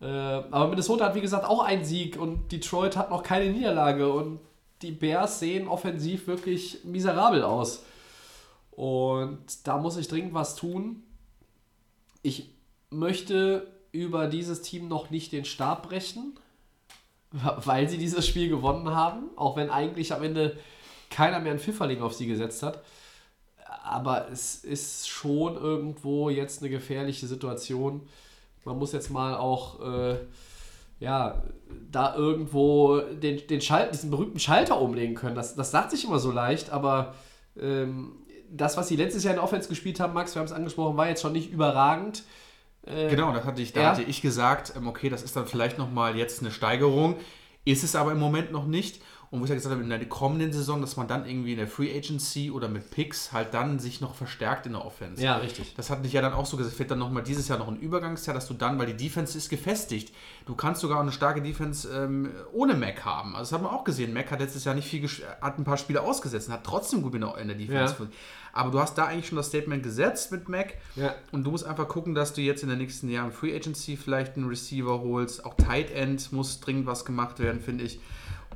Äh, 0.00 0.06
aber 0.06 0.68
Minnesota 0.68 1.06
hat, 1.06 1.14
wie 1.14 1.20
gesagt, 1.20 1.44
auch 1.44 1.64
einen 1.64 1.84
Sieg 1.84 2.18
und 2.20 2.50
Detroit 2.50 2.96
hat 2.96 3.10
noch 3.10 3.22
keine 3.22 3.50
Niederlage 3.50 4.12
und 4.12 4.40
die 4.82 4.92
Bears 4.92 5.40
sehen 5.40 5.68
offensiv 5.68 6.26
wirklich 6.26 6.84
miserabel 6.84 7.42
aus. 7.42 7.84
Und 8.70 9.38
da 9.64 9.78
muss 9.78 9.96
ich 9.96 10.08
dringend 10.08 10.34
was 10.34 10.54
tun. 10.54 11.02
Ich 12.22 12.50
möchte 12.90 13.72
über 13.92 14.26
dieses 14.26 14.62
Team 14.62 14.88
noch 14.88 15.10
nicht 15.10 15.32
den 15.32 15.44
Stab 15.44 15.88
brechen, 15.88 16.38
weil 17.30 17.88
sie 17.88 17.98
dieses 17.98 18.26
Spiel 18.26 18.48
gewonnen 18.48 18.94
haben, 18.94 19.30
auch 19.36 19.56
wenn 19.56 19.70
eigentlich 19.70 20.12
am 20.12 20.22
Ende 20.22 20.58
keiner 21.10 21.40
mehr 21.40 21.52
einen 21.52 21.60
Pfifferling 21.60 22.02
auf 22.02 22.14
sie 22.14 22.26
gesetzt 22.26 22.62
hat. 22.62 22.82
Aber 23.82 24.28
es 24.30 24.64
ist 24.64 25.08
schon 25.08 25.56
irgendwo 25.56 26.28
jetzt 26.28 26.60
eine 26.60 26.70
gefährliche 26.70 27.26
Situation. 27.26 28.06
Man 28.64 28.78
muss 28.78 28.92
jetzt 28.92 29.10
mal 29.10 29.36
auch 29.36 29.80
äh, 29.80 30.16
ja, 30.98 31.42
da 31.90 32.14
irgendwo 32.14 33.00
den, 33.00 33.46
den 33.46 33.60
Schalt, 33.60 33.92
diesen 33.92 34.10
berühmten 34.10 34.38
Schalter 34.38 34.80
umlegen 34.80 35.14
können. 35.14 35.34
Das, 35.34 35.54
das 35.54 35.70
sagt 35.70 35.90
sich 35.90 36.04
immer 36.04 36.18
so 36.18 36.30
leicht, 36.30 36.70
aber 36.70 37.14
ähm, 37.60 38.12
das, 38.50 38.76
was 38.76 38.88
sie 38.88 38.96
letztes 38.96 39.24
Jahr 39.24 39.34
in 39.34 39.40
Offense 39.40 39.68
gespielt 39.68 40.00
haben, 40.00 40.14
Max, 40.14 40.34
wir 40.34 40.40
haben 40.40 40.46
es 40.46 40.52
angesprochen, 40.52 40.96
war 40.96 41.08
jetzt 41.08 41.22
schon 41.22 41.32
nicht 41.32 41.50
überragend. 41.50 42.22
Äh, 42.86 43.08
Genau, 43.08 43.32
das 43.32 43.44
hatte 43.44 43.60
ich, 43.62 43.72
da 43.72 43.82
Ja. 43.82 43.90
hatte 43.90 44.02
ich 44.02 44.22
gesagt, 44.22 44.74
ähm, 44.76 44.86
okay, 44.86 45.08
das 45.08 45.22
ist 45.22 45.36
dann 45.36 45.46
vielleicht 45.46 45.78
nochmal 45.78 46.16
jetzt 46.16 46.40
eine 46.40 46.50
Steigerung. 46.50 47.16
Ist 47.64 47.82
es 47.82 47.96
aber 47.96 48.12
im 48.12 48.20
Moment 48.20 48.52
noch 48.52 48.66
nicht. 48.66 49.02
Und 49.36 49.42
wo 49.42 49.44
ich 49.44 49.50
ja 49.50 49.54
gesagt 49.54 49.74
habe, 49.74 49.82
in 49.82 49.90
der 49.90 50.04
kommenden 50.08 50.50
Saison, 50.52 50.80
dass 50.80 50.96
man 50.96 51.08
dann 51.08 51.26
irgendwie 51.26 51.52
in 51.52 51.58
der 51.58 51.68
Free 51.68 51.94
Agency 51.94 52.50
oder 52.50 52.68
mit 52.68 52.90
Picks 52.90 53.32
halt 53.32 53.52
dann 53.52 53.78
sich 53.78 54.00
noch 54.00 54.14
verstärkt 54.14 54.64
in 54.64 54.72
der 54.72 54.84
Offense. 54.84 55.22
Ja, 55.22 55.36
richtig. 55.36 55.74
Das 55.76 55.90
hatte 55.90 56.06
ich 56.06 56.12
ja 56.14 56.22
dann 56.22 56.32
auch 56.32 56.46
so 56.46 56.56
gesagt, 56.56 56.78
wird 56.78 56.90
dann 56.90 56.98
nochmal 56.98 57.22
dieses 57.22 57.48
Jahr 57.48 57.58
noch 57.58 57.68
ein 57.68 57.78
Übergangsjahr, 57.78 58.32
dass 58.32 58.48
du 58.48 58.54
dann, 58.54 58.78
weil 58.78 58.86
die 58.86 58.96
Defense 58.96 59.36
ist 59.36 59.50
gefestigt, 59.50 60.14
du 60.46 60.54
kannst 60.54 60.80
sogar 60.80 61.00
eine 61.00 61.12
starke 61.12 61.42
Defense 61.42 61.88
ähm, 61.88 62.30
ohne 62.52 62.74
Mac 62.74 63.04
haben. 63.04 63.36
Also 63.36 63.50
das 63.50 63.52
hat 63.52 63.62
man 63.62 63.78
auch 63.78 63.84
gesehen. 63.84 64.14
Mac 64.14 64.30
hat 64.30 64.40
letztes 64.40 64.64
Jahr 64.64 64.74
nicht 64.74 64.88
viel, 64.88 65.06
hat 65.42 65.58
ein 65.58 65.64
paar 65.64 65.76
Spiele 65.76 66.00
ausgesetzt 66.00 66.48
und 66.48 66.54
hat 66.54 66.64
trotzdem 66.64 67.02
gut 67.02 67.14
in 67.14 67.20
der 67.20 67.36
in 67.36 67.48
der 67.48 67.56
Defense. 67.56 67.96
Ja. 67.98 68.06
Aber 68.56 68.70
du 68.70 68.80
hast 68.80 68.96
da 68.96 69.04
eigentlich 69.04 69.28
schon 69.28 69.36
das 69.36 69.48
Statement 69.48 69.82
gesetzt 69.82 70.32
mit 70.32 70.48
Mac. 70.48 70.74
Ja. 70.94 71.14
Und 71.30 71.44
du 71.44 71.50
musst 71.50 71.66
einfach 71.66 71.88
gucken, 71.88 72.14
dass 72.14 72.32
du 72.32 72.40
jetzt 72.40 72.62
in 72.62 72.70
den 72.70 72.78
nächsten 72.78 73.10
Jahren 73.10 73.30
Free 73.30 73.54
Agency 73.54 73.98
vielleicht 73.98 74.36
einen 74.36 74.48
Receiver 74.48 75.00
holst. 75.00 75.44
Auch 75.44 75.54
Tight 75.54 75.90
End 75.90 76.32
muss 76.32 76.60
dringend 76.60 76.86
was 76.86 77.04
gemacht 77.04 77.38
werden, 77.38 77.60
finde 77.60 77.84
ich. 77.84 78.00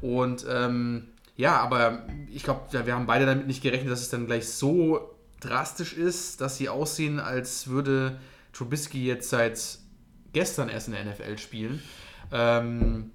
Und 0.00 0.46
ähm, 0.48 1.08
ja, 1.36 1.58
aber 1.58 2.06
ich 2.30 2.42
glaube, 2.42 2.84
wir 2.86 2.94
haben 2.94 3.06
beide 3.06 3.26
damit 3.26 3.46
nicht 3.46 3.62
gerechnet, 3.62 3.90
dass 3.90 4.00
es 4.00 4.10
dann 4.10 4.26
gleich 4.26 4.48
so 4.48 5.14
drastisch 5.40 5.94
ist, 5.94 6.40
dass 6.40 6.56
sie 6.56 6.68
aussehen, 6.68 7.18
als 7.18 7.68
würde 7.68 8.20
Trubisky 8.52 9.04
jetzt 9.06 9.30
seit 9.30 9.78
gestern 10.32 10.68
erst 10.68 10.88
in 10.88 10.94
der 10.94 11.04
NFL 11.04 11.38
spielen. 11.38 11.82
Ähm, 12.32 13.10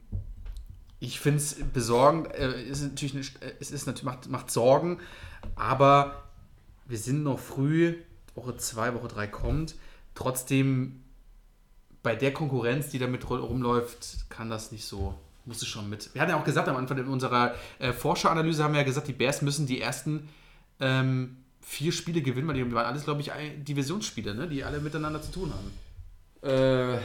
ich 1.00 1.20
finde 1.20 1.38
es 1.38 1.56
besorgend. 1.74 2.34
Äh, 2.34 2.64
es 2.64 2.82
ist 2.82 2.90
natürlich, 2.90 3.36
äh, 3.42 3.54
es 3.60 3.72
ist 3.72 3.86
natürlich 3.86 4.06
macht, 4.06 4.30
macht 4.30 4.52
Sorgen, 4.52 5.00
aber 5.56 6.24
wir 6.88 6.98
sind 6.98 7.24
noch 7.24 7.40
früh. 7.40 7.96
Woche 8.34 8.58
2, 8.58 8.94
Woche 8.96 9.08
3 9.08 9.28
kommt. 9.28 9.76
Trotzdem 10.14 11.04
bei 12.04 12.16
der 12.16 12.34
Konkurrenz, 12.34 12.90
die 12.90 13.00
damit 13.00 13.24
ru- 13.26 13.38
rumläuft, 13.40 14.30
kann 14.30 14.50
das 14.50 14.72
nicht 14.72 14.86
so. 14.86 15.18
Muss 15.46 15.62
es 15.62 15.68
schon 15.68 15.90
mit. 15.90 16.14
Wir 16.14 16.22
hatten 16.22 16.32
ja 16.32 16.40
auch 16.40 16.44
gesagt 16.44 16.68
am 16.68 16.76
Anfang 16.76 16.98
in 16.98 17.08
unserer 17.08 17.54
äh, 17.80 17.94
Forscheranalyse 17.94 18.64
haben 18.64 18.74
wir 18.74 18.80
ja 18.82 18.86
gesagt, 18.86 19.08
die 19.08 19.14
Bears 19.14 19.42
müssen 19.44 19.68
die 19.68 19.80
ersten 19.80 20.28
ähm, 20.80 21.38
vier 21.62 21.92
Spiele 21.92 22.22
gewinnen, 22.22 22.48
weil 22.48 22.56
die 22.56 22.72
waren 22.74 22.86
alles, 22.86 23.04
glaube 23.04 23.22
ich, 23.22 23.32
Divisionsspiele, 23.58 24.34
ne? 24.34 24.48
die 24.48 24.64
alle 24.64 24.80
miteinander 24.80 25.22
zu 25.22 25.32
tun 25.32 25.52
haben. 25.54 25.72
Äh, 26.52 27.00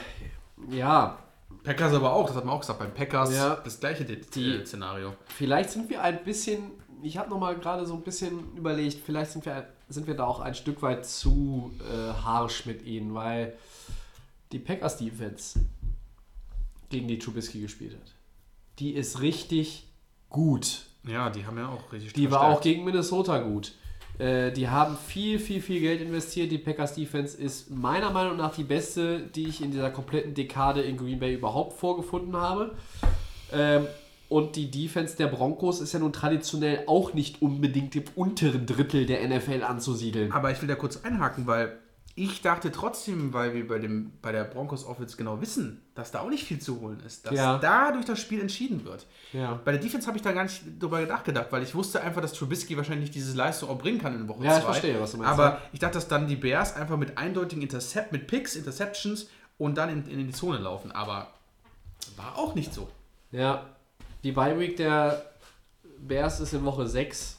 ja, 0.76 1.18
Packers 1.64 1.92
aber 1.92 2.12
auch, 2.14 2.26
das 2.28 2.36
hat 2.36 2.44
man 2.44 2.54
auch 2.54 2.60
gesagt, 2.60 2.78
beim 2.78 2.94
Packers 2.94 3.34
Ja. 3.34 3.56
das 3.56 3.78
gleiche 3.80 4.04
die, 4.04 4.20
Die- 4.20 4.54
äh, 4.56 4.66
Szenario. 4.66 5.14
Vielleicht 5.26 5.70
sind 5.70 5.90
wir 5.90 6.02
ein 6.02 6.22
bisschen, 6.24 6.70
ich 7.02 7.18
habe 7.18 7.28
nochmal 7.30 7.56
gerade 7.58 7.84
so 7.86 7.94
ein 7.94 8.02
bisschen 8.02 8.56
überlegt, 8.56 8.98
vielleicht 9.04 9.32
sind 9.32 9.44
wir, 9.44 9.66
sind 9.88 10.06
wir 10.06 10.14
da 10.14 10.24
auch 10.24 10.40
ein 10.40 10.54
Stück 10.54 10.80
weit 10.82 11.04
zu 11.04 11.72
äh, 11.90 12.12
harsch 12.22 12.64
mit 12.66 12.82
ihnen, 12.86 13.14
weil 13.14 13.54
die 14.52 14.58
Packers 14.58 14.96
Defense 14.96 15.60
gegen 16.88 17.06
die 17.08 17.18
Trubisky 17.18 17.60
gespielt 17.60 17.94
hat, 17.94 18.12
die 18.80 18.92
ist 18.92 19.20
richtig 19.20 19.86
gut. 20.28 20.86
Ja, 21.06 21.30
die 21.30 21.46
haben 21.46 21.56
ja 21.58 21.68
auch 21.68 21.92
richtig 21.92 22.12
Die 22.14 22.30
war 22.30 22.40
verstärkt. 22.40 22.58
auch 22.58 22.62
gegen 22.62 22.84
Minnesota 22.84 23.38
gut. 23.38 23.72
Äh, 24.18 24.52
die 24.52 24.68
haben 24.68 24.96
viel, 24.96 25.38
viel, 25.38 25.62
viel 25.62 25.80
Geld 25.80 26.00
investiert. 26.02 26.50
Die 26.52 26.58
Packers 26.58 26.94
Defense 26.94 27.36
ist 27.36 27.70
meiner 27.70 28.10
Meinung 28.10 28.36
nach 28.36 28.54
die 28.54 28.64
beste, 28.64 29.20
die 29.20 29.46
ich 29.48 29.62
in 29.62 29.70
dieser 29.70 29.90
kompletten 29.90 30.34
Dekade 30.34 30.82
in 30.82 30.96
Green 30.96 31.18
Bay 31.18 31.34
überhaupt 31.34 31.78
vorgefunden 31.78 32.36
habe. 32.36 32.74
Ähm, 33.52 33.86
und 34.28 34.54
die 34.56 34.70
Defense 34.70 35.16
der 35.16 35.26
Broncos 35.26 35.80
ist 35.80 35.92
ja 35.92 35.98
nun 35.98 36.12
traditionell 36.12 36.84
auch 36.86 37.14
nicht 37.14 37.42
unbedingt 37.42 37.96
im 37.96 38.04
unteren 38.14 38.64
Drittel 38.66 39.04
der 39.06 39.26
NFL 39.28 39.64
anzusiedeln. 39.64 40.30
Aber 40.32 40.52
ich 40.52 40.60
will 40.60 40.68
da 40.68 40.76
kurz 40.76 40.98
einhaken, 40.98 41.46
weil 41.48 41.79
ich 42.16 42.42
dachte 42.42 42.70
trotzdem, 42.72 43.32
weil 43.32 43.54
wir 43.54 43.66
bei, 43.66 43.78
dem, 43.78 44.12
bei 44.20 44.32
der 44.32 44.44
Broncos 44.44 44.84
Offense 44.84 45.16
genau 45.16 45.40
wissen, 45.40 45.80
dass 45.94 46.10
da 46.10 46.20
auch 46.20 46.28
nicht 46.28 46.44
viel 46.44 46.58
zu 46.58 46.80
holen 46.80 47.00
ist, 47.06 47.24
dass 47.26 47.34
Ja. 47.34 47.58
da 47.58 47.92
durch 47.92 48.04
das 48.04 48.18
Spiel 48.18 48.40
entschieden 48.40 48.84
wird. 48.84 49.06
Ja. 49.32 49.60
Bei 49.64 49.72
der 49.72 49.80
Defense 49.80 50.06
habe 50.06 50.16
ich 50.18 50.22
da 50.22 50.32
gar 50.32 50.42
nicht 50.42 50.62
drüber 50.80 51.00
nachgedacht, 51.06 51.46
weil 51.50 51.62
ich 51.62 51.74
wusste 51.74 52.02
einfach, 52.02 52.20
dass 52.20 52.32
Trubisky 52.32 52.76
wahrscheinlich 52.76 53.10
diese 53.10 53.36
Leistung 53.36 53.70
auch 53.70 53.78
bringen 53.78 54.00
kann 54.00 54.14
in 54.14 54.28
Woche 54.28 54.40
2. 54.40 54.44
Ja, 54.46 54.58
ich 54.58 54.64
verstehe, 54.64 55.00
was 55.00 55.12
du 55.12 55.18
meinst, 55.18 55.32
Aber 55.32 55.62
ich 55.72 55.78
dachte, 55.78 55.94
dass 55.94 56.08
dann 56.08 56.26
die 56.26 56.36
Bears 56.36 56.74
einfach 56.76 56.96
mit 56.96 57.16
eindeutigen 57.16 57.62
Intercept, 57.62 58.12
mit 58.12 58.26
Picks, 58.26 58.56
Interceptions 58.56 59.28
und 59.56 59.78
dann 59.78 59.88
in, 59.88 60.06
in 60.10 60.26
die 60.26 60.32
Zone 60.32 60.58
laufen. 60.58 60.90
Aber 60.92 61.28
war 62.16 62.36
auch 62.36 62.54
nicht 62.54 62.74
so. 62.74 62.88
Ja, 63.30 63.66
die 64.24 64.32
Bye 64.32 64.58
Week 64.58 64.76
der 64.76 65.24
Bears 66.00 66.40
ist 66.40 66.52
in 66.52 66.64
Woche 66.64 66.86
6. 66.86 67.38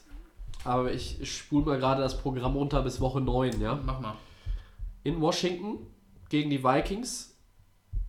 Aber 0.63 0.91
ich 0.91 1.19
spule 1.31 1.65
mal 1.65 1.79
gerade 1.79 2.01
das 2.01 2.17
Programm 2.17 2.55
runter 2.55 2.81
bis 2.83 3.01
Woche 3.01 3.19
9, 3.19 3.59
ja. 3.59 3.79
Mach 3.83 3.99
mal. 3.99 4.15
In 5.03 5.19
Washington 5.21 5.85
gegen 6.29 6.49
die 6.49 6.63
Vikings. 6.63 7.27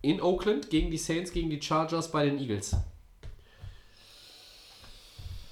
in 0.01 0.21
Oakland 0.21 0.69
gegen 0.69 0.91
die 0.91 0.97
Saints, 0.97 1.31
gegen 1.31 1.49
die 1.49 1.61
Chargers 1.61 2.11
bei 2.11 2.25
den 2.25 2.37
Eagles. 2.37 2.75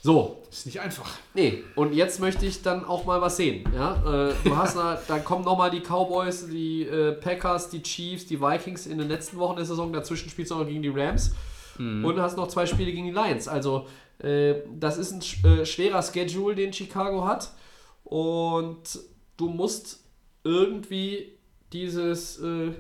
So, 0.03 0.41
Ist 0.49 0.65
nicht 0.65 0.79
einfach. 0.81 1.09
Nee, 1.35 1.63
und 1.75 1.93
jetzt 1.93 2.19
möchte 2.19 2.45
ich 2.45 2.61
dann 2.63 2.83
auch 2.83 3.05
mal 3.05 3.21
was 3.21 3.37
sehen. 3.37 3.63
Ja? 3.73 4.29
Äh, 4.29 4.33
du 4.43 4.57
hast 4.57 4.75
na, 4.75 4.99
dann 5.07 5.23
kommen 5.23 5.45
nochmal 5.45 5.69
die 5.69 5.79
Cowboys, 5.79 6.47
die 6.47 6.83
äh, 6.83 7.13
Packers, 7.13 7.69
die 7.69 7.81
Chiefs, 7.83 8.25
die 8.25 8.41
Vikings 8.41 8.87
in 8.87 8.97
den 8.97 9.07
letzten 9.07 9.37
Wochen 9.37 9.55
der 9.55 9.65
Saison. 9.65 9.93
Dazwischen 9.93 10.29
spielst 10.29 10.51
du 10.51 10.55
noch 10.55 10.67
gegen 10.67 10.81
die 10.81 10.89
Rams. 10.89 11.33
Und 11.77 12.19
hast 12.19 12.37
noch 12.37 12.47
zwei 12.47 12.65
Spiele 12.67 12.91
gegen 12.91 13.07
die 13.07 13.13
Lions. 13.13 13.47
Also, 13.47 13.87
äh, 14.19 14.55
das 14.77 14.97
ist 14.99 15.13
ein 15.13 15.21
äh, 15.49 15.65
schwerer 15.65 16.03
Schedule, 16.03 16.53
den 16.53 16.71
Chicago 16.73 17.25
hat. 17.25 17.53
Und 18.03 18.99
du 19.37 19.47
musst 19.47 20.00
irgendwie 20.43 21.31
dieses, 21.73 22.39
äh, 22.39 22.71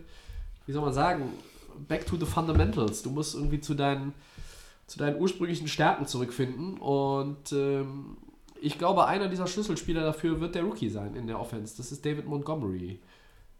wie 0.65 0.71
soll 0.71 0.81
man 0.81 0.93
sagen, 0.93 1.29
back 1.87 2.05
to 2.05 2.17
the 2.17 2.25
fundamentals. 2.25 3.01
Du 3.01 3.09
musst 3.09 3.35
irgendwie 3.35 3.61
zu 3.61 3.73
deinen 3.73 4.13
zu 4.91 4.99
deinen 4.99 5.19
ursprünglichen 5.19 5.67
Stärken 5.69 6.05
zurückfinden. 6.05 6.77
Und 6.77 7.51
ähm, 7.53 8.17
ich 8.61 8.77
glaube, 8.77 9.07
einer 9.07 9.29
dieser 9.29 9.47
Schlüsselspieler 9.47 10.03
dafür 10.03 10.41
wird 10.41 10.53
der 10.53 10.63
Rookie 10.63 10.89
sein 10.89 11.15
in 11.15 11.27
der 11.27 11.39
Offense. 11.39 11.77
Das 11.77 11.91
ist 11.91 12.05
David 12.05 12.27
Montgomery. 12.27 12.99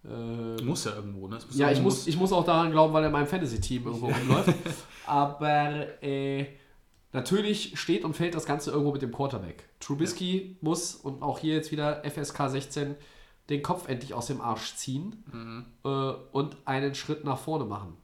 Ähm, 0.03 0.57
Muss 0.65 0.83
ja 0.85 0.95
irgendwo, 0.95 1.27
ne? 1.27 1.39
Ja, 1.51 1.71
ich 1.71 1.81
muss, 1.81 2.05
ich 2.07 2.17
muss 2.17 2.33
auch 2.33 2.43
daran 2.43 2.71
glauben, 2.71 2.93
weil 2.93 3.03
er 3.03 3.07
in 3.07 3.13
meinem 3.13 3.27
Fantasy-Team 3.27 3.85
irgendwo 3.85 4.07
rumläuft. 4.07 4.53
Aber 5.05 6.03
äh, 6.03 6.47
natürlich 7.13 7.79
steht 7.79 8.03
und 8.03 8.13
fällt 8.13 8.35
das 8.35 8.45
Ganze 8.45 8.71
irgendwo 8.71 8.91
mit 8.91 9.01
dem 9.01 9.11
Quarterback. 9.11 9.69
Trubisky 9.79 10.57
muss, 10.59 10.95
und 10.95 11.21
auch 11.21 11.39
hier 11.39 11.55
jetzt 11.55 11.71
wieder 11.71 12.03
FSK 12.03 12.49
16, 12.49 12.95
den 13.51 13.61
Kopf 13.61 13.87
endlich 13.87 14.13
aus 14.15 14.25
dem 14.27 14.41
Arsch 14.41 14.75
ziehen 14.75 15.23
Mhm. 15.31 15.65
äh, 15.85 15.87
und 16.31 16.57
einen 16.65 16.95
Schritt 16.95 17.23
nach 17.23 17.37
vorne 17.37 17.65
machen. 17.65 17.95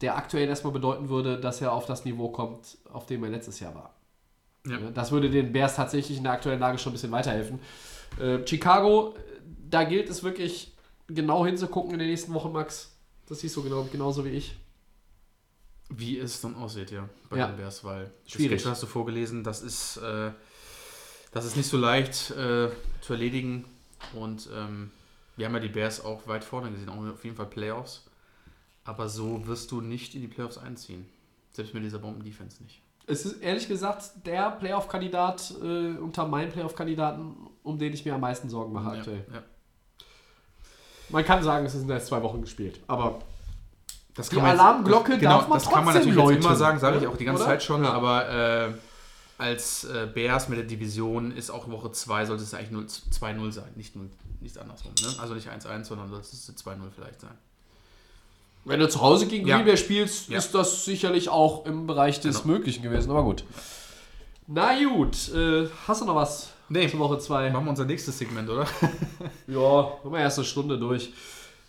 Der 0.00 0.16
aktuell 0.16 0.48
erstmal 0.48 0.72
bedeuten 0.72 1.08
würde, 1.10 1.38
dass 1.38 1.60
er 1.60 1.72
auf 1.72 1.86
das 1.86 2.04
Niveau 2.04 2.30
kommt, 2.30 2.78
auf 2.90 3.06
dem 3.06 3.22
er 3.24 3.30
letztes 3.30 3.60
Jahr 3.60 3.74
war. 3.74 3.94
Ja. 4.66 4.78
Das 4.92 5.10
würde 5.12 5.28
den 5.30 5.52
Bears 5.52 5.76
tatsächlich 5.76 6.16
in 6.18 6.24
der 6.24 6.32
aktuellen 6.32 6.60
Lage 6.60 6.78
schon 6.78 6.90
ein 6.90 6.94
bisschen 6.94 7.12
weiterhelfen. 7.12 7.58
Äh, 8.18 8.46
Chicago, 8.46 9.14
da 9.68 9.84
gilt 9.84 10.08
es 10.08 10.22
wirklich 10.22 10.72
genau 11.08 11.44
hinzugucken 11.44 11.92
in 11.92 11.98
den 11.98 12.08
nächsten 12.08 12.32
Wochen, 12.34 12.52
Max. 12.52 12.96
Das 13.28 13.40
siehst 13.40 13.56
du 13.56 13.62
genau, 13.62 13.86
genauso 13.90 14.24
wie 14.24 14.30
ich. 14.30 14.56
Wie 15.88 16.18
es 16.18 16.40
dann 16.40 16.54
aussieht, 16.56 16.90
ja, 16.90 17.08
bei 17.28 17.38
Ja. 17.38 17.48
den 17.48 17.56
Bears, 17.56 17.84
weil 17.84 18.10
das 18.24 18.32
Schwierig. 18.32 18.60
Schedule 18.60 18.72
hast 18.72 18.82
du 18.82 18.86
vorgelesen, 18.86 19.44
das 19.44 19.60
ist, 19.62 19.98
äh, 19.98 20.30
das 21.32 21.44
ist 21.44 21.56
nicht 21.56 21.68
so 21.68 21.76
leicht 21.76 22.30
äh, 22.30 22.68
zu 23.02 23.12
erledigen. 23.12 23.64
Und 24.14 24.48
ähm, 24.54 24.90
wir 25.36 25.46
haben 25.46 25.54
ja 25.54 25.60
die 25.60 25.68
Bears 25.68 26.04
auch 26.04 26.26
weit 26.26 26.44
vorne 26.44 26.70
gesehen, 26.70 26.88
auch 26.88 26.96
auf 27.12 27.24
jeden 27.24 27.36
Fall 27.36 27.46
Playoffs. 27.46 28.04
Aber 28.84 29.08
so 29.08 29.46
wirst 29.46 29.70
du 29.70 29.80
nicht 29.80 30.14
in 30.14 30.20
die 30.22 30.28
Playoffs 30.28 30.58
einziehen. 30.58 31.06
Selbst 31.52 31.72
mit 31.74 31.84
dieser 31.84 31.98
Bomben-Defense 31.98 32.62
nicht. 32.62 32.80
Es 33.06 33.24
ist 33.26 33.42
ehrlich 33.42 33.68
gesagt 33.68 34.26
der 34.26 34.50
Playoff-Kandidat 34.52 35.54
äh, 35.62 35.96
unter 35.98 36.26
meinen 36.26 36.50
Playoff-Kandidaten, 36.50 37.34
um 37.62 37.78
den 37.78 37.92
ich 37.92 38.04
mir 38.04 38.14
am 38.14 38.20
meisten 38.20 38.48
Sorgen 38.48 38.72
mache 38.72 38.98
aktuell. 38.98 39.24
Ja, 39.28 39.34
ja. 39.36 39.42
Man 41.08 41.24
kann 41.24 41.42
sagen, 41.42 41.66
es 41.66 41.72
sind 41.72 41.90
erst 41.90 42.06
zwei 42.06 42.22
Wochen 42.22 42.40
gespielt, 42.40 42.80
aber 42.86 43.18
Das 44.14 44.28
Die 44.28 44.36
kann 44.36 44.44
man 44.44 44.52
jetzt- 44.52 44.60
Alarmglocke 44.60 45.10
das, 45.12 45.20
genau, 45.20 45.30
darf 45.38 45.48
man 45.48 45.58
das 45.58 45.64
kann 45.70 45.84
man 45.84 45.94
trotzdem 45.94 46.14
natürlich 46.14 46.16
läuten, 46.34 46.44
immer 46.46 46.56
sagen, 46.56 46.78
sage 46.78 46.98
ich 46.98 47.06
auch 47.06 47.16
die 47.16 47.24
ganze 47.24 47.42
Oder? 47.42 47.50
Zeit 47.52 47.62
schon, 47.62 47.84
Ja. 47.84 47.92
aber 47.92 48.28
äh, 48.28 48.72
als 49.38 49.84
äh, 49.84 50.08
Bears 50.12 50.48
mit 50.48 50.58
der 50.58 50.66
Division 50.66 51.32
ist 51.32 51.50
auch 51.50 51.68
Woche 51.70 51.90
2 51.92 52.26
sollte 52.26 52.42
es 52.42 52.54
eigentlich 52.54 52.70
0 52.70 52.86
2-0 52.86 53.52
sein, 53.52 53.64
nicht, 53.76 53.96
0, 53.96 54.08
nicht 54.40 54.56
andersrum. 54.58 54.92
Ne? 55.02 55.08
Also 55.20 55.34
nicht 55.34 55.48
1-1, 55.48 55.84
sondern 55.84 56.08
sollte 56.10 56.28
es 56.30 56.48
2-0 56.56 56.76
vielleicht 56.94 57.20
sein. 57.20 57.34
wenn 58.64 58.78
du 58.78 58.88
zu 58.88 59.00
Hause 59.00 59.26
gegen 59.26 59.46
Ja. 59.48 59.56
Green 59.56 59.66
Bay 59.66 59.76
spielst, 59.76 60.28
Ja. 60.28 60.38
ist 60.38 60.54
das 60.54 60.84
sicherlich 60.84 61.28
auch 61.28 61.66
im 61.66 61.86
Bereich 61.88 62.20
des 62.20 62.42
Genau. 62.42 62.54
Möglichen 62.54 62.82
gewesen, 62.82 63.10
aber 63.10 63.24
gut. 63.24 63.42
Na 64.46 64.72
gut, 64.84 65.32
äh, 65.34 65.68
hast 65.88 66.00
du 66.02 66.04
noch 66.04 66.14
was 66.14 66.50
Nee. 66.68 66.88
zur 66.88 67.00
Woche 67.00 67.18
2? 67.18 67.50
Machen 67.50 67.64
wir 67.64 67.70
unser 67.70 67.84
nächstes 67.84 68.18
Segment, 68.18 68.48
oder? 68.48 68.66
Ja, 69.48 69.58
haben 70.04 70.12
wir 70.12 70.20
erst 70.20 70.38
eine 70.38 70.46
Stunde 70.46 70.78
durch. 70.78 71.12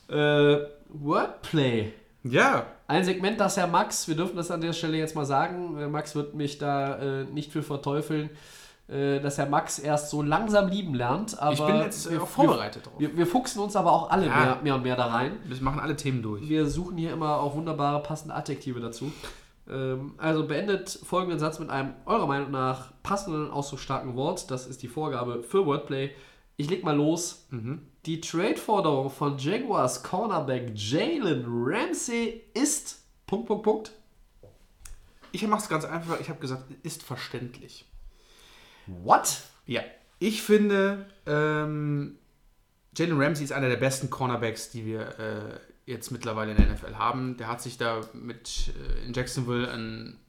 Äh, 0.08 0.58
Wordplay. 0.90 1.94
ja, 2.24 2.68
Ein 2.94 3.04
Segment, 3.06 3.40
das 3.40 3.58
Herr 3.58 3.66
Max, 3.66 4.08
wir 4.08 4.16
dürfen 4.16 4.36
das 4.36 4.52
an 4.52 4.62
der 4.62 4.72
Stelle 4.72 4.98
jetzt 4.98 5.16
mal 5.16 5.26
sagen, 5.26 5.90
Max 5.90 6.14
wird 6.14 6.36
mich 6.36 6.60
da 6.60 7.22
äh, 7.22 7.24
nicht 7.24 7.52
für 7.52 7.64
verteufeln, 7.64 8.30
äh, 8.88 9.20
dass 9.20 9.40
Herr 9.40 9.48
Max 9.48 9.80
erst 9.80 10.12
so 10.12 10.22
langsam 10.22 10.68
lieben 10.68 10.94
lernt. 10.94 11.40
Aber 11.42 11.54
ich 11.54 11.66
bin 11.66 11.78
jetzt 11.78 12.06
äh, 12.06 12.12
wir, 12.12 12.22
auch 12.22 12.28
vorbereitet 12.28 12.86
drauf. 12.86 12.94
Wir, 13.00 13.18
wir, 13.18 13.26
fuchsen 13.26 13.64
uns 13.64 13.76
aber 13.76 13.92
auch 13.92 14.12
alle 14.12 14.28
Ja. 14.28 14.36
mehr, 14.36 14.60
mehr 14.62 14.76
und 14.76 14.84
mehr 14.84 14.96
da 14.96 15.08
rein. 15.08 15.38
Wir 15.44 15.60
machen 15.64 15.80
alle 15.80 15.96
Themen 15.96 16.22
durch. 16.22 16.48
Wir 16.48 16.68
suchen 16.68 16.96
hier 16.96 17.14
immer 17.14 17.40
auch 17.40 17.56
wunderbare 17.56 18.04
passende 18.04 18.36
Adjektive 18.36 18.80
dazu. 18.80 19.12
Ähm, 19.68 20.14
also 20.20 20.46
beendet 20.46 20.92
folgenden 21.04 21.40
Satz 21.40 21.58
mit 21.58 21.72
einem 21.72 21.96
eurer 22.06 22.28
Meinung 22.28 22.52
nach 22.52 22.92
passenden, 23.02 23.50
ausdrucksstarken 23.50 24.16
Wort. 24.16 24.52
Das 24.52 24.68
ist 24.68 24.84
die 24.84 24.88
Vorgabe 24.88 25.42
für 25.42 25.66
Wordplay. 25.66 26.12
Ich 26.58 26.70
leg 26.70 26.84
mal 26.84 26.96
los. 26.96 27.48
Die 28.06 28.20
Trade-Forderung 28.20 29.10
von 29.10 29.38
Jaguars 29.38 30.04
Cornerback 30.04 30.72
Jalen 30.76 31.46
Ramsey 31.48 32.44
ist. 32.54 33.02
Punkt, 33.26 33.48
Punkt, 33.48 33.64
Punkt. 33.64 33.92
Ich 35.32 35.48
mache 35.48 35.62
es 35.62 35.70
ganz 35.70 35.86
einfach, 35.86 36.20
ich 36.20 36.30
habe 36.30 36.40
gesagt, 36.40 36.66
ist 36.84 37.02
verständlich. 37.02 37.86
What? 38.88 39.42
Ja, 39.66 39.82
ich 40.20 40.42
finde, 40.42 41.08
ähm, 41.26 42.18
Jalen 42.96 43.20
Ramsey 43.20 43.46
ist 43.46 43.54
einer 43.54 43.70
der 43.70 43.78
besten 43.78 44.10
Cornerbacks, 44.10 44.70
die 44.70 44.86
wir 44.86 45.20
äh, 45.20 45.60
jetzt 45.86 46.12
mittlerweile 46.12 46.52
in 46.52 46.58
der 46.58 46.74
NFL 46.74 46.96
haben. 46.96 47.38
Der 47.38 47.48
hat 47.48 47.62
sich 47.62 47.78
da 47.78 48.02
mit 48.14 48.74
äh, 48.78 49.06
in 49.06 49.14
Jacksonville 49.14 49.72
ein, 49.72 50.20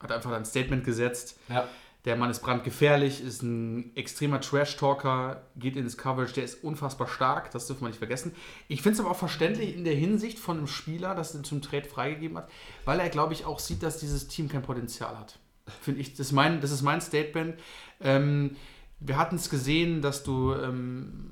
hat 0.00 0.10
einfach 0.10 0.32
ein 0.32 0.44
Statement 0.44 0.84
gesetzt. 0.84 1.38
Ja. 1.48 1.68
Der 2.04 2.16
Mann 2.16 2.30
ist 2.30 2.40
brandgefährlich, 2.40 3.22
ist 3.22 3.42
ein 3.42 3.94
extremer 3.94 4.40
Trash-Talker, 4.40 5.42
geht 5.56 5.76
ins 5.76 5.96
Coverage, 5.96 6.34
der 6.34 6.44
ist 6.44 6.64
unfassbar 6.64 7.06
stark, 7.06 7.52
das 7.52 7.68
dürfen 7.68 7.82
wir 7.82 7.88
nicht 7.88 7.98
vergessen. 7.98 8.34
Ich 8.66 8.82
finde 8.82 8.94
es 8.94 9.00
aber 9.00 9.10
auch 9.12 9.16
verständlich 9.16 9.76
in 9.76 9.84
der 9.84 9.94
Hinsicht 9.94 10.40
von 10.40 10.58
einem 10.58 10.66
Spieler, 10.66 11.14
das 11.14 11.34
er 11.34 11.44
zum 11.44 11.62
Trade 11.62 11.88
freigegeben 11.88 12.38
hat, 12.38 12.50
weil 12.84 12.98
er, 12.98 13.08
glaube 13.08 13.34
ich, 13.34 13.44
auch 13.44 13.60
sieht, 13.60 13.84
dass 13.84 13.98
dieses 13.98 14.26
Team 14.26 14.48
kein 14.48 14.62
Potenzial 14.62 15.16
hat. 15.16 15.38
Finde 15.80 16.00
ich, 16.00 16.10
das 16.10 16.26
ist 16.26 16.32
mein, 16.32 16.60
das 16.60 16.72
ist 16.72 16.82
mein 16.82 17.00
Statement. 17.00 17.54
Ähm, 18.00 18.56
wir 18.98 19.16
hatten 19.16 19.36
es 19.36 19.48
gesehen, 19.48 20.02
dass 20.02 20.24
du 20.24 20.54
ähm, 20.54 21.30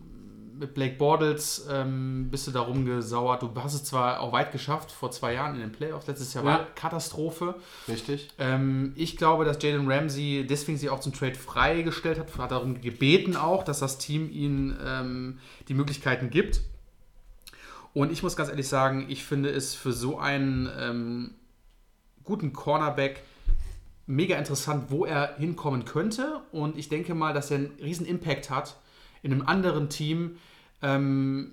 mit 0.61 0.75
Blake 0.75 0.97
Bortles 0.97 1.67
ähm, 1.71 2.29
bist 2.31 2.47
du 2.47 2.51
da 2.51 2.61
rumgesauert. 2.61 3.43
Du 3.43 3.51
hast 3.57 3.75
es 3.75 3.83
zwar 3.83 4.21
auch 4.21 4.33
weit 4.33 4.53
geschafft, 4.53 4.93
vor 4.93 5.11
zwei 5.11 5.33
Jahren 5.33 5.55
in 5.55 5.61
den 5.63 5.73
Playoffs, 5.73 6.07
letztes 6.07 6.35
Jahr 6.35 6.45
Ja. 6.45 6.51
war 6.51 6.67
Katastrophe. 6.75 7.55
Richtig. 7.89 8.29
Ähm, 8.39 8.93
ich 8.95 9.17
glaube, 9.17 9.45
dass 9.45 9.61
Jalen 9.63 9.91
Ramsey 9.91 10.47
deswegen 10.49 10.79
sich 10.79 10.91
auch 10.91 11.01
zum 11.01 11.13
Trade 11.15 11.35
freigestellt 11.35 12.19
hat, 12.19 12.37
hat 12.39 12.51
darum 12.53 12.81
gebeten 12.81 13.37
auch, 13.37 13.65
dass 13.65 13.81
das 13.81 13.99
Team 13.99 14.31
ihm 14.31 14.77
ähm, 14.85 15.39
die 15.69 15.75
Möglichkeiten 15.75 16.31
gibt. 16.31 16.61
Und 17.93 18.13
ich 18.13 18.23
muss 18.23 18.37
ganz 18.37 18.51
ehrlich 18.51 18.69
sagen, 18.69 19.07
ich 19.09 19.25
finde 19.25 19.51
es 19.51 19.75
für 19.75 19.93
so 19.93 20.19
einen 20.19 20.69
ähm, 20.79 21.35
guten 22.23 22.53
Cornerback 22.53 23.23
mega 24.07 24.37
interessant, 24.37 24.91
wo 24.91 25.05
er 25.07 25.37
hinkommen 25.39 25.85
könnte. 25.87 26.43
Und 26.53 26.77
ich 26.77 26.89
denke 26.89 27.15
mal, 27.15 27.33
dass 27.33 27.51
er 27.51 27.59
einen 27.59 27.73
riesen 27.83 28.07
Impact 28.07 28.51
hat 28.51 28.77
in 29.23 29.33
einem 29.33 29.43
anderen 29.47 29.89
Team. 29.89 30.37
Ähm, 30.83 31.53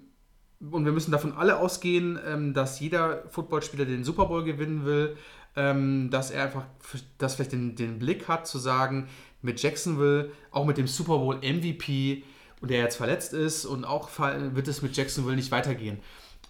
und 0.59 0.85
wir 0.85 0.91
müssen 0.91 1.11
davon 1.11 1.33
alle 1.33 1.57
ausgehen, 1.57 2.19
ähm, 2.25 2.53
dass 2.53 2.79
jeder 2.79 3.23
Footballspieler 3.29 3.85
den 3.85 4.03
Super 4.03 4.25
Bowl 4.25 4.43
gewinnen 4.43 4.85
will, 4.85 5.15
ähm, 5.55 6.09
dass 6.09 6.31
er 6.31 6.45
einfach 6.45 6.65
das 7.17 7.35
vielleicht 7.35 7.51
den, 7.51 7.75
den 7.75 7.99
Blick 7.99 8.27
hat, 8.27 8.47
zu 8.47 8.57
sagen, 8.57 9.07
mit 9.41 9.61
Jacksonville, 9.61 10.31
auch 10.51 10.65
mit 10.65 10.77
dem 10.77 10.87
Super 10.87 11.17
Bowl 11.17 11.37
MVP, 11.37 12.23
und 12.59 12.71
der 12.71 12.79
jetzt 12.79 12.95
verletzt 12.95 13.33
ist, 13.33 13.65
und 13.65 13.85
auch 13.85 14.09
wird 14.17 14.67
es 14.67 14.81
mit 14.81 14.97
Jacksonville 14.97 15.35
nicht 15.35 15.51
weitergehen. 15.51 15.99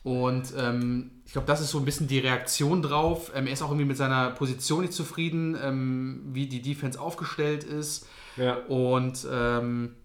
Und 0.04 0.54
ähm, 0.58 1.12
ich 1.26 1.34
glaube, 1.34 1.48
das 1.48 1.60
ist 1.60 1.72
so 1.72 1.80
ein 1.80 1.86
bisschen 1.86 2.08
die 2.08 2.20
Reaktion 2.20 2.82
drauf. 2.82 3.32
Ähm, 3.36 3.45
er 3.48 3.54
ist 3.54 3.62
auch 3.62 3.70
irgendwie 3.70 3.88
mit 3.88 3.98
seiner 3.98 4.30
Position 4.30 4.82
nicht 4.82 4.94
zufrieden, 4.94 5.58
ähm, 5.62 6.22
wie 6.32 6.48
die 6.48 6.62
Defense 6.62 6.98
aufgestellt 6.98 7.66
ist. 7.66 8.08
Ja. 8.38 8.56
Und 8.68 9.28
ähm, 9.30 9.95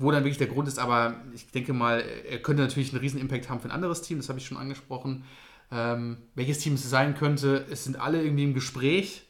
wo 0.00 0.10
dann 0.10 0.24
wirklich 0.24 0.38
der 0.38 0.46
Grund 0.46 0.66
ist, 0.66 0.78
aber 0.78 1.20
ich 1.34 1.46
denke 1.48 1.74
mal, 1.74 2.02
er 2.28 2.38
könnte 2.38 2.62
natürlich 2.62 2.92
einen 2.92 3.00
riesen 3.00 3.20
Impact 3.20 3.50
haben 3.50 3.60
für 3.60 3.68
ein 3.68 3.70
anderes 3.70 4.00
Team, 4.00 4.16
das 4.16 4.30
habe 4.30 4.38
ich 4.38 4.46
schon 4.46 4.56
angesprochen. 4.56 5.24
Ähm, 5.70 6.16
welches 6.34 6.58
Team 6.58 6.74
es 6.74 6.88
sein 6.88 7.14
könnte, 7.14 7.66
es 7.70 7.84
sind 7.84 8.00
alle 8.00 8.22
irgendwie 8.22 8.44
im 8.44 8.54
Gespräch. 8.54 9.22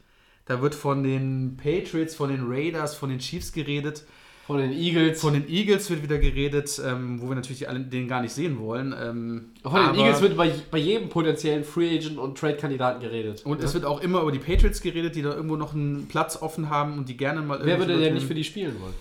Da 0.45 0.61
wird 0.61 0.73
von 0.73 1.03
den 1.03 1.57
Patriots, 1.61 2.15
von 2.15 2.29
den 2.29 2.45
Raiders, 2.47 2.95
von 2.95 3.09
den 3.09 3.19
Chiefs 3.19 3.51
geredet. 3.51 4.05
Von 4.47 4.57
den 4.57 4.71
Eagles. 4.71 5.21
Von 5.21 5.33
den 5.33 5.47
Eagles 5.47 5.89
wird 5.89 6.03
wieder 6.03 6.17
geredet, 6.17 6.81
ähm, 6.83 7.21
wo 7.21 7.27
wir 7.29 7.35
natürlich 7.35 7.69
alle, 7.69 7.81
den 7.81 8.07
gar 8.07 8.21
nicht 8.21 8.33
sehen 8.33 8.57
wollen. 8.57 8.95
Ähm, 8.99 9.51
Von 9.61 9.93
den 9.93 9.95
Eagles 9.95 10.21
wird 10.21 10.35
bei, 10.35 10.51
bei 10.71 10.77
jedem 10.77 11.09
potenziellen 11.09 11.63
Free 11.63 11.97
Agent 11.97 12.17
und 12.17 12.37
Trade-Kandidaten 12.37 13.01
geredet. 13.01 13.45
Und 13.45 13.61
es 13.61 13.73
wird 13.73 13.85
auch 13.85 14.01
immer 14.01 14.21
über 14.21 14.31
die 14.31 14.39
Patriots 14.39 14.81
geredet, 14.81 15.15
die 15.15 15.21
da 15.21 15.33
irgendwo 15.35 15.57
noch 15.57 15.73
einen 15.73 16.07
Platz 16.07 16.41
offen 16.41 16.69
haben 16.69 16.97
und 16.97 17.07
die 17.07 17.17
gerne 17.17 17.41
mal 17.41 17.59
Wer 17.61 17.77
würde 17.77 17.99
denn 17.99 18.13
nicht 18.13 18.25
für 18.25 18.33
die 18.33 18.43
spielen 18.43 18.75
wollen? 18.81 18.93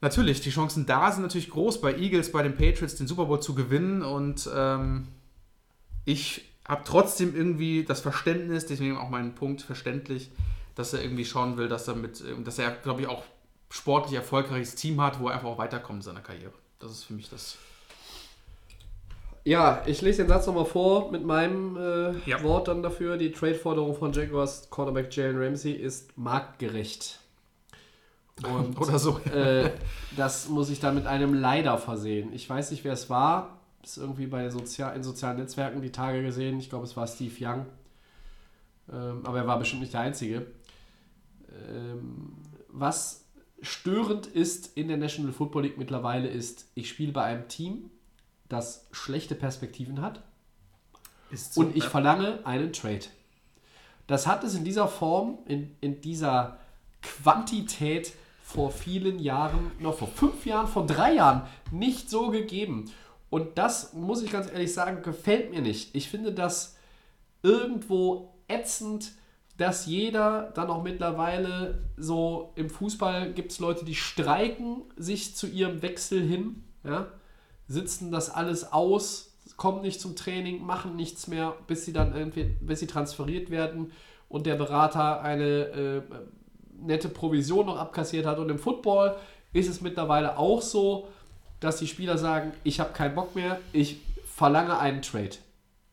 Natürlich, 0.00 0.40
die 0.40 0.50
Chancen 0.50 0.86
da 0.86 1.12
sind 1.12 1.22
natürlich 1.22 1.50
groß, 1.50 1.80
bei 1.80 1.94
Eagles, 1.96 2.32
bei 2.32 2.42
den 2.42 2.56
Patriots 2.56 2.96
den 2.96 3.06
Super 3.06 3.26
Bowl 3.26 3.40
zu 3.40 3.54
gewinnen. 3.54 4.02
Und 4.02 4.48
ähm, 4.54 5.08
ich 6.04 6.42
habe 6.66 6.82
trotzdem 6.84 7.36
irgendwie 7.36 7.84
das 7.84 8.00
Verständnis, 8.00 8.66
deswegen 8.66 8.96
auch 8.96 9.10
mein 9.10 9.34
Punkt 9.34 9.60
verständlich, 9.60 10.30
dass 10.74 10.94
er 10.94 11.02
irgendwie 11.02 11.24
schauen 11.24 11.56
will, 11.58 11.68
dass 11.68 11.86
er 11.88 11.96
mit, 11.96 12.22
ähm, 12.22 12.44
dass 12.44 12.58
er, 12.58 12.70
glaube 12.70 13.02
ich, 13.02 13.08
auch 13.08 13.24
sportlich 13.68 14.14
erfolgreiches 14.14 14.74
Team 14.74 15.00
hat, 15.00 15.20
wo 15.20 15.28
er 15.28 15.34
einfach 15.34 15.48
auch 15.48 15.58
weiterkommt 15.58 15.98
in 15.98 16.02
seiner 16.02 16.20
Karriere. 16.20 16.52
Das 16.78 16.90
ist 16.92 17.04
für 17.04 17.12
mich 17.12 17.28
das. 17.28 17.56
Ja, 19.44 19.82
ich 19.86 20.02
lese 20.02 20.22
den 20.22 20.28
Satz 20.28 20.46
nochmal 20.46 20.64
vor 20.66 21.10
mit 21.12 21.24
meinem 21.24 21.76
äh, 21.76 22.12
Ja. 22.28 22.42
Wort 22.42 22.68
dann 22.68 22.82
dafür. 22.82 23.16
Die 23.16 23.32
Trade-Forderung 23.32 23.96
von 23.96 24.12
Jaguars 24.12 24.68
Cornerback 24.70 25.14
Jalen 25.14 25.42
Ramsey 25.42 25.72
ist 25.72 26.16
marktgerecht. 26.16 27.19
Und 28.44 28.80
Oder 28.80 28.98
so. 28.98 29.18
äh, 29.20 29.70
das 30.16 30.48
muss 30.48 30.70
ich 30.70 30.80
dann 30.80 30.94
mit 30.94 31.06
einem 31.06 31.34
Leider 31.34 31.78
versehen. 31.78 32.32
Ich 32.32 32.48
weiß 32.48 32.70
nicht, 32.70 32.84
wer 32.84 32.92
es 32.92 33.10
war. 33.10 33.58
Ist 33.82 33.96
irgendwie 33.96 34.26
bei 34.26 34.48
Sozial 34.50 34.94
in 34.94 35.02
sozialen 35.02 35.38
Netzwerken 35.38 35.80
die 35.80 35.92
Tage 35.92 36.22
gesehen. 36.22 36.58
Ich 36.58 36.68
glaube, 36.68 36.84
es 36.84 36.96
war 36.96 37.06
Steve 37.06 37.34
Young. 37.40 37.66
Ähm, 38.92 39.20
aber 39.24 39.38
er 39.38 39.46
war 39.46 39.58
bestimmt 39.58 39.82
nicht 39.82 39.94
der 39.94 40.00
Einzige. 40.00 40.46
Ähm, 41.68 42.32
was 42.68 43.24
störend 43.62 44.26
ist 44.26 44.76
in 44.76 44.88
der 44.88 44.96
National 44.96 45.32
Football 45.32 45.62
League 45.62 45.78
mittlerweile 45.78 46.28
ist, 46.28 46.66
ich 46.74 46.88
spiele 46.88 47.12
bei 47.12 47.24
einem 47.24 47.48
Team, 47.48 47.90
das 48.48 48.86
schlechte 48.90 49.34
Perspektiven 49.34 50.00
hat 50.00 50.22
Ist 51.30 51.56
und 51.56 51.76
ich 51.76 51.84
ja. 51.84 51.90
verlange 51.90 52.44
einen 52.44 52.72
Trade. 52.72 53.04
Das 54.06 54.26
hat 54.26 54.42
es 54.44 54.54
in 54.54 54.64
dieser 54.64 54.88
Form, 54.88 55.38
in, 55.46 55.76
in 55.80 56.00
dieser 56.00 56.58
Quantität 57.00 58.12
vor 58.52 58.72
vielen 58.72 59.20
Jahren, 59.20 59.70
noch 59.78 59.98
vor 59.98 60.08
fünf 60.08 60.44
Jahren, 60.44 60.66
vor 60.66 60.84
drei 60.84 61.14
Jahren 61.14 61.42
nicht 61.70 62.10
so 62.10 62.30
gegeben. 62.30 62.90
Und 63.30 63.58
das, 63.58 63.92
muss 63.92 64.22
ich 64.22 64.32
ganz 64.32 64.50
ehrlich 64.50 64.74
sagen, 64.74 65.02
gefällt 65.02 65.52
mir 65.52 65.62
nicht. 65.62 65.94
Ich 65.94 66.08
finde 66.08 66.32
das 66.32 66.76
irgendwo 67.42 68.34
ätzend, 68.48 69.12
dass 69.56 69.86
jeder 69.86 70.50
dann 70.54 70.68
auch 70.68 70.82
mittlerweile 70.82 71.82
so 71.96 72.52
im 72.56 72.70
Fußball 72.70 73.32
gibt 73.32 73.52
es 73.52 73.60
Leute, 73.60 73.84
die 73.84 73.94
streiken 73.94 74.82
sich 74.96 75.36
zu 75.36 75.46
ihrem 75.46 75.82
Wechsel 75.82 76.22
hin, 76.22 76.64
ja, 76.82 77.06
sitzen 77.68 78.10
das 78.10 78.30
alles 78.30 78.72
aus, 78.72 79.36
kommen 79.56 79.82
nicht 79.82 80.00
zum 80.00 80.16
Training, 80.16 80.64
machen 80.64 80.96
nichts 80.96 81.28
mehr, 81.28 81.54
bis 81.68 81.84
sie 81.84 81.92
dann 81.92 82.16
irgendwie, 82.16 82.44
bis 82.60 82.80
sie 82.80 82.86
transferiert 82.86 83.50
werden 83.50 83.92
und 84.28 84.46
der 84.46 84.56
Berater 84.56 85.20
eine 85.20 85.44
äh, 85.44 86.02
nette 86.80 87.08
Provision 87.08 87.66
noch 87.66 87.78
abkassiert 87.78 88.26
hat. 88.26 88.38
Und 88.38 88.50
im 88.50 88.58
Football 88.58 89.16
ist 89.52 89.68
es 89.68 89.80
mittlerweile 89.80 90.38
auch 90.38 90.62
so, 90.62 91.08
dass 91.60 91.76
die 91.76 91.86
Spieler 91.86 92.18
sagen, 92.18 92.52
ich 92.64 92.80
habe 92.80 92.92
keinen 92.92 93.14
Bock 93.14 93.34
mehr, 93.34 93.58
ich 93.72 94.00
verlange 94.24 94.78
einen 94.78 95.02
Trade. 95.02 95.36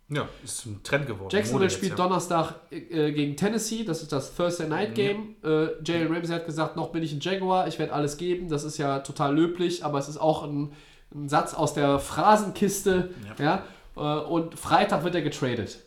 Ja, 0.09 0.29
ist 0.41 0.65
ein 0.65 0.81
Trend 0.83 1.05
geworden. 1.05 1.29
Jacksonville 1.29 1.69
spielt 1.69 1.91
jetzt, 1.91 1.99
ja. 1.99 2.05
Donnerstag 2.05 2.55
äh, 2.71 3.11
gegen 3.11 3.35
Tennessee, 3.35 3.83
das 3.83 4.01
ist 4.01 4.13
das 4.13 4.33
Thursday 4.33 4.67
Night 4.67 4.95
Game. 4.95 5.35
Äh, 5.43 5.83
Jalen 5.83 6.13
Ramsey 6.13 6.33
hat 6.33 6.45
gesagt, 6.45 6.77
noch 6.77 6.89
bin 6.93 7.03
ich 7.03 7.11
ein 7.11 7.19
Jaguar, 7.19 7.67
ich 7.67 7.77
werde 7.77 7.91
alles 7.91 8.15
geben. 8.15 8.47
Das 8.47 8.63
ist 8.63 8.77
ja 8.77 8.99
total 8.99 9.35
löblich, 9.35 9.83
aber 9.83 9.99
es 9.99 10.07
ist 10.07 10.17
auch 10.17 10.43
ein, 10.43 10.71
ein 11.13 11.27
Satz 11.27 11.53
aus 11.53 11.73
der 11.73 11.99
Phrasenkiste. 11.99 13.09
Ja. 13.37 13.63
Äh, 13.97 13.99
und 13.99 14.57
Freitag 14.57 15.03
wird 15.03 15.15
er 15.15 15.23
getradet. 15.23 15.79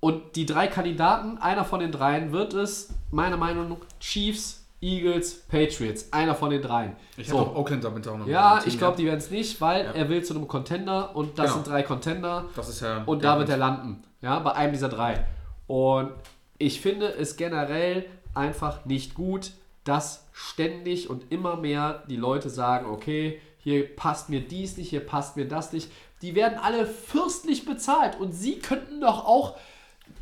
Und 0.00 0.36
die 0.36 0.46
drei 0.46 0.66
Kandidaten, 0.68 1.38
einer 1.38 1.64
von 1.64 1.80
den 1.80 1.90
dreien 1.92 2.30
wird 2.32 2.54
es, 2.54 2.90
meiner 3.10 3.36
Meinung 3.36 3.68
nach, 3.70 3.76
Chiefs, 4.00 4.64
Eagles, 4.80 5.40
Patriots. 5.48 6.12
Einer 6.12 6.36
von 6.36 6.50
den 6.50 6.62
dreien. 6.62 6.94
Ich 7.16 7.28
So. 7.28 7.40
habe 7.40 7.56
Oakland 7.56 7.82
damit 7.82 8.06
auch 8.06 8.16
noch. 8.16 8.28
Ja, 8.28 8.60
ich 8.64 8.78
glaube, 8.78 8.96
die 8.96 9.06
werden 9.06 9.18
es 9.18 9.28
nicht, 9.30 9.60
weil 9.60 9.86
Ja. 9.86 9.90
er 9.92 10.08
will 10.08 10.22
zu 10.24 10.34
einem 10.34 10.46
Contender 10.46 11.16
und 11.16 11.36
das 11.36 11.46
Genau. 11.46 11.54
sind 11.64 11.66
drei 11.66 11.82
Contender. 11.82 12.44
Das 12.54 12.68
ist 12.68 12.80
ja. 12.80 13.02
Und 13.04 13.24
da 13.24 13.38
wird 13.40 13.48
er 13.48 13.56
landen. 13.56 14.04
Ja, 14.22 14.38
bei 14.38 14.52
einem 14.52 14.72
dieser 14.72 14.88
drei. 14.88 15.26
Und 15.66 16.12
ich 16.58 16.80
finde 16.80 17.08
es 17.08 17.36
generell 17.36 18.04
einfach 18.34 18.84
nicht 18.84 19.14
gut, 19.14 19.50
dass 19.82 20.28
ständig 20.32 21.10
und 21.10 21.32
immer 21.32 21.56
mehr 21.56 22.04
die 22.08 22.16
Leute 22.16 22.48
sagen, 22.50 22.86
okay, 22.88 23.40
hier 23.58 23.96
passt 23.96 24.28
mir 24.28 24.40
dies 24.40 24.76
nicht, 24.76 24.90
hier 24.90 25.04
passt 25.04 25.36
mir 25.36 25.48
das 25.48 25.72
nicht. 25.72 25.90
Die 26.22 26.36
werden 26.36 26.58
alle 26.62 26.86
fürstlich 26.86 27.64
bezahlt 27.64 28.18
und 28.20 28.32
sie 28.32 28.60
könnten 28.60 29.00
doch 29.00 29.24
auch 29.24 29.56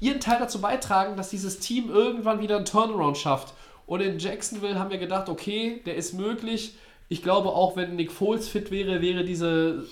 ihren 0.01 0.21
Teil 0.21 0.39
dazu 0.39 0.61
beitragen, 0.61 1.17
dass 1.17 1.31
dieses 1.31 1.59
Team 1.59 1.91
irgendwann 1.91 2.41
wieder 2.41 2.57
einen 2.57 2.65
Turnaround 2.65 3.19
schafft. 3.19 3.55
Und 3.87 4.01
in 4.01 4.19
Jacksonville 4.19 4.79
haben 4.79 4.91
wir 4.91 4.99
gedacht, 4.99 5.29
okay, 5.29 5.83
der 5.87 5.97
ist 5.97 6.13
möglich. 6.13 6.77
Ich 7.09 7.23
glaube 7.23 7.51
auch, 7.51 7.77
wenn 7.77 7.97
Nick 7.97 8.11
Foles 8.11 8.49
fit 8.49 8.71
wäre, 8.71 9.01
wäre 9.01 9.25
diese 9.25 9.85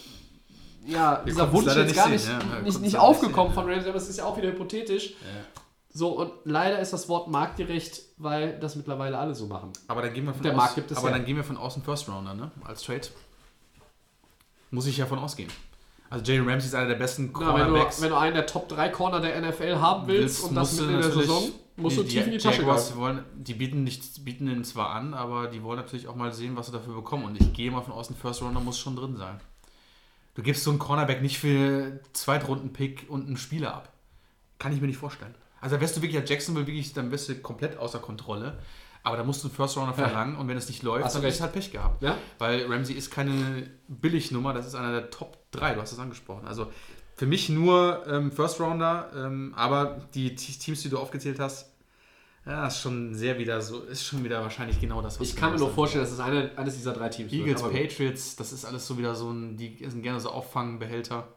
ja, 0.86 1.22
dieser 1.26 1.50
Wunsch 1.52 1.74
jetzt 1.74 1.94
gar 1.94 2.08
nicht, 2.08 2.26
ja. 2.26 2.38
Ja, 2.38 2.60
nicht, 2.60 2.80
nicht 2.80 2.96
aufgekommen 2.96 3.54
sehen, 3.54 3.62
von 3.62 3.70
Ramsey, 3.72 3.88
aber 3.88 3.98
es 3.98 4.08
ist 4.08 4.18
ja 4.18 4.24
auch 4.24 4.36
wieder 4.36 4.48
hypothetisch. 4.48 5.14
So, 5.96 6.18
und 6.18 6.32
leider 6.44 6.80
ist 6.80 6.92
das 6.92 7.08
Wort 7.08 7.28
marktgerecht, 7.28 8.02
weil 8.18 8.58
das 8.58 8.74
mittlerweile 8.74 9.16
alle 9.16 9.34
so 9.34 9.46
machen. 9.46 9.72
Aber 9.86 10.02
dann 10.02 10.12
gehen 10.12 10.26
wir 10.26 10.34
von 10.34 10.42
Der 10.42 10.52
aus, 10.52 10.56
Markt 10.56 10.74
gibt 10.74 10.90
es 10.90 10.98
aber 10.98 11.08
ja. 11.08 11.16
dann 11.16 11.24
gehen 11.24 11.36
wir 11.36 11.44
von 11.44 11.56
außen 11.56 11.82
First 11.82 12.08
Rounder, 12.08 12.34
ne? 12.34 12.50
Als 12.64 12.82
Trade. 12.82 13.06
Muss 14.72 14.86
ich 14.86 14.96
ja 14.96 15.06
von 15.06 15.20
ausgehen. 15.20 15.50
Also 16.14 16.32
Jalen 16.32 16.48
Ramsey 16.48 16.68
ist 16.68 16.74
einer 16.74 16.86
der 16.88 16.94
besten 16.94 17.24
Ja, 17.24 17.28
wenn, 17.40 17.40
du, 17.40 17.44
Cornerbacks. 17.64 18.00
wenn 18.00 18.10
du 18.10 18.16
einen 18.16 18.34
der 18.34 18.46
Top 18.46 18.68
3 18.68 18.88
Corner 18.90 19.20
der 19.20 19.40
NFL 19.42 19.76
haben 19.80 20.06
willst, 20.06 20.44
und 20.44 20.54
das 20.54 20.72
mitten 20.78 20.94
in 20.94 21.00
der 21.00 21.10
Saison, 21.10 21.50
musst 21.76 21.96
du 21.98 22.02
die- 22.04 22.08
tief 22.10 22.26
in 22.26 22.30
die 22.32 22.38
Tasche 22.38 22.58
Jaguars 22.60 22.94
wollen, 22.96 23.24
die 23.34 23.54
bieten, 23.54 23.82
nicht, 23.82 24.24
bieten 24.24 24.46
ihn 24.48 24.62
zwar 24.62 24.90
an, 24.90 25.12
aber 25.12 25.48
die 25.48 25.62
wollen 25.64 25.78
natürlich 25.78 26.06
auch 26.06 26.14
mal 26.14 26.32
sehen, 26.32 26.56
was 26.56 26.66
sie 26.66 26.72
dafür 26.72 26.94
bekommen. 26.94 27.24
Und 27.24 27.40
ich 27.40 27.52
gehe 27.52 27.70
mal 27.70 27.80
von 27.82 27.92
außen, 27.92 28.14
First 28.14 28.42
Rounder 28.42 28.60
muss 28.60 28.78
schon 28.78 28.94
drin 28.94 29.16
sein. 29.16 29.40
Du 30.36 30.42
gibst 30.42 30.62
so 30.62 30.70
einen 30.70 30.78
Cornerback 30.78 31.20
nicht 31.20 31.38
für 31.38 31.98
Zweitrunden-Pick 32.12 33.06
und 33.08 33.26
einen 33.26 33.36
Spieler 33.36 33.74
ab. 33.74 33.88
Kann 34.60 34.72
ich 34.72 34.80
mir 34.80 34.86
nicht 34.86 34.96
vorstellen. 34.98 35.34
Also 35.60 35.80
wärst 35.80 35.96
du 35.96 36.02
wirklich 36.02 36.20
als 36.20 36.30
Jacksonville 36.30 36.66
wirklich, 36.66 36.92
dann 36.92 37.10
wärst 37.10 37.28
du 37.28 37.34
komplett 37.36 37.76
außer 37.76 37.98
Kontrolle. 37.98 38.58
Aber 39.04 39.16
da 39.16 39.22
musst 39.22 39.44
du 39.44 39.48
einen 39.48 39.54
First 39.54 39.76
Rounder 39.76 39.96
Ja. 39.96 40.08
verlangen 40.08 40.36
und 40.36 40.48
wenn 40.48 40.56
es 40.56 40.66
nicht 40.66 40.82
läuft, 40.82 41.04
Hast 41.04 41.16
du 41.16 41.20
dann 41.20 41.30
ist 41.30 41.40
halt 41.40 41.52
Pech 41.52 41.70
gehabt. 41.70 42.02
Ja? 42.02 42.16
Weil 42.38 42.66
Ramsey 42.66 42.94
ist 42.96 43.10
keine 43.10 43.70
Billignummer, 43.86 44.52
das 44.52 44.66
ist 44.66 44.74
einer 44.74 44.92
der 44.92 45.10
Top 45.10 45.38
3, 45.52 45.74
du 45.74 45.80
hast 45.82 45.92
es 45.92 45.98
angesprochen. 45.98 46.46
Also 46.48 46.72
für 47.14 47.26
mich 47.26 47.48
nur 47.48 48.04
ähm, 48.08 48.32
First 48.32 48.58
Rounder, 48.60 49.10
ähm, 49.14 49.52
aber 49.56 50.00
die 50.14 50.34
Teams, 50.34 50.82
die 50.82 50.88
du 50.88 50.98
aufgezählt 50.98 51.38
hast, 51.38 51.70
ja, 52.46 52.66
ist 52.66 52.80
schon 52.80 53.14
sehr 53.14 53.38
wieder 53.38 53.60
so, 53.62 53.80
ist 53.84 54.04
schon 54.04 54.24
wieder 54.24 54.42
wahrscheinlich 54.42 54.80
genau 54.80 55.00
das, 55.00 55.20
was 55.20 55.28
Ich 55.28 55.36
kann 55.36 55.52
mir 55.52 55.58
nur 55.58 55.70
vorstellen, 55.70 56.04
dass 56.04 56.12
es 56.12 56.20
eine, 56.20 56.50
eines 56.56 56.74
dieser 56.76 56.92
drei 56.92 57.08
Teams 57.08 57.32
Eagles, 57.32 57.62
wird. 57.62 57.72
Patriots, 57.72 58.36
das 58.36 58.52
ist 58.52 58.64
alles 58.64 58.86
so 58.86 58.98
wieder 58.98 59.14
so 59.14 59.30
ein, 59.30 59.56
die 59.56 59.76
sind 59.86 60.02
gerne 60.02 60.20
so 60.20 60.30
Auffangbehälter. 60.30 61.28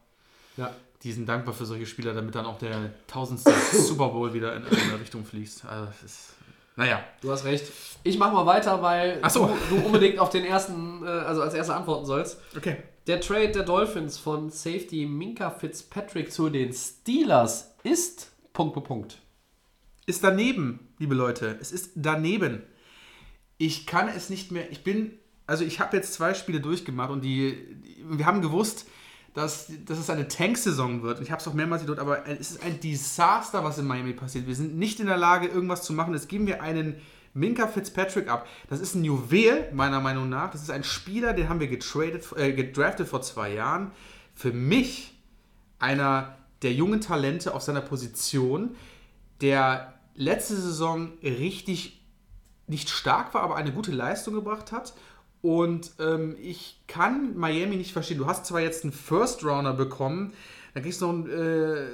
Ja. 0.57 0.71
Die 1.03 1.11
sind 1.11 1.27
dankbar 1.29 1.53
für 1.53 1.65
solche 1.65 1.85
Spieler, 1.85 2.13
damit 2.13 2.33
dann 2.35 2.45
auch 2.45 2.57
der 2.57 2.91
tausendste 3.07 3.53
Super 3.73 4.09
Bowl 4.09 4.33
wieder 4.33 4.55
in 4.55 4.63
irgendeine 4.63 4.99
Richtung 4.99 5.23
fließt. 5.25 5.65
Also 5.65 5.85
das 5.85 6.03
ist, 6.03 6.29
naja, 6.77 7.03
Du 7.21 7.31
hast 7.31 7.43
recht. 7.43 7.65
Ich 8.03 8.17
mach 8.17 8.31
mal 8.31 8.45
weiter, 8.45 8.81
weil 8.81 9.19
so. 9.29 9.47
du, 9.69 9.75
du 9.75 9.85
unbedingt 9.85 10.19
auf 10.19 10.29
den 10.29 10.45
ersten, 10.45 11.03
äh, 11.03 11.09
also 11.09 11.41
als 11.41 11.53
erster 11.53 11.75
antworten 11.75 12.05
sollst. 12.05 12.39
okay. 12.55 12.77
Der 13.07 13.21
Trade 13.21 13.49
der 13.51 13.63
Dolphins 13.63 14.17
von 14.17 14.49
Safety 14.49 15.05
Minka 15.05 15.49
Fitzpatrick 15.49 16.31
zu 16.31 16.49
den 16.49 16.73
Steelers 16.73 17.73
ist 17.83 18.31
Punkt 18.53 18.73
für 18.73 18.81
Punkt. 18.81 19.19
ist 20.05 20.23
daneben, 20.23 20.89
liebe 20.99 21.15
Leute. 21.15 21.57
Es 21.61 21.71
ist 21.71 21.91
daneben. 21.95 22.63
Ich 23.57 23.85
kann 23.87 24.07
es 24.09 24.29
nicht 24.29 24.51
mehr. 24.51 24.69
Ich 24.71 24.83
bin. 24.83 25.13
Also, 25.45 25.63
ich 25.63 25.79
habe 25.79 25.95
jetzt 25.95 26.13
zwei 26.13 26.33
Spiele 26.33 26.59
durchgemacht 26.59 27.09
und 27.09 27.21
die. 27.21 27.55
die 27.81 28.03
wir 28.09 28.25
haben 28.25 28.41
gewusst, 28.41 28.87
dass, 29.33 29.71
dass 29.85 29.99
es 29.99 30.09
eine 30.09 30.27
Tank-Saison 30.27 31.03
wird. 31.03 31.21
Ich 31.21 31.31
habe 31.31 31.41
es 31.41 31.47
auch 31.47 31.53
mehrmals 31.53 31.81
gedrückt, 31.81 32.01
aber 32.01 32.27
es 32.27 32.51
ist 32.51 32.63
ein 32.63 32.79
Desaster, 32.79 33.63
was 33.63 33.77
in 33.77 33.85
Miami 33.85 34.13
passiert. 34.13 34.47
Wir 34.47 34.55
sind 34.55 34.77
nicht 34.77 34.99
in 34.99 35.07
der 35.07 35.17
Lage, 35.17 35.47
irgendwas 35.47 35.83
zu 35.83 35.93
machen. 35.93 36.13
Jetzt 36.13 36.29
geben 36.29 36.47
wir 36.47 36.61
einen 36.61 36.95
Minka 37.33 37.67
Fitzpatrick 37.67 38.29
ab. 38.29 38.47
Das 38.69 38.79
ist 38.79 38.95
ein 38.95 39.03
Juwel, 39.03 39.71
meiner 39.73 40.01
Meinung 40.01 40.27
nach. 40.27 40.51
Das 40.51 40.61
ist 40.63 40.71
ein 40.71 40.83
Spieler, 40.83 41.33
den 41.33 41.49
haben 41.49 41.59
wir 41.59 41.67
getradet, 41.67 42.25
äh, 42.35 42.53
gedraftet 42.53 43.07
vor 43.07 43.21
zwei 43.21 43.53
Jahren. 43.53 43.91
Für 44.33 44.51
mich 44.51 45.13
einer 45.79 46.35
der 46.63 46.73
jungen 46.73 47.01
Talente 47.01 47.53
auf 47.53 47.61
seiner 47.61 47.81
Position, 47.81 48.75
der 49.41 49.93
letzte 50.15 50.55
Saison 50.55 51.13
richtig 51.21 52.01
nicht 52.65 52.89
stark 52.89 53.33
war, 53.33 53.43
aber 53.43 53.55
eine 53.55 53.71
gute 53.71 53.91
Leistung 53.91 54.33
gebracht 54.33 54.71
hat. 54.71 54.93
Und 55.41 55.91
ähm, 55.99 56.35
ich 56.41 56.81
kann 56.87 57.37
Miami 57.37 57.75
nicht 57.75 57.93
verstehen. 57.93 58.17
Du 58.17 58.25
hast 58.25 58.45
zwar 58.45 58.61
jetzt 58.61 58.83
einen 58.83 58.93
First 58.93 59.43
Rounder 59.45 59.73
bekommen, 59.73 60.33
dann 60.73 60.83
kriegst 60.83 61.01
du 61.01 61.05
noch 61.05 61.13
einen, 61.13 61.29
äh, 61.29 61.87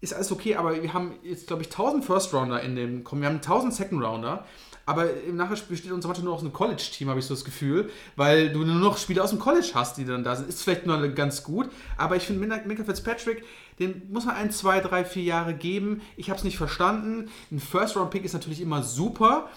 ist 0.00 0.14
alles 0.14 0.30
okay, 0.30 0.56
aber 0.56 0.80
wir 0.80 0.92
haben 0.92 1.14
jetzt, 1.22 1.46
glaube 1.46 1.62
ich, 1.62 1.68
1000 1.68 2.04
First 2.04 2.32
Rounder 2.34 2.60
in 2.60 2.76
dem, 2.76 3.04
kommen. 3.04 3.22
wir 3.22 3.28
haben 3.28 3.36
1000 3.36 3.74
Second 3.74 4.02
Rounder. 4.02 4.44
Aber 4.88 5.04
im 5.28 5.36
Nachhinein 5.36 5.62
besteht 5.68 5.92
unser 5.92 6.08
Mannschaft 6.08 6.24
nur 6.24 6.34
aus 6.34 6.40
einem 6.40 6.54
College-Team, 6.54 7.10
habe 7.10 7.20
ich 7.20 7.26
so 7.26 7.34
das 7.34 7.44
Gefühl, 7.44 7.90
weil 8.16 8.50
du 8.50 8.60
nur 8.64 8.76
noch 8.76 8.96
Spieler 8.96 9.22
aus 9.22 9.30
dem 9.30 9.38
College 9.38 9.70
hast, 9.74 9.98
die 9.98 10.06
dann 10.06 10.24
da 10.24 10.34
sind. 10.34 10.48
Ist 10.48 10.62
vielleicht 10.62 10.86
nur 10.86 11.06
ganz 11.08 11.42
gut, 11.42 11.68
aber 11.98 12.16
ich 12.16 12.22
finde 12.22 12.46
Minka 12.64 12.84
Fitzpatrick, 12.84 13.44
den 13.78 14.10
muss 14.10 14.24
man 14.24 14.36
ein, 14.36 14.50
zwei, 14.50 14.80
drei, 14.80 15.04
vier 15.04 15.24
Jahre 15.24 15.52
geben. 15.52 16.00
Ich 16.16 16.30
habe 16.30 16.38
es 16.38 16.44
nicht 16.44 16.56
verstanden. 16.56 17.28
Ein 17.52 17.60
First-Round-Pick 17.60 18.24
ist 18.24 18.32
natürlich 18.32 18.62
immer 18.62 18.82
super, 18.82 19.50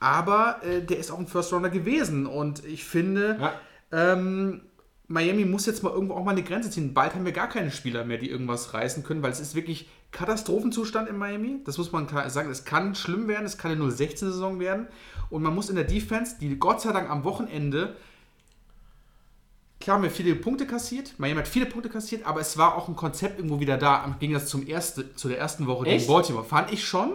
aber 0.00 0.62
äh, 0.62 0.80
der 0.82 0.98
ist 0.98 1.10
auch 1.10 1.18
ein 1.18 1.26
First-Rounder 1.26 1.68
gewesen 1.68 2.26
und 2.26 2.64
ich 2.64 2.84
finde, 2.84 3.36
Ja. 3.40 3.52
ähm, 3.92 4.62
Miami 5.10 5.44
muss 5.46 5.64
jetzt 5.66 5.82
mal 5.82 5.92
irgendwo 5.92 6.14
auch 6.14 6.24
mal 6.24 6.32
eine 6.32 6.42
Grenze 6.42 6.70
ziehen. 6.70 6.92
Bald 6.94 7.14
haben 7.14 7.24
wir 7.24 7.32
gar 7.32 7.48
keine 7.48 7.70
Spieler 7.70 8.04
mehr, 8.04 8.18
die 8.18 8.28
irgendwas 8.30 8.74
reißen 8.74 9.04
können, 9.04 9.22
weil 9.22 9.32
es 9.32 9.40
ist 9.40 9.54
wirklich 9.54 9.88
Katastrophenzustand 10.10 11.08
in 11.08 11.16
Miami. 11.16 11.60
Das 11.64 11.78
muss 11.78 11.92
man 11.92 12.06
klar 12.06 12.28
sagen. 12.30 12.50
Es 12.50 12.64
kann 12.64 12.94
schlimm 12.94 13.28
werden, 13.28 13.44
es 13.44 13.58
kann 13.58 13.70
eine 13.70 13.84
016-Saison 13.84 14.58
werden. 14.58 14.86
Und 15.30 15.42
man 15.42 15.54
muss 15.54 15.68
in 15.68 15.76
der 15.76 15.84
Defense, 15.84 16.36
die 16.40 16.58
Gott 16.58 16.80
sei 16.80 16.92
Dank 16.92 17.10
am 17.10 17.24
Wochenende, 17.24 17.96
klar 19.80 19.96
haben 19.96 20.02
wir 20.02 20.10
viele 20.10 20.34
Punkte 20.34 20.66
kassiert. 20.66 21.14
Miami 21.18 21.40
hat 21.40 21.48
viele 21.48 21.66
Punkte 21.66 21.90
kassiert, 21.90 22.26
aber 22.26 22.40
es 22.40 22.56
war 22.56 22.76
auch 22.76 22.88
ein 22.88 22.96
Konzept 22.96 23.38
irgendwo 23.38 23.60
wieder 23.60 23.76
da. 23.76 24.04
Im 24.04 24.18
Gegensatz 24.18 24.50
zum 24.50 24.66
erste, 24.66 25.14
zu 25.14 25.28
der 25.28 25.38
ersten 25.38 25.66
Woche 25.66 25.86
Echt? 25.86 26.06
gegen 26.06 26.12
Baltimore. 26.12 26.44
Fand 26.44 26.72
ich 26.72 26.84
schon. 26.86 27.12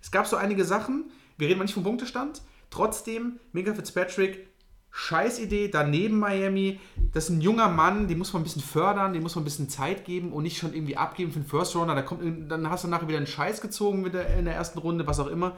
Es 0.00 0.10
gab 0.10 0.26
so 0.26 0.36
einige 0.36 0.64
Sachen. 0.64 1.10
Wir 1.36 1.48
reden 1.48 1.58
mal 1.58 1.64
nicht 1.64 1.74
vom 1.74 1.84
Punktestand. 1.84 2.42
Trotzdem, 2.70 3.38
Minka 3.52 3.74
Fitzpatrick, 3.74 4.48
scheiß 4.92 5.40
Idee, 5.40 5.68
daneben 5.68 6.18
Miami. 6.18 6.78
Das 7.12 7.24
ist 7.24 7.30
ein 7.30 7.40
junger 7.40 7.68
Mann, 7.68 8.08
den 8.08 8.18
muss 8.18 8.32
man 8.32 8.42
ein 8.42 8.44
bisschen 8.44 8.62
fördern, 8.62 9.12
dem 9.12 9.22
muss 9.22 9.34
man 9.34 9.42
ein 9.42 9.46
bisschen 9.46 9.68
Zeit 9.68 10.04
geben 10.04 10.32
und 10.32 10.44
nicht 10.44 10.58
schon 10.58 10.74
irgendwie 10.74 10.96
abgeben 10.96 11.32
für 11.32 11.40
den 11.40 11.46
First 11.46 11.74
Runner. 11.74 11.94
Da 11.94 12.02
kommt, 12.02 12.50
dann 12.50 12.70
hast 12.70 12.84
du 12.84 12.88
nachher 12.88 13.08
wieder 13.08 13.16
einen 13.16 13.26
Scheiß 13.26 13.60
gezogen 13.60 14.04
in 14.04 14.44
der 14.44 14.54
ersten 14.54 14.78
Runde, 14.78 15.06
was 15.06 15.18
auch 15.18 15.26
immer. 15.26 15.56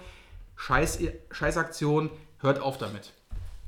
Scheiß, 0.56 1.00
Aktion, 1.56 2.10
hört 2.38 2.60
auf 2.60 2.78
damit. 2.78 3.12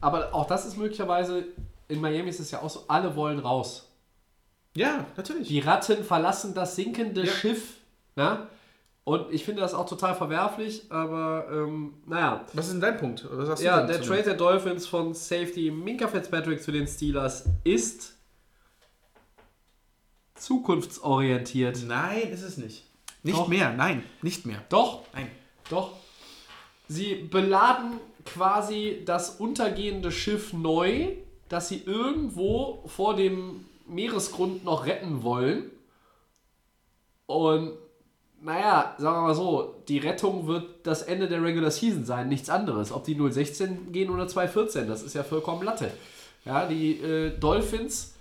Aber 0.01 0.33
auch 0.35 0.47
das 0.47 0.67
ist 0.67 0.77
möglicherweise, 0.77 1.45
in 1.89 2.01
Miami 2.01 2.31
ist 2.31 2.41
es 2.41 2.53
ja 2.53 2.63
auch 2.63 2.71
so, 2.71 2.85
alle 2.87 3.17
wollen 3.17 3.41
raus. 3.41 3.91
Ja, 4.75 5.05
natürlich. 5.17 5.49
Die 5.49 5.59
Ratten 5.61 6.05
verlassen 6.05 6.55
das 6.55 6.77
sinkende 6.77 7.25
Ja. 7.25 7.33
Schiff. 7.33 7.79
Ja? 8.15 8.47
Und 9.09 9.33
ich 9.33 9.45
finde 9.45 9.61
das 9.61 9.73
auch 9.73 9.89
total 9.89 10.17
verwerflich, 10.17 10.83
aber 10.91 11.47
ähm, 11.49 11.95
naja. 12.07 12.45
was 12.55 12.67
ist 12.67 12.73
denn 12.73 12.81
dein 12.81 12.97
Punkt? 12.97 13.25
Ja, 13.61 13.87
der 13.87 14.03
Trade 14.03 14.25
der 14.25 14.35
Dolphins 14.35 14.85
von 14.85 15.15
Safety 15.15 15.71
Minka 15.71 16.09
Fitzpatrick 16.09 16.61
zu 16.61 16.73
den 16.73 16.89
Steelers 16.89 17.45
ist 17.63 18.17
zukunftsorientiert. 20.35 21.85
Nein, 21.87 22.33
ist 22.33 22.43
es 22.43 22.57
nicht. 22.57 22.85
Nicht 23.23 23.39
Doch. 23.39 23.47
mehr, 23.47 23.73
nein, 23.73 24.03
nicht 24.23 24.45
mehr. 24.45 24.65
Doch, 24.71 25.05
Nein. 25.13 25.31
doch. 25.71 25.93
Sie 26.89 27.15
beladen 27.15 28.01
quasi 28.25 29.03
das 29.05 29.37
untergehende 29.39 30.11
Schiff 30.11 30.53
neu, 30.53 31.13
das 31.49 31.69
sie 31.69 31.81
irgendwo 31.87 32.83
vor 32.87 33.15
dem 33.15 33.67
Meeresgrund 33.87 34.65
noch 34.65 34.85
retten 34.85 35.23
wollen. 35.23 35.71
Und 37.27 37.79
naja, 38.47 38.95
sagen 38.97 39.17
wir 39.17 39.23
mal 39.23 39.35
so, 39.35 39.83
die 39.89 39.99
Rettung 39.99 40.47
wird 40.47 40.87
das 40.87 41.03
Ende 41.03 41.27
der 41.27 41.43
Regular 41.43 41.73
Season 41.73 42.05
sein, 42.05 42.29
nichts 42.29 42.49
anderes. 42.49 42.93
Ob 42.93 43.03
die 43.03 43.15
016 43.17 43.91
gehen 43.91 44.09
oder 44.09 44.29
214, 44.29 44.87
das 44.87 45.03
ist 45.03 45.15
ja 45.17 45.25
vollkommen 45.25 45.65
Latte. 45.65 45.91
Ja, 46.45 46.65
die 46.67 46.93
äh, 47.01 47.37
Dolphins 47.41 48.15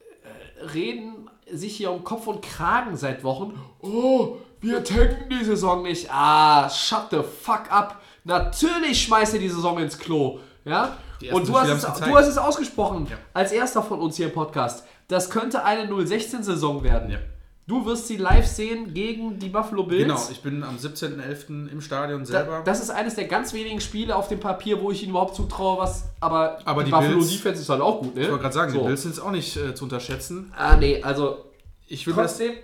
äh, 0.00 0.64
reden 0.72 1.28
sich 1.52 1.76
hier 1.76 1.90
um 1.90 2.02
Kopf 2.04 2.26
und 2.26 2.40
Kragen 2.40 2.96
seit 2.96 3.22
Wochen. 3.22 3.60
Oh, 3.82 4.38
wir 4.62 4.82
tanken 4.82 5.28
die 5.28 5.44
Saison 5.44 5.82
nicht. 5.82 6.08
Ah, 6.10 6.70
shut 6.70 7.08
the 7.10 7.18
fuck 7.42 7.70
up. 7.70 8.00
Natürlich 8.24 9.02
schmeißt 9.02 9.34
ihr 9.34 9.40
die 9.40 9.50
Saison 9.50 9.78
ins 9.78 9.98
Klo. 9.98 10.38
Ja? 10.64 10.96
Und 11.32 11.46
du 11.46 11.58
hast, 11.58 11.68
es, 11.68 12.00
du 12.00 12.16
hast 12.16 12.28
es 12.28 12.38
ausgesprochen, 12.38 13.06
Ja. 13.10 13.18
als 13.34 13.52
erster 13.52 13.82
von 13.82 14.00
uns 14.00 14.16
hier 14.16 14.28
im 14.28 14.32
Podcast. 14.32 14.86
Das 15.08 15.28
könnte 15.28 15.64
eine 15.64 15.84
016-Saison 15.90 16.82
werden. 16.82 17.10
Ja. 17.10 17.18
Du 17.66 17.86
wirst 17.86 18.08
sie 18.08 18.18
live 18.18 18.46
sehen 18.46 18.92
gegen 18.92 19.38
die 19.38 19.48
Buffalo 19.48 19.84
Bills. 19.84 20.02
Genau, 20.02 20.28
ich 20.30 20.42
bin 20.42 20.62
am 20.62 20.76
17.11. 20.76 21.68
im 21.70 21.80
Stadion 21.80 22.26
selber. 22.26 22.58
Da, 22.58 22.62
das 22.62 22.82
ist 22.82 22.90
eines 22.90 23.14
der 23.14 23.24
ganz 23.24 23.54
wenigen 23.54 23.80
Spiele 23.80 24.14
auf 24.14 24.28
dem 24.28 24.38
Papier, 24.38 24.82
wo 24.82 24.90
ich 24.90 25.02
ihnen 25.02 25.10
überhaupt 25.10 25.34
zutraue, 25.34 25.78
was. 25.78 26.04
Aber, 26.20 26.58
Aber 26.66 26.84
die 26.84 26.90
Buffalo 26.90 27.16
Bills- 27.16 27.30
Defense 27.30 27.62
ist 27.62 27.68
halt 27.70 27.80
auch 27.80 28.02
gut, 28.02 28.14
ne? 28.16 28.22
ich 28.22 28.28
wollte 28.28 28.42
gerade 28.42 28.54
sagen, 28.54 28.72
so. 28.72 28.80
die 28.80 28.86
Bills 28.86 29.02
sind 29.02 29.18
auch 29.18 29.30
nicht 29.30 29.56
äh, 29.56 29.74
zu 29.74 29.84
unterschätzen. 29.84 30.52
Ah, 30.56 30.76
nee, 30.76 31.02
also. 31.02 31.44
Ich 31.86 32.06
will 32.06 32.14
das, 32.14 32.36
Trotzdem. 32.36 32.54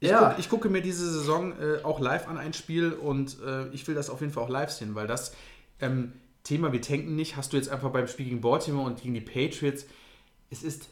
Ich, 0.00 0.10
ja. 0.10 0.30
guck, 0.30 0.38
ich 0.38 0.48
gucke 0.50 0.68
mir 0.68 0.82
diese 0.82 1.10
Saison 1.10 1.52
äh, 1.52 1.82
auch 1.84 2.00
live 2.00 2.26
an 2.28 2.36
ein 2.36 2.52
Spiel 2.52 2.92
und 2.92 3.36
äh, 3.46 3.68
ich 3.68 3.86
will 3.86 3.94
das 3.94 4.10
auf 4.10 4.20
jeden 4.20 4.32
Fall 4.32 4.42
auch 4.42 4.48
live 4.48 4.70
sehen, 4.70 4.94
weil 4.94 5.06
das 5.06 5.32
ähm, 5.80 6.12
Thema, 6.42 6.72
wir 6.72 6.82
tanken 6.82 7.14
nicht, 7.14 7.36
hast 7.36 7.52
du 7.52 7.56
jetzt 7.56 7.68
einfach 7.70 7.90
beim 7.90 8.08
Spiel 8.08 8.26
gegen 8.26 8.40
Baltimore 8.40 8.86
und 8.86 9.00
gegen 9.00 9.14
die 9.14 9.20
Patriots. 9.20 9.86
Es 10.50 10.62
ist 10.62 10.88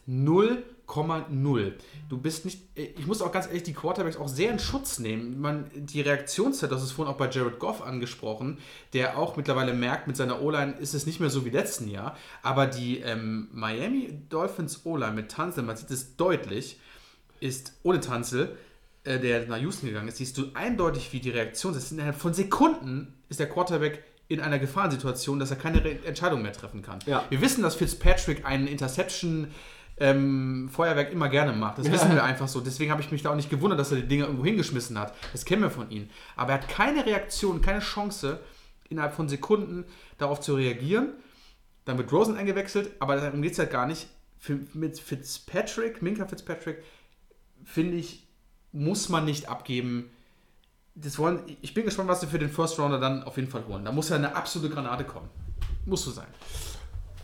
0,0. 0.91 1.73
Du 2.09 2.19
bist 2.19 2.45
nicht, 2.45 2.77
äh, 2.77 2.83
ich 2.97 3.07
muss 3.07 3.23
auch 3.23 3.33
ganz 3.33 3.47
ehrlich 3.47 3.63
die 3.63 3.73
Quarterbacks 3.73 4.17
auch 4.17 4.29
sehr 4.29 4.51
in 4.51 4.59
Schutz 4.59 4.99
nehmen. 4.99 5.41
Man, 5.41 5.71
die 5.75 6.01
Reaktionszeit, 6.01 6.71
das 6.73 6.83
ist 6.83 6.93
vorhin 6.93 7.13
auch 7.13 7.19
bei 7.19 7.31
Jared 7.31 7.59
Goff 7.59 7.83
angesprochen, 7.83 8.59
der 8.93 9.19
auch 9.19 9.37
mittlerweile 9.37 9.73
merkt, 9.73 10.07
mit 10.07 10.17
seiner 10.17 10.43
O-Line 10.43 10.73
ist 10.79 10.95
es 10.95 11.07
nicht 11.07 11.21
mehr 11.21 11.31
so 11.31 11.45
wie 11.45 11.51
letzten 11.51 11.89
Jahr, 11.89 12.17
aber 12.43 12.67
die 12.67 12.99
ähm, 12.99 13.49
Miami 13.53 14.21
Dolphins 14.29 14.85
O-Line 14.85 15.13
mit 15.13 15.31
Tanzel, 15.31 15.63
man 15.63 15.77
sieht 15.77 15.91
es 15.91 16.17
deutlich, 16.17 16.81
ist 17.41 17.75
ohne 17.83 18.01
Tanzel, 18.01 18.57
äh, 19.05 19.19
der 19.19 19.47
nach 19.47 19.59
Houston 19.59 19.87
gegangen 19.87 20.09
ist, 20.09 20.19
siehst 20.19 20.37
du 20.37 20.47
eindeutig, 20.55 21.13
wie 21.13 21.21
die 21.21 21.31
Reaktion 21.31 21.75
ist. 21.75 21.93
Innerhalb 21.93 22.17
von 22.17 22.35
Sekunden 22.35 23.15
ist 23.29 23.41
der 23.41 23.49
Quarterback 23.49 24.05
in 24.29 24.41
einer 24.41 24.59
Gefahrensituation, 24.59 25.41
dass 25.41 25.51
er 25.51 25.57
keine 25.57 25.85
Re 25.85 25.99
Entscheidung 26.05 26.43
mehr 26.43 26.53
treffen 26.53 26.83
kann. 26.83 27.01
Ja. 27.07 27.25
Wir 27.31 27.41
wissen, 27.41 27.63
dass 27.63 27.75
Fitzpatrick 27.75 28.45
einen 28.45 28.69
Interception 28.69 29.49
ähm, 30.01 30.71
Feuerwerk 30.73 31.13
immer 31.13 31.29
gerne 31.29 31.53
macht. 31.53 31.79
Das 31.79 31.93
wissen 31.93 32.13
wir 32.13 32.25
einfach 32.25 32.49
so. 32.49 32.61
Deswegen 32.61 32.91
habe 32.91 33.03
ich 33.03 33.13
mich 33.13 33.23
da 33.23 33.31
auch 33.31 33.37
nicht 33.37 33.51
gewundert, 33.51 33.79
dass 33.79 33.93
er 33.93 33.99
die 33.99 34.09
Dinger 34.09 34.25
irgendwo 34.25 34.45
hingeschmissen 34.45 34.99
hat. 34.99 35.15
Das 35.33 35.45
kennen 35.45 35.63
wir 35.63 35.71
von 35.71 35.91
ihm. 35.91 36.09
Aber 36.37 36.53
er 36.53 36.63
hat 36.63 36.69
keine 36.69 37.05
Reaktion, 37.05 37.61
keine 37.61 37.81
Chance, 37.81 38.41
innerhalb 38.89 39.15
von 39.15 39.29
Sekunden 39.29 39.85
darauf 40.17 40.41
zu 40.41 40.55
reagieren. 40.55 41.11
Dann 41.85 41.99
wird 41.99 42.11
Rosen 42.13 42.37
eingewechselt, 42.37 42.91
aber 42.99 43.17
darum 43.17 43.43
geht 43.43 43.53
es 43.53 43.59
halt 43.59 43.71
gar 43.71 43.87
nicht. 43.87 44.09
Für, 44.39 44.59
mit 44.73 44.99
Fitzpatrick, 44.99 46.01
Minka 46.01 46.27
Fitzpatrick, 46.27 46.83
finde 47.63 47.97
ich, 47.99 48.27
muss 48.73 49.11
man 49.11 49.27
nicht 49.27 49.51
abgeben. 49.51 50.11
Das 50.95 51.19
wollen, 51.19 51.41
ich 51.61 51.75
bin 51.75 51.85
gespannt, 51.85 52.09
was 52.09 52.23
sie 52.23 52.27
für 52.27 52.39
den 52.39 52.49
First 52.49 52.79
Rounder 52.79 52.99
dann 52.99 53.23
auf 53.23 53.37
jeden 53.37 53.51
Fall 53.51 53.67
holen. 53.67 53.85
Da 53.85 53.93
muss 53.93 54.09
ja 54.09 54.17
eine 54.17 54.35
absolute 54.35 54.73
Granate 54.73 55.05
kommen. 55.05 55.29
Muss 55.85 56.05
so 56.05 56.11
sein. 56.11 56.27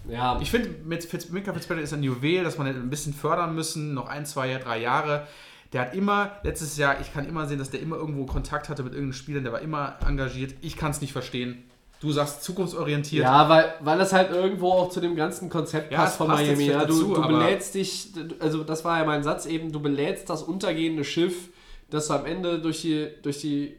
Ja, 0.08 0.38
Ich 0.40 0.50
finde, 0.50 0.70
mit 0.84 1.04
Fitz, 1.04 1.28
Minka 1.30 1.52
Fitzpatrick 1.52 1.84
ist 1.84 1.92
ein 1.92 2.02
Juwel, 2.02 2.44
dass 2.44 2.58
man 2.58 2.66
ein 2.66 2.90
bisschen 2.90 3.12
fördern 3.12 3.54
müssen, 3.54 3.94
noch 3.94 4.08
ein, 4.08 4.26
zwei, 4.26 4.54
drei 4.58 4.80
Jahre. 4.80 5.26
Der 5.72 5.80
hat 5.80 5.94
immer, 5.94 6.32
letztes 6.42 6.76
Jahr, 6.76 7.00
ich 7.00 7.12
kann 7.12 7.26
immer 7.28 7.46
sehen, 7.46 7.58
dass 7.58 7.70
der 7.70 7.80
immer 7.80 7.96
irgendwo 7.96 8.24
Kontakt 8.24 8.68
hatte 8.68 8.82
mit 8.82 8.92
irgendeinem 8.92 9.14
Spieler, 9.14 9.40
der 9.40 9.52
war 9.52 9.60
immer 9.60 9.96
engagiert. 10.06 10.54
Ich 10.60 10.76
kann 10.76 10.92
es 10.92 11.00
nicht 11.00 11.12
verstehen. 11.12 11.64
Du 12.00 12.12
sagst 12.12 12.44
zukunftsorientiert. 12.44 13.24
Ja, 13.24 13.48
weil, 13.48 13.74
weil 13.80 13.98
das 13.98 14.12
halt 14.12 14.30
irgendwo 14.30 14.70
auch 14.70 14.90
zu 14.90 15.00
dem 15.00 15.16
ganzen 15.16 15.48
Konzept 15.48 15.90
Ja, 15.90 16.00
passt 16.00 16.18
von 16.18 16.28
Miami. 16.28 16.66
Ja, 16.66 16.84
du, 16.84 16.92
dazu, 16.92 17.14
du 17.14 17.26
belädst 17.26 17.74
dich, 17.74 18.12
also 18.38 18.64
das 18.64 18.84
war 18.84 18.98
ja 18.98 19.04
mein 19.04 19.22
Satz 19.22 19.46
eben, 19.46 19.72
du 19.72 19.80
belädst 19.80 20.28
das 20.28 20.42
untergehende 20.42 21.04
Schiff, 21.04 21.48
das 21.90 22.08
du 22.08 22.14
am 22.14 22.26
Ende 22.26 22.60
durch 22.60 22.82
die, 22.82 23.08
durch 23.22 23.40
die, 23.40 23.76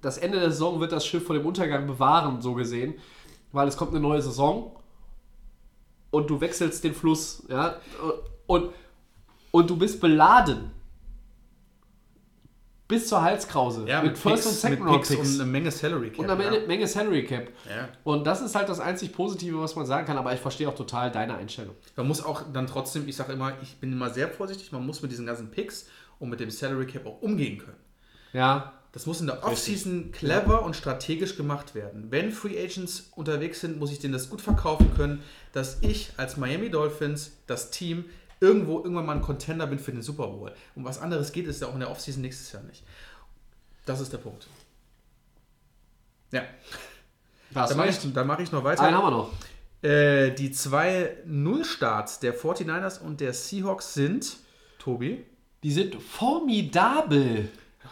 das 0.00 0.16
Ende 0.16 0.40
der 0.40 0.50
Saison 0.50 0.80
wird 0.80 0.92
das 0.92 1.06
Schiff 1.06 1.26
vor 1.26 1.36
dem 1.36 1.44
Untergang 1.44 1.86
bewahren, 1.86 2.40
so 2.40 2.54
gesehen, 2.54 2.94
weil 3.52 3.68
es 3.68 3.76
kommt 3.76 3.90
eine 3.90 4.00
neue 4.00 4.22
Saison 4.22 4.77
und 6.10 6.28
du 6.30 6.40
wechselst 6.40 6.84
den 6.84 6.94
Fluss, 6.94 7.44
ja, 7.48 7.76
und, 8.46 8.70
und 9.50 9.70
du 9.70 9.76
bist 9.76 10.00
beladen. 10.00 10.72
Bis 12.88 13.06
zur 13.06 13.20
Halskrause. 13.20 13.86
Ja, 13.86 14.00
mit, 14.00 14.12
mit, 14.12 14.18
First 14.18 14.44
Picks, 14.44 14.46
und 14.46 14.54
Second 14.54 14.84
mit 14.84 14.94
Picks 14.94 15.08
Picks. 15.10 15.20
und 15.34 15.40
eine 15.42 15.50
Menge 15.50 15.70
Salary 15.70 16.08
Cap. 16.08 16.18
Und 16.20 16.30
eine 16.30 16.42
ja. 16.42 16.50
Menge, 16.50 16.66
Menge 16.66 16.86
Salary 16.86 17.24
Cap. 17.26 17.48
Ja. 17.68 17.90
Und 18.02 18.26
das 18.26 18.40
ist 18.40 18.54
halt 18.54 18.70
das 18.70 18.80
einzig 18.80 19.12
Positive, 19.12 19.60
was 19.60 19.76
man 19.76 19.84
sagen 19.84 20.06
kann, 20.06 20.16
aber 20.16 20.32
ich 20.32 20.40
verstehe 20.40 20.66
auch 20.66 20.74
total 20.74 21.10
deine 21.10 21.36
Einstellung. 21.36 21.74
Man 21.96 22.08
muss 22.08 22.24
auch 22.24 22.44
dann 22.50 22.66
trotzdem, 22.66 23.06
ich 23.06 23.14
sage 23.14 23.34
immer, 23.34 23.52
ich 23.60 23.76
bin 23.76 23.92
immer 23.92 24.08
sehr 24.08 24.28
vorsichtig, 24.28 24.72
man 24.72 24.86
muss 24.86 25.02
mit 25.02 25.12
diesen 25.12 25.26
ganzen 25.26 25.50
Picks 25.50 25.86
und 26.18 26.30
mit 26.30 26.40
dem 26.40 26.50
Salary 26.50 26.86
Cap 26.86 27.04
auch 27.04 27.20
umgehen 27.20 27.58
können. 27.58 27.76
Ja, 28.32 28.72
Das 28.92 29.06
muss 29.06 29.20
in 29.20 29.26
der 29.26 29.44
Offseason 29.44 30.12
clever 30.12 30.62
und 30.62 30.74
strategisch 30.74 31.36
gemacht 31.36 31.74
werden. 31.74 32.10
Wenn 32.10 32.32
Free 32.32 32.58
Agents 32.58 33.10
unterwegs 33.14 33.60
sind, 33.60 33.78
muss 33.78 33.92
ich 33.92 33.98
denen 33.98 34.14
das 34.14 34.30
gut 34.30 34.40
verkaufen 34.40 34.94
können, 34.94 35.22
dass 35.52 35.78
ich 35.82 36.10
als 36.16 36.36
Miami 36.36 36.70
Dolphins, 36.70 37.32
das 37.46 37.70
Team, 37.70 38.06
irgendwo 38.40 38.78
irgendwann 38.78 39.06
mal 39.06 39.16
ein 39.16 39.22
Contender 39.22 39.66
bin 39.66 39.78
für 39.78 39.92
den 39.92 40.02
Super 40.02 40.28
Bowl. 40.28 40.52
Um 40.74 40.84
was 40.84 40.98
anderes 41.00 41.32
geht 41.32 41.46
es 41.46 41.60
ja 41.60 41.66
auch 41.66 41.74
in 41.74 41.80
der 41.80 41.90
Offseason 41.90 42.22
nächstes 42.22 42.52
Jahr 42.52 42.62
nicht. 42.62 42.82
Das 43.84 44.00
ist 44.00 44.12
der 44.12 44.18
Punkt. 44.18 44.46
Ja, 46.30 46.42
das 47.52 47.70
dann 47.70 47.78
mache 47.78 47.88
ich, 47.88 48.12
dann 48.12 48.26
mach 48.26 48.38
ich 48.38 48.52
noch 48.52 48.64
weiter. 48.64 48.82
Einen 48.82 48.96
haben 48.96 49.04
wir 49.04 49.10
noch. 49.10 49.32
Äh, 49.82 50.32
die 50.32 50.50
zwei 50.50 51.16
Nullstarts 51.24 52.20
der 52.20 52.38
49ers 52.38 53.00
und 53.00 53.20
der 53.20 53.32
Seahawks 53.32 53.94
sind, 53.94 54.36
Tobi, 54.78 55.24
Die 55.62 55.72
sind 55.72 55.94
formidabel. 56.00 57.48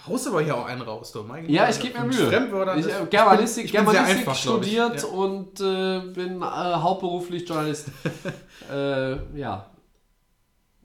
Haust 0.06 0.26
aber 0.28 0.42
hier 0.42 0.56
auch 0.56 0.66
einen 0.66 0.82
raus, 0.82 1.12
du. 1.12 1.22
Mein 1.22 1.48
Ja, 1.48 1.66
Gott, 1.66 1.74
ich 1.76 1.80
gebe 1.80 1.98
mir 2.00 2.06
Mühe. 2.06 2.28
Fremdwörtern. 2.28 2.78
Ich 2.78 2.92
habe 2.92 3.06
Germanistik, 3.06 3.64
ich 3.66 3.72
bin 3.72 3.84
sehr 3.84 3.92
Germanistik 3.92 4.18
einfach, 4.20 4.34
ich. 4.34 4.40
studiert 4.40 5.02
Ja. 5.02 5.08
und 5.08 5.60
äh, 5.60 6.00
bin 6.12 6.42
äh, 6.42 6.44
hauptberuflich 6.44 7.48
Journalist. 7.48 7.88
äh, 8.72 9.38
ja. 9.38 9.70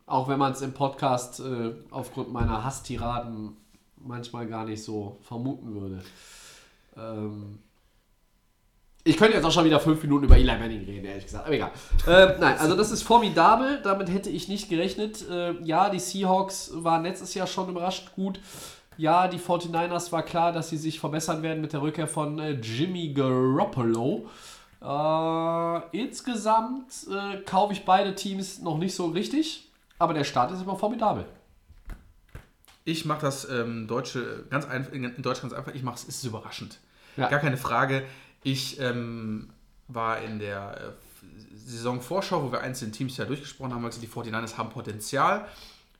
Auch 0.05 0.27
wenn 0.27 0.39
man 0.39 0.51
es 0.51 0.61
im 0.61 0.73
Podcast 0.73 1.39
äh, 1.39 1.73
aufgrund 1.89 2.31
meiner 2.33 2.63
Hasstiraden 2.63 3.55
manchmal 3.97 4.47
gar 4.47 4.65
nicht 4.65 4.83
so 4.83 5.17
vermuten 5.21 5.73
würde. 5.79 6.03
Ähm, 6.97 7.59
Ich 9.03 9.17
könnte 9.17 9.35
jetzt 9.35 9.45
auch 9.45 9.51
schon 9.51 9.65
wieder 9.65 9.79
fünf 9.79 10.01
Minuten 10.03 10.25
über 10.25 10.35
Eli 10.37 10.45
Manning 10.57 10.83
reden, 10.85 11.05
ehrlich 11.05 11.23
gesagt. 11.25 11.45
Aber 11.45 11.55
egal. 11.55 11.71
äh, 12.07 12.37
nein, 12.39 12.57
also 12.59 12.75
das 12.75 12.91
ist 12.91 13.03
formidabel. 13.03 13.81
Damit 13.83 14.09
hätte 14.11 14.29
ich 14.29 14.47
nicht 14.47 14.69
gerechnet. 14.69 15.27
Äh, 15.29 15.53
ja, 15.63 15.89
die 15.89 15.99
Seahawks 15.99 16.71
waren 16.75 17.03
letztes 17.03 17.33
Jahr 17.33 17.47
schon 17.47 17.69
überraschend 17.69 18.13
gut. 18.13 18.39
Ja, 19.01 19.27
die 19.27 19.39
49ers 19.39 20.11
war 20.11 20.21
klar, 20.21 20.51
dass 20.51 20.69
sie 20.69 20.77
sich 20.77 20.99
verbessern 20.99 21.41
werden 21.41 21.59
mit 21.59 21.73
der 21.73 21.81
Rückkehr 21.81 22.05
von 22.05 22.37
äh, 22.37 22.51
Jimmy 22.51 23.11
Garoppolo. 23.13 24.29
Äh, 24.79 25.97
insgesamt 25.97 27.07
äh, 27.09 27.37
kaufe 27.37 27.73
ich 27.73 27.83
beide 27.83 28.13
Teams 28.13 28.61
noch 28.61 28.77
nicht 28.77 28.93
so 28.93 29.07
richtig. 29.07 29.71
Aber 29.97 30.13
der 30.13 30.23
Start 30.23 30.51
ist 30.51 30.61
immer 30.61 30.75
formidabel. 30.75 31.25
Ich 32.83 33.05
mache 33.05 33.21
das 33.21 33.49
ähm, 33.49 33.87
Deutsche 33.87 34.45
ganz 34.51 34.65
einfach, 34.65 34.93
in 34.93 35.19
Deutsch 35.23 35.41
ganz 35.41 35.53
einfach. 35.53 35.73
Ich 35.73 35.81
mache 35.81 35.95
es, 35.95 36.03
ist 36.03 36.23
überraschend. 36.23 36.77
Ja. 37.17 37.27
Gar 37.27 37.39
keine 37.39 37.57
Frage. 37.57 38.03
Ich 38.43 38.79
ähm, 38.79 39.49
war 39.87 40.21
in 40.21 40.37
der 40.37 40.77
äh, 40.77 41.55
Saisonvorschau, 41.55 42.43
wo 42.43 42.51
wir 42.51 42.61
einzelne 42.61 42.91
Teams 42.91 43.17
ja 43.17 43.25
durchgesprochen 43.25 43.73
haben, 43.73 43.83
also 43.83 43.99
die 43.99 44.07
49ers 44.07 44.57
haben 44.57 44.69
Potenzial. 44.69 45.47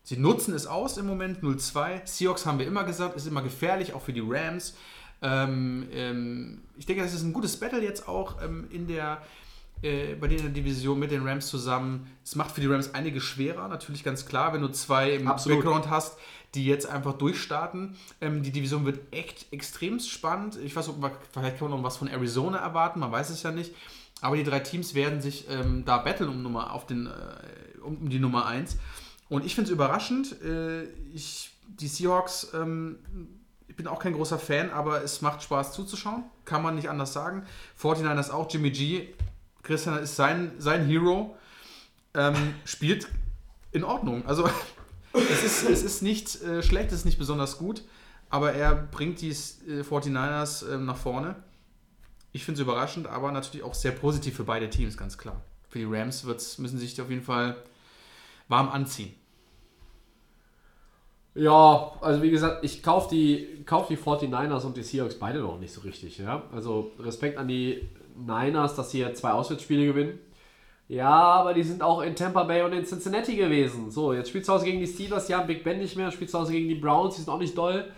Sie 0.04 0.18
nutzen 0.18 0.54
es 0.54 0.68
aus 0.68 0.98
im 0.98 1.06
Moment 1.06 1.44
0-2. 1.44 2.06
Seahawks 2.06 2.46
haben 2.46 2.60
wir 2.60 2.66
immer 2.66 2.84
gesagt, 2.84 3.16
ist 3.16 3.28
immer 3.28 3.42
gefährlich, 3.42 3.94
auch 3.94 4.02
für 4.02 4.14
die 4.14 4.24
Rams. 4.26 4.76
Ähm, 5.22 5.88
ähm, 5.94 6.62
ich 6.78 6.86
denke, 6.86 7.04
das 7.04 7.14
ist 7.14 7.24
ein 7.24 7.34
gutes 7.34 7.58
Battle 7.58 7.84
jetzt 7.84 8.08
auch 8.08 8.42
ähm, 8.42 8.68
in 8.72 8.88
der, 8.88 9.22
äh, 9.84 10.16
bei 10.16 10.28
der 10.28 10.50
Division 10.50 10.98
mit 10.98 11.12
den 11.12 11.28
Rams 11.28 11.48
zusammen. 11.48 12.08
Es 12.24 12.36
macht 12.36 12.52
für 12.52 12.62
die 12.62 12.68
Rams 12.68 12.96
einige 12.96 13.22
schwerer, 13.22 13.68
natürlich 13.68 14.04
ganz 14.04 14.26
klar, 14.26 14.54
wenn 14.54 14.62
du 14.62 14.70
zwei 14.70 15.12
im 15.12 15.28
Absolut. 15.28 15.60
Background 15.60 15.90
hast, 15.90 16.18
die 16.56 16.66
jetzt 16.66 16.90
einfach 16.90 17.14
durchstarten. 17.14 17.96
Ähm, 18.20 18.42
die 18.42 18.52
Division 18.52 18.86
wird 18.86 19.00
echt 19.12 19.54
extrem 19.54 20.00
spannend. 20.00 20.58
Ich 20.64 20.76
weiß, 20.76 20.90
ob 20.90 21.00
man, 21.00 21.12
vielleicht 21.32 21.60
kann 21.60 21.70
man 21.70 21.78
noch 21.78 21.86
was 21.86 21.98
von 21.98 22.08
Arizona 22.08 22.58
erwarten, 22.58 23.00
man 23.00 23.12
weiß 23.12 23.30
es 23.30 23.44
ja 23.44 23.52
nicht. 23.52 23.74
Aber 24.22 24.36
die 24.36 24.44
drei 24.44 24.60
Teams 24.60 24.94
werden 24.94 25.22
sich 25.22 25.48
ähm, 25.50 25.84
da 25.86 25.98
battlen 25.98 26.30
um, 26.30 26.44
Nummer, 26.44 26.74
auf 26.74 26.86
den, 26.86 27.08
äh, 27.08 27.80
um, 27.84 27.98
um 27.98 28.10
die 28.10 28.20
Nummer 28.20 28.46
1. 28.46 28.78
Und 29.32 29.46
ich 29.46 29.56
finde 29.56 29.70
es 29.70 29.74
überraschend. 29.74 30.42
Äh, 30.42 30.84
ich, 31.14 31.52
die 31.66 31.88
Seahawks, 31.88 32.50
ähm, 32.54 33.00
ich 33.70 33.78
bin 33.78 33.88
auch 33.88 34.00
kein 34.00 34.12
großer 34.12 34.38
Fan, 34.38 34.72
aber 34.72 35.06
es 35.06 35.22
macht 35.22 35.42
Spaß 35.42 35.72
zuzuschauen. 35.72 36.26
Kann 36.44 36.62
man 36.62 36.76
nicht 36.76 36.90
anders 36.90 37.14
sagen. 37.14 37.46
49ers 37.82 38.30
auch, 38.30 38.52
Jimmy 38.52 38.72
G. 38.72 39.08
Christian 39.64 39.98
ist 40.00 40.18
sein, 40.18 40.52
sein 40.58 40.86
Hero. 40.86 41.38
Ähm, 42.14 42.36
spielt 42.66 43.08
in 43.72 43.86
Ordnung. 43.86 44.26
Also 44.26 44.50
es 45.14 45.46
ist, 45.46 45.64
es 45.64 45.82
ist 45.82 46.02
nicht 46.02 46.42
äh, 46.42 46.62
schlecht, 46.62 46.90
es 46.90 47.00
ist 47.00 47.06
nicht 47.06 47.18
besonders 47.18 47.58
gut, 47.58 47.86
aber 48.30 48.52
er 48.52 48.76
bringt 48.76 49.22
die 49.22 49.30
äh, 49.30 49.82
49ers 49.82 50.68
äh, 50.74 50.78
nach 50.78 50.98
vorne. 50.98 51.42
Ich 52.34 52.44
finde 52.44 52.60
es 52.60 52.68
überraschend, 52.68 53.08
aber 53.08 53.32
natürlich 53.32 53.64
auch 53.64 53.76
sehr 53.76 53.94
positiv 53.94 54.36
für 54.36 54.44
beide 54.44 54.70
Teams, 54.70 54.98
ganz 54.98 55.18
klar. 55.18 55.40
Für 55.70 55.80
die 55.80 55.86
Rams 55.86 56.26
wird's, 56.26 56.58
müssen 56.58 56.78
sich 56.78 57.00
auf 57.00 57.10
jeden 57.10 57.24
Fall 57.24 57.56
warm 58.50 58.68
anziehen. 58.68 59.21
Ja, 61.34 61.94
also 62.02 62.22
wie 62.22 62.30
gesagt, 62.30 62.64
ich 62.64 62.84
kaufe 62.84 63.10
die, 63.10 63.64
kauf 63.66 63.88
die 63.88 63.98
49ers 63.98 64.66
und 64.66 64.76
die 64.76 64.84
Seahawks 64.84 65.18
beide 65.18 65.40
noch 65.40 65.60
nicht 65.60 65.74
so 65.74 65.82
richtig. 65.82 66.18
Ja? 66.18 66.44
Also 66.52 66.92
Respekt 67.00 67.38
an 67.38 67.48
die 67.48 67.90
Niners, 68.18 68.76
dass 68.76 68.92
sie 68.92 69.00
ja 69.00 69.14
zwei 69.14 69.32
Auswärtsspiele 69.32 69.86
gewinnen. 69.86 70.20
Ja, 70.90 71.10
aber 71.10 71.54
die 71.54 71.64
sind 71.64 71.84
auch 71.84 72.02
in 72.02 72.18
Tampa 72.18 72.44
Bay 72.44 72.64
und 72.64 72.74
in 72.74 72.84
Cincinnati 72.84 73.38
gewesen. 73.38 73.92
So, 73.92 74.12
jetzt 74.12 74.28
spielt 74.28 74.46
zu 74.46 74.52
Hause 74.52 74.66
gegen 74.66 74.82
die 74.82 74.88
Steelers, 74.88 75.30
ja, 75.30 75.42
Big 75.42 75.64
Ben 75.64 75.78
nicht 75.78 75.96
mehr, 75.96 76.12
spielt 76.12 76.30
zu 76.30 76.38
Hause 76.38 76.52
gegen 76.52 76.68
die 76.68 76.76
Browns, 76.76 77.16
die 77.16 77.22
sind 77.22 77.34
auch 77.34 77.40
nicht 77.40 77.58
doll. 77.58 77.90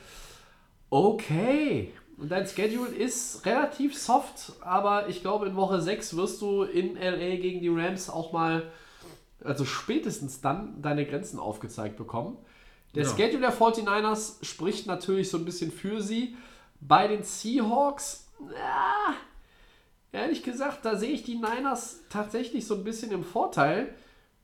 Okay. 0.92 1.92
Und 2.18 2.30
dein 2.30 2.46
Schedule 2.46 2.90
ist 2.90 3.48
relativ 3.48 3.98
soft, 3.98 4.54
aber 4.62 5.10
ich 5.10 5.22
glaube, 5.22 5.48
in 5.48 5.56
Woche 5.56 5.82
6 5.82 6.16
wirst 6.16 6.40
du 6.44 6.62
in 6.62 6.96
LA 6.96 7.38
gegen 7.38 7.62
die 7.62 7.70
Rams 7.70 8.12
auch 8.12 8.32
mal, 8.32 8.72
also 9.44 9.66
spätestens 9.66 10.42
dann, 10.42 10.80
deine 10.84 11.08
Grenzen 11.08 11.40
aufgezeigt 11.40 11.98
bekommen. 11.98 12.38
Der 12.96 13.04
Ja. 13.04 13.10
Schedule 13.10 13.42
der 13.42 13.54
49ers 13.54 14.44
spricht 14.44 14.86
natürlich 14.86 15.30
so 15.30 15.38
ein 15.38 15.46
bisschen 15.46 15.72
für 15.72 16.02
sie. 16.02 16.36
Bei 16.80 17.08
den 17.08 17.24
Seahawks, 17.24 18.28
ja, 18.54 19.16
ehrlich 20.12 20.44
gesagt, 20.44 20.86
da 20.86 20.96
sehe 20.96 21.12
ich 21.12 21.24
die 21.24 21.36
Niners 21.36 22.02
tatsächlich 22.10 22.68
so 22.68 22.76
ein 22.76 22.84
bisschen 22.84 23.12
im 23.12 23.24
Vorteil. 23.24 23.94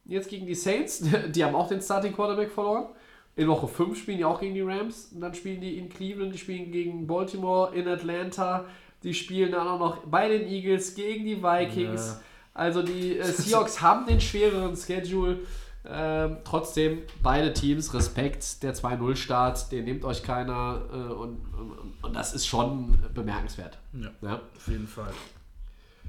Jetzt 0.06 0.30
gegen 0.30 0.48
die 0.48 0.56
Saints, 0.56 1.04
die 1.30 1.44
haben 1.44 1.56
auch 1.56 1.68
den 1.68 1.82
Starting 1.82 2.14
Quarterback 2.14 2.52
verloren. 2.52 2.88
In 3.36 3.48
Woche 3.48 3.68
5 3.68 3.98
spielen 3.98 4.18
die 4.18 4.26
auch 4.26 4.40
gegen 4.40 4.54
die 4.56 4.62
Rams. 4.62 5.12
Und 5.14 5.22
dann 5.22 5.34
spielen 5.34 5.62
die 5.62 5.78
in 5.78 5.88
Cleveland, 5.88 6.34
die 6.34 6.38
spielen 6.40 6.72
gegen 6.72 7.08
Baltimore, 7.08 7.74
in 7.76 7.88
Atlanta. 7.88 8.66
Die 9.04 9.14
spielen 9.14 9.52
dann 9.52 9.68
auch 9.68 9.80
noch 9.80 9.98
bei 10.06 10.28
den 10.28 10.48
Eagles 10.48 10.94
gegen 10.96 11.24
die 11.24 11.42
Vikings. 11.42 12.08
Ja. 12.08 12.22
Also 12.54 12.82
die 12.84 13.18
äh, 13.18 13.24
Seahawks 13.24 13.80
haben 13.82 14.06
den 14.08 14.20
schwereren 14.20 14.76
Schedule. 14.76 15.40
Ähm, 15.86 16.38
trotzdem, 16.44 17.04
beide 17.24 17.54
Teams, 17.54 17.94
Respekt, 17.94 18.64
der 18.64 18.76
2-0-Start, 18.76 19.72
den 19.72 19.86
nimmt 19.86 20.04
euch 20.04 20.24
keiner 20.24 20.82
äh, 20.92 20.96
und, 20.96 21.38
und, 21.54 21.94
und 22.02 22.14
das 22.14 22.34
ist 22.34 22.46
schon 22.46 23.00
bemerkenswert. 23.14 23.78
Ja, 23.94 24.10
Ja. 24.22 24.42
auf 24.56 24.68
jeden 24.68 24.88
Fall. 24.88 25.12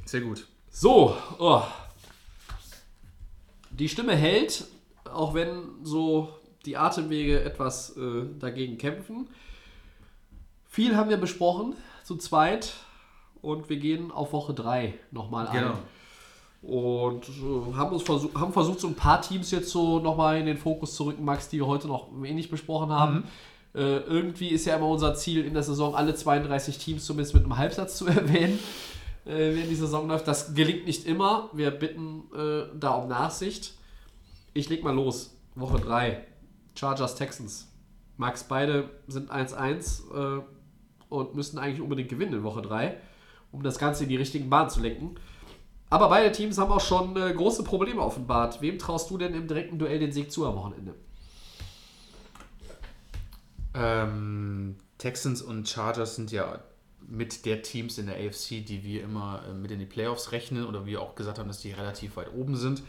Sehr 0.05 0.23
gut. 0.23 0.47
So, 0.71 1.17
oh. 1.39 1.63
die 3.71 3.89
Stimme 3.89 4.17
hält, 4.17 4.65
auch 5.05 5.35
wenn 5.35 5.63
so 5.85 6.29
die 6.67 6.77
Atemwege 6.77 7.43
etwas 7.43 7.97
äh, 7.97 8.25
dagegen 8.39 8.77
kämpfen. 8.77 9.29
Viel 10.69 10.97
haben 10.97 11.11
wir 11.11 11.17
besprochen, 11.17 11.75
zu 12.05 12.17
zweit, 12.17 12.75
und 13.43 13.69
wir 13.69 13.79
gehen 13.79 14.11
auf 14.11 14.33
Woche 14.33 14.55
3 14.55 14.95
nochmal 15.11 15.47
ein. 15.49 15.55
Und 16.63 17.27
äh, 17.29 17.75
haben, 17.75 17.93
uns 17.93 18.03
versuch, 18.03 18.35
haben 18.35 18.53
versucht, 18.53 18.81
so 18.81 18.89
ein 18.89 18.95
paar 18.95 19.23
Teams 19.23 19.51
jetzt 19.51 19.71
so 19.71 19.99
nochmal 19.99 20.39
in 20.39 20.47
den 20.47 20.59
Fokus 20.59 20.95
zu 20.95 21.05
rücken, 21.05 21.25
Max, 21.25 21.49
die 21.49 21.59
wir 21.59 21.67
heute 21.67 21.89
noch 21.89 22.09
wenig 22.21 22.51
besprochen 22.51 22.91
haben. 22.91 23.25
Äh, 23.75 23.99
irgendwie 23.99 24.49
ist 24.49 24.67
ja 24.67 24.77
immer 24.77 24.89
unser 24.89 25.15
Ziel 25.15 25.45
in 25.45 25.55
der 25.55 25.63
Saison, 25.63 25.95
alle 25.95 26.15
32 26.15 26.79
Teams 26.79 27.05
zumindest 27.05 27.35
mit 27.35 27.45
einem 27.45 27.57
Halbsatz 27.57 27.97
zu 27.97 28.07
erwähnen, 28.09 28.59
äh, 29.25 29.55
wenn 29.55 29.69
die 29.69 29.75
Saison 29.75 30.07
läuft. 30.09 30.29
Das 30.29 30.55
gelingt 30.55 30.87
nicht 30.87 31.07
immer. 31.07 31.49
Wir 31.53 31.71
bitten 31.71 32.25
äh, 32.37 32.65
da 32.79 32.91
um 32.91 33.09
Nachsicht. 33.09 33.75
Ich 34.53 34.69
leg 34.69 34.83
mal 34.85 34.95
los. 34.95 35.37
Woche 35.55 35.79
3. 35.79 36.27
Chargers 36.75 37.15
Texans. 37.15 37.69
Max, 38.17 38.45
beide 38.45 38.91
sind 39.07 39.33
1-1 39.33 40.39
äh, 40.39 40.43
und 41.09 41.35
müssen 41.35 41.59
eigentlich 41.59 41.81
unbedingt 41.81 42.11
gewinnen 42.11 42.35
in 42.35 42.43
Woche 42.43 42.61
3, 42.61 42.97
um 43.51 43.63
das 43.63 43.79
Ganze 43.79 44.03
in 44.03 44.11
die 44.11 44.17
richtigen 44.17 44.51
Bahnen 44.51 44.69
zu 44.69 44.81
lenken. 44.81 45.17
Aber 45.91 46.09
beide 46.09 46.31
Teams 46.31 46.57
haben 46.59 46.71
auch 46.71 46.81
schon 46.81 47.17
äh, 47.17 47.33
große 47.35 47.65
Probleme 47.65 48.01
offenbart. 48.01 48.63
Wem 48.63 48.79
traust 48.79 49.11
du 49.11 49.19
denn 49.19 49.35
im 49.35 49.49
direkten 49.49 49.79
Duell 49.79 49.99
den 49.99 50.13
Sieg 50.13 50.31
zu 50.31 50.47
am 50.47 50.55
Wochenende? 50.55 50.95
Ähm, 53.75 54.77
Texans 54.99 55.43
und 55.43 55.69
Chargers 55.69 56.15
sind 56.15 56.31
ja 56.31 56.61
mit 57.09 57.45
der 57.45 57.63
Teams 57.63 57.99
in 57.99 58.07
der 58.07 58.17
AFC, 58.17 58.65
die 58.65 58.85
wir 58.85 59.03
immer 59.03 59.43
äh, 59.49 59.53
mit 59.53 59.73
in 59.73 59.81
die 59.81 59.87
Playoffs 59.87 60.31
rechnen 60.31 60.65
oder 60.65 60.87
wir 60.87 61.03
auch 61.03 61.17
gesagt 61.17 61.41
haben, 61.41 61.49
dass 61.49 61.61
die 61.61 61.73
relativ 61.73 62.17
weit 62.17 62.33
oben 62.33 62.57
sind. 62.57 62.83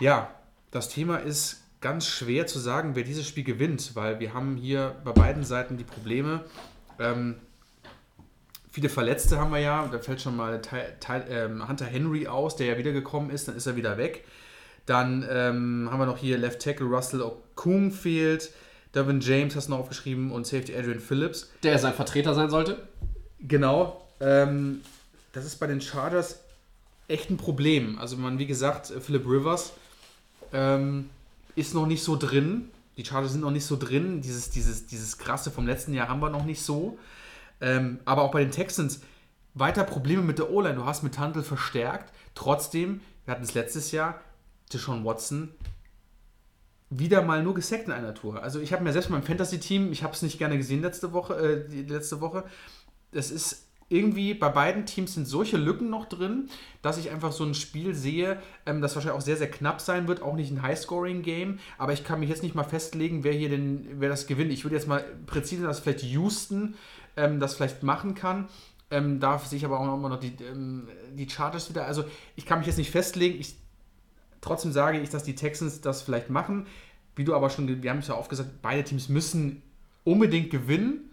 Ja, 0.00 0.34
das 0.72 0.88
Thema 0.88 1.18
ist 1.18 1.62
ganz 1.80 2.06
schwer 2.06 2.46
zu 2.48 2.58
sagen, 2.58 2.96
wer 2.96 3.04
dieses 3.04 3.28
Spiel 3.28 3.44
gewinnt, 3.44 3.94
weil 3.94 4.18
wir 4.18 4.34
haben 4.34 4.56
hier 4.56 4.96
bei 5.04 5.12
beiden 5.12 5.44
Seiten 5.44 5.76
die 5.76 5.84
Probleme. 5.84 6.44
Ähm, 6.98 7.36
viele 8.74 8.88
Verletzte 8.88 9.38
haben 9.38 9.52
wir 9.52 9.60
ja, 9.60 9.86
da 9.86 10.00
fällt 10.00 10.20
schon 10.20 10.36
mal 10.36 10.60
Teil, 10.60 10.96
Teil, 10.98 11.24
ähm, 11.30 11.68
Hunter 11.68 11.84
Henry 11.84 12.26
aus, 12.26 12.56
der 12.56 12.66
ja 12.66 12.76
wiedergekommen 12.76 13.30
ist, 13.30 13.46
dann 13.46 13.56
ist 13.56 13.66
er 13.66 13.76
wieder 13.76 13.98
weg. 13.98 14.24
Dann 14.84 15.24
ähm, 15.30 15.88
haben 15.90 16.00
wir 16.00 16.06
noch 16.06 16.18
hier 16.18 16.36
Left 16.36 16.60
Tackle 16.60 16.86
Russell 16.86 17.22
Okung 17.22 17.92
fehlt, 17.92 18.50
Devin 18.92 19.20
James 19.20 19.54
hast 19.54 19.68
du 19.68 19.70
noch 19.70 19.78
aufgeschrieben 19.78 20.32
und 20.32 20.44
Safety 20.44 20.74
Adrian 20.76 20.98
Phillips. 20.98 21.52
Der 21.62 21.78
sein 21.78 21.94
Vertreter 21.94 22.34
sein 22.34 22.50
sollte? 22.50 22.82
Genau. 23.38 24.08
Ähm, 24.20 24.80
das 25.32 25.44
ist 25.44 25.60
bei 25.60 25.68
den 25.68 25.80
Chargers 25.80 26.40
echt 27.06 27.30
ein 27.30 27.36
Problem. 27.36 27.96
Also 28.00 28.16
man, 28.16 28.40
wie 28.40 28.46
gesagt, 28.46 28.92
Philip 29.00 29.24
Rivers 29.24 29.72
ähm, 30.52 31.10
ist 31.54 31.74
noch 31.74 31.86
nicht 31.86 32.02
so 32.02 32.16
drin. 32.16 32.70
Die 32.96 33.04
Chargers 33.04 33.32
sind 33.32 33.42
noch 33.42 33.52
nicht 33.52 33.66
so 33.66 33.76
drin. 33.76 34.20
Dieses, 34.20 34.50
dieses, 34.50 34.86
dieses 34.86 35.16
krasse 35.16 35.52
vom 35.52 35.64
letzten 35.64 35.94
Jahr 35.94 36.08
haben 36.08 36.20
wir 36.20 36.30
noch 36.30 36.44
nicht 36.44 36.60
so. 36.60 36.98
Ähm, 37.64 37.98
aber 38.04 38.22
auch 38.22 38.30
bei 38.30 38.42
den 38.42 38.50
Texans 38.50 39.00
weiter 39.54 39.84
Probleme 39.84 40.22
mit 40.22 40.38
der 40.38 40.50
O-Line. 40.50 40.74
Du 40.74 40.84
hast 40.84 41.02
mit 41.02 41.14
Tantel 41.14 41.42
verstärkt. 41.42 42.12
Trotzdem, 42.34 43.00
wir 43.24 43.32
hatten 43.32 43.44
es 43.44 43.54
letztes 43.54 43.90
Jahr, 43.90 44.20
Deshaun 44.72 45.04
Watson 45.04 45.50
wieder 46.90 47.22
mal 47.22 47.42
nur 47.42 47.54
gesackt 47.54 47.86
in 47.86 47.92
einer 47.92 48.14
Tour. 48.14 48.42
Also 48.42 48.60
ich 48.60 48.72
habe 48.72 48.84
mir 48.84 48.92
selbst 48.92 49.10
mein 49.10 49.22
Fantasy-Team, 49.22 49.90
ich 49.90 50.02
habe 50.02 50.12
es 50.12 50.22
nicht 50.22 50.38
gerne 50.38 50.58
gesehen 50.58 50.82
letzte 50.82 51.12
Woche, 51.12 51.34
äh, 51.34 51.68
die 51.68 51.82
letzte 51.82 52.20
Woche. 52.20 52.44
Das 53.10 53.30
ist 53.30 53.66
irgendwie, 53.88 54.34
bei 54.34 54.48
beiden 54.48 54.86
Teams 54.86 55.14
sind 55.14 55.26
solche 55.26 55.56
Lücken 55.56 55.90
noch 55.90 56.06
drin, 56.06 56.48
dass 56.82 56.98
ich 56.98 57.10
einfach 57.10 57.32
so 57.32 57.44
ein 57.44 57.54
Spiel 57.54 57.94
sehe, 57.94 58.38
ähm, 58.66 58.80
das 58.80 58.94
wahrscheinlich 58.94 59.18
auch 59.18 59.24
sehr, 59.24 59.36
sehr 59.36 59.50
knapp 59.50 59.80
sein 59.80 60.08
wird, 60.08 60.22
auch 60.22 60.34
nicht 60.34 60.50
ein 60.50 60.62
High-Scoring-Game, 60.62 61.58
aber 61.78 61.92
ich 61.92 62.04
kann 62.04 62.20
mich 62.20 62.28
jetzt 62.28 62.42
nicht 62.42 62.54
mal 62.54 62.64
festlegen, 62.64 63.24
wer 63.24 63.32
hier 63.32 63.48
denn, 63.48 63.86
wer 64.00 64.08
das 64.08 64.26
gewinnt. 64.26 64.52
Ich 64.52 64.64
würde 64.64 64.76
jetzt 64.76 64.88
mal 64.88 65.04
präzise, 65.26 65.64
dass 65.64 65.80
vielleicht 65.80 66.02
Houston 66.02 66.74
ähm, 67.16 67.40
das 67.40 67.54
vielleicht 67.54 67.82
machen 67.82 68.14
kann. 68.14 68.48
Ähm, 68.90 69.18
da 69.18 69.38
sehe 69.38 69.58
ich 69.58 69.64
aber 69.64 69.80
auch 69.80 69.94
immer 69.94 70.08
noch 70.08 70.20
die, 70.20 70.34
ähm, 70.44 70.88
die 71.12 71.28
Chargers 71.28 71.70
wieder. 71.70 71.86
Also 71.86 72.04
ich 72.36 72.46
kann 72.46 72.58
mich 72.58 72.66
jetzt 72.66 72.76
nicht 72.76 72.90
festlegen. 72.90 73.40
Ich, 73.40 73.56
trotzdem 74.40 74.72
sage 74.72 75.00
ich, 75.00 75.10
dass 75.10 75.24
die 75.24 75.34
Texans 75.34 75.80
das 75.80 76.02
vielleicht 76.02 76.30
machen. 76.30 76.66
Wie 77.16 77.24
du 77.24 77.34
aber 77.34 77.50
schon, 77.50 77.82
wir 77.82 77.90
haben 77.90 77.98
es 77.98 78.08
ja 78.08 78.16
oft 78.16 78.28
gesagt, 78.28 78.62
beide 78.62 78.84
Teams 78.84 79.08
müssen 79.08 79.62
unbedingt 80.04 80.50
gewinnen. 80.50 81.10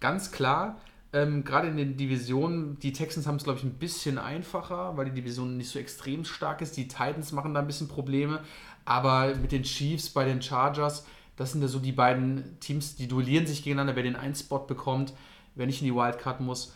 Ganz 0.00 0.32
klar. 0.32 0.80
Ähm, 1.12 1.44
Gerade 1.44 1.68
in 1.68 1.76
den 1.76 1.96
Divisionen, 1.96 2.78
die 2.80 2.92
Texans 2.92 3.26
haben 3.26 3.36
es, 3.36 3.44
glaube 3.44 3.58
ich, 3.58 3.64
ein 3.64 3.74
bisschen 3.74 4.18
einfacher, 4.18 4.96
weil 4.96 5.04
die 5.04 5.12
Division 5.12 5.56
nicht 5.56 5.70
so 5.70 5.78
extrem 5.78 6.24
stark 6.24 6.60
ist. 6.60 6.76
Die 6.76 6.88
Titans 6.88 7.30
machen 7.32 7.54
da 7.54 7.60
ein 7.60 7.66
bisschen 7.66 7.88
Probleme. 7.88 8.40
Aber 8.84 9.34
mit 9.36 9.52
den 9.52 9.62
Chiefs, 9.62 10.10
bei 10.10 10.24
den 10.24 10.42
Chargers, 10.42 11.06
das 11.36 11.52
sind 11.52 11.62
ja 11.62 11.68
so 11.68 11.78
die 11.78 11.92
beiden 11.92 12.58
Teams, 12.60 12.96
die 12.96 13.08
duellieren 13.08 13.46
sich 13.46 13.62
gegeneinander, 13.62 13.96
wer 13.96 14.02
den 14.02 14.16
einen 14.16 14.34
Spot 14.34 14.58
bekommt, 14.58 15.14
wer 15.54 15.66
nicht 15.66 15.80
in 15.80 15.86
die 15.86 15.94
Wildcard 15.94 16.40
muss. 16.40 16.72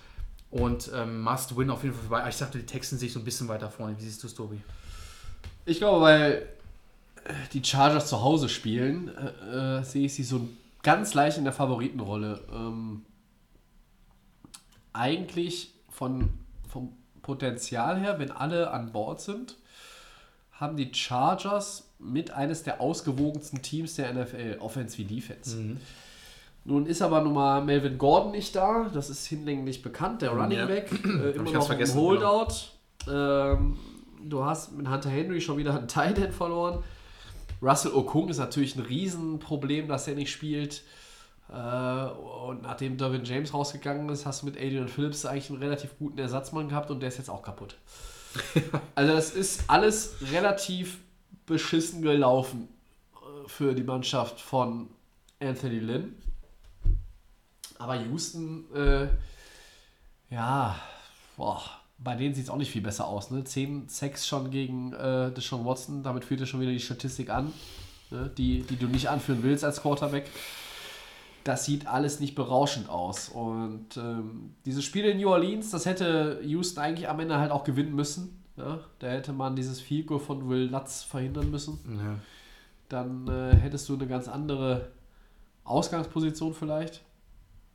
Und 0.51 0.91
ähm, 0.95 1.23
Must 1.23 1.57
Win 1.57 1.71
auf 1.71 1.83
jeden 1.83 1.95
Fall 1.95 2.09
vorbei. 2.09 2.29
Ich 2.29 2.39
dachte, 2.39 2.59
die 2.59 2.67
Texans 2.67 3.01
sich 3.01 3.13
so 3.13 3.19
ein 3.19 3.25
bisschen 3.25 3.49
weiter 3.49 3.71
vorne. 3.71 3.97
Wie 3.99 4.03
siehst 4.03 4.23
du 4.23 4.27
es, 4.27 4.35
Tobi? 4.35 4.61
Ich 5.67 5.79
glaube, 5.79 6.03
weil 6.03 6.49
äh, 7.25 7.35
die 7.53 7.63
Chargers 7.63 8.09
zu 8.09 8.23
Hause 8.23 8.49
spielen, 8.49 9.11
äh, 9.17 9.79
äh, 9.79 9.83
sehe 9.83 10.07
ich 10.07 10.15
sie 10.15 10.23
so 10.23 10.49
ganz 10.83 11.13
leicht 11.13 11.37
in 11.37 11.45
der 11.45 11.53
Favoritenrolle. 11.53 12.41
Ähm, 12.51 13.05
eigentlich 14.95 15.75
von, 15.91 16.31
vom 16.67 16.93
Potenzial 17.21 18.01
her, 18.01 18.19
wenn 18.19 18.31
alle 18.31 18.71
an 18.71 18.93
Bord 18.93 19.21
sind, 19.21 19.57
haben 20.53 20.77
die 20.77 20.93
Chargers 20.93 21.91
mit 21.99 22.31
eines 22.31 22.63
der 22.63 22.81
ausgewogensten 22.81 23.63
Teams 23.63 23.95
der 23.95 24.13
NFL, 24.13 24.57
Offense 24.61 24.99
wie 24.99 25.05
Defense. 25.05 25.77
Nun 26.69 26.85
ist 26.85 27.01
aber 27.01 27.23
nun 27.23 27.33
mal 27.33 27.65
Melvin 27.65 27.97
Gordon 27.97 28.33
nicht 28.33 28.55
da, 28.55 28.91
das 28.93 29.09
ist 29.09 29.25
hinlänglich 29.25 29.81
bekannt, 29.81 30.21
der 30.21 30.33
Running 30.33 30.59
Ja. 30.59 30.67
Back, 30.67 30.93
äh, 31.05 31.31
immer 31.31 31.51
noch 31.51 31.71
im 31.71 31.95
Holdout. 31.95 32.53
Ähm, 33.11 33.79
du 34.23 34.45
hast 34.45 34.73
mit 34.73 34.87
Hunter 34.87 35.09
Henry 35.09 35.41
schon 35.41 35.57
wieder 35.57 35.75
einen 35.75 35.89
Tight 35.89 36.19
End 36.19 36.35
verloren. 36.35 36.85
Russell 37.63 37.93
Okung 37.93 38.29
ist 38.29 38.37
natürlich 38.37 38.77
ein 38.77 38.83
Riesenproblem, 38.83 39.89
dass 39.89 40.07
er 40.09 40.15
nicht 40.15 40.31
spielt. 40.31 40.83
Äh, 41.49 41.55
und 41.55 42.61
nachdem 42.61 42.99
Dervin 42.99 43.25
James 43.25 43.55
rausgegangen 43.55 44.07
ist, 44.11 44.27
hast 44.27 44.43
du 44.43 44.47
mit 44.47 44.59
Adrian 44.59 44.89
Phillips 44.89 45.25
eigentlich 45.25 45.49
einen 45.49 45.63
relativ 45.63 45.97
guten 45.99 46.19
Ersatzmann 46.19 46.69
gehabt 46.69 46.91
und 46.91 47.01
der 47.01 47.09
ist 47.09 47.17
jetzt 47.17 47.31
auch 47.31 47.43
kaputt. 47.43 47.79
also 48.95 49.15
das 49.15 49.31
ist 49.31 49.65
alles 49.69 50.17
relativ 50.31 50.99
beschissen 51.47 52.03
gelaufen 52.03 52.69
äh, 53.15 53.49
für 53.49 53.73
die 53.73 53.85
Mannschaft 53.85 54.39
von 54.39 54.91
Anthony 55.41 55.79
Lynn. 55.79 56.15
Aber 57.79 57.95
Houston, 57.97 58.65
äh, 58.75 59.09
ja, 60.31 60.77
boah, 61.37 61.63
bei 61.99 62.15
denen 62.15 62.35
sieht 62.35 62.45
es 62.45 62.51
auch 62.51 62.57
nicht 62.57 62.71
viel 62.71 62.83
besser 62.83 63.07
aus. 63.07 63.31
Ne? 63.31 63.45
10 63.45 63.89
Sacks 63.89 64.27
schon 64.27 64.51
gegen 64.51 64.93
äh, 64.93 65.33
Deshaun 65.33 65.65
Watson, 65.65 66.03
damit 66.03 66.25
führt 66.25 66.41
er 66.41 66.47
schon 66.47 66.61
wieder 66.61 66.73
die 66.73 66.81
Statistik 66.81 67.31
an, 67.31 67.53
ne? 68.11 68.31
die, 68.37 68.63
die 68.63 68.77
du 68.77 68.87
nicht 68.87 69.09
anführen 69.09 69.43
willst 69.43 69.65
als 69.65 69.83
Quarterback. 69.83 70.29
Das 71.45 71.65
sieht 71.65 71.87
alles 71.87 72.21
nicht 72.21 72.35
berauschend 72.35 72.89
aus. 72.89 73.29
Und 73.29 73.97
ähm, 73.97 74.55
dieses 74.65 74.85
Spiel 74.85 75.05
in 75.07 75.19
New 75.19 75.31
Orleans, 75.31 75.71
das 75.71 75.87
hätte 75.87 76.41
Houston 76.45 76.81
eigentlich 76.81 77.09
am 77.09 77.21
Ende 77.21 77.39
halt 77.39 77.51
auch 77.51 77.65
gewinnen 77.65 77.95
müssen. 77.95 78.43
Ja? 78.57 78.81
Da 78.99 79.07
hätte 79.07 79.33
man 79.33 79.57
dieses 79.57 79.83
Goal 80.07 80.21
von 80.21 80.49
Will 80.49 80.69
Lutz 80.69 81.03
verhindern 81.03 81.51
müssen. 81.51 81.79
Ja. 81.89 82.19
Dann 82.89 83.29
äh, 83.29 83.57
hättest 83.57 83.89
du 83.89 83.95
eine 83.95 84.07
ganz 84.07 84.29
andere 84.29 84.89
Ausgangsposition 85.65 86.55
vielleicht. 86.55 87.03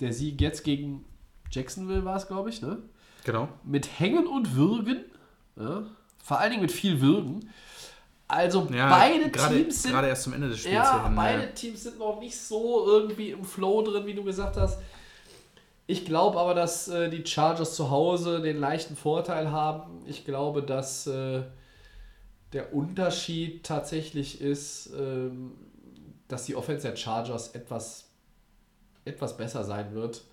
Der 0.04 0.14
Sieg 0.14 0.40
jetzt 0.42 0.64
gegen 0.64 1.06
Jacksonville 1.52 2.04
war 2.04 2.18
es, 2.18 2.28
glaube 2.28 2.50
ich, 2.50 2.62
ne? 2.62 2.78
Genau. 3.24 3.48
Mit 3.64 4.00
Hängen 4.00 4.28
und 4.28 4.56
Würgen. 4.56 5.06
Ja? 5.56 5.84
Vor 6.24 6.40
allen 6.40 6.52
Dingen 6.52 6.62
mit 6.62 6.72
viel 6.72 7.00
Würgen. 7.00 7.50
Also 8.28 8.68
Ja, 8.74 8.90
beide 8.90 9.30
gerade, 9.30 9.56
Teams 9.56 9.84
sind 9.84 9.92
Gerade 9.92 10.08
erst 10.08 10.24
zum 10.24 10.34
Ende 10.34 10.50
des 10.50 10.60
Spiels. 10.60 10.74
ja, 10.76 11.06
hin, 11.06 11.16
beide 11.16 11.44
äh, 11.44 11.54
Teams 11.54 11.84
sind 11.84 12.00
noch 12.00 12.20
nicht 12.20 12.38
so 12.38 12.86
irgendwie 12.88 13.30
im 13.32 13.44
Flow 13.46 13.82
drin, 13.82 14.06
wie 14.06 14.14
du 14.14 14.24
gesagt 14.24 14.58
hast. 14.58 14.80
Ich 15.86 16.06
glaube 16.06 16.40
aber, 16.40 16.54
dass 16.54 16.88
äh, 16.88 17.10
die 17.10 17.26
Chargers 17.26 17.76
zu 17.76 17.92
Hause 17.92 18.42
den 18.42 18.60
leichten 18.60 18.96
Vorteil 18.96 19.52
haben. 19.52 20.02
Ich 20.08 20.26
glaube, 20.26 20.64
dass 20.64 21.06
äh, 21.08 21.44
der 22.54 22.74
Unterschied 22.74 23.64
tatsächlich 23.66 24.42
ist, 24.42 24.90
ähm, 24.98 25.52
dass 26.28 26.46
die 26.46 26.56
Offense 26.56 26.88
der 26.88 26.96
Chargers 26.96 27.50
etwas, 27.50 28.10
etwas 29.06 29.38
besser 29.38 29.64
sein 29.64 29.94
wird. 29.94 30.24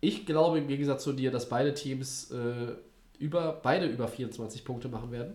Ich 0.00 0.26
glaube 0.26 0.58
im 0.58 0.68
Gegensatz 0.68 1.02
zu 1.04 1.12
dir, 1.12 1.30
dass 1.30 1.48
beide 1.48 1.74
Teams 1.74 2.30
äh, 2.30 2.72
über, 3.18 3.58
beide 3.62 3.86
über 3.86 4.08
24 4.08 4.64
Punkte 4.64 4.88
machen 4.88 5.10
werden. 5.10 5.34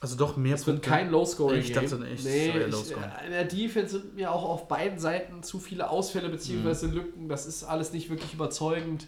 Also 0.00 0.16
doch 0.16 0.36
mehr 0.36 0.54
Es 0.54 0.66
wird 0.66 0.80
kein 0.82 1.10
Low-Scoring. 1.10 1.58
Ich 1.60 1.72
dachte 1.72 2.00
echt, 2.06 2.24
nee, 2.24 2.50
ich, 2.56 2.70
Low-Scoring. 2.72 3.02
äh, 3.20 3.26
in 3.26 3.32
der 3.32 3.44
Defense 3.44 3.98
sind 3.98 4.14
mir 4.14 4.30
auch 4.32 4.44
auf 4.44 4.68
beiden 4.68 4.98
Seiten 4.98 5.42
zu 5.42 5.58
viele 5.58 5.90
Ausfälle 5.90 6.28
bzw. 6.28 6.86
Mhm. 6.86 6.92
Lücken. 6.94 7.28
Das 7.28 7.46
ist 7.46 7.64
alles 7.64 7.92
nicht 7.92 8.08
wirklich 8.08 8.32
überzeugend. 8.32 9.06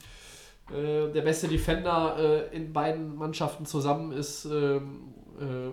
Äh, 0.70 1.10
der 1.12 1.22
beste 1.22 1.46
Defender 1.48 2.16
äh, 2.50 2.56
in 2.56 2.72
beiden 2.72 3.14
Mannschaften 3.16 3.66
zusammen 3.66 4.12
ist 4.12 4.44
ähm, 4.46 5.14
äh, 5.40 5.68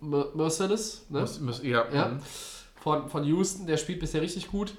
M- 0.00 0.26
Mercedes, 0.34 1.06
ne? 1.08 1.26
Ja, 1.62 1.86
Ja. 1.92 2.18
Von, 2.82 3.08
von 3.08 3.24
Houston. 3.24 3.66
Der 3.66 3.76
spielt 3.76 4.00
bisher 4.00 4.20
richtig 4.20 4.50
gut. 4.50 4.74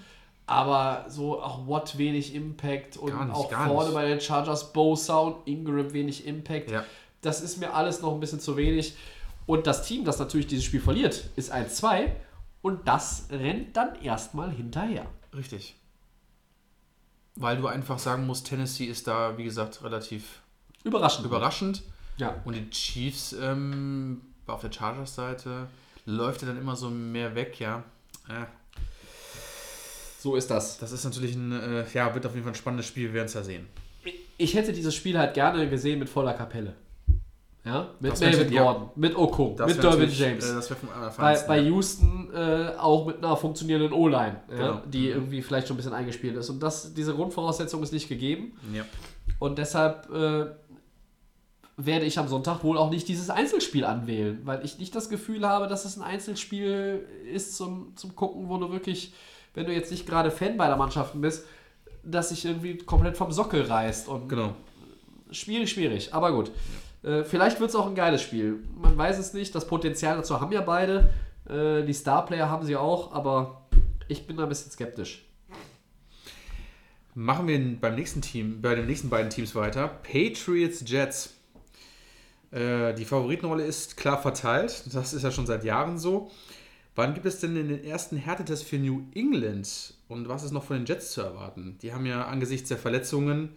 Aber 0.45 1.05
so 1.07 1.41
auch 1.41 1.67
Watt 1.67 1.97
wenig 1.97 2.35
Impact 2.35 2.97
und 2.97 3.17
nicht, 3.17 3.34
auch 3.34 3.49
vorne 3.49 3.85
nicht. 3.85 3.93
bei 3.93 4.07
den 4.09 4.19
Chargers 4.19 4.73
Bosa 4.73 5.19
und 5.19 5.47
Ingram 5.47 5.93
wenig 5.93 6.27
Impact. 6.27 6.69
Ja. 6.69 6.84
Das 7.21 7.41
ist 7.41 7.59
mir 7.59 7.73
alles 7.73 8.01
noch 8.01 8.13
ein 8.13 8.19
bisschen 8.19 8.41
zu 8.41 8.57
wenig. 8.57 8.95
Und 9.45 9.67
das 9.67 9.88
Team, 9.88 10.03
das 10.03 10.19
natürlich 10.19 10.47
dieses 10.47 10.65
Spiel 10.65 10.81
verliert, 10.81 11.30
ist 11.38 11.53
1-2. 11.53 12.11
Und 12.61 12.88
das 12.88 13.27
rennt 13.30 13.77
dann 13.77 14.01
erstmal 14.01 14.51
hinterher. 14.51 15.05
Richtig. 15.34 15.75
Weil 17.35 17.57
du 17.57 17.67
einfach 17.67 17.99
sagen 17.99 18.25
musst, 18.27 18.47
Tennessee 18.47 18.85
ist 18.85 19.07
da, 19.07 19.38
wie 19.38 19.43
gesagt, 19.45 19.84
relativ 19.84 20.41
Überraschend. 20.84 21.25
überraschend. 21.25 21.84
Ja. 22.17 22.35
Und 22.45 22.55
die 22.55 22.69
Chiefs 22.69 23.34
ähm, 23.34 24.21
auf 24.45 24.61
der 24.61 24.71
Chargers-Seite 24.71 25.67
läuft 26.05 26.41
ja 26.41 26.49
dann 26.49 26.57
immer 26.57 26.75
so 26.75 26.89
mehr 26.89 27.34
weg, 27.35 27.59
ja. 27.59 27.84
Äh, 28.29 28.45
So 30.19 30.35
ist 30.35 30.49
das. 30.49 30.77
das 30.77 30.91
ist 30.91 31.03
natürlich 31.03 31.35
ein, 31.35 31.51
äh, 31.51 31.85
ja, 31.93 32.13
wird 32.13 32.25
auf 32.25 32.33
jeden 32.33 32.43
Fall 32.43 32.53
ein 32.53 32.55
spannendes 32.57 32.87
Spiel, 32.87 33.07
wir 33.07 33.13
werden 33.15 33.25
es 33.25 33.33
ja 33.33 33.43
sehen. 33.43 33.67
Ich 34.37 34.53
hätte 34.55 34.71
dieses 34.73 34.95
Spiel 34.95 35.17
halt 35.17 35.33
gerne 35.33 35.69
gesehen 35.69 35.99
mit 35.99 36.09
voller 36.09 36.33
Kapelle. 36.33 36.73
Ja, 37.65 37.91
mit 38.01 38.11
Melvin 38.19 38.29
natürlich- 38.39 38.51
ja. 38.53 38.63
Gordon, 38.63 38.89
mit 38.95 39.15
Okung, 39.15 39.55
Das 39.55 39.67
mit 39.67 39.77
Derwin 39.77 39.99
natürlich, 39.99 40.19
James. 40.19 40.49
Äh, 40.49 40.55
das 40.55 40.69
wäre 40.69 40.79
vom 40.79 40.89
bei, 41.17 41.39
bei 41.47 41.57
ja. 41.59 41.63
Houston 41.69 42.29
äh, 42.33 42.71
auch 42.77 43.05
mit 43.05 43.17
einer 43.19 43.37
funktionierenden 43.37 43.93
O-Line, 43.93 44.41
ja, 44.49 44.55
Genau. 44.57 44.81
die 44.85 45.07
irgendwie 45.09 45.41
vielleicht 45.41 45.67
schon 45.67 45.75
ein 45.75 45.77
bisschen 45.77 45.93
eingespielt 45.93 46.35
ist. 46.35 46.49
Und 46.49 46.61
das, 46.61 46.93
diese 46.93 47.13
Grundvoraussetzung 47.13 47.81
ist 47.81 47.93
nicht 47.93 48.09
gegeben. 48.09 48.57
Ja. 48.73 48.83
Und 49.39 49.57
deshalb 49.57 50.09
äh, 50.11 50.47
werde 51.77 52.05
ich 52.05 52.19
am 52.19 52.27
Sonntag 52.27 52.63
wohl 52.63 52.77
auch 52.77 52.89
nicht 52.89 53.07
dieses 53.07 53.29
Einzelspiel 53.29 53.85
anwählen, 53.85 54.41
weil 54.43 54.63
ich 54.63 54.77
nicht 54.77 54.93
das 54.95 55.09
Gefühl 55.09 55.47
habe, 55.47 55.67
dass 55.67 55.85
es 55.85 55.97
ein 55.97 56.03
Einzelspiel 56.03 57.07
ist 57.31 57.57
zum, 57.57 57.95
zum 57.95 58.15
Gucken, 58.15 58.47
wo 58.49 58.57
du 58.57 58.71
wirklich, 58.71 59.13
wenn 59.53 59.65
du 59.65 59.73
jetzt 59.73 59.89
nicht 59.91 60.05
gerade 60.05 60.29
Fan 60.29 60.57
beider 60.57 60.77
Mannschaften 60.77 61.21
bist, 61.21 61.45
dass 62.03 62.29
sich 62.29 62.45
irgendwie 62.45 62.77
komplett 62.77 63.17
vom 63.17 63.31
Sockel 63.31 63.63
reißt. 63.63 64.07
Und 64.07 64.29
Genau. 64.29 64.53
schwierig, 65.31 65.71
schwierig. 65.71 66.13
Aber 66.13 66.31
gut. 66.31 66.51
Äh, 67.01 67.23
vielleicht 67.23 67.59
wird 67.59 67.69
es 67.69 67.75
auch 67.75 67.87
ein 67.87 67.95
geiles 67.95 68.21
Spiel. 68.21 68.59
Man 68.79 68.97
weiß 68.97 69.17
es 69.17 69.33
nicht. 69.33 69.55
Das 69.55 69.67
Potenzial 69.67 70.15
dazu 70.17 70.39
haben 70.39 70.51
ja 70.51 70.61
beide. 70.61 71.09
Äh, 71.49 71.83
die 71.83 71.93
Starplayer 71.93 72.49
haben 72.49 72.65
sie 72.65 72.75
auch, 72.75 73.13
aber 73.13 73.67
ich 74.07 74.27
bin 74.27 74.37
da 74.37 74.43
ein 74.43 74.49
bisschen 74.49 74.71
skeptisch. 74.71 75.25
Machen 77.15 77.47
wir 77.47 77.59
beim 77.79 77.95
nächsten 77.95 78.21
Team, 78.21 78.61
bei 78.61 78.75
den 78.75 78.87
nächsten 78.87 79.09
beiden 79.09 79.29
Teams 79.29 79.53
weiter. 79.55 79.87
Patriots 79.87 80.83
Jets. 80.85 81.35
Äh, 82.53 82.93
die 82.93 83.05
Favoritenrolle 83.05 83.63
ist 83.63 83.97
klar 83.97 84.21
verteilt. 84.21 84.84
Das 84.93 85.13
ist 85.13 85.23
ja 85.23 85.31
schon 85.31 85.47
seit 85.47 85.63
Jahren 85.63 85.97
so. 85.97 86.30
Wann 86.95 87.15
gibt 87.15 87.25
es 87.25 87.39
denn 87.39 87.55
den 87.55 87.84
ersten 87.84 88.17
Härtetest 88.17 88.63
für 88.63 88.77
New 88.77 89.01
England? 89.15 89.95
Und 90.07 90.30
was 90.30 90.43
ist 90.43 90.51
noch 90.51 90.63
von 90.63 90.77
den 90.77 90.85
Jets 90.85 91.11
zu 91.11 91.21
erwarten? 91.21 91.77
Die 91.81 91.91
haben 91.93 92.05
ja 92.05 92.25
angesichts 92.25 92.69
der 92.69 92.77
Verletzungen 92.77 93.49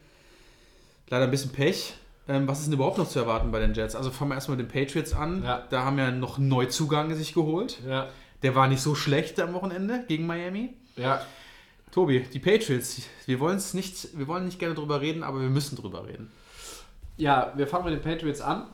leider 1.08 1.24
ein 1.24 1.30
bisschen 1.30 1.52
Pech. 1.52 1.94
Ähm, 2.28 2.48
was 2.48 2.60
ist 2.60 2.66
denn 2.66 2.74
überhaupt 2.74 2.98
noch 2.98 3.08
zu 3.08 3.18
erwarten 3.18 3.52
bei 3.52 3.60
den 3.60 3.74
Jets? 3.74 3.94
Also 3.94 4.10
fangen 4.10 4.30
wir 4.30 4.36
erstmal 4.36 4.56
mit 4.56 4.66
den 4.66 4.72
Patriots 4.72 5.12
an. 5.12 5.44
Ja. 5.44 5.64
Da 5.68 5.84
haben 5.84 5.98
ja 5.98 6.10
noch 6.10 6.38
Neuzugang 6.38 7.14
sich 7.14 7.34
geholt. 7.34 7.78
Ja. 7.86 8.08
Der 8.42 8.54
war 8.54 8.68
nicht 8.68 8.80
so 8.80 8.94
schlecht 8.94 9.38
am 9.38 9.52
Wochenende 9.52 10.04
gegen 10.08 10.26
Miami. 10.26 10.74
Ja. 10.96 11.20
Tobi, 11.92 12.20
die 12.32 12.38
Patriots, 12.38 13.02
wir 13.26 13.38
wollen 13.40 13.56
es 13.56 13.74
nicht, 13.74 14.18
wir 14.18 14.26
wollen 14.26 14.44
nicht 14.44 14.58
gerne 14.58 14.74
drüber 14.74 15.00
reden, 15.00 15.22
aber 15.22 15.40
wir 15.40 15.48
müssen 15.48 15.76
drüber 15.76 16.06
reden. 16.06 16.30
Ja, 17.16 17.52
wir 17.56 17.66
fangen 17.66 17.86
mit 17.86 17.94
den 17.94 18.02
Patriots 18.02 18.40
an. 18.40 18.66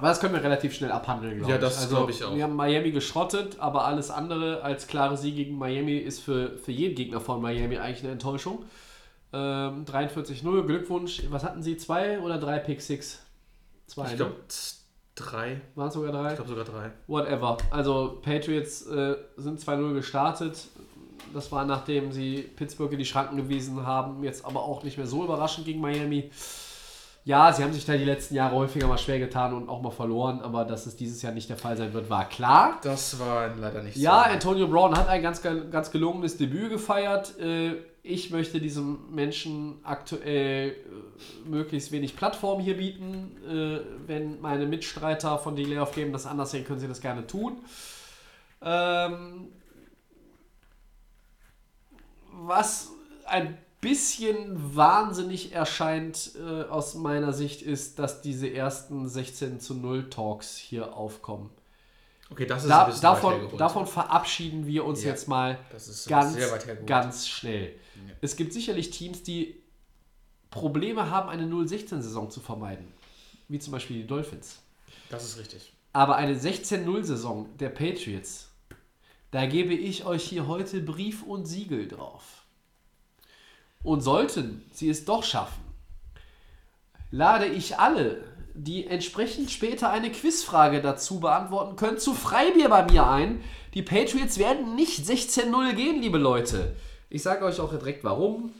Aber 0.00 0.08
das 0.08 0.18
können 0.18 0.32
wir 0.32 0.42
relativ 0.42 0.74
schnell 0.74 0.90
abhandeln, 0.92 1.36
glaube 1.36 1.50
Ja, 1.50 1.56
ich. 1.56 1.62
das 1.62 1.88
glaube 1.90 2.10
ich 2.10 2.24
auch. 2.24 2.34
Wir 2.34 2.44
haben 2.44 2.56
Miami 2.56 2.90
geschrottet, 2.90 3.58
aber 3.60 3.84
alles 3.84 4.10
andere 4.10 4.62
als 4.62 4.86
klare 4.86 5.18
Sieg 5.18 5.36
gegen 5.36 5.58
Miami 5.58 5.98
ist 5.98 6.20
für, 6.20 6.56
für 6.56 6.72
jeden 6.72 6.94
Gegner 6.94 7.20
von 7.20 7.42
Miami 7.42 7.76
eigentlich 7.76 8.02
eine 8.02 8.12
Enttäuschung. 8.12 8.64
Ähm, 9.34 9.84
43-0, 9.84 10.62
Glückwunsch. 10.62 11.22
Was 11.28 11.44
hatten 11.44 11.62
sie? 11.62 11.76
Zwei 11.76 12.18
oder 12.20 12.38
drei 12.38 12.58
Pick 12.60 12.80
Six? 12.80 13.20
Zwei, 13.86 14.04
Ich 14.06 14.10
ne? 14.12 14.16
glaube, 14.16 14.36
drei. 15.16 15.60
Waren 15.74 15.88
es 15.88 15.94
sogar 15.94 16.12
drei? 16.12 16.28
Ich 16.30 16.34
glaube 16.36 16.48
sogar 16.48 16.64
drei. 16.64 16.92
Whatever. 17.06 17.58
Also 17.70 18.20
Patriots 18.22 18.86
äh, 18.86 19.16
sind 19.36 19.60
2-0 19.60 19.92
gestartet. 19.92 20.66
Das 21.34 21.52
war 21.52 21.66
nachdem 21.66 22.10
sie 22.10 22.38
Pittsburgh 22.56 22.90
in 22.92 22.98
die 23.00 23.04
Schranken 23.04 23.36
gewiesen 23.36 23.84
haben. 23.86 24.24
Jetzt 24.24 24.44
aber 24.46 24.62
auch 24.62 24.82
nicht 24.82 24.96
mehr 24.96 25.06
so 25.06 25.22
überraschend 25.24 25.66
gegen 25.66 25.80
Miami. 25.80 26.30
Ja, 27.30 27.52
sie 27.52 27.62
haben 27.62 27.72
sich 27.72 27.86
da 27.86 27.96
die 27.96 28.04
letzten 28.04 28.34
Jahre 28.34 28.56
häufiger 28.56 28.88
mal 28.88 28.98
schwer 28.98 29.20
getan 29.20 29.54
und 29.54 29.68
auch 29.68 29.80
mal 29.82 29.92
verloren, 29.92 30.40
aber 30.40 30.64
dass 30.64 30.86
es 30.86 30.96
dieses 30.96 31.22
Jahr 31.22 31.32
nicht 31.32 31.48
der 31.48 31.56
Fall 31.56 31.76
sein 31.76 31.92
wird, 31.92 32.10
war 32.10 32.28
klar. 32.28 32.80
Das 32.82 33.20
war 33.20 33.54
leider 33.54 33.82
nicht 33.84 33.96
Ja, 33.96 34.24
so. 34.24 34.30
Antonio 34.32 34.66
Brown 34.66 34.96
hat 34.98 35.06
ein 35.06 35.22
ganz, 35.22 35.40
ganz 35.42 35.92
gelungenes 35.92 36.36
Debüt 36.38 36.70
gefeiert. 36.70 37.38
Äh, 37.38 37.76
Ich 38.02 38.30
möchte 38.30 38.58
diesem 38.60 39.14
Menschen 39.14 39.78
aktuell 39.84 40.70
äh, 40.70 41.48
möglichst 41.48 41.92
wenig 41.92 42.16
Plattform 42.16 42.58
hier 42.60 42.76
bieten. 42.76 43.36
Äh, 43.48 43.80
Wenn 44.08 44.40
meine 44.40 44.66
Mitstreiter 44.66 45.38
von 45.38 45.54
Delay 45.54 45.78
of 45.78 45.92
Game 45.92 46.10
das 46.12 46.26
anders 46.26 46.50
sehen, 46.50 46.64
können 46.64 46.80
sie 46.80 46.88
das 46.88 47.00
gerne 47.00 47.26
tun. 47.28 47.58
Ähm, 48.60 49.48
was 52.32 52.90
ein 53.26 53.56
bisschen 53.80 54.76
wahnsinnig 54.76 55.52
erscheint 55.52 56.32
äh, 56.36 56.64
aus 56.64 56.94
meiner 56.94 57.32
Sicht 57.32 57.62
ist, 57.62 57.98
dass 57.98 58.20
diese 58.20 58.52
ersten 58.52 59.08
16 59.08 59.60
zu 59.60 59.74
0 59.74 60.10
Talks 60.10 60.56
hier 60.56 60.94
aufkommen. 60.94 61.50
Okay, 62.30 62.46
das 62.46 62.62
ist 62.62 62.68
Da, 62.68 62.82
ein 62.82 62.86
bisschen 62.86 63.02
davon, 63.02 63.56
davon 63.56 63.86
verabschieden 63.86 64.66
wir 64.66 64.84
uns 64.84 65.02
Ja, 65.02 65.10
jetzt 65.10 65.26
mal 65.26 65.58
ganz, 66.06 66.36
ganz 66.86 67.28
schnell. 67.28 67.74
Es 68.20 68.36
gibt 68.36 68.52
sicherlich 68.52 68.90
Teams, 68.90 69.22
die 69.22 69.60
Probleme 70.50 71.10
haben, 71.10 71.28
eine 71.28 71.44
0-16-Saison 71.44 72.30
zu 72.30 72.40
vermeiden. 72.40 72.86
Wie 73.48 73.58
zum 73.58 73.72
Beispiel 73.72 74.02
die 74.02 74.06
Dolphins. 74.06 74.60
Das 75.08 75.24
ist 75.24 75.38
richtig. 75.38 75.72
Aber 75.92 76.16
eine 76.16 76.36
16-0-Saison 76.36 77.48
der 77.58 77.70
Patriots, 77.70 78.50
da 79.32 79.46
gebe 79.46 79.74
ich 79.74 80.04
euch 80.04 80.22
hier 80.22 80.46
heute 80.46 80.80
Brief 80.80 81.24
und 81.24 81.46
Siegel 81.46 81.88
drauf. 81.88 82.39
Und 83.82 84.02
sollten 84.02 84.62
sie 84.72 84.90
es 84.90 85.04
doch 85.04 85.24
schaffen, 85.24 85.62
lade 87.10 87.46
ich 87.46 87.78
alle, 87.78 88.24
die 88.54 88.86
entsprechend 88.86 89.50
später 89.50 89.90
eine 89.90 90.10
Quizfrage 90.10 90.82
dazu 90.82 91.20
beantworten 91.20 91.76
können, 91.76 91.98
zu 91.98 92.14
Freibier 92.14 92.68
bei 92.68 92.84
mir 92.84 93.06
ein. 93.06 93.42
Die 93.74 93.82
Patriots 93.82 94.38
werden 94.38 94.74
nicht 94.74 95.00
16-0 95.00 95.72
gehen, 95.74 96.02
liebe 96.02 96.18
Leute. 96.18 96.76
Ich 97.08 97.22
sage 97.22 97.44
euch 97.44 97.60
auch 97.60 97.70
direkt 97.70 98.04
warum. 98.04 98.52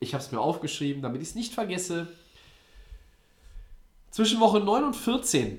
Ich 0.00 0.14
habe 0.14 0.22
es 0.22 0.32
mir 0.32 0.40
aufgeschrieben, 0.40 1.02
damit 1.02 1.22
ich 1.22 1.28
es 1.28 1.34
nicht 1.34 1.54
vergesse. 1.54 2.08
Zwischen 4.10 4.40
Woche 4.40 4.60
9 4.60 4.84
und 4.84 4.96
14 4.96 5.58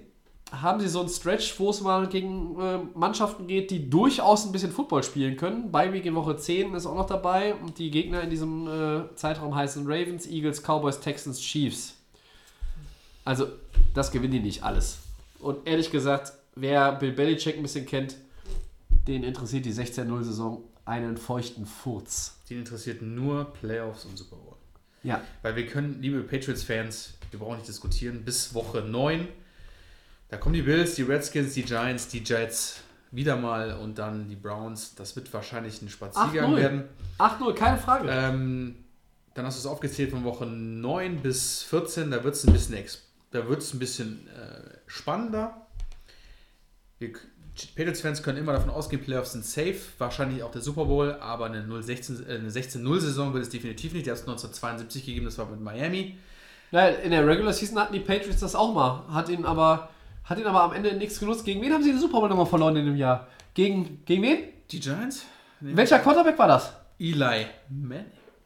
haben 0.61 0.79
sie 0.79 0.87
so 0.87 0.99
einen 0.99 1.09
Stretch, 1.09 1.59
wo 1.59 1.71
es 1.71 1.81
mal 1.81 2.07
gegen 2.07 2.59
äh, 2.59 2.79
Mannschaften 2.93 3.47
geht, 3.47 3.71
die 3.71 3.89
durchaus 3.89 4.45
ein 4.45 4.51
bisschen 4.51 4.71
Football 4.71 5.03
spielen 5.03 5.35
können. 5.35 5.71
Bei 5.71 5.91
Week 5.91 6.05
in 6.05 6.13
Woche 6.15 6.37
10 6.37 6.73
ist 6.75 6.85
auch 6.85 6.95
noch 6.95 7.07
dabei 7.07 7.55
und 7.55 7.79
die 7.79 7.89
Gegner 7.89 8.21
in 8.21 8.29
diesem 8.29 8.67
äh, 8.67 9.15
Zeitraum 9.15 9.55
heißen 9.55 9.85
Ravens, 9.85 10.27
Eagles, 10.27 10.61
Cowboys, 10.61 10.99
Texans, 10.99 11.41
Chiefs. 11.41 11.95
Also, 13.25 13.47
das 13.93 14.11
gewinnen 14.11 14.33
die 14.33 14.39
nicht 14.39 14.63
alles. 14.63 14.99
Und 15.39 15.67
ehrlich 15.67 15.91
gesagt, 15.91 16.33
wer 16.55 16.91
Bill 16.93 17.13
Belichick 17.13 17.57
ein 17.57 17.63
bisschen 17.63 17.85
kennt, 17.85 18.17
den 19.07 19.23
interessiert 19.23 19.65
die 19.65 19.73
16-0-Saison 19.73 20.63
einen 20.85 21.17
feuchten 21.17 21.65
Furz. 21.65 22.37
Den 22.49 22.59
interessiert 22.59 23.01
nur 23.01 23.45
Playoffs 23.53 24.05
und 24.05 24.17
Super 24.17 24.35
Bowl. 24.35 24.55
Ja, 25.03 25.21
Weil 25.41 25.55
wir 25.55 25.65
können, 25.65 26.01
liebe 26.01 26.21
Patriots-Fans, 26.21 27.15
wir 27.31 27.39
brauchen 27.39 27.57
nicht 27.57 27.67
diskutieren, 27.67 28.23
bis 28.23 28.53
Woche 28.53 28.81
9, 28.81 29.27
da 30.33 30.39
kommen 30.39 30.55
die 30.55 30.63
Bills, 30.63 30.95
die 30.95 31.03
Redskins, 31.03 31.53
die 31.53 31.61
Giants, 31.61 32.07
die 32.07 32.23
Jets 32.23 32.81
wieder 33.11 33.35
mal 33.35 33.73
und 33.73 33.99
dann 33.99 34.27
die 34.29 34.35
Browns. 34.35 34.95
Das 34.95 35.15
wird 35.15 35.31
wahrscheinlich 35.31 35.79
ein 35.83 35.89
Spaziergang 35.89 36.55
8-0. 36.55 36.57
werden. 36.57 36.83
8-0, 37.19 37.53
keine 37.53 37.77
Frage. 37.77 38.09
Ähm, 38.09 38.83
dann 39.35 39.45
hast 39.45 39.57
du 39.57 39.59
es 39.59 39.67
aufgezählt 39.67 40.09
von 40.09 40.23
Woche 40.23 40.47
9 40.47 41.17
bis 41.17 41.61
14, 41.61 42.09
da 42.09 42.23
wird 42.23 42.33
es 42.33 42.47
ein 42.47 42.51
bisschen, 42.51 42.97
da 43.29 43.47
wird's 43.47 43.75
ein 43.75 43.79
bisschen 43.79 44.27
äh, 44.29 44.71
spannender. 44.87 45.67
Wir, 46.97 47.13
Patriots-Fans 47.75 48.23
können 48.23 48.39
immer 48.39 48.53
davon 48.53 48.71
ausgehen, 48.71 49.03
Playoffs 49.03 49.33
sind 49.33 49.45
safe, 49.45 49.77
wahrscheinlich 49.99 50.41
auch 50.41 50.49
der 50.49 50.61
Super 50.61 50.85
Bowl, 50.85 51.13
aber 51.19 51.45
eine 51.45 51.61
0-16 51.61 52.25
äh, 52.25 52.49
16-0-Saison 52.49 53.35
wird 53.35 53.43
es 53.43 53.49
definitiv 53.49 53.93
nicht. 53.93 54.07
Die 54.07 54.09
hat 54.09 54.17
es 54.17 54.23
1972 54.23 55.05
gegeben, 55.05 55.25
das 55.25 55.37
war 55.37 55.45
mit 55.45 55.61
Miami. 55.61 56.17
Ja, 56.71 56.87
in 56.87 57.11
der 57.11 57.27
Regular 57.27 57.53
Season 57.53 57.77
hatten 57.77 57.93
die 57.93 57.99
Patriots 57.99 58.39
das 58.39 58.55
auch 58.55 58.73
mal. 58.73 59.03
Hat 59.13 59.29
ihn 59.29 59.45
aber, 59.45 59.89
hat 60.23 60.37
ihn 60.39 60.45
aber 60.45 60.63
am 60.63 60.73
Ende 60.73 60.93
nichts 60.95 61.19
genutzt. 61.19 61.45
Gegen 61.45 61.61
wen 61.61 61.73
haben 61.73 61.83
sie 61.83 61.91
den 61.91 61.99
Super 61.99 62.19
Bowl 62.19 62.29
nochmal 62.29 62.45
verloren 62.45 62.75
in 62.75 62.85
dem 62.85 62.95
Jahr? 62.95 63.27
Gegen, 63.53 64.03
gegen 64.05 64.23
wen? 64.23 64.39
Die 64.71 64.79
Giants? 64.79 65.25
Nee. 65.59 65.75
Welcher 65.75 65.99
Quarterback 65.99 66.37
war 66.39 66.47
das? 66.47 66.73
Eli 66.99 67.45
Manning. 67.69 68.05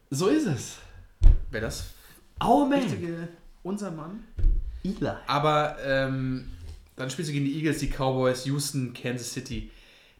So 0.10 0.28
ist 0.28 0.46
es. 0.48 0.78
Wäre 1.52 1.66
das 1.66 1.86
Oh 2.44 2.66
man. 2.66 2.80
richtige, 2.80 3.28
unser 3.64 3.92
Mann? 3.92 4.24
Eli. 4.84 5.10
Aber 5.28 5.78
ähm, 5.86 6.50
dann 6.96 7.10
spielst 7.10 7.30
du 7.30 7.34
gegen 7.34 7.46
die 7.46 7.56
Eagles, 7.58 7.80
die 7.80 7.90
Cowboys, 7.90 8.46
Houston, 8.46 8.94
Kansas 8.94 9.32
City. 9.34 9.72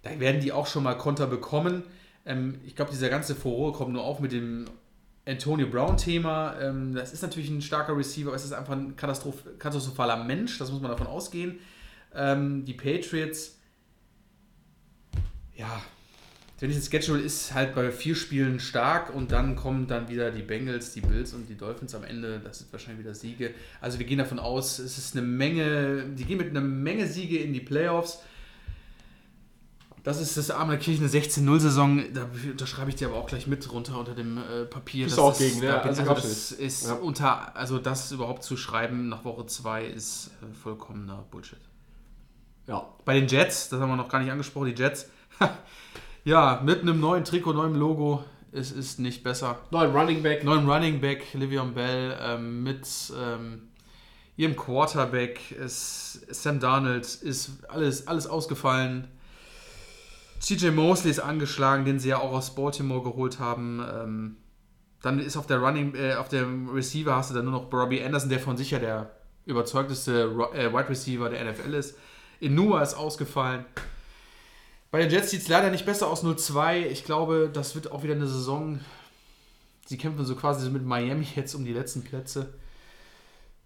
Da 0.04 0.20
werden 0.20 0.42
die 0.42 0.52
auch 0.52 0.68
schon 0.68 0.84
mal 0.84 0.96
Konter 0.96 1.28
bekommen. 1.28 1.84
Ähm, 2.26 2.60
ich 2.66 2.76
glaube, 2.76 2.92
dieser 2.92 3.10
ganze 3.10 3.36
Furore 3.36 3.74
kommt 3.74 3.94
nur 3.94 4.04
auf 4.04 4.20
mit 4.20 4.32
dem 4.32 4.66
Antonio 5.28 5.68
Brown-Thema. 5.68 6.60
Ähm, 6.62 6.96
das 6.96 7.14
ist 7.14 7.22
natürlich 7.22 7.50
ein 7.50 7.62
starker 7.62 7.96
Receiver, 7.96 8.30
aber 8.30 8.36
es 8.36 8.46
ist 8.46 8.54
einfach 8.54 8.74
ein 8.74 8.96
Katastroph 8.96 9.44
katastrophaler 9.60 10.24
Mensch, 10.24 10.58
das 10.58 10.72
muss 10.72 10.82
man 10.82 10.92
davon 10.92 11.08
ausgehen. 11.08 11.60
Ähm, 12.16 12.66
die 12.66 12.74
Patriots, 12.74 13.58
ja, 15.56 15.82
ich 16.60 16.76
das 16.76 16.90
Schedule 16.90 17.22
ist 17.22 17.54
halt 17.54 17.76
bei 17.76 17.92
vier 17.92 18.16
Spielen 18.16 18.60
stark 18.60 19.14
und 19.14 19.32
dann 19.32 19.56
kommen 19.56 19.86
dann 19.86 20.10
wieder 20.10 20.32
die 20.32 20.42
Bengals, 20.42 20.92
die 20.94 21.02
Bills 21.02 21.34
und 21.34 21.48
die 21.48 21.56
Dolphins 21.56 21.94
am 21.94 22.04
Ende. 22.04 22.40
Das 22.44 22.60
sind 22.60 22.72
wahrscheinlich 22.72 23.06
wieder 23.06 23.14
Siege. 23.14 23.54
Also 23.80 24.00
wir 24.00 24.08
gehen 24.08 24.18
davon 24.18 24.40
aus, 24.40 24.80
es 24.80 24.98
ist 24.98 25.16
eine 25.16 25.26
Menge, 25.26 26.06
die 26.18 26.26
gehen 26.26 26.40
mit 26.40 26.50
einer 26.50 26.62
Menge 26.62 27.06
Siege 27.06 27.38
in 27.38 27.54
die 27.54 27.60
Playoffs. 27.60 28.24
Das 30.08 30.22
ist 30.22 30.38
das 30.38 30.52
arme 30.52 30.78
Kirche 30.78 31.02
eine 31.02 31.10
16-0-Saison. 31.12 32.14
Da, 32.14 32.30
da 32.56 32.66
schreibe 32.66 32.90
ich 32.90 32.96
dir 32.96 33.10
aber 33.10 33.18
auch 33.18 33.28
gleich 33.28 33.46
mit 33.46 33.70
runter 33.74 34.00
unter 34.00 34.16
dem 34.16 34.38
äh, 34.38 34.64
Papier. 34.64 35.04
Bist 35.04 35.18
Das 35.18 35.22
auch 35.22 35.34
ist, 35.34 35.40
gegen, 35.40 35.60
ne? 35.60 35.66
da 35.68 35.80
Also 35.82 36.02
also 36.04 36.14
das 36.14 36.52
ist 36.54 36.88
Ja. 36.88 36.94
unter, 36.94 37.54
also 37.58 37.78
das 37.78 38.14
überhaupt 38.14 38.42
zu 38.42 38.56
schreiben 38.56 39.10
nach 39.10 39.26
Woche 39.26 39.48
2 39.48 39.84
ist 39.84 40.32
äh, 40.42 40.56
vollkommener 40.64 41.26
Bullshit. 41.30 41.60
Ja. 42.68 42.88
Bei 43.04 43.20
den 43.20 43.28
Jets, 43.28 43.68
das 43.68 43.82
haben 43.82 43.90
wir 43.90 43.98
noch 43.98 44.08
gar 44.08 44.20
nicht 44.22 44.32
angesprochen, 44.32 44.74
die 44.74 44.82
Jets. 44.82 45.10
ja, 46.24 46.62
mit 46.64 46.84
einem 46.84 47.02
neuen 47.02 47.26
Trikot, 47.26 47.52
neuem 47.52 47.76
Logo. 47.76 48.24
Es 48.54 48.72
ist 48.72 49.00
nicht 49.00 49.26
besser. 49.26 49.60
Neuen 49.72 49.94
Running 49.94 50.24
Back. 50.24 50.42
Neuen 50.46 50.70
Running 50.70 51.02
Back, 51.02 51.34
Livion 51.34 51.74
Bell, 51.74 52.18
ähm, 52.22 52.64
mit 52.64 52.88
ähm, 53.14 53.64
ihrem 54.38 54.56
Quarterback, 54.56 55.52
ist 55.52 56.34
Sam 56.34 56.62
Darnold, 56.62 57.04
ist 57.04 57.52
alles, 57.68 58.08
alles 58.08 58.26
ausgefallen. 58.26 59.10
CJ 60.40 60.72
Mosley 60.72 61.12
ist 61.12 61.20
angeschlagen, 61.20 61.86
den 61.86 62.00
sie 62.00 62.10
ja 62.10 62.20
auch 62.20 62.32
aus 62.32 62.56
Baltimore 62.56 63.04
geholt 63.04 63.40
haben. 63.40 63.84
Ähm, 63.92 64.38
dann 65.02 65.20
ist 65.20 65.38
auf 65.38 65.48
der 65.48 65.60
Running, 65.60 65.96
äh, 65.96 66.16
auf 66.16 66.30
dem 66.30 66.70
Receiver 66.70 67.16
hast 67.16 67.32
du 67.32 67.36
dann 67.36 67.46
nur 67.46 67.54
noch 67.54 67.72
Robbie 67.72 68.04
Anderson, 68.04 68.30
der 68.30 68.40
von 68.40 68.58
sich 68.58 68.72
ja 68.72 68.80
der 68.80 69.12
überzeugteste 69.46 70.24
äh, 70.54 70.74
Wide 70.74 70.90
Receiver 70.90 71.30
der 71.30 71.52
NFL 71.52 71.74
ist. 71.74 71.98
Inua 72.40 72.82
ist 72.82 72.94
ausgefallen. 72.94 73.66
Bei 74.92 75.00
den 75.00 75.10
Jets 75.10 75.32
sieht 75.32 75.42
es 75.42 75.48
leider 75.48 75.70
nicht 75.70 75.86
besser 75.86 76.08
aus, 76.08 76.24
0-2. 76.24 76.86
Ich 76.88 77.04
glaube, 77.04 77.50
das 77.52 77.76
wird 77.76 77.92
auch 77.92 78.04
wieder 78.04 78.14
eine 78.14 78.28
Saison. 78.28 78.80
Sie 79.86 79.98
kämpfen 79.98 80.26
so 80.26 80.36
quasi 80.36 80.70
mit 80.70 80.86
Miami 80.86 81.28
jetzt 81.36 81.56
um 81.56 81.66
die 81.66 81.74
letzten 81.74 82.04
Plätze. 82.04 82.54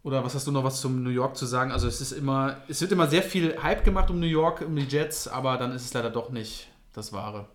Oder 0.03 0.23
was 0.23 0.33
hast 0.33 0.47
du 0.47 0.51
noch 0.51 0.63
was 0.63 0.81
zum 0.81 1.03
New 1.03 1.11
York 1.11 1.37
zu 1.37 1.45
sagen? 1.45 1.71
Also 1.71 1.87
es 1.87 2.01
ist 2.01 2.11
immer, 2.11 2.57
es 2.67 2.81
wird 2.81 2.91
immer 2.91 3.07
sehr 3.07 3.21
viel 3.21 3.61
Hype 3.61 3.83
gemacht 3.83 4.09
um 4.09 4.19
New 4.19 4.25
York, 4.25 4.61
um 4.61 4.75
die 4.75 4.87
Jets, 4.87 5.27
aber 5.27 5.57
dann 5.57 5.71
ist 5.73 5.85
es 5.85 5.93
leider 5.93 6.09
doch 6.09 6.31
nicht 6.31 6.69
das 6.93 7.13
Wahre. 7.13 7.47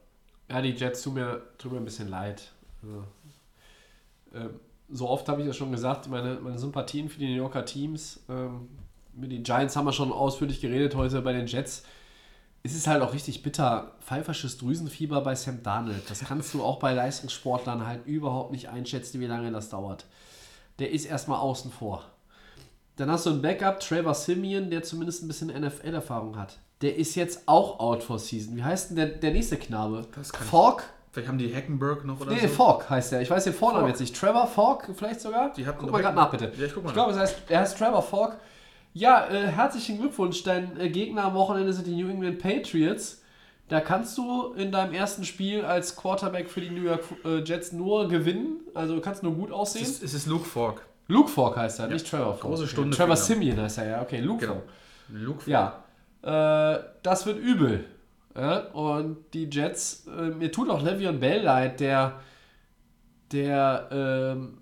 Ja, 0.49 0.63
die 0.63 0.71
Jets 0.71 1.03
tun 1.03 1.15
mir, 1.15 1.43
tun 1.59 1.73
mir 1.73 1.79
ein 1.79 1.85
bisschen 1.85 2.09
leid. 2.09 2.53
Also, 2.83 3.05
ähm, 4.35 4.61
so 4.89 5.09
oft 5.09 5.29
habe 5.29 5.41
ich 5.41 5.47
ja 5.49 5.53
schon 5.53 5.73
gesagt, 5.73 6.09
meine, 6.09 6.39
meine 6.41 6.59
Sympathien 6.59 7.09
für 7.09 7.19
die 7.19 7.27
New 7.27 7.37
Yorker 7.37 7.65
Teams. 7.65 8.21
Ähm, 8.29 8.69
mit 9.13 9.33
den 9.33 9.43
Giants 9.43 9.75
haben 9.75 9.87
wir 9.87 9.93
schon 9.93 10.13
ausführlich 10.13 10.61
geredet 10.61 10.95
heute 10.95 11.23
bei 11.23 11.33
den 11.33 11.47
Jets. 11.47 11.83
Es 12.63 12.75
ist 12.75 12.87
halt 12.87 13.03
auch 13.03 13.13
richtig 13.13 13.43
bitter. 13.43 13.93
Pfeifersches 14.01 14.59
Drüsenfieber 14.59 15.21
bei 15.23 15.35
Sam 15.35 15.65
Darnold. 15.65 16.09
Das 16.09 16.21
kannst 16.21 16.55
du 16.55 16.63
auch 16.63 16.79
bei 16.79 16.93
Leistungssportlern 16.93 17.87
halt 17.87 18.07
überhaupt 18.07 18.53
nicht 18.53 18.69
einschätzen, 18.69 19.21
wie 19.21 19.27
lange 19.27 19.51
das 19.51 19.69
dauert. 19.69 20.07
Der 20.79 20.91
ist 20.91 21.07
erstmal 21.07 21.41
außen 21.41 21.73
vor. 21.73 22.05
Dann 22.97 23.11
hast 23.11 23.27
du 23.27 23.31
einen 23.31 23.43
Backup, 23.43 23.81
Trevor 23.81 24.15
Simeon, 24.15 24.71
der 24.71 24.83
zumindest 24.83 25.23
ein 25.23 25.29
bisschen 25.29 25.49
NFL-Erfahrung 25.49 26.37
hat. 26.37 26.59
Der 26.83 26.97
ist 26.97 27.15
jetzt 27.15 27.43
auch 27.47 27.79
out 27.79 28.03
for 28.03 28.19
season. 28.19 28.57
Wie 28.57 28.65
heißt 28.65 28.91
denn 28.91 28.97
der, 28.97 29.07
der 29.07 29.33
nächste 29.33 29.57
Knabe? 29.57 30.07
Falk? 30.51 30.85
Vielleicht 31.13 31.29
haben 31.29 31.39
die 31.39 31.55
Hackenberg 31.55 32.05
noch 32.05 32.21
oder 32.21 32.33
Nee, 32.33 32.41
so. 32.41 32.49
Falk 32.49 32.91
heißt 32.91 33.15
er. 33.15 33.23
Ich 33.23 33.31
weiß 33.31 33.45
den 33.45 33.55
Vornamen 33.55 33.89
jetzt 33.89 34.01
nicht. 34.01 34.15
Trevor 34.15 34.47
Falk 34.47 34.91
vielleicht 34.95 35.21
sogar? 35.21 35.53
Die 35.55 35.65
guck 35.65 35.91
mal 35.91 36.03
gerade 36.03 36.15
nach, 36.15 36.31
bitte. 36.31 36.53
Ja, 36.59 36.67
ich 36.67 36.75
guck 36.75 36.85
mal 36.85 36.91
ich 36.91 36.95
glaube, 36.95 37.13
es 37.13 37.19
heißt, 37.19 37.37
er 37.49 37.61
heißt 37.61 37.79
Trevor 37.79 38.03
Falk. 38.03 38.37
Ja, 38.93 39.27
äh, 39.29 39.47
herzlichen 39.49 39.99
Glückwunsch. 39.99 40.43
Dein 40.43 40.79
äh, 40.79 40.91
Gegner 40.91 41.25
am 41.25 41.35
Wochenende 41.35 41.73
sind 41.73 41.87
die 41.87 41.95
New 41.95 42.09
England 42.09 42.39
Patriots. 42.39 43.23
Da 43.69 43.81
kannst 43.81 44.17
du 44.17 44.53
in 44.55 44.71
deinem 44.71 44.93
ersten 44.93 45.25
Spiel 45.25 45.65
als 45.65 45.97
Quarterback 45.97 46.49
für 46.49 46.61
die 46.61 46.71
New 46.71 46.83
York 46.83 47.05
äh, 47.25 47.39
Jets 47.39 47.73
nur 47.73 48.09
gewinnen. 48.09 48.61
Also 48.75 48.95
du 48.95 49.01
kannst 49.01 49.23
nur 49.23 49.35
gut 49.35 49.51
aussehen. 49.51 49.83
Es 49.83 49.91
ist, 49.91 50.03
es 50.03 50.15
ist 50.15 50.27
Luke 50.27 50.45
Falk. 50.45 50.83
Luke 51.09 51.29
Falk 51.31 51.57
heißt 51.57 51.81
er, 51.81 51.89
nicht 51.89 52.09
Trevor 52.11 52.33
Falk. 52.35 52.41
Große 52.41 52.67
Stunde 52.67 52.97
Ja, 52.97 53.05
Trevor. 53.05 53.17
Simeon 53.17 53.61
heißt 53.61 53.79
er, 53.79 53.89
ja. 53.89 54.03
Okay, 54.03 54.21
Luke 54.21 54.41
Genau. 54.41 54.55
Falk. 54.55 54.65
Luke 55.09 55.41
Falk. 55.41 55.49
Ja, 55.49 56.75
äh, 56.75 56.81
das 57.03 57.27
wird 57.27 57.39
übel. 57.39 57.85
Ja? 58.37 58.59
Und 58.73 59.19
die 59.33 59.49
Jets, 59.51 60.07
äh, 60.09 60.31
mir 60.31 60.51
tut 60.53 60.69
auch 60.71 60.83
Le'Veon 60.83 61.19
Bell 61.19 61.43
leid, 61.43 61.81
der, 61.81 62.21
der 63.33 63.89
ähm, 63.91 64.59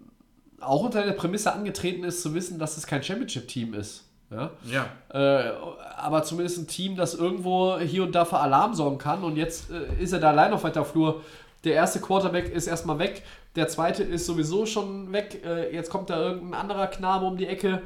auch 0.60 0.82
unter 0.84 1.04
der 1.04 1.12
Prämisse 1.12 1.52
angetreten 1.52 2.04
ist, 2.04 2.22
zu 2.22 2.34
wissen, 2.34 2.58
dass 2.58 2.76
es 2.76 2.86
kein 2.86 3.02
Championship-Team 3.02 3.74
ist. 3.74 4.04
Ja? 4.30 4.50
Ja. 4.64 4.86
Äh, 5.12 5.52
aber 5.96 6.22
zumindest 6.22 6.58
ein 6.58 6.66
Team, 6.66 6.96
das 6.96 7.14
irgendwo 7.14 7.78
hier 7.78 8.02
und 8.02 8.14
da 8.14 8.24
für 8.24 8.38
Alarm 8.38 8.74
sorgen 8.74 8.98
kann. 8.98 9.22
Und 9.22 9.36
jetzt 9.36 9.70
äh, 9.70 10.02
ist 10.02 10.12
er 10.12 10.20
da 10.20 10.30
allein 10.30 10.52
auf 10.52 10.64
weiter 10.64 10.84
Flur. 10.84 11.22
Der 11.64 11.74
erste 11.74 12.00
Quarterback 12.00 12.52
ist 12.52 12.66
erstmal 12.66 12.98
weg. 12.98 13.22
Der 13.56 13.68
zweite 13.68 14.02
ist 14.02 14.26
sowieso 14.26 14.66
schon 14.66 15.12
weg. 15.12 15.42
Äh, 15.44 15.74
jetzt 15.74 15.90
kommt 15.90 16.10
da 16.10 16.20
irgendein 16.20 16.60
anderer 16.60 16.86
Knabe 16.88 17.26
um 17.26 17.36
die 17.36 17.46
Ecke. 17.46 17.82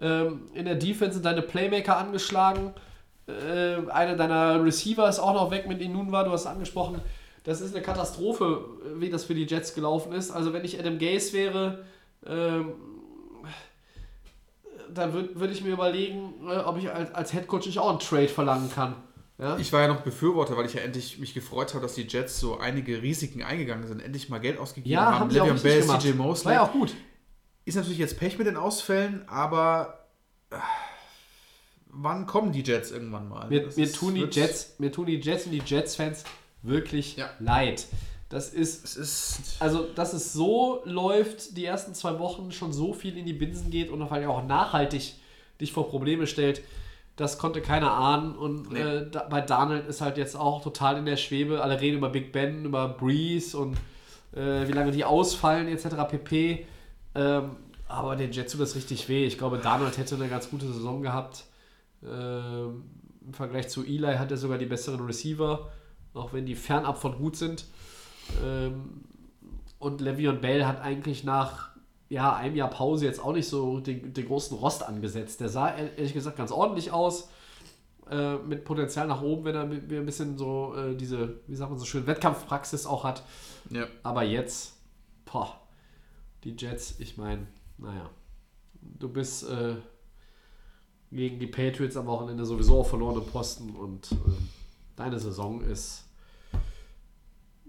Ähm, 0.00 0.48
in 0.54 0.64
der 0.64 0.74
Defense 0.74 1.14
sind 1.14 1.24
deine 1.24 1.42
Playmaker 1.42 1.96
angeschlagen. 1.96 2.74
Äh, 3.26 3.88
einer 3.90 4.16
deiner 4.16 4.62
Receiver 4.62 5.08
ist 5.08 5.18
auch 5.18 5.34
noch 5.34 5.50
weg 5.50 5.66
mit 5.68 5.80
Inunwa, 5.80 6.24
du 6.24 6.30
hast 6.32 6.42
es 6.42 6.46
angesprochen. 6.46 7.00
Das 7.44 7.60
ist 7.60 7.74
eine 7.74 7.82
Katastrophe, 7.82 8.64
wie 8.96 9.10
das 9.10 9.24
für 9.24 9.34
die 9.34 9.44
Jets 9.44 9.74
gelaufen 9.74 10.12
ist. 10.12 10.30
Also 10.30 10.52
wenn 10.52 10.64
ich 10.64 10.78
Adam 10.78 10.98
Gase 10.98 11.32
wäre, 11.32 11.84
ähm, 12.26 12.72
dann 14.92 15.12
würde 15.12 15.38
würd 15.38 15.52
ich 15.52 15.62
mir 15.62 15.72
überlegen, 15.72 16.34
äh, 16.48 16.56
ob 16.58 16.78
ich 16.78 16.90
als, 16.90 17.14
als 17.14 17.32
Headcoach 17.32 17.66
nicht 17.66 17.78
auch 17.78 17.90
einen 17.90 17.98
Trade 17.98 18.28
verlangen 18.28 18.70
kann. 18.70 18.94
Ja? 19.38 19.58
Ich 19.58 19.72
war 19.72 19.80
ja 19.82 19.88
noch 19.88 20.02
Befürworter, 20.02 20.56
weil 20.56 20.66
ich 20.66 20.74
ja 20.74 20.80
endlich 20.80 21.18
mich 21.18 21.34
gefreut 21.34 21.74
habe, 21.74 21.82
dass 21.82 21.94
die 21.94 22.06
Jets 22.06 22.38
so 22.38 22.58
einige 22.58 23.02
Risiken 23.02 23.42
eingegangen 23.42 23.86
sind, 23.86 24.00
endlich 24.00 24.28
mal 24.28 24.38
Geld 24.38 24.58
ausgegeben 24.58 24.92
ja, 24.92 25.18
haben 25.18 25.30
auch 25.30 25.34
Le'Veon 25.34 25.60
Bell. 25.60 25.82
CJ 25.82 26.12
Mosley. 26.12 26.46
War 26.46 26.52
ja 26.52 26.62
auch 26.62 26.72
gut. 26.72 26.94
Ist 27.64 27.74
natürlich 27.74 27.98
jetzt 27.98 28.18
Pech 28.18 28.38
mit 28.38 28.46
den 28.46 28.56
Ausfällen, 28.56 29.28
aber 29.28 30.06
äh, 30.50 30.56
wann 31.88 32.26
kommen 32.26 32.52
die 32.52 32.62
Jets 32.62 32.90
irgendwann 32.90 33.28
mal? 33.28 33.48
Mir, 33.48 33.68
mir, 33.74 33.92
tun 33.92 34.14
die 34.14 34.28
Jets, 34.30 34.74
mir 34.78 34.92
tun 34.92 35.06
die 35.06 35.16
Jets 35.20 35.46
und 35.46 35.52
die 35.52 35.62
Jets-Fans 35.64 36.24
wirklich 36.62 37.16
Ja. 37.16 37.30
leid. 37.40 37.86
Das 38.28 38.52
ist 38.52 38.84
Es 38.84 38.96
ist. 38.96 39.56
Also, 39.60 39.84
dass 39.94 40.12
es 40.12 40.32
so 40.32 40.82
läuft, 40.84 41.56
die 41.56 41.64
ersten 41.64 41.94
zwei 41.94 42.18
Wochen 42.18 42.52
schon 42.52 42.72
so 42.72 42.92
viel 42.92 43.16
in 43.16 43.26
die 43.26 43.32
Binsen 43.32 43.70
geht 43.70 43.90
und 43.90 44.00
vor 44.00 44.12
allem 44.12 44.30
auch 44.30 44.44
nachhaltig 44.44 45.14
dich 45.60 45.72
vor 45.72 45.88
Probleme 45.88 46.26
stellt, 46.26 46.62
das 47.16 47.38
konnte 47.38 47.60
keiner 47.60 47.92
ahnen. 47.92 48.34
Und 48.34 48.72
Nee. 48.72 48.80
äh, 48.80 49.10
da, 49.10 49.22
bei 49.24 49.40
Darnold 49.40 49.86
ist 49.86 50.00
halt 50.00 50.16
jetzt 50.16 50.36
auch 50.36 50.62
total 50.62 50.96
in 50.98 51.06
der 51.06 51.16
Schwebe. 51.16 51.62
Alle 51.62 51.80
reden 51.80 51.98
über 51.98 52.08
Big 52.10 52.32
Ben, 52.32 52.64
über 52.64 52.88
Breeze 52.88 53.56
und 53.56 53.76
äh, 54.34 54.66
wie 54.66 54.72
lange 54.72 54.90
die 54.90 55.04
ausfallen, 55.04 55.68
etc. 55.68 55.88
pp. 56.08 56.66
Ähm, 57.14 57.56
aber 57.88 58.16
den 58.16 58.32
Jets 58.32 58.52
tut 58.52 58.60
das 58.60 58.74
richtig 58.74 59.08
weh. 59.08 59.24
Ich 59.26 59.38
glaube, 59.38 59.58
Darnold 59.58 59.98
hätte 59.98 60.16
eine 60.16 60.28
ganz 60.28 60.50
gute 60.50 60.66
Saison 60.66 61.02
gehabt. 61.02 61.44
Ähm, 62.02 62.84
Im 63.24 63.32
Vergleich 63.34 63.68
zu 63.68 63.84
Eli 63.84 64.16
hat 64.16 64.30
er 64.30 64.36
sogar 64.36 64.58
die 64.58 64.66
besseren 64.66 65.00
Receiver, 65.04 65.70
auch 66.14 66.32
wenn 66.32 66.46
die 66.46 66.54
fernab 66.56 66.98
von 66.98 67.16
gut 67.16 67.36
sind. 67.36 67.64
Ähm, 68.44 69.04
und 69.78 70.00
Le'Veon 70.02 70.40
Bell 70.40 70.66
hat 70.66 70.80
eigentlich 70.80 71.24
nach 71.24 71.70
ja, 72.08 72.34
einem 72.34 72.56
Jahr 72.56 72.70
Pause 72.70 73.06
jetzt 73.06 73.20
auch 73.20 73.32
nicht 73.32 73.48
so 73.48 73.80
den, 73.80 74.12
den 74.12 74.26
großen 74.26 74.56
Rost 74.56 74.82
angesetzt. 74.82 75.40
Der 75.40 75.48
sah 75.48 75.74
ehrlich 75.74 76.12
gesagt 76.12 76.36
ganz 76.36 76.52
ordentlich 76.52 76.92
aus. 76.92 77.28
Äh, 78.10 78.36
mit 78.36 78.64
Potenzial 78.66 79.06
nach 79.06 79.22
oben, 79.22 79.44
wenn 79.44 79.54
er 79.54 79.62
ein 79.62 80.06
bisschen 80.06 80.36
so 80.36 80.74
äh, 80.76 80.94
diese, 80.94 81.40
wie 81.46 81.56
sagt 81.56 81.70
man 81.70 81.78
so 81.78 81.86
schön, 81.86 82.06
Wettkampfpraxis 82.06 82.84
auch 82.84 83.02
hat. 83.02 83.22
Ja. 83.70 83.86
Aber 84.02 84.22
jetzt, 84.22 84.74
boah, 85.24 85.58
die 86.44 86.54
Jets, 86.54 87.00
ich 87.00 87.16
meine, 87.16 87.46
naja, 87.78 88.10
du 88.82 89.08
bist 89.08 89.48
äh, 89.48 89.76
gegen 91.10 91.38
die 91.38 91.46
Patriots 91.46 91.96
am 91.96 92.06
Wochenende 92.06 92.44
sowieso 92.44 92.80
auf 92.80 92.90
verlorenen 92.90 93.26
Posten 93.26 93.70
und 93.70 94.12
ähm, 94.12 94.48
deine 94.96 95.18
Saison 95.18 95.62
ist 95.62 96.04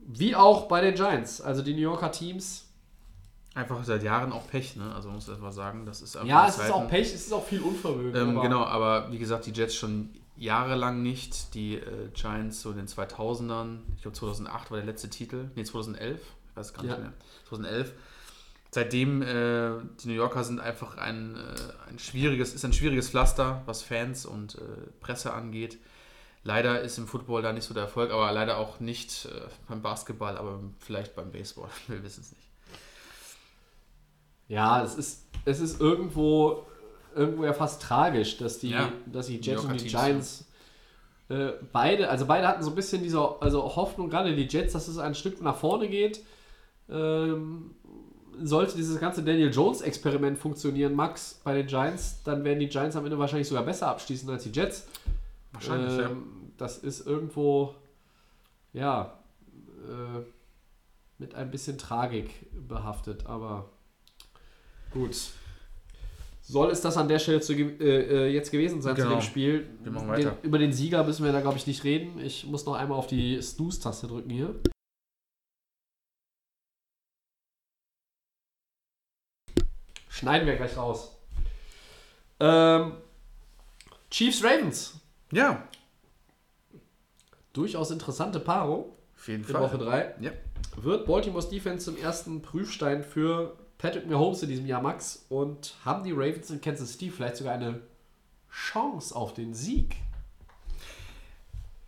wie 0.07 0.35
auch 0.35 0.67
bei 0.67 0.81
den 0.81 0.95
Giants, 0.95 1.39
also 1.41 1.61
die 1.61 1.73
New 1.73 1.79
Yorker 1.79 2.11
Teams. 2.11 2.64
Einfach 3.56 3.84
seit 3.84 4.03
Jahren 4.03 4.32
auch 4.34 4.48
Pech, 4.48 4.76
ne? 4.76 4.94
Also 4.94 5.07
man 5.07 5.15
muss 5.15 5.30
einfach 5.30 5.52
sagen, 5.53 5.86
das 5.86 6.02
ist 6.02 6.15
einfach 6.18 6.27
Ja, 6.30 6.44
es 6.48 6.56
ist 6.56 6.61
Zeiten. 6.61 6.73
auch 6.73 6.88
Pech, 6.90 7.07
es 7.07 7.26
ist 7.26 7.34
auch 7.34 7.45
viel 7.45 7.61
Unvermögen. 7.61 8.22
Ähm, 8.22 8.30
aber- 8.38 8.41
genau, 8.41 8.64
aber 8.65 9.11
wie 9.11 9.18
gesagt, 9.18 9.45
die 9.48 9.52
Jets 9.52 9.76
schon 9.76 10.10
jahrelang 10.36 11.02
nicht. 11.02 11.53
Die 11.56 11.76
äh, 11.76 12.10
Giants 12.14 12.61
so 12.61 12.72
in 12.72 12.77
den 12.77 12.88
2000ern, 12.88 13.80
ich 13.95 14.02
glaube 14.02 14.15
2008 14.18 14.69
war 14.72 14.77
der 14.77 14.86
letzte 14.86 15.10
Titel, 15.10 15.49
nee 15.56 15.64
2011, 15.64 16.19
ich 16.52 16.57
weiß 16.57 16.73
gar 16.73 16.84
nicht 16.84 16.91
Ja. 16.91 16.98
mehr, 16.98 17.14
2011. 17.48 17.94
Seitdem, 18.72 19.22
äh, 19.22 19.26
die 20.03 20.10
New 20.10 20.14
Yorker 20.15 20.44
sind 20.44 20.60
einfach 20.60 20.98
ein, 20.98 21.36
äh, 21.38 21.90
ein 21.90 21.98
schwieriges, 21.98 22.53
ist 22.53 22.65
ein 22.65 22.73
schwieriges 22.73 23.10
Pflaster, 23.10 23.61
was 23.65 23.82
Fans 23.84 24.26
und 24.26 24.56
äh, 24.56 24.60
Presse 24.99 25.32
angeht. 25.34 25.77
Leider 26.44 26.82
ist 26.82 26.98
im 26.98 27.07
Football 27.07 27.41
da 27.41 27.53
nicht 27.53 27.64
so 27.64 27.73
der 27.73 27.84
Erfolg, 27.84 28.11
aber 28.11 28.30
leider 28.34 28.57
auch 28.57 28.82
nicht 28.82 29.26
äh, 29.26 29.30
beim 29.69 29.82
Basketball, 29.82 30.38
aber 30.38 30.60
vielleicht 30.80 31.15
beim 31.15 31.32
Baseball. 31.32 31.69
Wir 31.88 32.03
wissen 32.03 32.19
es 32.22 32.32
nicht. 32.34 32.49
Ja, 34.47 34.84
es 34.84 34.95
ist, 34.95 35.26
es 35.45 35.59
ist 35.59 35.81
irgendwo, 35.81 36.65
irgendwo 37.15 37.45
ja 37.45 37.53
fast 37.53 37.81
tragisch, 37.81 38.38
dass 38.38 38.59
die, 38.59 38.69
Ja. 38.72 38.91
dass 39.05 39.27
die 39.27 39.35
Jets 39.35 39.47
Yorker 39.63 39.69
und 39.69 39.81
die 39.81 39.88
Giants 39.88 40.45
äh, 41.30 41.53
beide, 41.72 42.09
also 42.09 42.26
beide 42.27 42.47
hatten 42.47 42.63
so 42.63 42.69
ein 42.69 42.76
bisschen 42.76 43.01
diese 43.01 43.41
also 43.41 43.76
Hoffnung, 43.76 44.09
gerade 44.09 44.35
die 44.35 44.43
Jets, 44.47 44.73
dass 44.73 44.88
es 44.88 44.97
ein 44.99 45.15
Stück 45.15 45.41
nach 45.41 45.55
vorne 45.55 45.88
geht. 45.89 46.23
Ähm, 46.89 47.72
sollte 48.43 48.76
dieses 48.76 48.99
ganze 48.99 49.23
Daniel 49.23 49.51
Jones-Experiment 49.51 50.38
funktionieren, 50.38 50.93
Max, 50.93 51.39
bei 51.43 51.53
den 51.55 51.67
Giants, 51.67 52.22
dann 52.23 52.43
werden 52.43 52.59
die 52.59 52.67
Giants 52.67 52.95
am 52.95 53.05
Ende 53.05 53.17
wahrscheinlich 53.17 53.47
sogar 53.47 53.63
besser 53.63 53.88
abschließen 53.88 54.30
als 54.30 54.43
die 54.43 54.51
Jets. 54.51 54.88
Wahrscheinlich, 55.53 55.97
ja. 55.97 56.09
ähm, 56.09 56.51
Das 56.57 56.77
ist 56.77 57.07
irgendwo, 57.07 57.73
ja, 58.73 59.17
äh, 59.88 60.22
mit 61.17 61.34
ein 61.34 61.49
bisschen 61.49 61.77
Tragik 61.77 62.30
behaftet, 62.67 63.26
aber 63.26 63.69
gut. 64.95 65.15
Soll 66.41 66.72
es 66.72 66.81
das 66.81 66.95
an 66.97 67.07
der 67.07 67.19
Stelle 67.19 67.41
zu, 67.41 67.53
äh, 67.53 67.67
äh, 67.80 68.27
jetzt 68.34 68.51
gewesen 68.51 68.81
sein 68.81 68.95
zu 68.95 69.01
Genau. 69.03 69.15
dem 69.15 69.22
Spiel? 69.22 69.67
Wir 69.84 69.91
machen 69.91 70.07
Den, 70.07 70.26
weiter. 70.27 70.38
über 70.43 70.57
den 70.59 70.73
Sieger 70.73 71.03
müssen 71.03 71.26
wir 71.26 71.31
da, 71.31 71.41
glaube 71.41 71.57
ich, 71.57 71.65
nicht 71.67 71.84
reden. 71.84 72.19
Ich 72.19 72.45
muss 72.45 72.65
noch 72.65 72.76
einmal 72.76 72.97
auf 72.97 73.07
die 73.07 73.41
Snooze-Taste 73.41 74.07
drücken 74.07 74.30
hier. 74.30 74.55
Schneiden 80.09 80.47
wir 80.47 80.55
gleich 80.55 80.77
raus. 80.77 81.11
Ähm, 82.39 82.93
Chiefs 84.09 84.43
Ravens. 84.43 84.99
Ja, 85.31 85.67
Durchaus 87.53 87.89
interessante 87.89 88.41
Paarung 88.41 88.91
auf 89.15 89.27
jeden 89.30 89.43
in 89.45 89.49
Fall. 89.49 89.61
Woche 89.61 89.77
3. 89.77 90.15
Ja. 90.19 90.31
Wird 90.76 91.05
Baltimore's 91.07 91.47
Defense 91.47 91.85
zum 91.85 91.95
ersten 91.97 92.41
Prüfstein 92.41 93.01
für 93.01 93.55
Patrick 93.77 94.07
Mahomes 94.07 94.41
in 94.43 94.49
diesem 94.49 94.65
Jahr, 94.65 94.81
Max? 94.81 95.26
Und 95.30 95.76
haben 95.84 96.03
die 96.03 96.11
Ravens 96.11 96.49
in 96.49 96.61
Kansas 96.61 96.93
City 96.93 97.10
vielleicht 97.10 97.38
sogar 97.38 97.53
eine 97.53 97.81
Chance 98.49 99.15
auf 99.15 99.34
den 99.34 99.53
Sieg? 99.53 99.95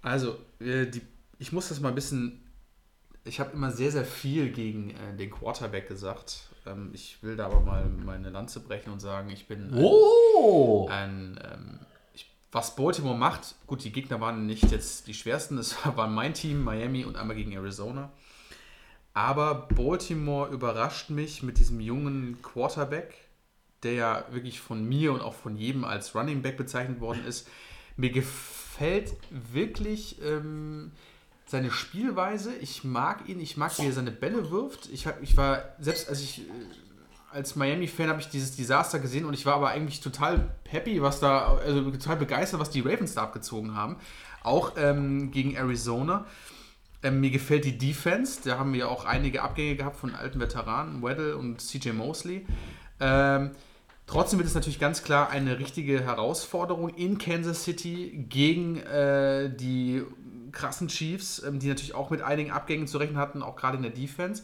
Also, 0.01 0.37
äh, 0.59 0.85
die, 0.85 1.01
ich 1.39 1.51
muss 1.51 1.69
das 1.69 1.79
mal 1.79 1.89
ein 1.89 1.95
bisschen. 1.95 2.43
Ich 3.23 3.39
habe 3.41 3.51
immer 3.51 3.71
sehr, 3.71 3.91
sehr 3.91 4.05
viel 4.05 4.51
gegen 4.51 4.91
äh, 4.91 5.15
den 5.17 5.29
Quarterback 5.29 5.87
gesagt. 5.87 6.47
Ähm, 6.65 6.91
ich 6.93 7.21
will 7.23 7.35
da 7.35 7.47
aber 7.47 7.59
mal 7.59 7.85
meine 7.89 8.29
Lanze 8.29 8.61
brechen 8.61 8.91
und 8.91 9.01
sagen, 9.01 9.29
ich 9.29 9.47
bin 9.47 9.73
ein, 9.73 9.83
Oh! 9.83 10.87
ein 10.89 11.39
ähm, 11.43 11.79
ich, 12.13 12.31
was 12.51 12.75
Baltimore 12.75 13.17
macht. 13.17 13.55
Gut, 13.65 13.83
die 13.83 13.91
Gegner 13.91 14.21
waren 14.21 14.45
nicht 14.45 14.71
jetzt 14.71 15.07
die 15.07 15.13
schwersten. 15.13 15.57
Es 15.57 15.75
war 15.95 16.07
mein 16.07 16.33
Team, 16.33 16.63
Miami 16.63 17.03
und 17.03 17.17
einmal 17.17 17.35
gegen 17.35 17.51
Arizona. 17.51 18.11
Aber 19.17 19.67
Baltimore 19.73 20.51
überrascht 20.51 21.09
mich 21.09 21.41
mit 21.41 21.57
diesem 21.57 21.79
jungen 21.79 22.39
Quarterback, 22.43 23.15
der 23.81 23.93
ja 23.93 24.25
wirklich 24.29 24.59
von 24.59 24.87
mir 24.87 25.11
und 25.11 25.21
auch 25.21 25.33
von 25.33 25.55
jedem 25.55 25.85
als 25.85 26.13
Running 26.13 26.43
Back 26.43 26.55
bezeichnet 26.55 26.99
worden 26.99 27.25
ist. 27.25 27.47
Mir 27.95 28.11
gefällt 28.11 29.13
wirklich 29.31 30.21
ähm, 30.21 30.91
seine 31.47 31.71
Spielweise. 31.71 32.53
Ich 32.57 32.83
mag 32.83 33.27
ihn, 33.27 33.39
ich 33.39 33.57
mag, 33.57 33.75
wie 33.79 33.87
er 33.87 33.91
seine 33.91 34.11
Bälle 34.11 34.51
wirft. 34.51 34.87
Ich, 34.93 35.07
hab, 35.07 35.19
ich 35.23 35.35
war, 35.35 35.63
selbst 35.79 36.09
als 36.09 36.21
ich 36.21 36.41
äh, 36.41 36.51
als 37.31 37.55
Miami-Fan 37.55 38.09
habe 38.09 38.21
ich 38.21 38.29
dieses 38.29 38.55
Desaster 38.55 38.99
gesehen 38.99 39.25
und 39.25 39.33
ich 39.33 39.47
war 39.47 39.55
aber 39.55 39.69
eigentlich 39.69 39.99
total 39.99 40.53
happy, 40.69 41.01
was 41.01 41.19
da, 41.19 41.55
also 41.55 41.89
total 41.89 42.17
begeistert, 42.17 42.59
was 42.59 42.69
die 42.69 42.81
Ravens 42.81 43.15
da 43.15 43.23
abgezogen 43.23 43.75
haben. 43.75 43.95
Auch 44.43 44.73
ähm, 44.77 45.31
gegen 45.31 45.55
Arizona. 45.55 46.27
Ähm, 47.03 47.19
mir 47.19 47.29
gefällt 47.29 47.65
die 47.65 47.77
Defense. 47.77 48.41
Da 48.43 48.57
haben 48.57 48.73
wir 48.73 48.89
auch 48.89 49.05
einige 49.05 49.43
Abgänge 49.43 49.75
gehabt 49.75 49.97
von 49.97 50.15
alten 50.15 50.39
Veteranen, 50.39 51.03
Weddle 51.03 51.37
und 51.37 51.61
CJ 51.61 51.91
Mosley. 51.91 52.45
Ähm, 52.99 53.51
trotzdem 54.07 54.39
wird 54.39 54.47
es 54.47 54.55
natürlich 54.55 54.79
ganz 54.79 55.03
klar 55.03 55.29
eine 55.29 55.59
richtige 55.59 56.01
Herausforderung 56.01 56.89
in 56.89 57.17
Kansas 57.17 57.63
City 57.63 58.25
gegen 58.29 58.77
äh, 58.77 59.55
die 59.55 60.03
krassen 60.51 60.87
Chiefs, 60.87 61.43
ähm, 61.43 61.59
die 61.59 61.67
natürlich 61.67 61.93
auch 61.93 62.09
mit 62.09 62.21
einigen 62.21 62.51
Abgängen 62.51 62.87
zu 62.87 62.97
rechnen 62.97 63.17
hatten, 63.17 63.43
auch 63.43 63.55
gerade 63.55 63.77
in 63.77 63.83
der 63.83 63.91
Defense. 63.91 64.43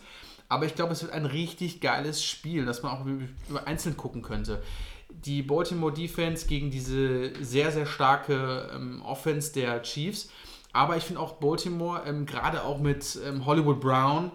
Aber 0.49 0.65
ich 0.67 0.75
glaube, 0.75 0.93
es 0.93 1.01
wird 1.01 1.11
ein 1.11 1.25
richtig 1.25 1.81
geiles 1.81 2.23
Spiel, 2.23 2.65
das 2.65 2.84
man 2.84 2.91
auch 2.91 3.05
über 3.49 3.65
einzeln 3.65 3.97
gucken 3.97 4.21
könnte. 4.21 4.61
Die 5.09 5.41
Baltimore 5.41 5.93
Defense 5.93 6.45
gegen 6.45 6.69
diese 6.69 7.34
sehr, 7.43 7.71
sehr 7.71 7.88
starke 7.88 8.69
ähm, 8.73 9.01
Offense 9.01 9.53
der 9.53 9.81
Chiefs. 9.81 10.30
Aber 10.74 10.98
ich 10.98 11.04
finde 11.04 11.22
auch 11.22 11.34
Baltimore, 11.34 12.02
ähm, 12.06 12.26
gerade 12.26 12.64
auch 12.64 12.80
mit 12.80 13.20
ähm, 13.26 13.45
Hollywood 13.45 13.80
Brown, 13.80 14.32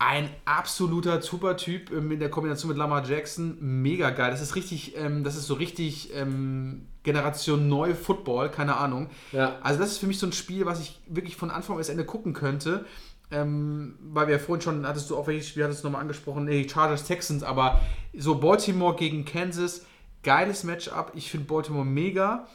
ein 0.00 0.30
absoluter 0.44 1.20
Supertyp 1.22 1.90
ähm, 1.92 2.12
in 2.12 2.20
der 2.20 2.30
Kombination 2.30 2.68
mit 2.68 2.78
Lamar 2.78 3.04
Jackson. 3.04 3.56
Mega 3.60 4.10
geil. 4.10 4.30
Das 4.30 4.40
ist 4.40 4.54
richtig, 4.54 4.96
ähm, 4.96 5.24
das 5.24 5.36
ist 5.36 5.46
so 5.46 5.54
richtig 5.54 6.14
ähm, 6.14 6.86
Generation 7.02 7.68
Neu 7.68 7.94
Football, 7.94 8.50
keine 8.50 8.76
Ahnung. 8.76 9.08
Ja. 9.32 9.56
Also 9.62 9.80
das 9.80 9.92
ist 9.92 9.98
für 9.98 10.06
mich 10.06 10.18
so 10.18 10.26
ein 10.26 10.32
Spiel, 10.32 10.66
was 10.66 10.80
ich 10.80 11.00
wirklich 11.08 11.36
von 11.36 11.50
Anfang 11.50 11.76
bis 11.76 11.88
Ende 11.88 12.04
gucken 12.04 12.32
könnte. 12.32 12.84
Ähm, 13.30 13.98
weil 14.00 14.26
wir 14.26 14.36
ja 14.36 14.38
vorhin 14.38 14.62
schon, 14.62 14.86
hattest 14.86 15.10
du 15.10 15.16
auch 15.16 15.26
welches 15.26 15.48
Spiel, 15.48 15.64
hattest 15.64 15.82
du 15.82 15.88
nochmal 15.88 16.00
angesprochen, 16.00 16.44
nee, 16.44 16.66
Chargers 16.66 17.04
Texans, 17.04 17.42
aber 17.42 17.80
so 18.16 18.36
Baltimore 18.36 18.96
gegen 18.96 19.26
Kansas, 19.26 19.84
geiles 20.22 20.64
Matchup. 20.64 21.12
Ich 21.14 21.30
finde 21.30 21.46
Baltimore 21.46 21.84
mega. 21.84 22.46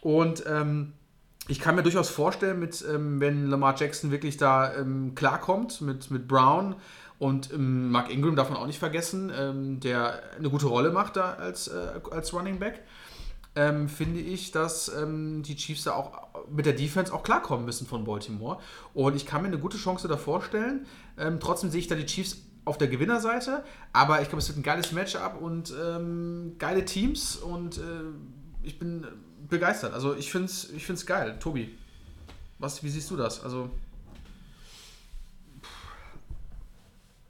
Und 0.00 0.44
ähm, 0.46 0.94
ich 1.48 1.58
kann 1.60 1.74
mir 1.74 1.82
durchaus 1.82 2.08
vorstellen, 2.08 2.58
mit, 2.60 2.84
ähm, 2.88 3.20
wenn 3.20 3.48
Lamar 3.48 3.74
Jackson 3.76 4.10
wirklich 4.10 4.36
da 4.36 4.74
ähm, 4.74 5.14
klarkommt 5.14 5.80
mit, 5.80 6.10
mit 6.10 6.28
Brown 6.28 6.76
und 7.18 7.52
ähm, 7.52 7.90
Mark 7.90 8.12
Ingram 8.12 8.36
darf 8.36 8.48
man 8.48 8.58
auch 8.58 8.66
nicht 8.66 8.78
vergessen, 8.78 9.32
ähm, 9.36 9.80
der 9.80 10.22
eine 10.38 10.50
gute 10.50 10.66
Rolle 10.66 10.90
macht 10.90 11.16
da 11.16 11.34
als, 11.34 11.68
äh, 11.68 12.00
als 12.10 12.32
Running 12.32 12.58
Back, 12.58 12.82
ähm, 13.56 13.88
finde 13.88 14.20
ich, 14.20 14.52
dass 14.52 14.88
ähm, 14.88 15.42
die 15.42 15.56
Chiefs 15.56 15.84
da 15.84 15.94
auch 15.94 16.28
mit 16.50 16.64
der 16.64 16.72
Defense 16.74 17.12
auch 17.12 17.22
klarkommen 17.22 17.66
müssen 17.66 17.86
von 17.86 18.04
Baltimore. 18.04 18.58
Und 18.94 19.16
ich 19.16 19.26
kann 19.26 19.42
mir 19.42 19.48
eine 19.48 19.58
gute 19.58 19.76
Chance 19.76 20.08
da 20.08 20.16
vorstellen. 20.16 20.86
trotzdem 21.40 21.70
sehe 21.70 21.80
ich 21.80 21.86
da 21.86 21.94
die 21.94 22.06
Chiefs 22.06 22.38
auf 22.64 22.78
der 22.78 22.88
Gewinnerseite, 22.88 23.64
aber 23.92 24.22
ich 24.22 24.28
glaube, 24.28 24.38
es 24.38 24.48
wird 24.48 24.58
ein 24.58 24.62
geiles 24.62 24.92
Matchup 24.92 25.40
und 25.40 25.74
geile 26.58 26.84
Teams 26.84 27.36
und 27.36 27.78
äh, 27.78 27.80
ich 28.62 28.78
bin 28.78 29.06
begeistert. 29.48 29.92
Also 29.94 30.14
ich 30.14 30.30
finde 30.30 30.46
es 30.46 30.70
ich 30.70 30.84
find's 30.86 31.04
geil. 31.06 31.38
Tobi, 31.40 31.76
was, 32.58 32.82
wie 32.82 32.88
siehst 32.88 33.10
du 33.10 33.16
das? 33.16 33.42
Also. 33.42 33.70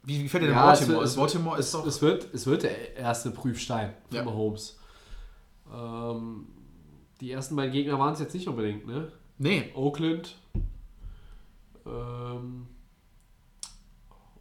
Wie, 0.05 0.19
wie 0.19 0.23
gefällt 0.23 0.43
dir 0.43 0.47
denn 0.47 0.55
Ja, 0.57 0.73
es 0.73 0.79
Baltimore? 0.79 0.99
wird- 0.99 1.09
Ist 1.09 1.15
Baltimore 1.15 1.59
es, 1.59 1.71
doch. 1.71 1.85
es, 1.87 2.01
wird, 2.01 2.33
es 2.33 2.45
wird 2.45 2.63
der 2.63 2.95
erste 2.97 3.31
Prüfstein 3.31 3.93
für 4.09 4.17
Ja. 4.17 4.23
Mahomes. 4.23 4.77
Ähm, 5.73 6.47
die 7.21 7.31
ersten 7.31 7.55
beiden 7.55 7.71
Gegner 7.71 7.97
waren 7.97 8.13
es 8.13 8.19
jetzt 8.19 8.33
nicht 8.33 8.47
unbedingt, 8.47 8.85
ne? 8.85 9.11
nee, 9.37 9.71
Oakland. 9.75 10.35
Ähm, 11.85 12.67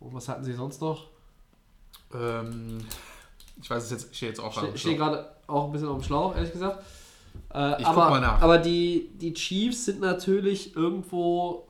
und 0.00 0.14
was 0.14 0.28
hatten 0.28 0.42
sie 0.44 0.52
sonst 0.52 0.80
noch? 0.80 1.08
ähm, 2.12 2.78
ich 3.60 3.70
weiß 3.70 3.84
es 3.84 3.90
jetzt, 3.90 4.10
ich 4.10 4.16
stehe 4.16 4.30
jetzt 4.32 4.40
auch 4.40 4.52
gerade. 4.54 4.76
stehe 4.76 4.96
gerade 4.96 5.30
auch 5.46 5.66
ein 5.66 5.72
bisschen 5.72 5.88
auf 5.88 5.98
dem 5.98 6.04
Schlauch, 6.04 6.34
ehrlich 6.34 6.52
gesagt. 6.52 6.84
Äh, 7.52 7.80
Ich 7.80 7.86
aber, 7.86 8.02
guck 8.02 8.10
mal 8.10 8.20
nach. 8.20 8.40
aber 8.42 8.58
die, 8.58 9.10
die 9.14 9.34
Chiefs 9.34 9.84
sind 9.84 10.00
natürlich 10.00 10.74
irgendwo 10.76 11.68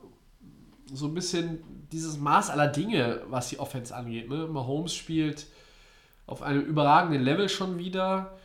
so 0.92 1.06
ein 1.06 1.14
bisschen 1.14 1.62
dieses 1.90 2.18
Maß 2.18 2.50
aller 2.50 2.68
Dinge, 2.68 3.22
was 3.28 3.48
die 3.48 3.58
Offense 3.58 3.94
angeht. 3.94 4.28
Ne? 4.28 4.46
Mahomes 4.46 4.94
spielt 4.94 5.46
auf 6.26 6.42
einem 6.42 6.62
überragenden 6.62 7.22
Level 7.22 7.48
schon 7.48 7.78
wieder, 7.78 8.36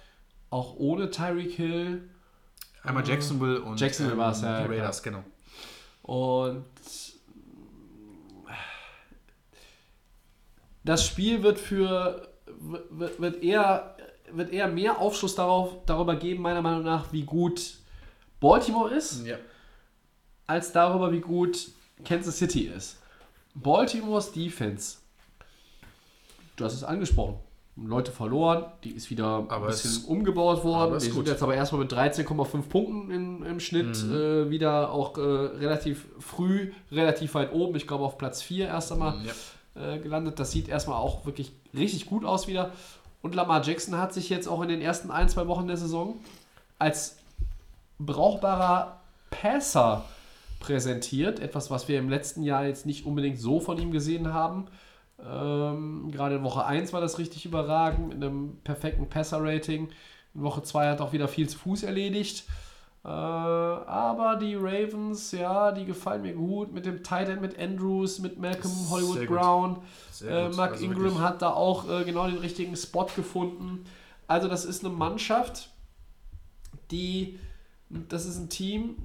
auch 0.49 0.75
ohne 0.77 1.09
Tyreek 1.09 1.51
Hill. 1.53 2.09
Einmal 2.83 3.07
Jacksonville 3.07 3.61
und 3.61 3.79
Jacksonville 3.79 4.17
war's, 4.17 4.41
ja, 4.41 4.61
die 4.61 4.67
Raiders, 4.73 5.03
genau. 5.03 5.23
Und 6.03 6.63
das 10.83 11.05
Spiel 11.05 11.43
wird 11.43 11.59
für 11.59 12.29
wird, 12.59 13.19
wird 13.19 13.43
eher 13.43 13.96
wird 14.31 14.51
eher 14.51 14.67
mehr 14.67 14.99
Aufschluss 14.99 15.35
darauf, 15.35 15.73
darüber 15.85 16.15
geben, 16.15 16.41
meiner 16.41 16.61
Meinung 16.61 16.83
nach, 16.83 17.11
wie 17.13 17.23
gut 17.23 17.75
Baltimore 18.39 18.93
ist, 18.93 19.25
Ja. 19.25 19.37
als 20.45 20.71
darüber, 20.71 21.11
wie 21.11 21.21
gut 21.21 21.69
Kansas 22.05 22.37
City 22.37 22.61
ist. 22.75 22.97
Baltimores 23.55 24.31
Defense, 24.31 24.97
du 26.55 26.65
hast 26.65 26.73
es 26.73 26.83
angesprochen, 26.83 27.35
Leute 27.75 28.11
verloren, 28.11 28.65
die 28.83 28.91
ist 28.91 29.09
wieder 29.11 29.37
ein 29.39 29.49
Aber 29.49 29.67
bisschen 29.67 29.91
es- 29.91 29.97
umgebaut 29.99 30.63
worden. 30.63 30.95
ist 30.95 31.05
Die 31.05 31.11
sind 31.11 31.27
jetzt 31.27 31.43
aber 31.43 31.53
erstmal 31.55 31.81
mit 31.81 31.91
13,5 31.93 32.69
Punkten 32.69 33.11
im, 33.11 33.43
im 33.43 33.59
Schnitt 33.59 33.95
äh, 34.03 34.49
wieder 34.49 34.91
auch 34.91 35.15
äh, 35.17 35.21
relativ 35.21 36.07
früh, 36.19 36.71
relativ 36.91 37.35
weit 37.35 37.53
oben. 37.53 37.75
Ich 37.75 37.85
glaube 37.87 38.03
auf 38.03 38.17
Platz 38.17 38.41
4 38.41 38.67
erst 38.67 38.91
einmal 38.91 39.15
Ja. 39.75 39.93
äh, 39.93 39.99
gelandet. 39.99 40.39
Das 40.39 40.51
sieht 40.51 40.67
erstmal 40.69 40.97
auch 40.97 41.25
wirklich 41.27 41.51
richtig 41.75 42.07
gut 42.07 42.25
aus 42.25 42.47
wieder. 42.47 42.71
Und 43.21 43.35
Lamar 43.35 43.63
Jackson 43.63 43.97
hat 43.97 44.13
sich 44.13 44.29
jetzt 44.29 44.47
auch 44.47 44.61
in 44.61 44.69
den 44.69 44.81
ersten 44.81 45.11
ein, 45.11 45.29
zwei 45.29 45.47
Wochen 45.47 45.67
der 45.67 45.77
Saison 45.77 46.19
als 46.79 47.17
brauchbarer 47.99 48.99
Passer 49.29 50.05
präsentiert. 50.59 51.39
Etwas, 51.39 51.71
was 51.71 51.87
wir 51.87 51.99
im 51.99 52.09
letzten 52.09 52.43
Jahr 52.43 52.65
jetzt 52.65 52.85
nicht 52.85 53.05
unbedingt 53.05 53.39
so 53.39 53.59
von 53.59 53.77
ihm 53.79 53.91
gesehen 53.91 54.33
haben. 54.33 54.67
Ähm, 55.19 56.11
gerade 56.11 56.35
in 56.35 56.43
Woche 56.43 56.65
1 56.65 56.93
war 56.93 57.01
das 57.01 57.17
richtig 57.17 57.45
überragend 57.45 58.09
mit 58.09 58.17
einem 58.17 58.57
perfekten 58.63 59.09
Passer-Rating. 59.09 59.89
In 60.35 60.43
Woche 60.43 60.61
2 60.61 60.89
hat 60.89 61.01
auch 61.01 61.13
wieder 61.13 61.27
viel 61.27 61.49
zu 61.49 61.57
Fuß 61.57 61.83
erledigt. 61.83 62.45
Äh, 63.03 63.07
aber 63.09 64.35
die 64.35 64.55
Ravens, 64.55 65.31
ja, 65.31 65.71
die 65.71 65.85
gefallen 65.85 66.21
mir 66.23 66.33
gut. 66.33 66.73
Mit 66.73 66.85
dem 66.85 67.03
Tight 67.03 67.29
End, 67.29 67.41
mit 67.41 67.57
Andrews, 67.57 68.19
mit 68.19 68.37
Malcolm 68.39 68.73
Hollywood 68.89 69.19
Sehr. 69.19 69.27
Brown. 69.27 69.77
Äh. 70.27 70.49
Mark 70.49 70.71
Also 70.73 70.85
Ingram 70.85 71.03
wirklich- 71.03 71.19
hat 71.21 71.41
da 71.41 71.51
auch 71.51 71.89
äh, 71.89 72.03
genau 72.03 72.27
den 72.27 72.37
richtigen 72.39 72.75
Spot 72.75 73.07
gefunden. 73.15 73.85
Also 74.27 74.47
das 74.49 74.65
ist 74.65 74.83
eine 74.83 74.93
Mannschaft, 74.93 75.69
die, 76.91 77.39
das 77.89 78.25
ist 78.25 78.37
ein 78.37 78.49
Team, 78.49 78.95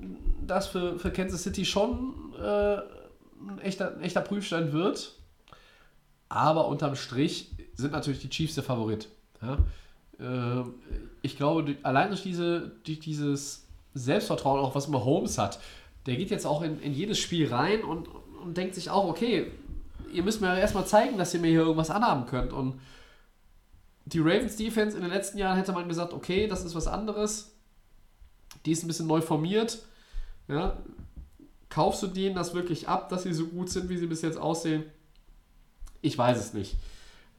das 0.47 0.67
für, 0.67 0.99
für 0.99 1.13
Kansas 1.13 1.43
City 1.45 1.65
schon 1.65 2.33
äh, 2.41 2.77
ein, 2.77 3.59
echter, 3.63 3.95
ein 3.97 4.03
echter 4.03 4.21
Prüfstein 4.21 4.73
wird. 4.73 5.15
Aber 6.29 6.67
unterm 6.67 6.97
Strich 6.97 7.51
sind 7.75 7.93
natürlich 7.93 8.21
die 8.21 8.31
Chiefs 8.31 8.55
der 8.55 8.65
Favorit. 8.65 9.09
Ja? 9.43 9.59
Äh, 10.19 10.65
ich 11.21 11.37
glaube, 11.37 11.77
allein 11.85 12.09
durch, 12.09 12.23
diese, 12.23 12.73
durch 12.85 12.99
dieses 13.01 13.62
Selbstvertrauen, 13.95 14.61
auch 14.61 14.75
was 14.75 14.89
Mahomes 14.89 15.39
hat, 15.39 15.61
der 16.07 16.17
geht 16.17 16.31
jetzt 16.31 16.47
auch 16.47 16.63
in, 16.63 16.81
in 16.81 16.93
jedes 16.93 17.19
Spiel 17.19 17.53
rein 17.53 17.83
und, 17.85 18.09
und 18.43 18.57
denkt 18.57 18.75
sich 18.75 18.91
auch, 18.91 19.05
okay, 19.05 19.51
ihr 20.13 20.23
müsst 20.23 20.41
mir 20.41 20.49
ja 20.49 20.59
erstmal 20.59 20.87
zeigen, 20.87 21.19
dass 21.19 21.35
ihr 21.35 21.41
mir 21.41 21.51
hier 21.51 21.61
irgendwas 21.61 21.91
anhaben 21.91 22.27
könnt. 22.27 22.53
Und 22.53 22.81
die 24.05 24.19
Ravens 24.19 24.57
Defense 24.57 24.97
in 24.97 25.03
den 25.03 25.13
letzten 25.13 25.39
Jahren 25.39 25.57
hätte 25.57 25.73
man 25.73 25.89
gesagt, 25.89 26.13
okay, 26.13 26.47
das 26.47 26.65
ist 26.65 26.75
was 26.75 26.87
anderes. 26.87 27.53
Die 28.67 28.73
ist 28.73 28.85
ein 28.85 28.89
bisschen 28.89 29.07
neu 29.07 29.21
formiert. 29.21 29.79
Ja. 30.49 30.77
Kaufst 31.69 32.03
du 32.03 32.07
denen 32.07 32.35
das 32.35 32.55
wirklich 32.55 32.89
ab, 32.89 33.09
dass 33.09 33.23
sie 33.23 33.33
so 33.33 33.47
gut 33.47 33.71
sind, 33.71 33.89
wie 33.89 33.97
sie 33.97 34.07
bis 34.07 34.23
jetzt 34.23 34.39
aussehen? 34.39 34.85
Ich 36.03 36.19
weiß 36.19 36.39
es 36.39 36.53
nicht. 36.53 36.77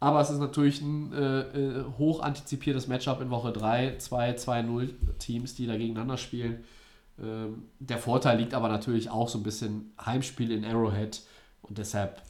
Aber 0.04 0.20
es 0.20 0.30
ist 0.30 0.40
natürlich 0.40 0.82
ein 0.82 1.14
äh, 1.14 1.40
äh, 1.42 1.84
hoch 1.98 2.20
antizipiertes 2.20 2.88
Matchup 2.88 3.22
in 3.22 3.30
Woche 3.30 3.54
3. 3.54 3.96
Zwei 4.00 4.32
2-0 4.32 4.90
Teams, 5.18 5.56
die 5.56 5.66
da 5.66 5.78
gegeneinander 5.78 6.18
spielen. 6.18 6.66
Ähm, 7.18 7.70
der 7.80 8.00
Vorteil 8.00 8.38
liegt 8.38 8.54
aber 8.54 8.68
natürlich 8.68 9.10
auch 9.10 9.30
so 9.30 9.38
ein 9.38 9.44
bisschen 9.44 9.94
Heimspiel 10.06 10.52
in 10.52 10.66
Arrowhead. 10.66 11.22
Und 11.62 11.78
deshalb 11.78 12.22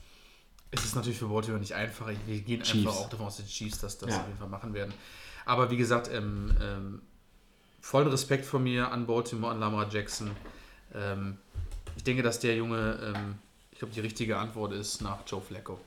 Es 0.70 0.86
ist 0.86 0.96
natürlich 0.96 1.18
für 1.18 1.30
Baltimore 1.30 1.60
nicht 1.60 1.74
einfach. 1.74 2.12
Wir 2.28 2.42
gehen 2.42 2.62
Chiefs. 2.62 2.86
einfach 2.86 3.02
auch 3.06 3.10
davon 3.10 3.26
aus, 3.26 3.38
dass 3.38 3.48
Chiefs 3.48 3.80
das, 3.80 3.98
das 3.98 4.12
Ja. 4.12 4.20
auf 4.20 4.28
jeden 4.28 4.38
Fall 4.38 4.50
machen 4.50 4.76
werden. 4.76 4.94
Aber 5.48 5.72
wie 5.72 5.78
gesagt, 5.78 6.12
ähm, 6.14 6.56
ähm, 6.62 7.02
vollen 7.82 8.08
Respekt 8.08 8.46
von 8.46 8.62
mir 8.62 8.92
an 8.92 9.08
Baltimore, 9.08 9.52
an 9.52 9.60
Lamar 9.60 9.88
Jackson. 9.92 10.30
Ähm, 10.94 11.38
ich 11.96 12.04
denke, 12.04 12.22
dass 12.22 12.40
der 12.40 12.56
Junge, 12.56 13.00
ähm, 13.16 13.40
ich 13.72 13.80
glaube, 13.80 13.96
die 13.96 14.02
richtige 14.02 14.38
Antwort 14.38 14.74
ist 14.74 15.02
nach 15.02 15.18
Joe 15.26 15.42
Flacco. 15.42 15.80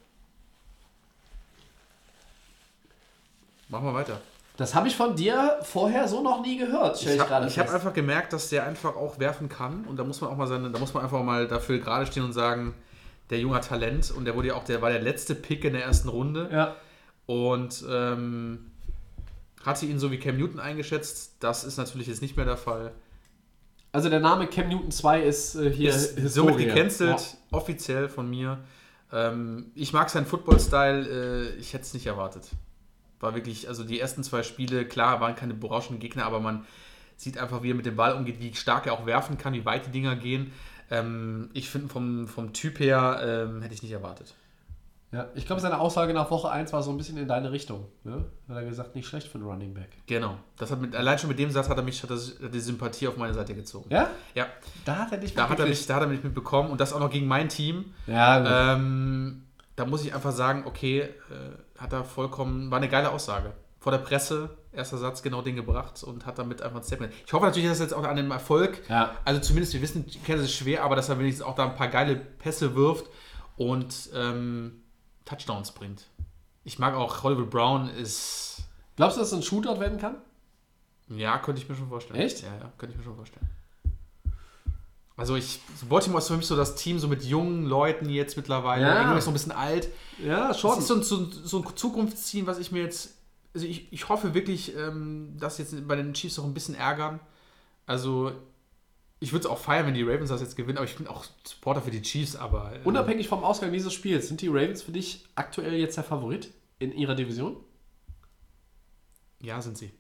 Machen 3.68 3.86
wir 3.86 3.94
weiter. 3.94 4.20
Das 4.56 4.74
habe 4.74 4.88
ich 4.88 4.96
von 4.96 5.14
dir 5.16 5.58
vorher 5.62 6.08
so 6.08 6.22
noch 6.22 6.40
nie 6.40 6.56
gehört. 6.56 7.00
Ich 7.02 7.18
habe 7.20 7.46
hab 7.46 7.74
einfach 7.74 7.92
gemerkt, 7.92 8.32
dass 8.32 8.48
der 8.48 8.64
einfach 8.64 8.96
auch 8.96 9.18
werfen 9.18 9.48
kann 9.48 9.84
und 9.84 9.96
da 9.98 10.04
muss 10.04 10.20
man 10.20 10.30
auch 10.30 10.36
mal 10.36 10.46
seine, 10.46 10.70
da 10.70 10.78
muss 10.78 10.94
man 10.94 11.02
einfach 11.02 11.22
mal 11.22 11.46
dafür 11.46 11.78
gerade 11.78 12.06
stehen 12.06 12.24
und 12.24 12.32
sagen, 12.32 12.74
der 13.28 13.38
Junge 13.38 13.60
Talent 13.60 14.10
und 14.10 14.24
der 14.24 14.34
wurde 14.34 14.48
ja 14.48 14.54
auch, 14.54 14.64
der 14.64 14.80
war 14.80 14.90
der 14.90 15.02
letzte 15.02 15.34
Pick 15.34 15.64
in 15.64 15.74
der 15.74 15.84
ersten 15.84 16.08
Runde. 16.08 16.48
Ja. 16.50 16.76
Und 17.26 17.84
ähm, 17.90 18.70
hatte 19.64 19.84
ihn 19.84 19.98
so 19.98 20.10
wie 20.10 20.18
Cam 20.18 20.38
Newton 20.38 20.60
eingeschätzt. 20.60 21.34
Das 21.40 21.64
ist 21.64 21.76
natürlich 21.76 22.06
jetzt 22.06 22.22
nicht 22.22 22.36
mehr 22.36 22.46
der 22.46 22.56
Fall. 22.56 22.92
Also 23.92 24.08
der 24.08 24.20
Name 24.20 24.46
Cam 24.46 24.68
Newton 24.68 24.90
2 24.92 25.22
ist 25.22 25.54
äh, 25.56 25.70
hier 25.70 25.90
ist 25.90 26.16
Historie. 26.18 26.28
somit 26.52 26.58
gecancelt, 26.58 27.18
Ja. 27.18 27.58
offiziell 27.58 28.08
von 28.08 28.30
mir. 28.30 28.58
Ähm, 29.12 29.72
ich 29.74 29.92
mag 29.92 30.08
seinen 30.08 30.26
Football-Style, 30.26 31.08
äh, 31.56 31.58
ich 31.58 31.72
hätte 31.74 31.82
es 31.84 31.94
nicht 31.94 32.06
erwartet. 32.06 32.48
War 33.20 33.34
wirklich, 33.34 33.68
also 33.68 33.84
die 33.84 33.98
ersten 33.98 34.22
zwei 34.22 34.42
Spiele, 34.42 34.86
klar, 34.86 35.20
waren 35.20 35.34
keine 35.34 35.54
berauschenden 35.54 36.00
Gegner, 36.00 36.26
aber 36.26 36.40
man 36.40 36.66
sieht 37.16 37.38
einfach, 37.38 37.62
wie 37.62 37.70
er 37.70 37.74
mit 37.74 37.86
dem 37.86 37.96
Ball 37.96 38.14
umgeht, 38.14 38.40
wie 38.40 38.54
stark 38.54 38.86
er 38.86 38.92
auch 38.92 39.06
werfen 39.06 39.38
kann, 39.38 39.54
wie 39.54 39.64
weit 39.64 39.86
die 39.86 39.90
Dinger 39.90 40.16
gehen. 40.16 40.52
Ähm, 40.90 41.50
ich 41.54 41.70
finde, 41.70 41.88
vom, 41.88 42.28
vom 42.28 42.52
Typ 42.52 42.78
her 42.78 43.20
ähm, 43.48 43.62
hätte 43.62 43.74
ich 43.74 43.82
nicht 43.82 43.92
erwartet. 43.92 44.34
Ja, 45.12 45.28
ich 45.34 45.46
glaube, 45.46 45.62
seine 45.62 45.78
Aussage 45.78 46.12
nach 46.12 46.30
Woche 46.30 46.50
1 46.50 46.72
war 46.72 46.82
so 46.82 46.90
ein 46.90 46.96
bisschen 46.98 47.16
in 47.16 47.28
deine 47.28 47.52
Richtung. 47.52 47.86
Ne? 48.02 48.24
Hat 48.48 48.56
er 48.56 48.64
gesagt, 48.64 48.94
nicht 48.96 49.06
schlecht 49.06 49.28
für 49.28 49.38
einen 49.38 49.46
Running 49.46 49.72
Back. 49.72 49.88
Genau. 50.06 50.36
Das 50.58 50.70
hat 50.70 50.80
mit, 50.80 50.96
allein 50.96 51.18
schon 51.18 51.28
mit 51.28 51.38
dem 51.38 51.50
Satz 51.50 51.68
hat 51.68 51.76
er 51.76 51.84
mich 51.84 52.02
hat 52.02 52.10
er 52.10 52.48
die 52.48 52.60
Sympathie 52.60 53.06
auf 53.08 53.16
meine 53.16 53.32
Seite 53.32 53.54
gezogen. 53.54 53.88
Ja? 53.88 54.10
Ja, 54.34 54.46
Da 54.84 54.96
hat 54.96 55.12
er 55.12 55.18
dich 55.18 55.32
da 55.32 55.48
hat 55.48 55.58
er, 55.60 55.66
mich, 55.66 55.86
da 55.86 55.94
hat 55.94 56.02
er 56.02 56.08
mich 56.08 56.22
mitbekommen 56.22 56.70
und 56.70 56.80
das 56.80 56.92
auch 56.92 57.00
noch 57.00 57.10
gegen 57.10 57.28
mein 57.28 57.48
Team. 57.48 57.94
Ja, 58.06 58.40
gut. 58.40 58.48
Ähm, 58.52 59.44
da 59.76 59.86
muss 59.86 60.04
ich 60.04 60.12
einfach 60.12 60.32
sagen, 60.32 60.64
okay, 60.66 61.00
äh, 61.00 61.10
hat 61.78 61.92
er 61.92 62.04
vollkommen, 62.04 62.70
war 62.70 62.78
eine 62.78 62.88
geile 62.88 63.10
Aussage. 63.10 63.52
Vor 63.78 63.92
der 63.92 63.98
Presse, 63.98 64.56
erster 64.72 64.98
Satz, 64.98 65.22
genau 65.22 65.42
den 65.42 65.54
gebracht 65.54 66.02
und 66.02 66.26
hat 66.26 66.38
damit 66.38 66.60
einfach 66.62 66.78
ein 66.78 66.82
Statement. 66.82 67.12
Ich 67.26 67.32
hoffe 67.32 67.44
natürlich, 67.46 67.68
dass 67.68 67.78
er 67.78 67.84
jetzt 67.86 67.92
auch 67.94 68.04
an 68.04 68.16
dem 68.16 68.30
Erfolg, 68.30 68.82
Ja. 68.88 69.14
also 69.24 69.40
zumindest, 69.40 69.74
wir 69.74 69.82
wissen, 69.82 70.06
Kansas 70.26 70.46
ist 70.46 70.54
schwer, 70.56 70.82
aber 70.82 70.96
dass 70.96 71.08
er 71.08 71.18
wenigstens 71.18 71.46
auch 71.46 71.54
da 71.54 71.64
ein 71.68 71.76
paar 71.76 71.88
geile 71.88 72.16
Pässe 72.16 72.74
wirft 72.74 73.06
und 73.56 74.10
ähm, 74.14 74.82
Touchdowns 75.24 75.72
bringt. 75.72 76.08
Ich 76.64 76.78
mag 76.80 76.94
auch 76.94 77.22
Hollywood 77.22 77.50
Brown 77.50 77.88
ist, 77.88 78.64
Glaubst 78.96 79.16
du, 79.16 79.20
dass 79.20 79.28
es 79.28 79.34
ein 79.34 79.42
Shootout 79.42 79.78
werden 79.78 79.98
kann? 79.98 80.16
ja, 81.08 81.38
könnte 81.38 81.60
ich 81.62 81.68
mir 81.68 81.76
schon 81.76 81.88
vorstellen. 81.88 82.18
Echt? 82.18 82.42
Ja, 82.42 82.48
ja, 82.48 82.72
könnte 82.78 82.92
ich 82.94 82.98
mir 82.98 83.04
schon 83.04 83.14
vorstellen. 83.14 83.48
Also 85.16 85.34
ich, 85.34 85.60
Baltimore 85.88 86.18
ist 86.18 86.28
für 86.28 86.36
mich 86.36 86.46
so 86.46 86.56
das 86.56 86.74
Team 86.76 86.98
so 86.98 87.08
mit 87.08 87.24
jungen 87.24 87.64
Leuten 87.64 88.08
jetzt 88.10 88.36
mittlerweile. 88.36 88.82
Ja. 88.82 88.98
England 89.00 89.18
ist 89.18 89.24
noch 89.26 89.32
ein 89.32 89.34
bisschen 89.34 89.52
alt. 89.52 89.88
Ja, 90.22 90.48
Das 90.48 90.56
ist 90.58 90.86
so 90.86 90.94
ein, 90.94 91.02
so, 91.02 91.16
ein, 91.16 91.30
so 91.32 91.62
ein 91.62 91.76
Zukunftsziel, 91.76 92.46
was 92.46 92.58
ich 92.58 92.70
mir 92.70 92.82
jetzt. 92.82 93.14
Also 93.54 93.66
ich, 93.66 93.90
ich 93.92 94.08
hoffe 94.10 94.34
wirklich, 94.34 94.76
ähm, 94.76 95.36
dass 95.40 95.56
jetzt 95.56 95.88
bei 95.88 95.96
den 95.96 96.12
Chiefs 96.12 96.38
auch 96.38 96.44
ein 96.44 96.52
bisschen 96.52 96.74
ärgern. 96.74 97.20
Also 97.86 98.32
ich 99.18 99.32
würde 99.32 99.46
es 99.46 99.50
auch 99.50 99.58
feiern, 99.58 99.86
wenn 99.86 99.94
die 99.94 100.02
Ravens 100.02 100.28
das 100.28 100.42
jetzt 100.42 100.56
gewinnen, 100.56 100.76
aber 100.76 100.86
ich 100.86 100.96
bin 100.96 101.06
auch 101.06 101.24
Supporter 101.44 101.80
für 101.80 101.90
die 101.90 102.02
Chiefs, 102.02 102.36
aber. 102.36 102.74
äh, 102.74 102.80
Unabhängig 102.84 103.28
vom 103.28 103.42
Ausgang 103.42 103.72
dieses 103.72 103.94
Spiels, 103.94 104.28
sind 104.28 104.42
die 104.42 104.48
Ravens 104.48 104.82
für 104.82 104.92
dich 104.92 105.24
aktuell 105.34 105.72
jetzt 105.74 105.96
der 105.96 106.04
Favorit 106.04 106.52
in 106.78 106.92
ihrer 106.92 107.14
Division? 107.14 107.56
Ja, 109.40 109.62
sind 109.62 109.78
sie. 109.78 109.90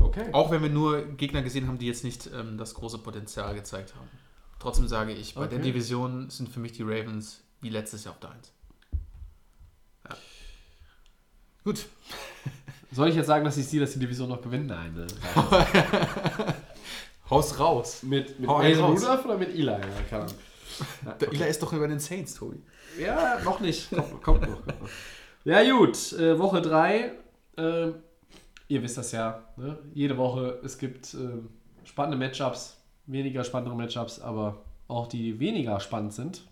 Okay. 0.00 0.26
Auch 0.32 0.50
wenn 0.50 0.62
wir 0.62 0.70
nur 0.70 1.02
Gegner 1.02 1.42
gesehen 1.42 1.66
haben, 1.68 1.78
die 1.78 1.86
jetzt 1.86 2.04
nicht 2.04 2.30
ähm, 2.34 2.58
das 2.58 2.74
große 2.74 2.98
Potenzial 2.98 3.54
gezeigt 3.54 3.94
haben. 3.94 4.08
Trotzdem 4.58 4.88
sage 4.88 5.12
ich, 5.12 5.34
bei 5.34 5.46
der 5.46 5.58
Okay. 5.58 5.68
Division 5.68 6.30
sind 6.30 6.48
für 6.48 6.60
mich 6.60 6.72
die 6.72 6.82
Ravens 6.82 7.42
wie 7.60 7.68
letztes 7.68 8.04
Jahr 8.04 8.14
auf 8.14 8.20
der 8.20 8.30
1. 8.30 8.52
Ja. 10.08 10.16
Gut. 11.64 11.86
Soll 12.92 13.08
ich 13.08 13.16
jetzt 13.16 13.26
sagen, 13.26 13.44
dass 13.44 13.56
die 13.56 13.62
Steelers 13.62 13.92
die 13.92 13.98
Division 13.98 14.28
noch 14.28 14.40
gewinnen? 14.40 14.66
Nein. 14.66 14.94
Ne? 14.94 15.06
Haus 17.30 17.58
raus. 17.58 18.02
mit 18.02 18.38
mit 18.38 18.48
Mason 18.48 18.84
raus. 18.84 19.02
Rudolph 19.02 19.24
oder 19.24 19.38
mit 19.38 19.48
Eli? 19.50 19.64
Ja, 19.66 19.78
keine 20.08 20.22
Ahnung. 20.22 20.34
Der 21.20 21.32
Ila 21.32 21.46
ist 21.46 21.62
doch 21.62 21.72
über 21.72 21.88
den 21.88 21.98
Saints, 21.98 22.34
Tobi. 22.34 22.62
Ja, 22.98 23.40
noch 23.44 23.60
nicht. 23.60 23.90
Kommt, 23.90 24.22
kommt 24.22 24.40
noch. 24.42 24.64
Kommt 24.64 24.66
noch. 24.80 24.88
Ja, 25.44 25.62
gut. 25.70 26.12
Äh, 26.12 26.38
Woche 26.38 26.60
3. 26.62 27.12
Äh, 27.56 27.88
ihr 28.68 28.82
wisst 28.82 28.98
das 28.98 29.12
ja. 29.12 29.44
Ne? 29.56 29.78
Jede 29.94 30.16
Woche. 30.16 30.58
Es 30.64 30.78
gibt 30.78 31.14
äh, 31.14 31.18
spannende 31.84 32.16
Matchups. 32.24 32.76
Weniger 33.06 33.44
spannende 33.44 33.74
Matchups, 33.76 34.18
aber 34.20 34.62
auch 34.88 35.06
die, 35.06 35.18
die 35.32 35.40
weniger 35.40 35.78
spannend 35.80 36.12
sind. 36.12 36.42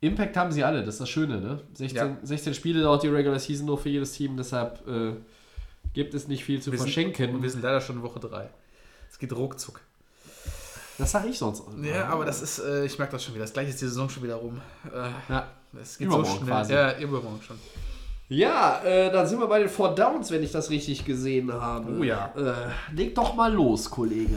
Impact 0.00 0.36
haben 0.36 0.52
sie 0.52 0.62
alle. 0.64 0.80
Das 0.84 0.94
ist 0.94 1.00
das 1.00 1.08
Schöne. 1.08 1.40
Ne? 1.40 1.60
16, 1.74 1.96
Ja. 1.96 2.16
16 2.22 2.54
Spiele 2.54 2.82
dauert 2.82 3.02
die 3.02 3.08
Regular 3.08 3.38
Season 3.38 3.66
nur 3.66 3.78
für 3.78 3.88
jedes 3.88 4.12
Team. 4.12 4.36
Deshalb 4.36 4.86
äh, 4.86 5.14
gibt 5.92 6.14
es 6.14 6.28
nicht 6.28 6.44
viel 6.44 6.60
zu 6.62 6.70
Wir 6.72 6.78
sind, 6.78 6.86
verschenken. 6.88 7.34
und 7.36 7.42
wir 7.42 7.50
sind 7.50 7.62
leider 7.62 7.80
schon 7.80 7.96
in 7.96 8.02
Woche 8.02 8.20
3. 8.20 8.48
Es 9.10 9.18
geht 9.18 9.32
ruckzuck. 9.32 9.80
das 10.98 11.10
sage 11.12 11.28
ich 11.28 11.38
sonst. 11.38 11.62
Ja, 11.82 12.06
aber 12.08 12.24
das 12.24 12.42
ist, 12.42 12.58
äh, 12.60 12.84
ich 12.84 12.96
merke 12.98 13.12
das 13.12 13.24
schon 13.24 13.34
wieder. 13.34 13.44
Das 13.44 13.52
gleiche 13.52 13.70
ist 13.70 13.80
die 13.80 13.86
Saison 13.86 14.08
schon 14.08 14.22
wieder 14.22 14.36
rum. 14.36 14.60
Äh, 14.92 15.32
Ja. 15.32 15.48
es 15.80 15.98
geht 15.98 16.06
Übermorgen 16.06 16.30
so 16.30 16.36
schnell. 16.38 16.48
quasi. 16.48 16.72
Ja, 16.74 16.98
übermorgen 16.98 17.42
schon. 17.42 17.58
Ja, 18.28 18.82
äh, 18.84 19.10
dann 19.10 19.26
sind 19.26 19.40
wir 19.40 19.46
bei 19.46 19.58
den 19.60 19.68
Four 19.68 19.94
Downs, 19.94 20.30
wenn 20.30 20.42
ich 20.42 20.52
das 20.52 20.68
richtig 20.70 21.04
gesehen 21.04 21.52
habe. 21.52 21.98
Oh 21.98 22.02
ja. 22.02 22.32
Äh, 22.36 22.94
leg 22.94 23.14
doch 23.14 23.34
mal 23.34 23.52
los, 23.52 23.90
Kollege. 23.90 24.36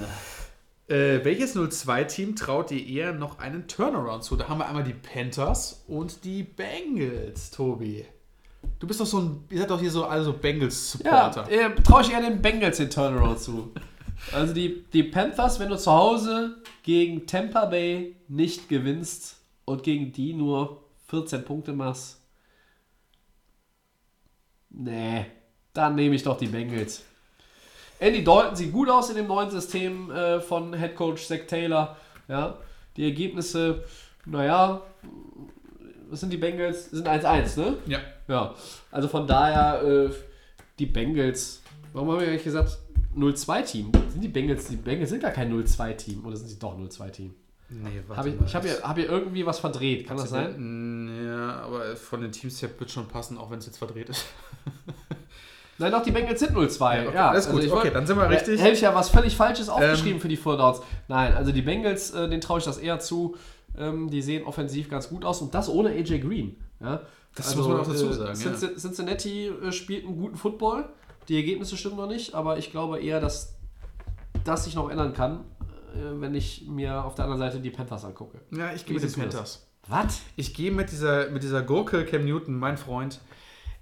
Äh, 0.87 1.23
welches 1.23 1.55
02-Team 1.55 2.35
traut 2.35 2.69
dir 2.69 2.85
eher 2.85 3.13
noch 3.13 3.39
einen 3.39 3.67
Turnaround 3.67 4.23
zu? 4.23 4.35
Da 4.37 4.47
haben 4.47 4.59
wir 4.59 4.67
einmal 4.67 4.83
die 4.83 4.93
Panthers 4.93 5.83
und 5.87 6.23
die 6.23 6.43
Bengals, 6.43 7.51
Tobi. 7.51 8.05
Du 8.79 8.87
bist 8.87 8.99
doch 9.01 9.05
so 9.05 9.19
ein, 9.19 9.43
ihr 9.49 9.59
seid 9.59 9.71
doch 9.71 9.79
hier 9.79 9.91
so 9.91 10.05
alle 10.05 10.23
so 10.23 10.31
Ja, 10.31 10.37
Bengals-Supporter. 10.37 11.49
äh, 11.51 11.75
traue 11.83 12.01
ich 12.01 12.11
eher 12.13 12.21
den 12.21 12.41
Bengals 12.41 12.77
den 12.77 12.89
Turnaround 12.89 13.39
zu. 13.39 13.71
Also 14.31 14.53
die, 14.53 14.85
die 14.93 15.03
Panthers, 15.03 15.59
wenn 15.59 15.69
du 15.69 15.77
zu 15.77 15.91
Hause 15.91 16.57
gegen 16.83 17.25
Tampa 17.25 17.65
Bay 17.65 18.15
nicht 18.27 18.69
gewinnst 18.69 19.37
und 19.65 19.83
gegen 19.83 20.11
die 20.11 20.33
nur 20.33 20.83
14 21.07 21.43
Punkte 21.43 21.73
machst, 21.73 22.20
nee, 24.73 25.25
dann 25.73 25.95
nehme 25.95 26.15
ich 26.15 26.23
doch 26.23 26.37
die 26.37 26.47
Bengals. 26.47 27.03
Andy 27.99 28.23
Dalton 28.23 28.55
sieht 28.55 28.71
gut 28.71 28.89
aus 28.89 29.09
in 29.09 29.15
dem 29.15 29.27
neuen 29.27 29.51
System 29.51 30.09
äh, 30.11 30.39
von 30.41 30.73
Head 30.73 30.95
Coach 30.95 31.25
Zach 31.25 31.45
Taylor. 31.47 31.97
Ja, 32.27 32.57
die 32.97 33.03
Ergebnisse, 33.03 33.83
naja, 34.25 34.81
was 36.09 36.19
sind 36.19 36.31
die 36.33 36.37
Bengals? 36.37 36.89
Sind 36.91 37.07
1-1, 37.07 37.59
ne? 37.59 37.77
ja. 37.87 37.99
Ja, 38.27 38.55
also 38.91 39.07
von 39.07 39.27
daher, 39.27 39.83
äh, 39.83 40.09
die 40.79 40.85
Bengals, 40.85 41.61
warum 41.91 42.11
haben 42.11 42.21
wir 42.21 42.27
eigentlich 42.27 42.43
gesagt 42.43 42.77
0-2-Team? 43.15 43.91
Sind 44.09 44.23
die 44.23 44.29
Bengals, 44.29 44.67
die 44.67 44.77
Bengals 44.77 45.09
sind 45.09 45.21
gar 45.21 45.31
kein 45.31 45.51
0-2-Team 45.51 46.25
oder 46.25 46.37
sind 46.37 46.47
sie 46.47 46.57
doch 46.57 46.77
0-2-Team? 46.77 47.33
Nee, 47.69 48.01
warte 48.07 48.19
Hab 48.19 48.27
ich 48.27 48.39
mal. 48.39 48.45
ich 48.45 48.55
habe 48.55 48.67
hier, 48.67 48.81
hab 48.81 48.97
hier 48.97 49.09
irgendwie 49.09 49.45
was 49.45 49.59
verdreht, 49.59 50.07
kann 50.07 50.17
das 50.17 50.29
sein? 50.29 50.55
Ja, 51.71 51.77
aber 51.77 51.95
von 51.95 52.21
den 52.21 52.31
Teams 52.31 52.61
her 52.61 52.69
wird 52.77 52.91
schon 52.91 53.07
passen, 53.07 53.37
auch 53.37 53.49
wenn 53.49 53.59
es 53.59 53.65
jetzt 53.65 53.77
verdreht 53.77 54.09
ist. 54.09 54.25
Nein, 55.77 55.91
doch, 55.91 56.03
die 56.03 56.11
Bengals 56.11 56.39
sind 56.39 56.55
0-2. 56.55 57.03
Ja, 57.03 57.07
okay, 57.09 57.17
alles 57.17 57.49
gut. 57.49 57.63
ich 57.63 57.71
Okay, 57.71 57.89
dann 57.91 58.05
sind 58.05 58.17
wir 58.17 58.29
richtig. 58.29 58.61
Hätte 58.61 58.73
ich 58.73 58.81
ja 58.81 58.93
was 58.93 59.09
völlig 59.09 59.35
Falsches 59.35 59.67
Ähm, 59.67 59.73
aufgeschrieben 59.73 60.21
für 60.21 60.27
die 60.27 60.37
Full 60.37 60.57
Downs. 60.57 60.81
Nein, 61.07 61.33
also 61.33 61.51
die 61.51 61.63
Bengals, 61.63 62.11
äh, 62.11 62.29
denen 62.29 62.41
traue 62.41 62.59
ich 62.59 62.65
das 62.65 62.77
eher 62.77 62.99
zu. 62.99 63.35
Ähm, 63.77 64.09
die 64.09 64.21
sehen 64.21 64.45
offensiv 64.45 64.89
ganz 64.89 65.09
gut 65.09 65.25
aus 65.25 65.41
und 65.41 65.55
das 65.55 65.69
ohne 65.69 65.89
AJ 65.89 66.19
Green. 66.19 66.57
Ja? 66.81 67.01
Das 67.35 67.55
muss 67.55 67.67
man 67.67 67.79
auch 67.79 67.87
dazu 67.87 68.11
sagen, 68.11 68.35
Cincinnati, 68.35 68.75
Cincinnati 68.79 69.47
äh, 69.47 69.71
spielt 69.71 70.05
einen 70.05 70.17
guten 70.17 70.35
Football. 70.35 70.89
Die 71.29 71.37
Ergebnisse 71.37 71.77
stimmen 71.77 71.95
noch 71.95 72.07
nicht, 72.07 72.35
aber 72.35 72.57
ich 72.57 72.71
glaube 72.71 72.99
eher, 72.99 73.19
dass 73.19 73.55
das 74.43 74.65
sich 74.65 74.75
noch 74.75 74.89
ändern 74.89 75.13
kann, 75.13 75.45
äh, 75.95 76.19
wenn 76.19 76.35
ich 76.35 76.67
mir 76.67 77.05
auf 77.05 77.15
der 77.15 77.25
anderen 77.25 77.39
Seite 77.39 77.61
die 77.61 77.69
Panthers 77.69 78.03
angucke. 78.03 78.41
Ja, 78.51 78.73
ich 78.73 78.85
gehe 78.85 78.99
mit 78.99 79.03
den? 79.03 79.13
Panthers. 79.13 79.70
Was? 79.87 80.21
Ich 80.35 80.53
gehe 80.53 80.71
mit 80.71 80.91
dieser, 80.91 81.29
mit 81.29 81.43
dieser 81.43 81.61
Gurke 81.61 82.05
Cam 82.05 82.25
Newton, 82.25 82.57
mein 82.57 82.77
Freund. 82.77 83.19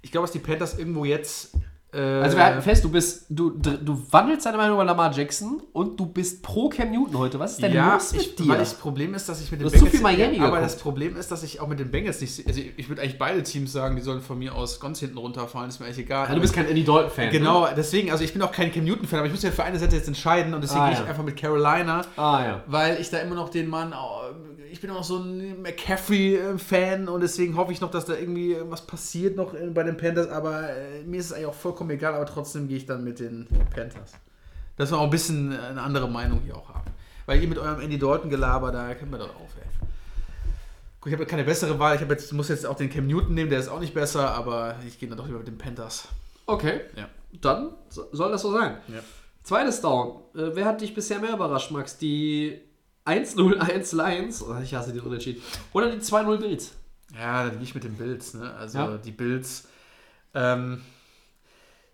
Ich 0.02 0.10
glaube, 0.10 0.26
dass 0.26 0.32
die 0.32 0.38
Panthers 0.38 0.78
irgendwo 0.78 1.04
jetzt. 1.04 1.56
Äh, 1.92 1.98
Also 2.00 2.36
wir 2.36 2.44
halten 2.44 2.62
fest, 2.62 2.84
du 2.84 2.88
bist, 2.90 3.26
du, 3.28 3.50
du 3.50 4.02
wandelst 4.10 4.46
deine 4.46 4.56
Meinung 4.56 4.74
über 4.76 4.84
Lamar 4.84 5.12
Jackson 5.12 5.62
und 5.72 5.98
du 5.98 6.06
bist 6.06 6.42
pro 6.42 6.68
Cam 6.68 6.90
Newton 6.92 7.18
heute. 7.18 7.38
Was 7.38 7.52
ist 7.52 7.62
denn 7.62 7.72
ja, 7.72 7.94
los 7.94 8.12
mit 8.12 8.20
ich, 8.22 8.34
dir? 8.36 8.48
weil 8.48 8.58
das 8.58 8.74
Problem 8.74 9.14
ist, 9.14 9.28
dass 9.28 9.40
ich 9.42 9.50
mit 9.50 9.60
den 9.60 9.68
Du 9.68 9.74
hast 9.74 9.80
zu 9.80 9.86
viel 9.86 10.00
Miami 10.00 10.36
aber 10.38 10.46
geguckt. 10.46 10.62
das 10.64 10.76
Problem 10.76 11.16
ist, 11.16 11.30
dass 11.32 11.42
ich 11.42 11.60
auch 11.60 11.66
mit 11.68 11.80
den 11.80 11.90
Bengals 11.90 12.20
nicht, 12.20 12.46
also 12.46 12.60
ich, 12.76 12.88
würde 12.88 13.02
eigentlich 13.02 13.18
beide 13.18 13.42
Teams 13.42 13.72
sagen, 13.72 13.96
die 13.96 14.02
sollen 14.02 14.20
von 14.20 14.38
mir 14.38 14.54
aus 14.54 14.78
ganz 14.80 15.00
hinten 15.00 15.18
runterfallen, 15.18 15.68
ist 15.68 15.80
mir 15.80 15.86
eigentlich 15.86 15.98
egal. 15.98 16.28
ja, 16.28 16.34
du 16.34 16.40
bist 16.40 16.54
kein 16.54 16.66
Andy 16.68 16.84
Dalton-Fan. 16.84 17.30
genau, 17.30 17.66
deswegen, 17.76 18.10
also 18.12 18.22
ich 18.22 18.32
bin 18.32 18.42
auch 18.42 18.52
kein 18.52 18.72
Cam 18.72 18.84
Newton 18.84 19.06
Fan, 19.06 19.18
aber 19.18 19.26
ich 19.26 19.32
muss 19.32 19.42
ja 19.42 19.50
für 19.50 19.64
eine 19.64 19.78
Seite 19.78 19.96
jetzt 19.96 20.06
entscheiden 20.08 20.54
und 20.54 20.62
deswegen 20.62 20.80
Ah, 20.82 20.86
gehe 20.86 20.94
ich 20.94 21.00
ja. 21.00 21.06
einfach 21.06 21.24
mit 21.24 21.36
Carolina, 21.36 21.80
Ne? 21.98 22.02
Ah 22.16 22.42
ja. 22.44 22.64
weil 22.66 23.00
ich 23.00 23.10
da 23.10 23.18
immer 23.18 23.34
noch 23.34 23.48
den 23.48 23.68
Mann, 23.68 23.92
oh, 23.94 24.20
ich 24.70 24.80
bin 24.80 24.90
auch 24.90 25.02
so 25.02 25.16
ein 25.18 25.62
McCaffrey-Fan 25.62 27.08
und 27.08 27.20
deswegen 27.22 27.56
hoffe 27.56 27.72
ich 27.72 27.80
noch, 27.80 27.90
dass 27.90 28.04
da 28.04 28.14
irgendwie 28.14 28.56
was 28.68 28.86
passiert 28.86 29.36
noch 29.36 29.54
bei 29.74 29.82
den 29.82 29.96
Panthers, 29.96 30.28
aber 30.28 30.68
äh, 30.70 31.02
mir 31.04 31.18
ist 31.20 31.26
es 31.26 31.32
eigentlich 31.32 31.46
auch 31.46 31.54
vollkommen 31.54 31.79
egal, 31.88 32.14
aber 32.14 32.26
trotzdem 32.26 32.68
gehe 32.68 32.76
ich 32.76 32.84
dann 32.84 33.02
mit 33.04 33.20
den 33.20 33.46
Panthers. 33.74 34.12
Dass 34.76 34.90
wir 34.90 34.98
auch 34.98 35.04
ein 35.04 35.10
bisschen 35.10 35.52
eine 35.58 35.80
andere 35.80 36.08
Meinung 36.10 36.40
hier 36.44 36.56
auch 36.56 36.68
haben. 36.68 36.90
Weil 37.26 37.40
ihr 37.40 37.48
mit 37.48 37.58
eurem 37.58 37.80
Andy 37.80 37.98
Dalton 37.98 38.28
gelaber, 38.28 38.70
da 38.72 38.92
kennt 38.94 39.10
man 39.10 39.20
doch 39.20 39.34
auf, 39.36 39.50
ey. 39.56 39.68
Gut, 41.00 41.08
ich 41.08 41.14
habe 41.14 41.24
keine 41.26 41.44
bessere 41.44 41.78
Wahl. 41.78 41.94
Ich 41.96 42.00
jetzt, 42.02 42.32
muss 42.32 42.48
jetzt 42.48 42.66
auch 42.66 42.76
den 42.76 42.90
Cam 42.90 43.06
Newton 43.06 43.32
nehmen, 43.34 43.48
der 43.50 43.60
ist 43.60 43.68
auch 43.68 43.80
nicht 43.80 43.94
besser, 43.94 44.30
aber 44.34 44.76
ich 44.86 44.98
gehe 44.98 45.08
dann 45.08 45.16
doch 45.16 45.26
lieber 45.26 45.38
mit 45.38 45.46
den 45.48 45.56
Panthers. 45.56 46.08
Okay, 46.46 46.80
Ja. 46.96 47.08
dann 47.40 47.70
so- 47.88 48.08
soll 48.12 48.30
das 48.32 48.42
so 48.42 48.52
sein. 48.52 48.76
Ja. 48.88 49.00
Zweites 49.42 49.80
Down. 49.80 50.16
Äh, 50.34 50.50
wer 50.54 50.64
hat 50.66 50.80
dich 50.80 50.94
bisher 50.94 51.18
mehr 51.20 51.32
überrascht, 51.32 51.70
Max? 51.70 51.96
Die 51.96 52.60
1-0-1 53.06 53.96
Lions, 53.96 54.42
oh, 54.42 54.54
ich 54.62 54.74
hasse 54.74 54.92
die 54.92 55.00
Unentschieden, 55.00 55.40
oder 55.72 55.90
die 55.90 55.98
2-0 56.00 56.36
Bills? 56.38 56.72
Ja, 57.18 57.44
dann 57.44 57.54
gehe 57.54 57.62
ich 57.62 57.74
mit 57.74 57.84
den 57.84 57.94
Bills. 57.96 58.34
Ne? 58.34 58.52
Also 58.54 58.78
Ja. 58.78 58.96
die 58.98 59.10
Bills. 59.12 59.68
Ähm, 60.34 60.82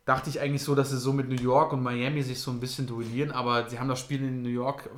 dachte 0.07 0.31
ich 0.31 0.41
eigentlich 0.41 0.63
so, 0.63 0.75
dass 0.75 0.91
sie 0.91 0.99
so 0.99 1.13
mit 1.13 1.29
New 1.29 1.43
York 1.43 1.73
und 1.73 1.83
Miami 1.83 2.23
sich 2.23 2.41
so 2.41 2.51
ein 2.53 2.61
bisschen 2.61 2.87
duellieren, 2.87 3.33
aber 3.33 3.69
sie 3.69 3.79
haben 3.79 3.89
das 3.89 4.01
Spiel 4.01 4.23
in 4.23 4.41
New 4.41 4.49
York 4.49 4.89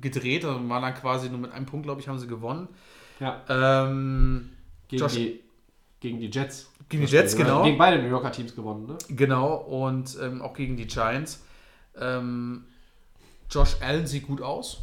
gedreht 0.00 0.44
und 0.46 0.68
waren 0.70 0.80
dann 0.82 0.94
quasi 0.94 1.28
nur 1.28 1.38
mit 1.40 1.52
einem 1.52 1.66
Punkt, 1.66 1.84
glaube 1.84 2.00
ich, 2.00 2.08
haben 2.08 2.18
sie 2.18 2.28
gewonnen. 2.28 2.68
Ja. 3.20 3.42
Ähm, 3.48 4.50
Gegen, 4.88 5.02
Josh- 5.02 5.14
die, 5.14 5.40
gegen 6.00 6.20
die 6.20 6.30
Jets. 6.30 6.70
Gegen 6.88 7.04
die 7.04 7.12
Jets, 7.12 7.32
Spiel, 7.32 7.44
genau. 7.44 7.64
Gegen 7.64 7.78
beide 7.78 8.00
New 8.00 8.08
Yorker 8.08 8.30
Teams 8.30 8.54
gewonnen, 8.54 8.86
ne? 8.86 8.96
genau, 9.08 9.56
und 9.56 10.16
ähm, 10.22 10.40
auch 10.40 10.54
gegen 10.54 10.76
die 10.76 10.86
Giants. 10.86 11.42
Ähm, 11.98 12.64
Josh 13.50 13.76
Allen 13.80 14.06
sieht 14.06 14.26
gut 14.26 14.40
aus. 14.40 14.82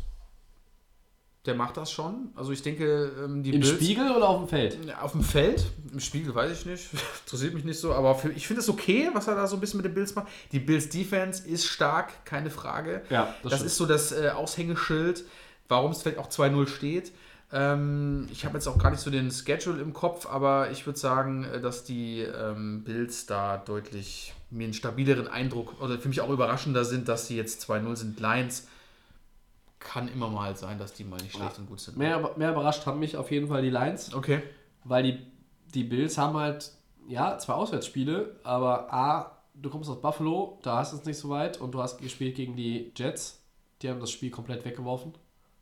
Der 1.47 1.55
macht 1.55 1.75
das 1.77 1.91
schon. 1.91 2.29
Also 2.35 2.51
ich 2.51 2.61
denke, 2.61 3.11
ähm, 3.23 3.41
die 3.41 3.49
Im 3.51 3.61
Bills- 3.61 3.73
Spiegel 3.73 4.11
oder 4.11 4.29
auf 4.29 4.37
dem 4.41 4.47
Feld? 4.47 4.77
Auf 5.01 5.13
dem 5.13 5.23
Feld, 5.23 5.65
im 5.91 5.99
Spiegel 5.99 6.35
weiß 6.35 6.51
ich 6.51 6.65
nicht, 6.67 6.89
interessiert 7.25 7.55
mich 7.55 7.63
nicht 7.63 7.79
so, 7.79 7.93
aber 7.93 8.13
für, 8.13 8.29
ich 8.31 8.45
finde 8.45 8.61
es 8.61 8.69
okay, 8.69 9.09
was 9.13 9.27
er 9.27 9.33
da 9.35 9.47
so 9.47 9.57
ein 9.57 9.59
bisschen 9.59 9.77
mit 9.77 9.85
den 9.85 9.95
Bills 9.95 10.13
macht. 10.13 10.27
Die 10.51 10.59
Bills 10.59 10.89
Defense 10.89 11.47
ist 11.47 11.65
stark, 11.65 12.25
keine 12.25 12.51
Frage. 12.51 13.01
Ja, 13.09 13.33
das 13.41 13.53
das 13.53 13.61
ist 13.63 13.77
so 13.77 13.87
das 13.87 14.11
äh, 14.11 14.29
Aushängeschild, 14.29 15.23
warum 15.67 15.91
es 15.91 16.03
vielleicht 16.03 16.19
auch 16.19 16.29
2-0 16.29 16.67
steht. 16.67 17.11
Ähm, 17.51 18.27
ich 18.31 18.45
habe 18.45 18.53
jetzt 18.55 18.67
auch 18.67 18.77
gar 18.77 18.91
nicht 18.91 19.01
so 19.01 19.09
den 19.09 19.31
Schedule 19.31 19.81
im 19.81 19.93
Kopf, 19.93 20.27
aber 20.27 20.69
ich 20.71 20.85
würde 20.85 20.99
sagen, 20.99 21.43
äh, 21.45 21.59
dass 21.59 21.83
die 21.83 22.19
ähm, 22.21 22.83
Bills 22.83 23.25
da 23.25 23.57
deutlich 23.57 24.33
mir 24.51 24.65
einen 24.65 24.73
stabileren 24.73 25.27
Eindruck 25.27 25.81
oder 25.81 25.97
für 25.97 26.07
mich 26.07 26.21
auch 26.21 26.29
überraschender 26.29 26.85
sind, 26.85 27.07
dass 27.07 27.27
sie 27.27 27.35
jetzt 27.35 27.67
2-0 27.69 27.95
sind. 27.95 28.19
Lions 28.19 28.67
kann 29.81 30.07
immer 30.07 30.29
mal 30.29 30.55
sein, 30.55 30.77
dass 30.79 30.93
die 30.93 31.03
mal 31.03 31.17
nicht 31.21 31.35
schlecht 31.35 31.57
und 31.59 31.67
gut 31.67 31.79
sind. 31.81 31.97
Mehr, 31.97 32.31
mehr 32.37 32.51
überrascht 32.51 32.85
haben 32.85 32.99
mich 32.99 33.17
auf 33.17 33.29
jeden 33.31 33.47
Fall 33.47 33.61
die 33.61 33.69
Lions, 33.69 34.13
Okay. 34.13 34.41
weil 34.85 35.03
die, 35.03 35.19
die 35.73 35.83
Bills 35.83 36.17
haben 36.17 36.37
halt, 36.37 36.71
ja, 37.07 37.37
zwei 37.37 37.53
Auswärtsspiele, 37.53 38.39
aber 38.43 38.93
A, 38.93 39.37
du 39.55 39.69
kommst 39.69 39.89
aus 39.89 39.99
Buffalo, 40.01 40.59
da 40.61 40.77
hast 40.77 40.93
du 40.93 40.97
es 40.97 41.05
nicht 41.05 41.17
so 41.17 41.29
weit 41.29 41.59
und 41.59 41.71
du 41.73 41.81
hast 41.81 41.99
gespielt 41.99 42.35
gegen 42.35 42.55
die 42.55 42.91
Jets, 42.95 43.41
die 43.81 43.89
haben 43.89 43.99
das 43.99 44.11
Spiel 44.11 44.29
komplett 44.29 44.63
weggeworfen 44.63 45.13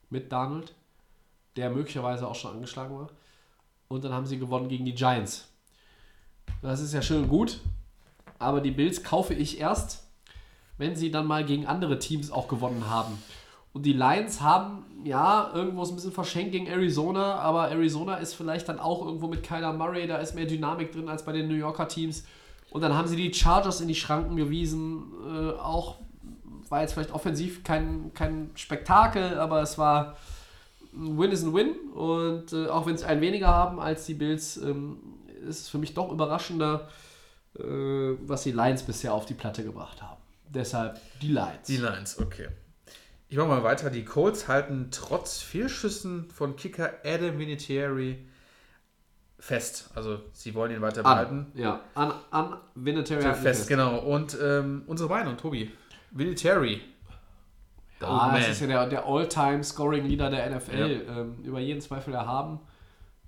mit 0.10 0.32
Donald, 0.32 0.74
der 1.56 1.70
möglicherweise 1.70 2.28
auch 2.28 2.36
schon 2.36 2.52
angeschlagen 2.52 2.96
war. 2.98 3.10
Und 3.88 4.04
dann 4.04 4.14
haben 4.14 4.26
sie 4.28 4.38
gewonnen 4.38 4.70
gegen 4.70 4.86
die 4.86 4.94
Giants. 4.94 5.48
Das 6.62 6.82
ist 6.82 6.94
ja 6.94 7.02
schön 7.02 7.24
und 7.24 7.30
gut, 7.30 7.60
aber 8.38 8.60
die 8.62 8.72
Bills 8.72 9.04
kaufe 9.04 9.34
ich 9.34 9.60
erst, 9.60 10.06
wenn 10.78 10.96
sie 10.96 11.10
dann 11.10 11.26
mal 11.26 11.44
gegen 11.46 11.66
andere 11.66 12.00
Teams 12.00 12.32
auch 12.32 12.48
gewonnen 12.48 12.90
haben. 12.90 13.18
Und 13.74 13.86
die 13.86 13.94
Lions 13.94 14.42
haben, 14.42 14.86
ja, 15.04 15.52
irgendwo 15.54 15.84
ein 15.84 15.96
bisschen 15.96 16.12
verschenkt 16.12 16.52
gegen 16.52 16.68
Arizona, 16.68 17.36
aber 17.36 17.70
Arizona 17.70 18.16
ist 18.16 18.34
vielleicht 18.34 18.68
dann 18.68 18.80
auch 18.80 19.06
irgendwo 19.06 19.28
mit 19.28 19.44
Kyler 19.44 19.74
Murray, 19.74 20.08
da 20.08 20.18
ist 20.18 20.36
mehr 20.36 20.46
Dynamik 20.46 20.92
drin 20.92 21.08
als 21.08 21.24
bei 21.24 21.32
den 21.32 21.48
New 21.48 21.56
Yorker 21.56 21.88
Teams. 21.88 22.26
Und 22.72 22.82
dann 22.82 22.96
haben 22.96 23.08
sie 23.08 23.16
die 23.16 23.34
Chargers 23.34 23.82
in 23.82 23.88
die 23.88 23.96
Schranken 23.96 24.36
gewiesen. 24.36 25.04
Äh, 25.28 25.52
auch 25.60 25.96
war 26.70 26.82
jetzt 26.82 26.94
vielleicht 26.94 27.12
offensiv 27.12 27.64
kein, 27.64 28.12
kein 28.14 28.52
Spektakel, 28.56 29.40
aber 29.40 29.62
es 29.62 29.78
war 29.78 30.18
ein 30.94 31.18
Win 31.18 31.32
ist 31.32 31.44
ein 31.44 31.54
Win. 31.54 31.76
Und 31.94 32.54
äh, 32.54 32.68
auch 32.68 32.86
wenn 32.86 32.98
sie 32.98 33.06
ein 33.06 33.22
weniger 33.22 33.48
haben 33.48 33.80
als 33.80 34.06
die 34.06 34.14
Bills, 34.14 34.58
ähm, 34.58 34.98
ist 35.48 35.62
es 35.62 35.70
für 35.70 35.78
mich 35.78 35.94
doch 35.94 36.12
überraschender, 36.12 36.90
äh, 37.58 37.64
was 37.64 38.44
die 38.44 38.52
Lions 38.52 38.84
bisher 38.84 39.14
auf 39.14 39.26
die 39.26 39.34
Platte 39.34 39.64
gebracht 39.64 40.02
haben. 40.02 40.22
Deshalb 40.48 41.00
die 41.22 41.30
Lions. 41.30 41.68
Die 41.68 41.78
Lions, 41.78 42.20
okay. 42.20 42.48
Ich 43.30 43.38
mache 43.38 43.48
mal 43.48 43.64
weiter. 43.64 43.92
Die 43.92 44.04
Colts 44.04 44.48
halten 44.48 44.88
trotz 44.90 45.40
Fehlschüssen 45.40 46.30
von 46.32 46.56
Kicker 46.56 46.94
Adam 47.06 47.38
Vinatieri 47.38 48.26
fest. 49.38 49.92
Also 49.94 50.20
sie 50.34 50.56
wollen 50.56 50.72
ihn 50.72 50.82
weiter 50.82 51.04
behalten. 51.04 51.52
An, 51.54 51.62
ja, 51.62 51.80
an, 51.94 52.14
an 52.32 52.58
Vinatieri 52.74 53.22
Fest, 53.22 53.42
fest. 53.42 53.68
genau. 53.68 54.00
Und 54.00 54.36
ähm, 54.42 54.82
unsere 54.88 55.10
Meinung, 55.10 55.38
Tobi. 55.38 55.72
Vinatieri. 56.10 56.82
Ah, 58.02 58.26
old 58.26 58.34
das 58.34 58.42
man. 58.42 58.52
ist 58.52 58.62
ja 58.62 58.68
der, 58.68 58.88
der 58.88 59.06
All-Time-Scoring-Leader 59.06 60.30
der 60.32 60.50
NFL. 60.56 61.04
Ja. 61.08 61.18
Ähm, 61.20 61.38
über 61.44 61.60
jeden 61.60 61.82
Zweifel 61.82 62.16
erhaben. 62.16 62.60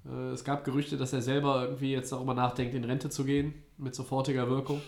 Äh, 0.10 0.32
es 0.32 0.44
gab 0.44 0.64
Gerüchte, 0.64 0.98
dass 0.98 1.14
er 1.14 1.22
selber 1.22 1.66
irgendwie 1.66 1.92
jetzt 1.92 2.12
darüber 2.12 2.34
nachdenkt, 2.34 2.74
in 2.74 2.86
Rente 2.86 3.12
zu 3.12 3.24
gehen, 3.24 3.54
mit 3.78 3.94
sofortiger 3.94 4.50
Wirkung. 4.50 4.82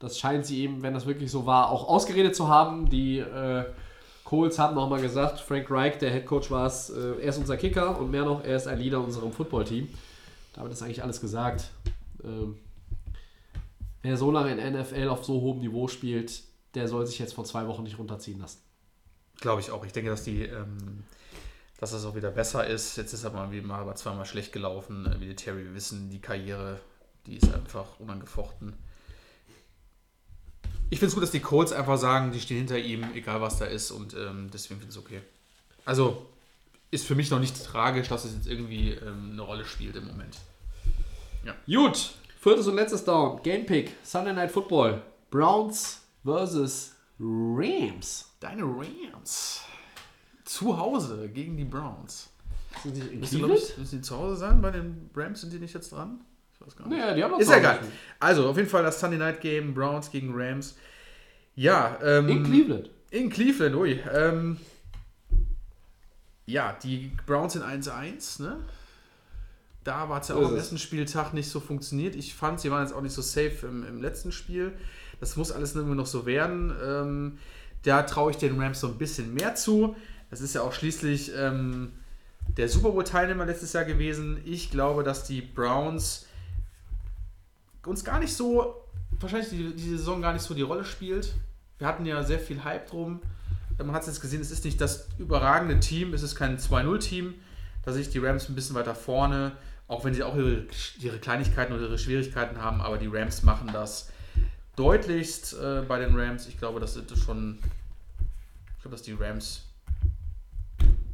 Das 0.00 0.18
scheint 0.18 0.44
sie 0.44 0.62
eben, 0.62 0.82
wenn 0.82 0.94
das 0.94 1.06
wirklich 1.06 1.30
so 1.30 1.46
war, 1.46 1.70
auch 1.70 1.88
ausgeredet 1.88 2.34
zu 2.34 2.48
haben. 2.48 2.88
Die 2.88 3.18
äh, 3.18 3.64
Colts 4.30 4.60
haben 4.60 4.76
nochmal 4.76 5.00
gesagt, 5.00 5.40
Frank 5.40 5.68
Reich, 5.72 5.98
der 5.98 6.12
Head 6.12 6.24
Coach 6.24 6.52
war 6.52 6.64
es, 6.64 6.88
äh, 6.88 7.14
er 7.20 7.30
ist 7.30 7.38
unser 7.38 7.56
Kicker 7.56 7.98
und 7.98 8.12
mehr 8.12 8.24
noch, 8.24 8.44
er 8.44 8.54
ist 8.54 8.68
ein 8.68 8.78
Leader 8.78 8.98
in 8.98 9.06
unserem 9.06 9.32
Football-Team. 9.32 9.88
Damit 10.52 10.70
ist 10.70 10.82
eigentlich 10.82 11.02
alles 11.02 11.20
gesagt. 11.20 11.72
Ähm, 12.22 12.56
wer 14.02 14.16
so 14.16 14.30
lange 14.30 14.52
in 14.52 14.80
NFL 14.80 15.08
auf 15.08 15.24
so 15.24 15.40
hohem 15.40 15.58
Niveau 15.58 15.88
spielt, 15.88 16.44
der 16.74 16.86
soll 16.86 17.08
sich 17.08 17.18
jetzt 17.18 17.34
vor 17.34 17.44
zwei 17.44 17.66
Wochen 17.66 17.82
nicht 17.82 17.98
runterziehen 17.98 18.38
lassen. 18.38 18.60
Glaube 19.40 19.62
ich 19.62 19.72
auch. 19.72 19.84
Ich 19.84 19.90
denke, 19.90 20.10
dass 20.10 20.22
die, 20.22 20.44
ähm, 20.44 21.02
dass 21.80 21.90
das 21.90 22.04
auch 22.04 22.14
wieder 22.14 22.30
besser 22.30 22.64
ist. 22.64 22.98
Jetzt 22.98 23.12
ist 23.12 23.24
er 23.24 23.32
mal 23.32 23.50
wie 23.50 23.62
mal 23.62 23.80
aber 23.80 23.96
zweimal 23.96 24.26
schlecht 24.26 24.52
gelaufen. 24.52 25.06
Äh, 25.06 25.20
Vinatieri, 25.20 25.64
wir 25.64 25.74
wissen, 25.74 26.08
die 26.08 26.20
Karriere, 26.20 26.78
die 27.26 27.34
ist 27.38 27.52
einfach 27.52 27.98
unangefochten. 27.98 28.74
Ich 30.90 30.98
finde 30.98 31.08
es 31.08 31.14
gut, 31.14 31.22
dass 31.22 31.30
die 31.30 31.40
Colts 31.40 31.72
einfach 31.72 31.96
sagen, 31.96 32.32
die 32.32 32.40
stehen 32.40 32.58
hinter 32.58 32.78
ihm, 32.78 33.04
egal 33.14 33.40
was 33.40 33.58
da 33.58 33.64
ist, 33.64 33.90
und 33.90 34.14
ähm, 34.14 34.50
deswegen 34.52 34.80
finde 34.80 34.92
ich 34.92 34.98
es 34.98 35.02
okay. 35.02 35.20
Also 35.84 36.26
ist 36.90 37.06
für 37.06 37.14
mich 37.14 37.30
noch 37.30 37.38
nicht 37.38 37.64
tragisch, 37.64 38.08
dass 38.08 38.24
es 38.24 38.34
jetzt 38.34 38.48
irgendwie 38.48 38.90
ähm, 38.90 39.30
eine 39.32 39.42
Rolle 39.42 39.64
spielt 39.64 39.96
im 39.96 40.06
Moment. 40.08 40.36
Gut, 41.66 42.10
viertes 42.40 42.66
und 42.66 42.74
letztes 42.74 43.04
Down. 43.04 43.40
Game 43.42 43.64
Pick, 43.64 43.94
Sunday 44.02 44.32
Night 44.32 44.50
Football. 44.50 45.00
Browns 45.30 46.00
versus 46.24 46.92
Rams. 47.18 48.26
Deine 48.40 48.64
Rams 48.64 49.60
zu 50.44 50.76
Hause 50.76 51.28
gegen 51.28 51.56
die 51.56 51.64
Browns. 51.64 52.28
Sind 52.82 52.96
die 52.96 53.16
Müssen 53.16 53.50
ich, 53.50 53.78
müssen 53.78 53.98
die 53.98 54.02
zu 54.02 54.16
Hause 54.16 54.36
sein? 54.36 54.60
Bei 54.60 54.70
den 54.70 55.10
Rams 55.14 55.40
sind 55.42 55.52
die 55.52 55.58
nicht 55.58 55.74
jetzt 55.74 55.92
dran? 55.92 56.20
Ich 56.60 56.66
weiß 56.66 56.76
gar 56.76 56.88
nicht. 56.88 56.98
Naja, 56.98 57.14
die 57.14 57.24
haben 57.24 57.40
Ist 57.40 57.50
egal. 57.50 57.80
Also, 58.18 58.48
auf 58.48 58.56
jeden 58.56 58.68
Fall 58.68 58.82
das 58.82 59.00
Sunday 59.00 59.18
Night 59.18 59.40
Game, 59.40 59.72
Browns 59.74 60.10
gegen 60.10 60.32
Rams. 60.34 60.76
Ja, 61.54 61.98
ähm, 62.02 62.28
In 62.28 62.44
Cleveland. 62.44 62.90
In 63.10 63.30
Cleveland, 63.30 63.74
ui. 63.74 64.00
Ähm, 64.12 64.58
ja, 66.46 66.76
die 66.82 67.12
Browns 67.26 67.54
sind 67.54 67.64
1-1, 67.64 68.42
ne? 68.42 68.58
Da 69.84 70.08
war 70.08 70.20
es 70.20 70.28
ja 70.28 70.34
auch 70.34 70.46
am 70.46 70.56
ersten 70.56 70.78
Spieltag 70.78 71.32
nicht 71.32 71.48
so 71.48 71.58
funktioniert. 71.58 72.14
Ich 72.14 72.34
fand, 72.34 72.60
sie 72.60 72.70
waren 72.70 72.82
jetzt 72.82 72.92
auch 72.92 73.00
nicht 73.00 73.14
so 73.14 73.22
safe 73.22 73.66
im, 73.66 73.86
im 73.86 74.02
letzten 74.02 74.30
Spiel. 74.30 74.72
Das 75.20 75.36
muss 75.36 75.52
alles 75.52 75.74
irgendwie 75.74 75.96
noch 75.96 76.06
so 76.06 76.26
werden. 76.26 76.72
Ähm, 76.84 77.38
da 77.82 78.02
traue 78.02 78.30
ich 78.30 78.36
den 78.36 78.60
Rams 78.60 78.80
so 78.80 78.88
ein 78.88 78.98
bisschen 78.98 79.32
mehr 79.32 79.54
zu. 79.54 79.96
Das 80.30 80.42
ist 80.42 80.54
ja 80.54 80.60
auch 80.60 80.74
schließlich 80.74 81.32
ähm, 81.34 81.92
der 82.56 82.68
Super 82.68 82.90
Bowl-Teilnehmer 82.90 83.46
letztes 83.46 83.72
Jahr 83.72 83.84
gewesen. 83.84 84.40
Ich 84.44 84.70
glaube, 84.70 85.02
dass 85.02 85.24
die 85.24 85.40
Browns 85.40 86.26
uns 87.86 88.04
gar 88.04 88.18
nicht 88.18 88.34
so, 88.34 88.74
wahrscheinlich 89.18 89.50
die, 89.50 89.74
die 89.74 89.90
Saison 89.90 90.20
gar 90.20 90.32
nicht 90.32 90.42
so 90.42 90.54
die 90.54 90.62
Rolle 90.62 90.84
spielt. 90.84 91.34
Wir 91.78 91.86
hatten 91.86 92.04
ja 92.06 92.22
sehr 92.22 92.38
viel 92.38 92.62
Hype 92.64 92.88
drum. 92.88 93.20
Man 93.78 93.92
hat 93.92 94.02
es 94.02 94.08
jetzt 94.08 94.20
gesehen, 94.20 94.40
es 94.42 94.50
ist 94.50 94.64
nicht 94.64 94.80
das 94.80 95.08
überragende 95.18 95.80
Team, 95.80 96.12
es 96.12 96.22
ist 96.22 96.34
kein 96.34 96.58
2-0-Team. 96.58 97.34
Da 97.82 97.92
sehe 97.92 98.02
ich 98.02 98.10
die 98.10 98.18
Rams 98.18 98.48
ein 98.48 98.54
bisschen 98.54 98.76
weiter 98.76 98.94
vorne, 98.94 99.52
auch 99.88 100.04
wenn 100.04 100.12
sie 100.12 100.22
auch 100.22 100.36
ihre, 100.36 100.66
ihre 100.98 101.18
Kleinigkeiten 101.18 101.72
oder 101.72 101.84
ihre 101.84 101.98
Schwierigkeiten 101.98 102.58
haben, 102.58 102.82
aber 102.82 102.98
die 102.98 103.06
Rams 103.06 103.42
machen 103.42 103.70
das 103.72 104.10
deutlichst 104.76 105.54
äh, 105.54 105.82
bei 105.86 105.98
den 105.98 106.18
Rams. 106.18 106.46
Ich 106.46 106.58
glaube, 106.58 106.80
das 106.80 106.94
sind 106.94 107.10
schon. 107.16 107.58
Ich 108.76 108.82
glaube, 108.82 108.96
dass 108.96 109.02
die 109.02 109.12
Rams. 109.12 109.66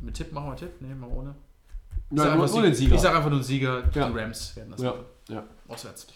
Mit 0.00 0.14
Tipp 0.14 0.32
machen 0.32 0.50
wir 0.50 0.56
Tipp? 0.56 0.72
Nee, 0.80 0.94
mal 0.94 1.08
ohne. 1.08 1.34
Ich 2.10 2.16
Ja, 2.16 2.24
sag 2.24 2.34
nur, 2.34 2.44
einfach 2.44 2.60
nur 2.62 2.74
Sieger. 2.74 2.94
Ich 2.94 3.00
sage 3.00 3.16
einfach 3.16 3.30
nur 3.30 3.42
Sieger. 3.42 3.82
Ja. 3.92 4.08
Die 4.08 4.18
Rams 4.18 4.56
werden 4.56 4.70
das 4.70 4.80
ja, 4.82 4.90
machen. 4.90 5.04
ja. 5.28 5.44
auswärts. 5.68 6.06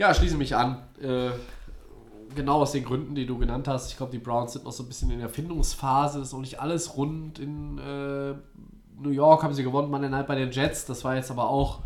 Ja, 0.00 0.14
schließe 0.14 0.36
mich 0.36 0.56
an. 0.56 0.78
Äh, 1.00 1.28
genau 2.34 2.62
aus 2.62 2.72
den 2.72 2.84
Gründen, 2.84 3.14
die 3.14 3.26
du 3.26 3.36
genannt 3.38 3.68
hast. 3.68 3.90
Ich 3.90 3.96
glaube, 3.98 4.12
die 4.12 4.18
Browns 4.18 4.54
sind 4.54 4.64
noch 4.64 4.72
so 4.72 4.82
ein 4.82 4.88
bisschen 4.88 5.10
in 5.10 5.18
der 5.18 5.28
Findungsphase. 5.28 6.20
Ist 6.20 6.32
noch 6.32 6.40
nicht 6.40 6.58
alles 6.60 6.96
rund. 6.96 7.38
In 7.38 7.76
äh, 7.78 8.34
New 8.98 9.10
York 9.10 9.42
haben 9.42 9.52
sie 9.54 9.62
gewonnen, 9.62 9.90
Monday 9.90 10.08
Night 10.08 10.26
bei 10.26 10.36
den 10.36 10.50
Jets. 10.50 10.86
Das 10.86 11.04
war 11.04 11.16
jetzt 11.16 11.30
aber 11.30 11.50
auch 11.50 11.80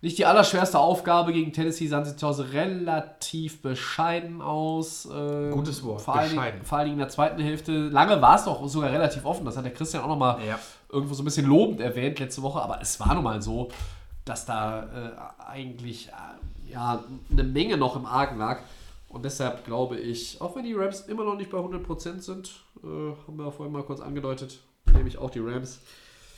nicht 0.00 0.16
die 0.16 0.24
allerschwerste 0.24 0.78
Aufgabe. 0.78 1.32
Gegen 1.34 1.52
Tennessee 1.52 1.86
sahen 1.88 2.04
sie 2.06 2.16
zu 2.16 2.26
Hause 2.28 2.52
relativ 2.52 3.60
bescheiden 3.60 4.40
aus. 4.40 5.04
Äh, 5.06 5.50
Gutes 5.50 5.82
Wort, 5.84 6.00
Vor 6.00 6.14
allen, 6.16 6.30
Dingen, 6.30 6.62
vor 6.64 6.78
allen 6.78 6.84
Dingen 6.86 6.94
in 6.98 7.00
der 7.00 7.08
zweiten 7.10 7.42
Hälfte. 7.42 7.72
Lange 7.88 8.22
war 8.22 8.36
es 8.36 8.44
doch 8.44 8.66
sogar 8.68 8.90
relativ 8.90 9.26
offen. 9.26 9.44
Das 9.44 9.56
hat 9.56 9.64
der 9.66 9.72
Christian 9.74 10.02
auch 10.02 10.08
nochmal 10.08 10.38
Ja. 10.46 10.58
irgendwo 10.90 11.12
so 11.12 11.22
ein 11.22 11.26
bisschen 11.26 11.46
lobend 11.46 11.80
erwähnt 11.80 12.20
letzte 12.20 12.42
Woche. 12.42 12.62
Aber 12.62 12.80
es 12.80 12.98
war 13.00 13.14
nun 13.14 13.24
mal 13.24 13.42
so, 13.42 13.68
dass 14.24 14.46
da 14.46 14.84
äh, 14.84 15.42
eigentlich 15.50 16.08
äh, 16.08 16.12
ja, 16.70 17.04
eine 17.30 17.44
Menge 17.44 17.76
noch 17.76 17.96
im 17.96 18.06
Argen 18.06 18.38
lag. 18.38 18.60
Und 19.08 19.24
deshalb 19.24 19.64
glaube 19.64 19.98
ich, 19.98 20.40
auch 20.40 20.54
wenn 20.54 20.64
die 20.64 20.74
Rams 20.74 21.00
immer 21.02 21.24
noch 21.24 21.36
nicht 21.36 21.50
bei 21.50 21.58
100% 21.58 22.20
sind, 22.20 22.62
äh, 22.82 22.86
haben 22.86 23.36
wir 23.36 23.50
vorhin 23.50 23.72
mal 23.72 23.82
kurz 23.82 24.00
angedeutet, 24.00 24.60
nehme 24.92 25.08
ich 25.08 25.16
auch 25.16 25.30
die 25.30 25.38
Rams. 25.38 25.80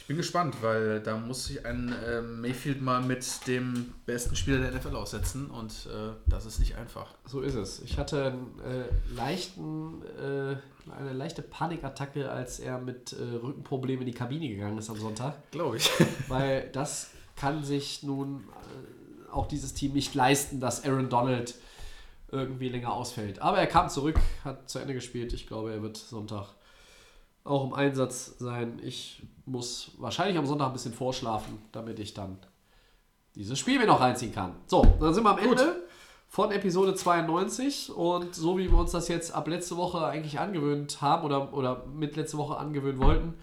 bin 0.06 0.16
gespannt, 0.16 0.56
weil 0.60 1.00
da 1.00 1.16
muss 1.16 1.46
sich 1.46 1.66
ein 1.66 1.92
äh, 1.92 2.22
Mayfield 2.22 2.80
mal 2.80 3.02
mit 3.02 3.46
dem 3.48 3.92
besten 4.06 4.36
Spieler 4.36 4.58
der 4.58 4.72
NFL 4.72 4.94
aussetzen 4.94 5.50
und 5.50 5.72
äh, 5.86 6.12
das 6.28 6.46
ist 6.46 6.60
nicht 6.60 6.76
einfach. 6.76 7.14
So 7.26 7.40
ist 7.40 7.54
es. 7.54 7.80
Ich 7.82 7.98
hatte 7.98 8.26
einen, 8.26 8.60
äh, 8.60 9.14
leichten, 9.14 10.02
äh, 10.20 10.56
eine 10.96 11.12
leichte 11.12 11.42
Panikattacke, 11.42 12.30
als 12.30 12.60
er 12.60 12.78
mit 12.78 13.12
äh, 13.12 13.36
Rückenproblemen 13.36 14.02
in 14.02 14.12
die 14.12 14.18
Kabine 14.18 14.48
gegangen 14.48 14.78
ist 14.78 14.90
am 14.90 14.96
Sonntag. 14.96 15.50
Glaube 15.50 15.76
ich. 15.76 15.90
Weil 16.28 16.68
das 16.72 17.10
kann 17.36 17.64
sich 17.64 18.02
nun 18.02 18.44
auch 19.32 19.46
dieses 19.46 19.74
Team 19.74 19.92
nicht 19.92 20.14
leisten, 20.14 20.60
dass 20.60 20.84
Aaron 20.84 21.08
Donald 21.08 21.54
irgendwie 22.30 22.68
länger 22.68 22.92
ausfällt. 22.92 23.42
Aber 23.42 23.58
er 23.58 23.66
kam 23.66 23.88
zurück, 23.88 24.18
hat 24.44 24.68
zu 24.68 24.78
Ende 24.78 24.94
gespielt. 24.94 25.32
Ich 25.32 25.46
glaube, 25.46 25.72
er 25.72 25.82
wird 25.82 25.96
Sonntag 25.96 26.54
auch 27.44 27.64
im 27.64 27.74
Einsatz 27.74 28.36
sein. 28.38 28.80
Ich 28.82 29.22
muss 29.46 29.92
wahrscheinlich 29.98 30.38
am 30.38 30.46
Sonntag 30.46 30.66
ein 30.66 30.72
bisschen 30.72 30.94
vorschlafen, 30.94 31.58
damit 31.72 31.98
ich 31.98 32.14
dann 32.14 32.38
dieses 33.34 33.58
Spiel 33.58 33.78
mir 33.78 33.86
noch 33.86 34.00
reinziehen 34.00 34.32
kann. 34.32 34.54
So, 34.66 34.82
dann 35.00 35.14
sind 35.14 35.24
wir 35.24 35.30
am 35.30 35.38
Ende 35.38 35.84
von 36.28 36.52
Episode 36.52 36.94
92 36.94 37.92
und 37.92 38.34
so 38.34 38.56
wie 38.56 38.70
wir 38.70 38.78
uns 38.78 38.92
das 38.92 39.08
jetzt 39.08 39.34
ab 39.34 39.48
letzte 39.48 39.76
Woche 39.76 40.04
eigentlich 40.06 40.38
angewöhnt 40.38 41.00
haben 41.00 41.24
oder, 41.24 41.52
oder 41.52 41.86
mit 41.86 42.16
letzte 42.16 42.38
Woche 42.38 42.56
angewöhnen 42.56 43.02
wollten, 43.02 43.34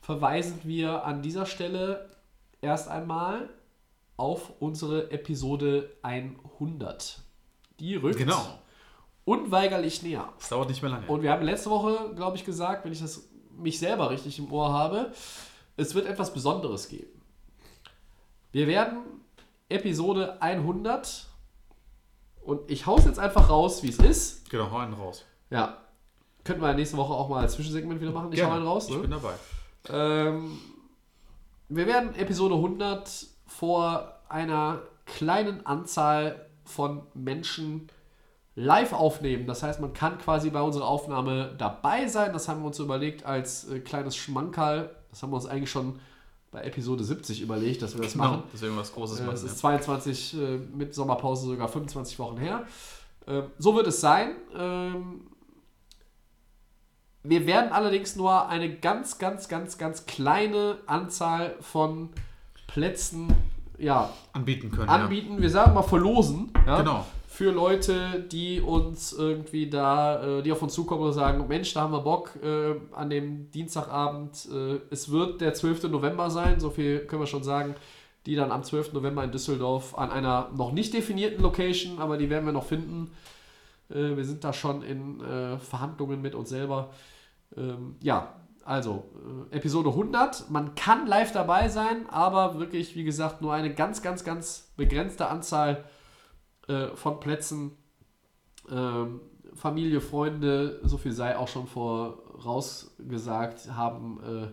verweisen 0.00 0.60
wir 0.64 1.04
an 1.04 1.20
dieser 1.20 1.44
Stelle 1.44 2.08
erst 2.62 2.88
einmal 2.88 3.50
auf 4.16 4.52
unsere 4.60 5.10
Episode 5.10 5.90
100. 6.02 7.20
Die 7.80 7.96
rückt 7.96 8.16
Genau. 8.18 8.42
unweigerlich 9.24 10.02
näher. 10.02 10.32
Das 10.38 10.48
dauert 10.48 10.68
nicht 10.68 10.82
mehr 10.82 10.90
lange. 10.90 11.06
Und 11.06 11.22
wir 11.22 11.30
haben 11.32 11.42
letzte 11.42 11.70
Woche, 11.70 12.12
glaube 12.14 12.36
ich, 12.36 12.44
gesagt, 12.44 12.84
wenn 12.84 12.92
ich 12.92 13.00
das 13.00 13.28
mich 13.56 13.78
selber 13.78 14.10
richtig 14.10 14.38
im 14.38 14.50
Ohr 14.52 14.72
habe, 14.72 15.12
es 15.76 15.94
wird 15.94 16.06
etwas 16.06 16.32
Besonderes 16.32 16.88
geben. 16.88 17.20
Wir 18.52 18.66
werden 18.66 18.98
Episode 19.68 20.40
100 20.40 21.26
und 22.42 22.70
ich 22.70 22.86
hau's 22.86 23.04
jetzt 23.04 23.18
einfach 23.18 23.50
raus, 23.50 23.82
wie 23.82 23.88
es 23.90 23.98
ist. 23.98 24.48
genau, 24.50 24.70
hau 24.70 24.78
einen 24.78 24.94
raus. 24.94 25.24
Ja. 25.50 25.78
Könnten 26.44 26.62
wir 26.62 26.72
nächste 26.74 26.96
Woche 26.96 27.12
auch 27.12 27.28
mal 27.28 27.40
als 27.40 27.54
Zwischensegment 27.54 28.00
wieder 28.00 28.12
machen. 28.12 28.32
Ich 28.32 28.40
hau 28.40 28.46
Gerne. 28.46 28.60
einen 28.60 28.66
raus. 28.68 28.88
Ich 28.88 28.94
Ne? 28.94 29.00
bin 29.02 29.10
dabei. 29.10 29.34
Ähm, 29.88 30.58
wir 31.68 31.86
werden 31.86 32.14
Episode 32.14 32.54
100 32.54 33.26
vor 33.46 34.12
einer 34.28 34.80
kleinen 35.06 35.64
Anzahl 35.66 36.46
von 36.64 37.02
Menschen 37.14 37.88
live 38.56 38.92
aufnehmen. 38.92 39.46
Das 39.46 39.62
heißt, 39.62 39.80
man 39.80 39.92
kann 39.92 40.18
quasi 40.18 40.50
bei 40.50 40.62
unserer 40.62 40.86
Aufnahme 40.86 41.54
dabei 41.58 42.08
sein. 42.08 42.32
Das 42.32 42.48
haben 42.48 42.62
wir 42.62 42.66
uns 42.66 42.78
überlegt 42.78 43.24
als 43.24 43.68
äh, 43.68 43.80
kleines 43.80 44.16
Schmankerl. 44.16 44.90
Das 45.10 45.22
haben 45.22 45.30
wir 45.30 45.36
uns 45.36 45.46
eigentlich 45.46 45.70
schon 45.70 45.98
bei 46.50 46.62
Episode 46.62 47.04
70 47.04 47.42
überlegt, 47.42 47.82
dass 47.82 47.94
wir 47.94 48.02
das 48.02 48.14
machen. 48.14 48.38
Genau, 48.38 48.44
deswegen 48.52 48.76
was 48.76 48.92
Großes 48.94 49.20
Äh, 49.20 49.22
machen. 49.24 49.34
Es 49.34 49.42
ist 49.42 49.52
ja. 49.52 49.58
22 49.58 50.34
äh, 50.34 50.56
mit 50.74 50.94
Sommerpause 50.94 51.46
sogar 51.46 51.68
25 51.68 52.18
Wochen 52.18 52.38
her. 52.38 52.64
Ähm, 53.26 53.44
so 53.58 53.76
wird 53.76 53.86
es 53.86 54.00
sein. 54.00 54.36
Ähm, 54.56 55.26
wir 57.22 57.46
werden 57.46 57.72
allerdings 57.72 58.16
nur 58.16 58.48
eine 58.48 58.74
ganz, 58.78 59.18
ganz, 59.18 59.48
ganz, 59.48 59.78
ganz 59.78 60.06
kleine 60.06 60.78
Anzahl 60.86 61.56
von 61.60 62.10
Plätzen 62.66 63.34
ja, 63.78 64.10
Anbieten 64.32 64.70
können. 64.70 64.88
anbieten. 64.88 65.40
Wir 65.40 65.50
sagen 65.50 65.74
mal 65.74 65.82
verlosen. 65.82 66.50
Ja, 66.66 66.78
Genau. 66.78 67.04
Für 67.28 67.50
Leute, 67.50 68.24
die 68.32 68.62
uns 68.62 69.12
irgendwie 69.12 69.68
da, 69.68 70.38
äh, 70.38 70.42
die 70.42 70.52
auf 70.52 70.62
uns 70.62 70.72
zukommen 70.72 71.02
und 71.02 71.12
sagen, 71.12 71.46
Mensch, 71.48 71.74
da 71.74 71.82
haben 71.82 71.92
wir 71.92 72.00
Bock 72.00 72.30
äh, 72.42 72.76
an 72.94 73.10
dem 73.10 73.50
Dienstagabend. 73.50 74.48
Äh, 74.50 74.78
es 74.88 75.10
wird 75.10 75.42
der 75.42 75.52
12. 75.52 75.84
November 75.90 76.30
sein, 76.30 76.60
so 76.60 76.70
viel 76.70 77.00
können 77.00 77.20
wir 77.20 77.26
schon 77.26 77.42
sagen. 77.42 77.74
Die 78.24 78.36
dann 78.36 78.50
am 78.50 78.64
12. 78.64 78.94
November 78.94 79.22
in 79.22 79.32
Düsseldorf 79.32 79.98
an 79.98 80.10
einer 80.10 80.48
noch 80.56 80.72
nicht 80.72 80.94
definierten 80.94 81.42
Location, 81.42 81.98
aber 81.98 82.16
die 82.16 82.30
werden 82.30 82.46
wir 82.46 82.52
noch 82.52 82.64
finden. 82.64 83.10
Äh, 83.90 84.16
wir 84.16 84.24
sind 84.24 84.42
da 84.42 84.54
schon 84.54 84.82
in 84.82 85.20
äh, 85.20 85.58
Verhandlungen 85.58 86.22
mit 86.22 86.34
uns 86.34 86.48
selber. 86.48 86.90
Ähm, 87.54 87.96
ja, 88.00 88.32
also 88.66 89.04
äh, 89.52 89.56
Episode 89.56 89.90
100. 89.90 90.50
Man 90.50 90.74
kann 90.74 91.06
live 91.06 91.30
dabei 91.32 91.68
sein, 91.68 92.08
aber 92.10 92.58
wirklich, 92.58 92.96
wie 92.96 93.04
gesagt, 93.04 93.40
nur 93.40 93.54
eine 93.54 93.72
ganz, 93.72 94.02
ganz, 94.02 94.24
ganz 94.24 94.72
begrenzte 94.76 95.28
Anzahl 95.28 95.84
äh, 96.68 96.88
von 96.88 97.20
Plätzen. 97.20 97.76
Ähm, 98.70 99.20
Familie, 99.54 100.02
Freunde, 100.02 100.80
so 100.82 100.98
viel 100.98 101.12
sei 101.12 101.38
auch 101.38 101.48
schon 101.48 101.66
vorausgesagt, 101.66 103.74
haben 103.74 104.20
äh, 104.22 104.48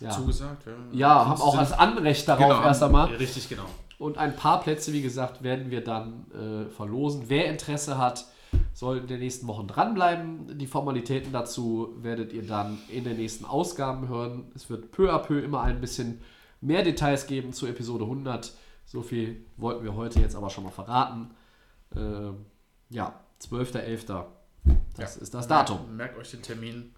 ja, 0.00 0.10
Zugesagt, 0.10 0.64
ja. 0.66 0.72
ja, 0.92 1.26
haben 1.26 1.42
auch 1.42 1.56
das 1.56 1.72
Anrecht 1.72 2.28
darauf 2.28 2.48
Genau, 2.48 2.62
erst 2.62 2.82
einmal. 2.82 3.08
Richtig, 3.16 3.48
genau. 3.48 3.66
Und 3.98 4.16
ein 4.16 4.36
paar 4.36 4.60
Plätze, 4.60 4.92
wie 4.92 5.02
gesagt, 5.02 5.42
werden 5.42 5.72
wir 5.72 5.82
dann 5.82 6.30
äh, 6.30 6.70
verlosen. 6.70 7.24
Wer 7.26 7.46
Interesse 7.46 7.98
hat, 7.98 8.26
soll 8.78 8.98
in 8.98 9.08
den 9.08 9.18
nächsten 9.18 9.48
Wochen 9.48 9.66
dranbleiben. 9.66 10.56
Die 10.56 10.68
Formalitäten 10.68 11.32
dazu 11.32 11.96
werdet 11.96 12.32
ihr 12.32 12.46
dann 12.46 12.78
in 12.88 13.02
den 13.02 13.16
nächsten 13.16 13.44
Ausgaben 13.44 14.06
hören. 14.06 14.52
Es 14.54 14.70
wird 14.70 14.92
peu 14.92 15.12
à 15.12 15.18
peu 15.18 15.40
immer 15.40 15.62
ein 15.62 15.80
bisschen 15.80 16.20
mehr 16.60 16.84
Details 16.84 17.26
geben 17.26 17.52
zu 17.52 17.66
Episode 17.66 18.04
100. 18.04 18.52
So 18.86 19.02
viel 19.02 19.44
wollten 19.56 19.82
wir 19.82 19.96
heute 19.96 20.20
jetzt 20.20 20.36
aber 20.36 20.48
schon 20.48 20.62
mal 20.62 20.70
verraten. 20.70 21.32
Ähm, 21.96 22.46
ja, 22.88 23.18
12.11. 23.42 24.24
Das 24.96 25.16
ist 25.16 25.34
das 25.34 25.48
Datum. 25.48 25.96
Merkt 25.96 26.16
euch 26.16 26.30
den 26.30 26.42
Termin. 26.42 26.94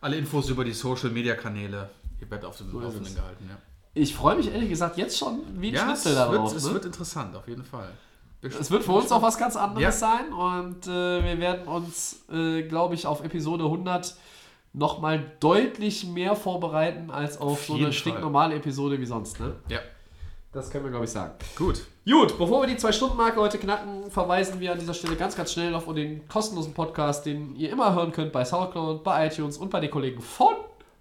Alle 0.00 0.16
Infos 0.16 0.48
über 0.48 0.64
die 0.64 0.72
Social 0.72 1.10
Media 1.10 1.36
Kanäle. 1.36 1.90
Ihr 2.20 2.28
werdet 2.28 2.44
auf 2.44 2.56
dem 2.56 2.66
ist 2.66 2.72
Laufenden 2.72 3.06
es. 3.06 3.14
gehalten. 3.14 3.46
Ja, 3.48 3.56
Ich 3.94 4.16
freue 4.16 4.34
mich 4.34 4.50
ehrlich 4.50 4.70
gesagt 4.70 4.96
jetzt 4.96 5.16
schon 5.16 5.42
wie 5.60 5.68
ein 5.68 5.74
ja 5.74 5.92
es, 5.92 6.02
Schnitzel 6.02 6.16
darauf. 6.16 6.50
wird, 6.50 6.56
es 6.56 6.66
ne? 6.66 6.74
wird 6.74 6.86
interessant, 6.86 7.36
auf 7.36 7.46
jeden 7.46 7.64
Fall. 7.64 7.92
Es 8.42 8.70
wird 8.70 8.82
für 8.82 8.92
uns 8.92 9.12
auch 9.12 9.22
was 9.22 9.38
ganz 9.38 9.56
anderes 9.56 9.82
Ja. 9.82 9.92
sein 9.92 10.32
und 10.32 10.86
äh, 10.88 11.24
wir 11.24 11.38
werden 11.38 11.68
uns, 11.68 12.24
äh, 12.32 12.62
glaube 12.62 12.94
ich, 12.94 13.06
auf 13.06 13.22
Episode 13.24 13.64
100 13.64 14.16
nochmal 14.72 15.30
deutlich 15.38 16.06
mehr 16.06 16.34
vorbereiten 16.34 17.10
als 17.10 17.36
auf, 17.40 17.52
Auf 17.52 17.64
so 17.66 17.74
eine 17.74 17.92
stinknormale 17.92 18.56
Episode 18.56 18.98
wie 19.00 19.06
sonst. 19.06 19.38
Ne? 19.38 19.54
Ja, 19.68 19.78
Das 20.52 20.70
können 20.70 20.84
wir, 20.84 20.90
glaube 20.90 21.04
ich, 21.04 21.10
sagen. 21.10 21.34
gut. 21.56 21.82
Gut, 22.04 22.36
bevor 22.36 22.62
wir 22.62 22.66
die 22.66 22.76
Zwei-Stunden-Marke 22.76 23.38
heute 23.38 23.58
knacken, 23.58 24.10
verweisen 24.10 24.58
wir 24.58 24.72
an 24.72 24.78
dieser 24.80 24.94
Stelle 24.94 25.14
ganz, 25.14 25.36
ganz 25.36 25.52
schnell 25.52 25.72
auf 25.74 25.84
den 25.94 26.26
kostenlosen 26.26 26.74
Podcast, 26.74 27.24
den 27.26 27.54
ihr 27.54 27.70
immer 27.70 27.94
hören 27.94 28.10
könnt 28.10 28.32
bei 28.32 28.44
Soundcloud, 28.44 29.04
bei 29.04 29.28
iTunes 29.28 29.56
und 29.56 29.70
bei 29.70 29.78
den 29.78 29.90
Kollegen 29.90 30.20
von 30.20 30.54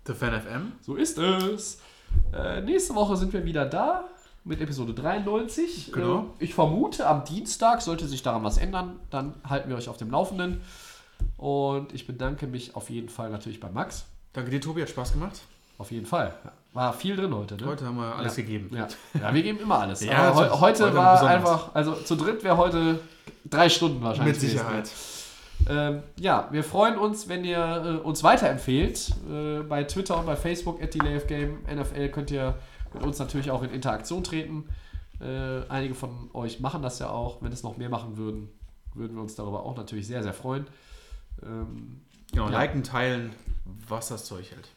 The 0.06 0.14
Fan 0.14 0.40
FM. 0.40 0.74
So 0.82 0.96
ist 0.96 1.18
es. 1.18 1.80
Äh, 2.38 2.62
nächste 2.62 2.94
Woche 2.94 3.18
sind 3.18 3.34
wir 3.34 3.44
wieder 3.44 3.66
da 3.66 4.04
mit 4.44 4.60
Episode 4.62 4.94
93. 4.94 5.92
Genau. 5.94 6.34
Äh, 6.40 6.44
ich 6.44 6.54
vermute, 6.54 7.08
am 7.08 7.24
Dienstag 7.26 7.82
sollte 7.82 8.08
sich 8.08 8.24
daran 8.24 8.44
was 8.44 8.58
ändern. 8.58 9.00
Dann 9.10 9.36
halten 9.48 9.70
wir 9.70 9.76
euch 9.78 9.90
auf 9.90 9.98
dem 9.98 10.10
Laufenden. 10.12 10.62
Und 11.38 11.94
ich 11.94 12.08
bedanke 12.08 12.48
mich 12.48 12.76
auf 12.76 12.90
jeden 12.90 13.10
Fall 13.10 13.30
natürlich 13.30 13.60
bei 13.60 13.70
Max. 13.70 14.06
Danke 14.34 14.50
dir, 14.52 14.62
Tobi, 14.62 14.82
hat 14.82 14.90
Spaß 14.90 15.14
gemacht. 15.14 15.42
Auf 15.78 15.92
jeden 15.92 16.06
Fall. 16.06 16.34
War 16.74 16.94
viel 16.94 17.16
drin 17.16 17.34
heute. 17.34 17.56
Ne? 17.58 17.66
Heute 17.66 17.86
haben 17.86 17.98
wir 17.98 18.16
alles 18.16 18.38
Ja. 18.38 18.44
gegeben. 18.44 18.70
Ja. 18.76 18.88
ja, 19.20 19.34
wir 19.34 19.44
geben 19.44 19.60
immer 19.60 19.80
alles. 19.80 20.02
Ja, 20.06 20.34
heu 20.34 20.50
heute, 20.50 20.62
Heute 20.62 20.96
war 20.96 21.14
besonders. 21.14 21.24
einfach, 21.36 21.76
also 21.76 21.94
zu 21.96 22.16
dritt 22.16 22.44
wäre 22.44 22.58
heute 22.58 23.00
drei 23.46 23.68
Stunden 23.70 24.02
wahrscheinlich. 24.02 24.40
Mit. 24.42 24.42
Sicherheit. 24.42 24.90
Ähm, 25.70 26.02
ja, 26.20 26.48
wir 26.52 26.64
freuen 26.64 26.98
uns, 26.98 27.30
wenn 27.30 27.44
ihr 27.44 28.00
äh, 28.02 28.08
uns 28.08 28.24
weiterempfehlt. 28.24 29.12
Äh, 29.32 29.60
bei 29.64 29.84
Twitter 29.84 30.18
und 30.18 30.26
bei 30.26 30.36
Facebook 30.36 30.82
at 30.82 30.92
Game 31.28 31.60
NFL 31.72 32.10
könnt 32.10 32.32
ihr 32.32 32.56
mit 32.94 33.04
uns 33.04 33.20
natürlich 33.20 33.52
auch 33.52 33.64
in 33.64 33.70
Interaktion 33.72 34.24
treten. 34.24 34.68
Äh, 35.20 35.62
einige 35.70 35.94
von 35.96 36.30
euch 36.34 36.60
machen 36.60 36.82
das 36.82 37.00
ja 37.00 37.10
auch. 37.10 37.42
Wenn 37.42 37.52
es 37.52 37.64
noch 37.64 37.78
mehr 37.78 37.90
machen 37.90 38.18
würden, 38.18 38.50
würden 38.96 39.16
wir 39.16 39.22
uns 39.22 39.36
darüber 39.36 39.64
auch 39.64 39.76
natürlich 39.78 40.08
sehr, 40.08 40.24
sehr 40.24 40.34
freuen. 40.34 40.66
Ähm, 41.44 42.02
Genau, 42.34 42.46
Ja. 42.46 42.60
liken, 42.60 42.82
teilen, 42.84 43.34
was 43.90 44.08
das 44.08 44.24
Zeug 44.26 44.50
hält. 44.52 44.70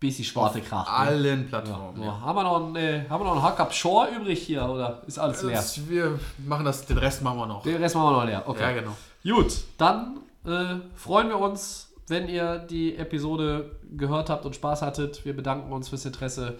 bis 0.00 0.16
die 0.16 0.24
Sparte 0.24 0.60
kracht. 0.60 0.88
ne? 0.88 0.94
Allen 0.96 1.42
Ja. 1.42 1.48
Plattformen. 1.48 2.02
Ja. 2.02 2.20
Haben 2.20 2.36
wir 2.36 2.42
noch 2.42 2.56
einen, 2.66 2.74
äh, 2.74 3.08
haben 3.08 3.20
wir 3.22 3.24
noch 3.32 3.36
einen 3.36 3.44
Hookup 3.44 3.72
Shore 3.72 4.08
übrig 4.08 4.42
hier 4.42 4.68
oder 4.68 5.00
ist 5.06 5.16
alles 5.16 5.44
leer? 5.44 5.54
Das, 5.54 5.88
wir 5.88 6.18
machen 6.44 6.64
das, 6.64 6.84
den 6.86 6.98
Rest 6.98 7.22
machen 7.22 7.38
wir 7.38 7.46
noch. 7.46 7.62
Den 7.62 7.76
Rest 7.80 7.94
machen 7.94 8.06
wir 8.08 8.16
noch 8.18 8.24
leer. 8.24 8.42
Okay. 8.44 8.62
Ja, 8.62 8.72
genau. 8.72 8.96
Gut, 9.22 9.58
dann 9.78 10.18
äh, 10.44 10.80
freuen 10.96 11.28
wir 11.28 11.38
uns, 11.38 11.92
wenn 12.08 12.28
ihr 12.28 12.58
die 12.58 12.96
Episode 12.96 13.76
gehört 13.96 14.28
habt 14.28 14.44
und 14.44 14.56
Spaß 14.56 14.82
hattet. 14.82 15.24
Wir 15.24 15.36
bedanken 15.36 15.72
uns 15.72 15.88
fürs 15.88 16.04
Interesse. 16.04 16.58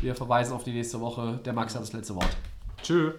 Wir 0.00 0.14
verweisen 0.14 0.52
auf 0.52 0.64
die 0.64 0.72
nächste 0.72 1.00
Woche. 1.00 1.40
Der 1.44 1.52
Max 1.52 1.74
hat 1.74 1.82
das 1.82 1.92
letzte 1.92 2.14
Wort. 2.14 2.36
Tschüss. 2.82 3.14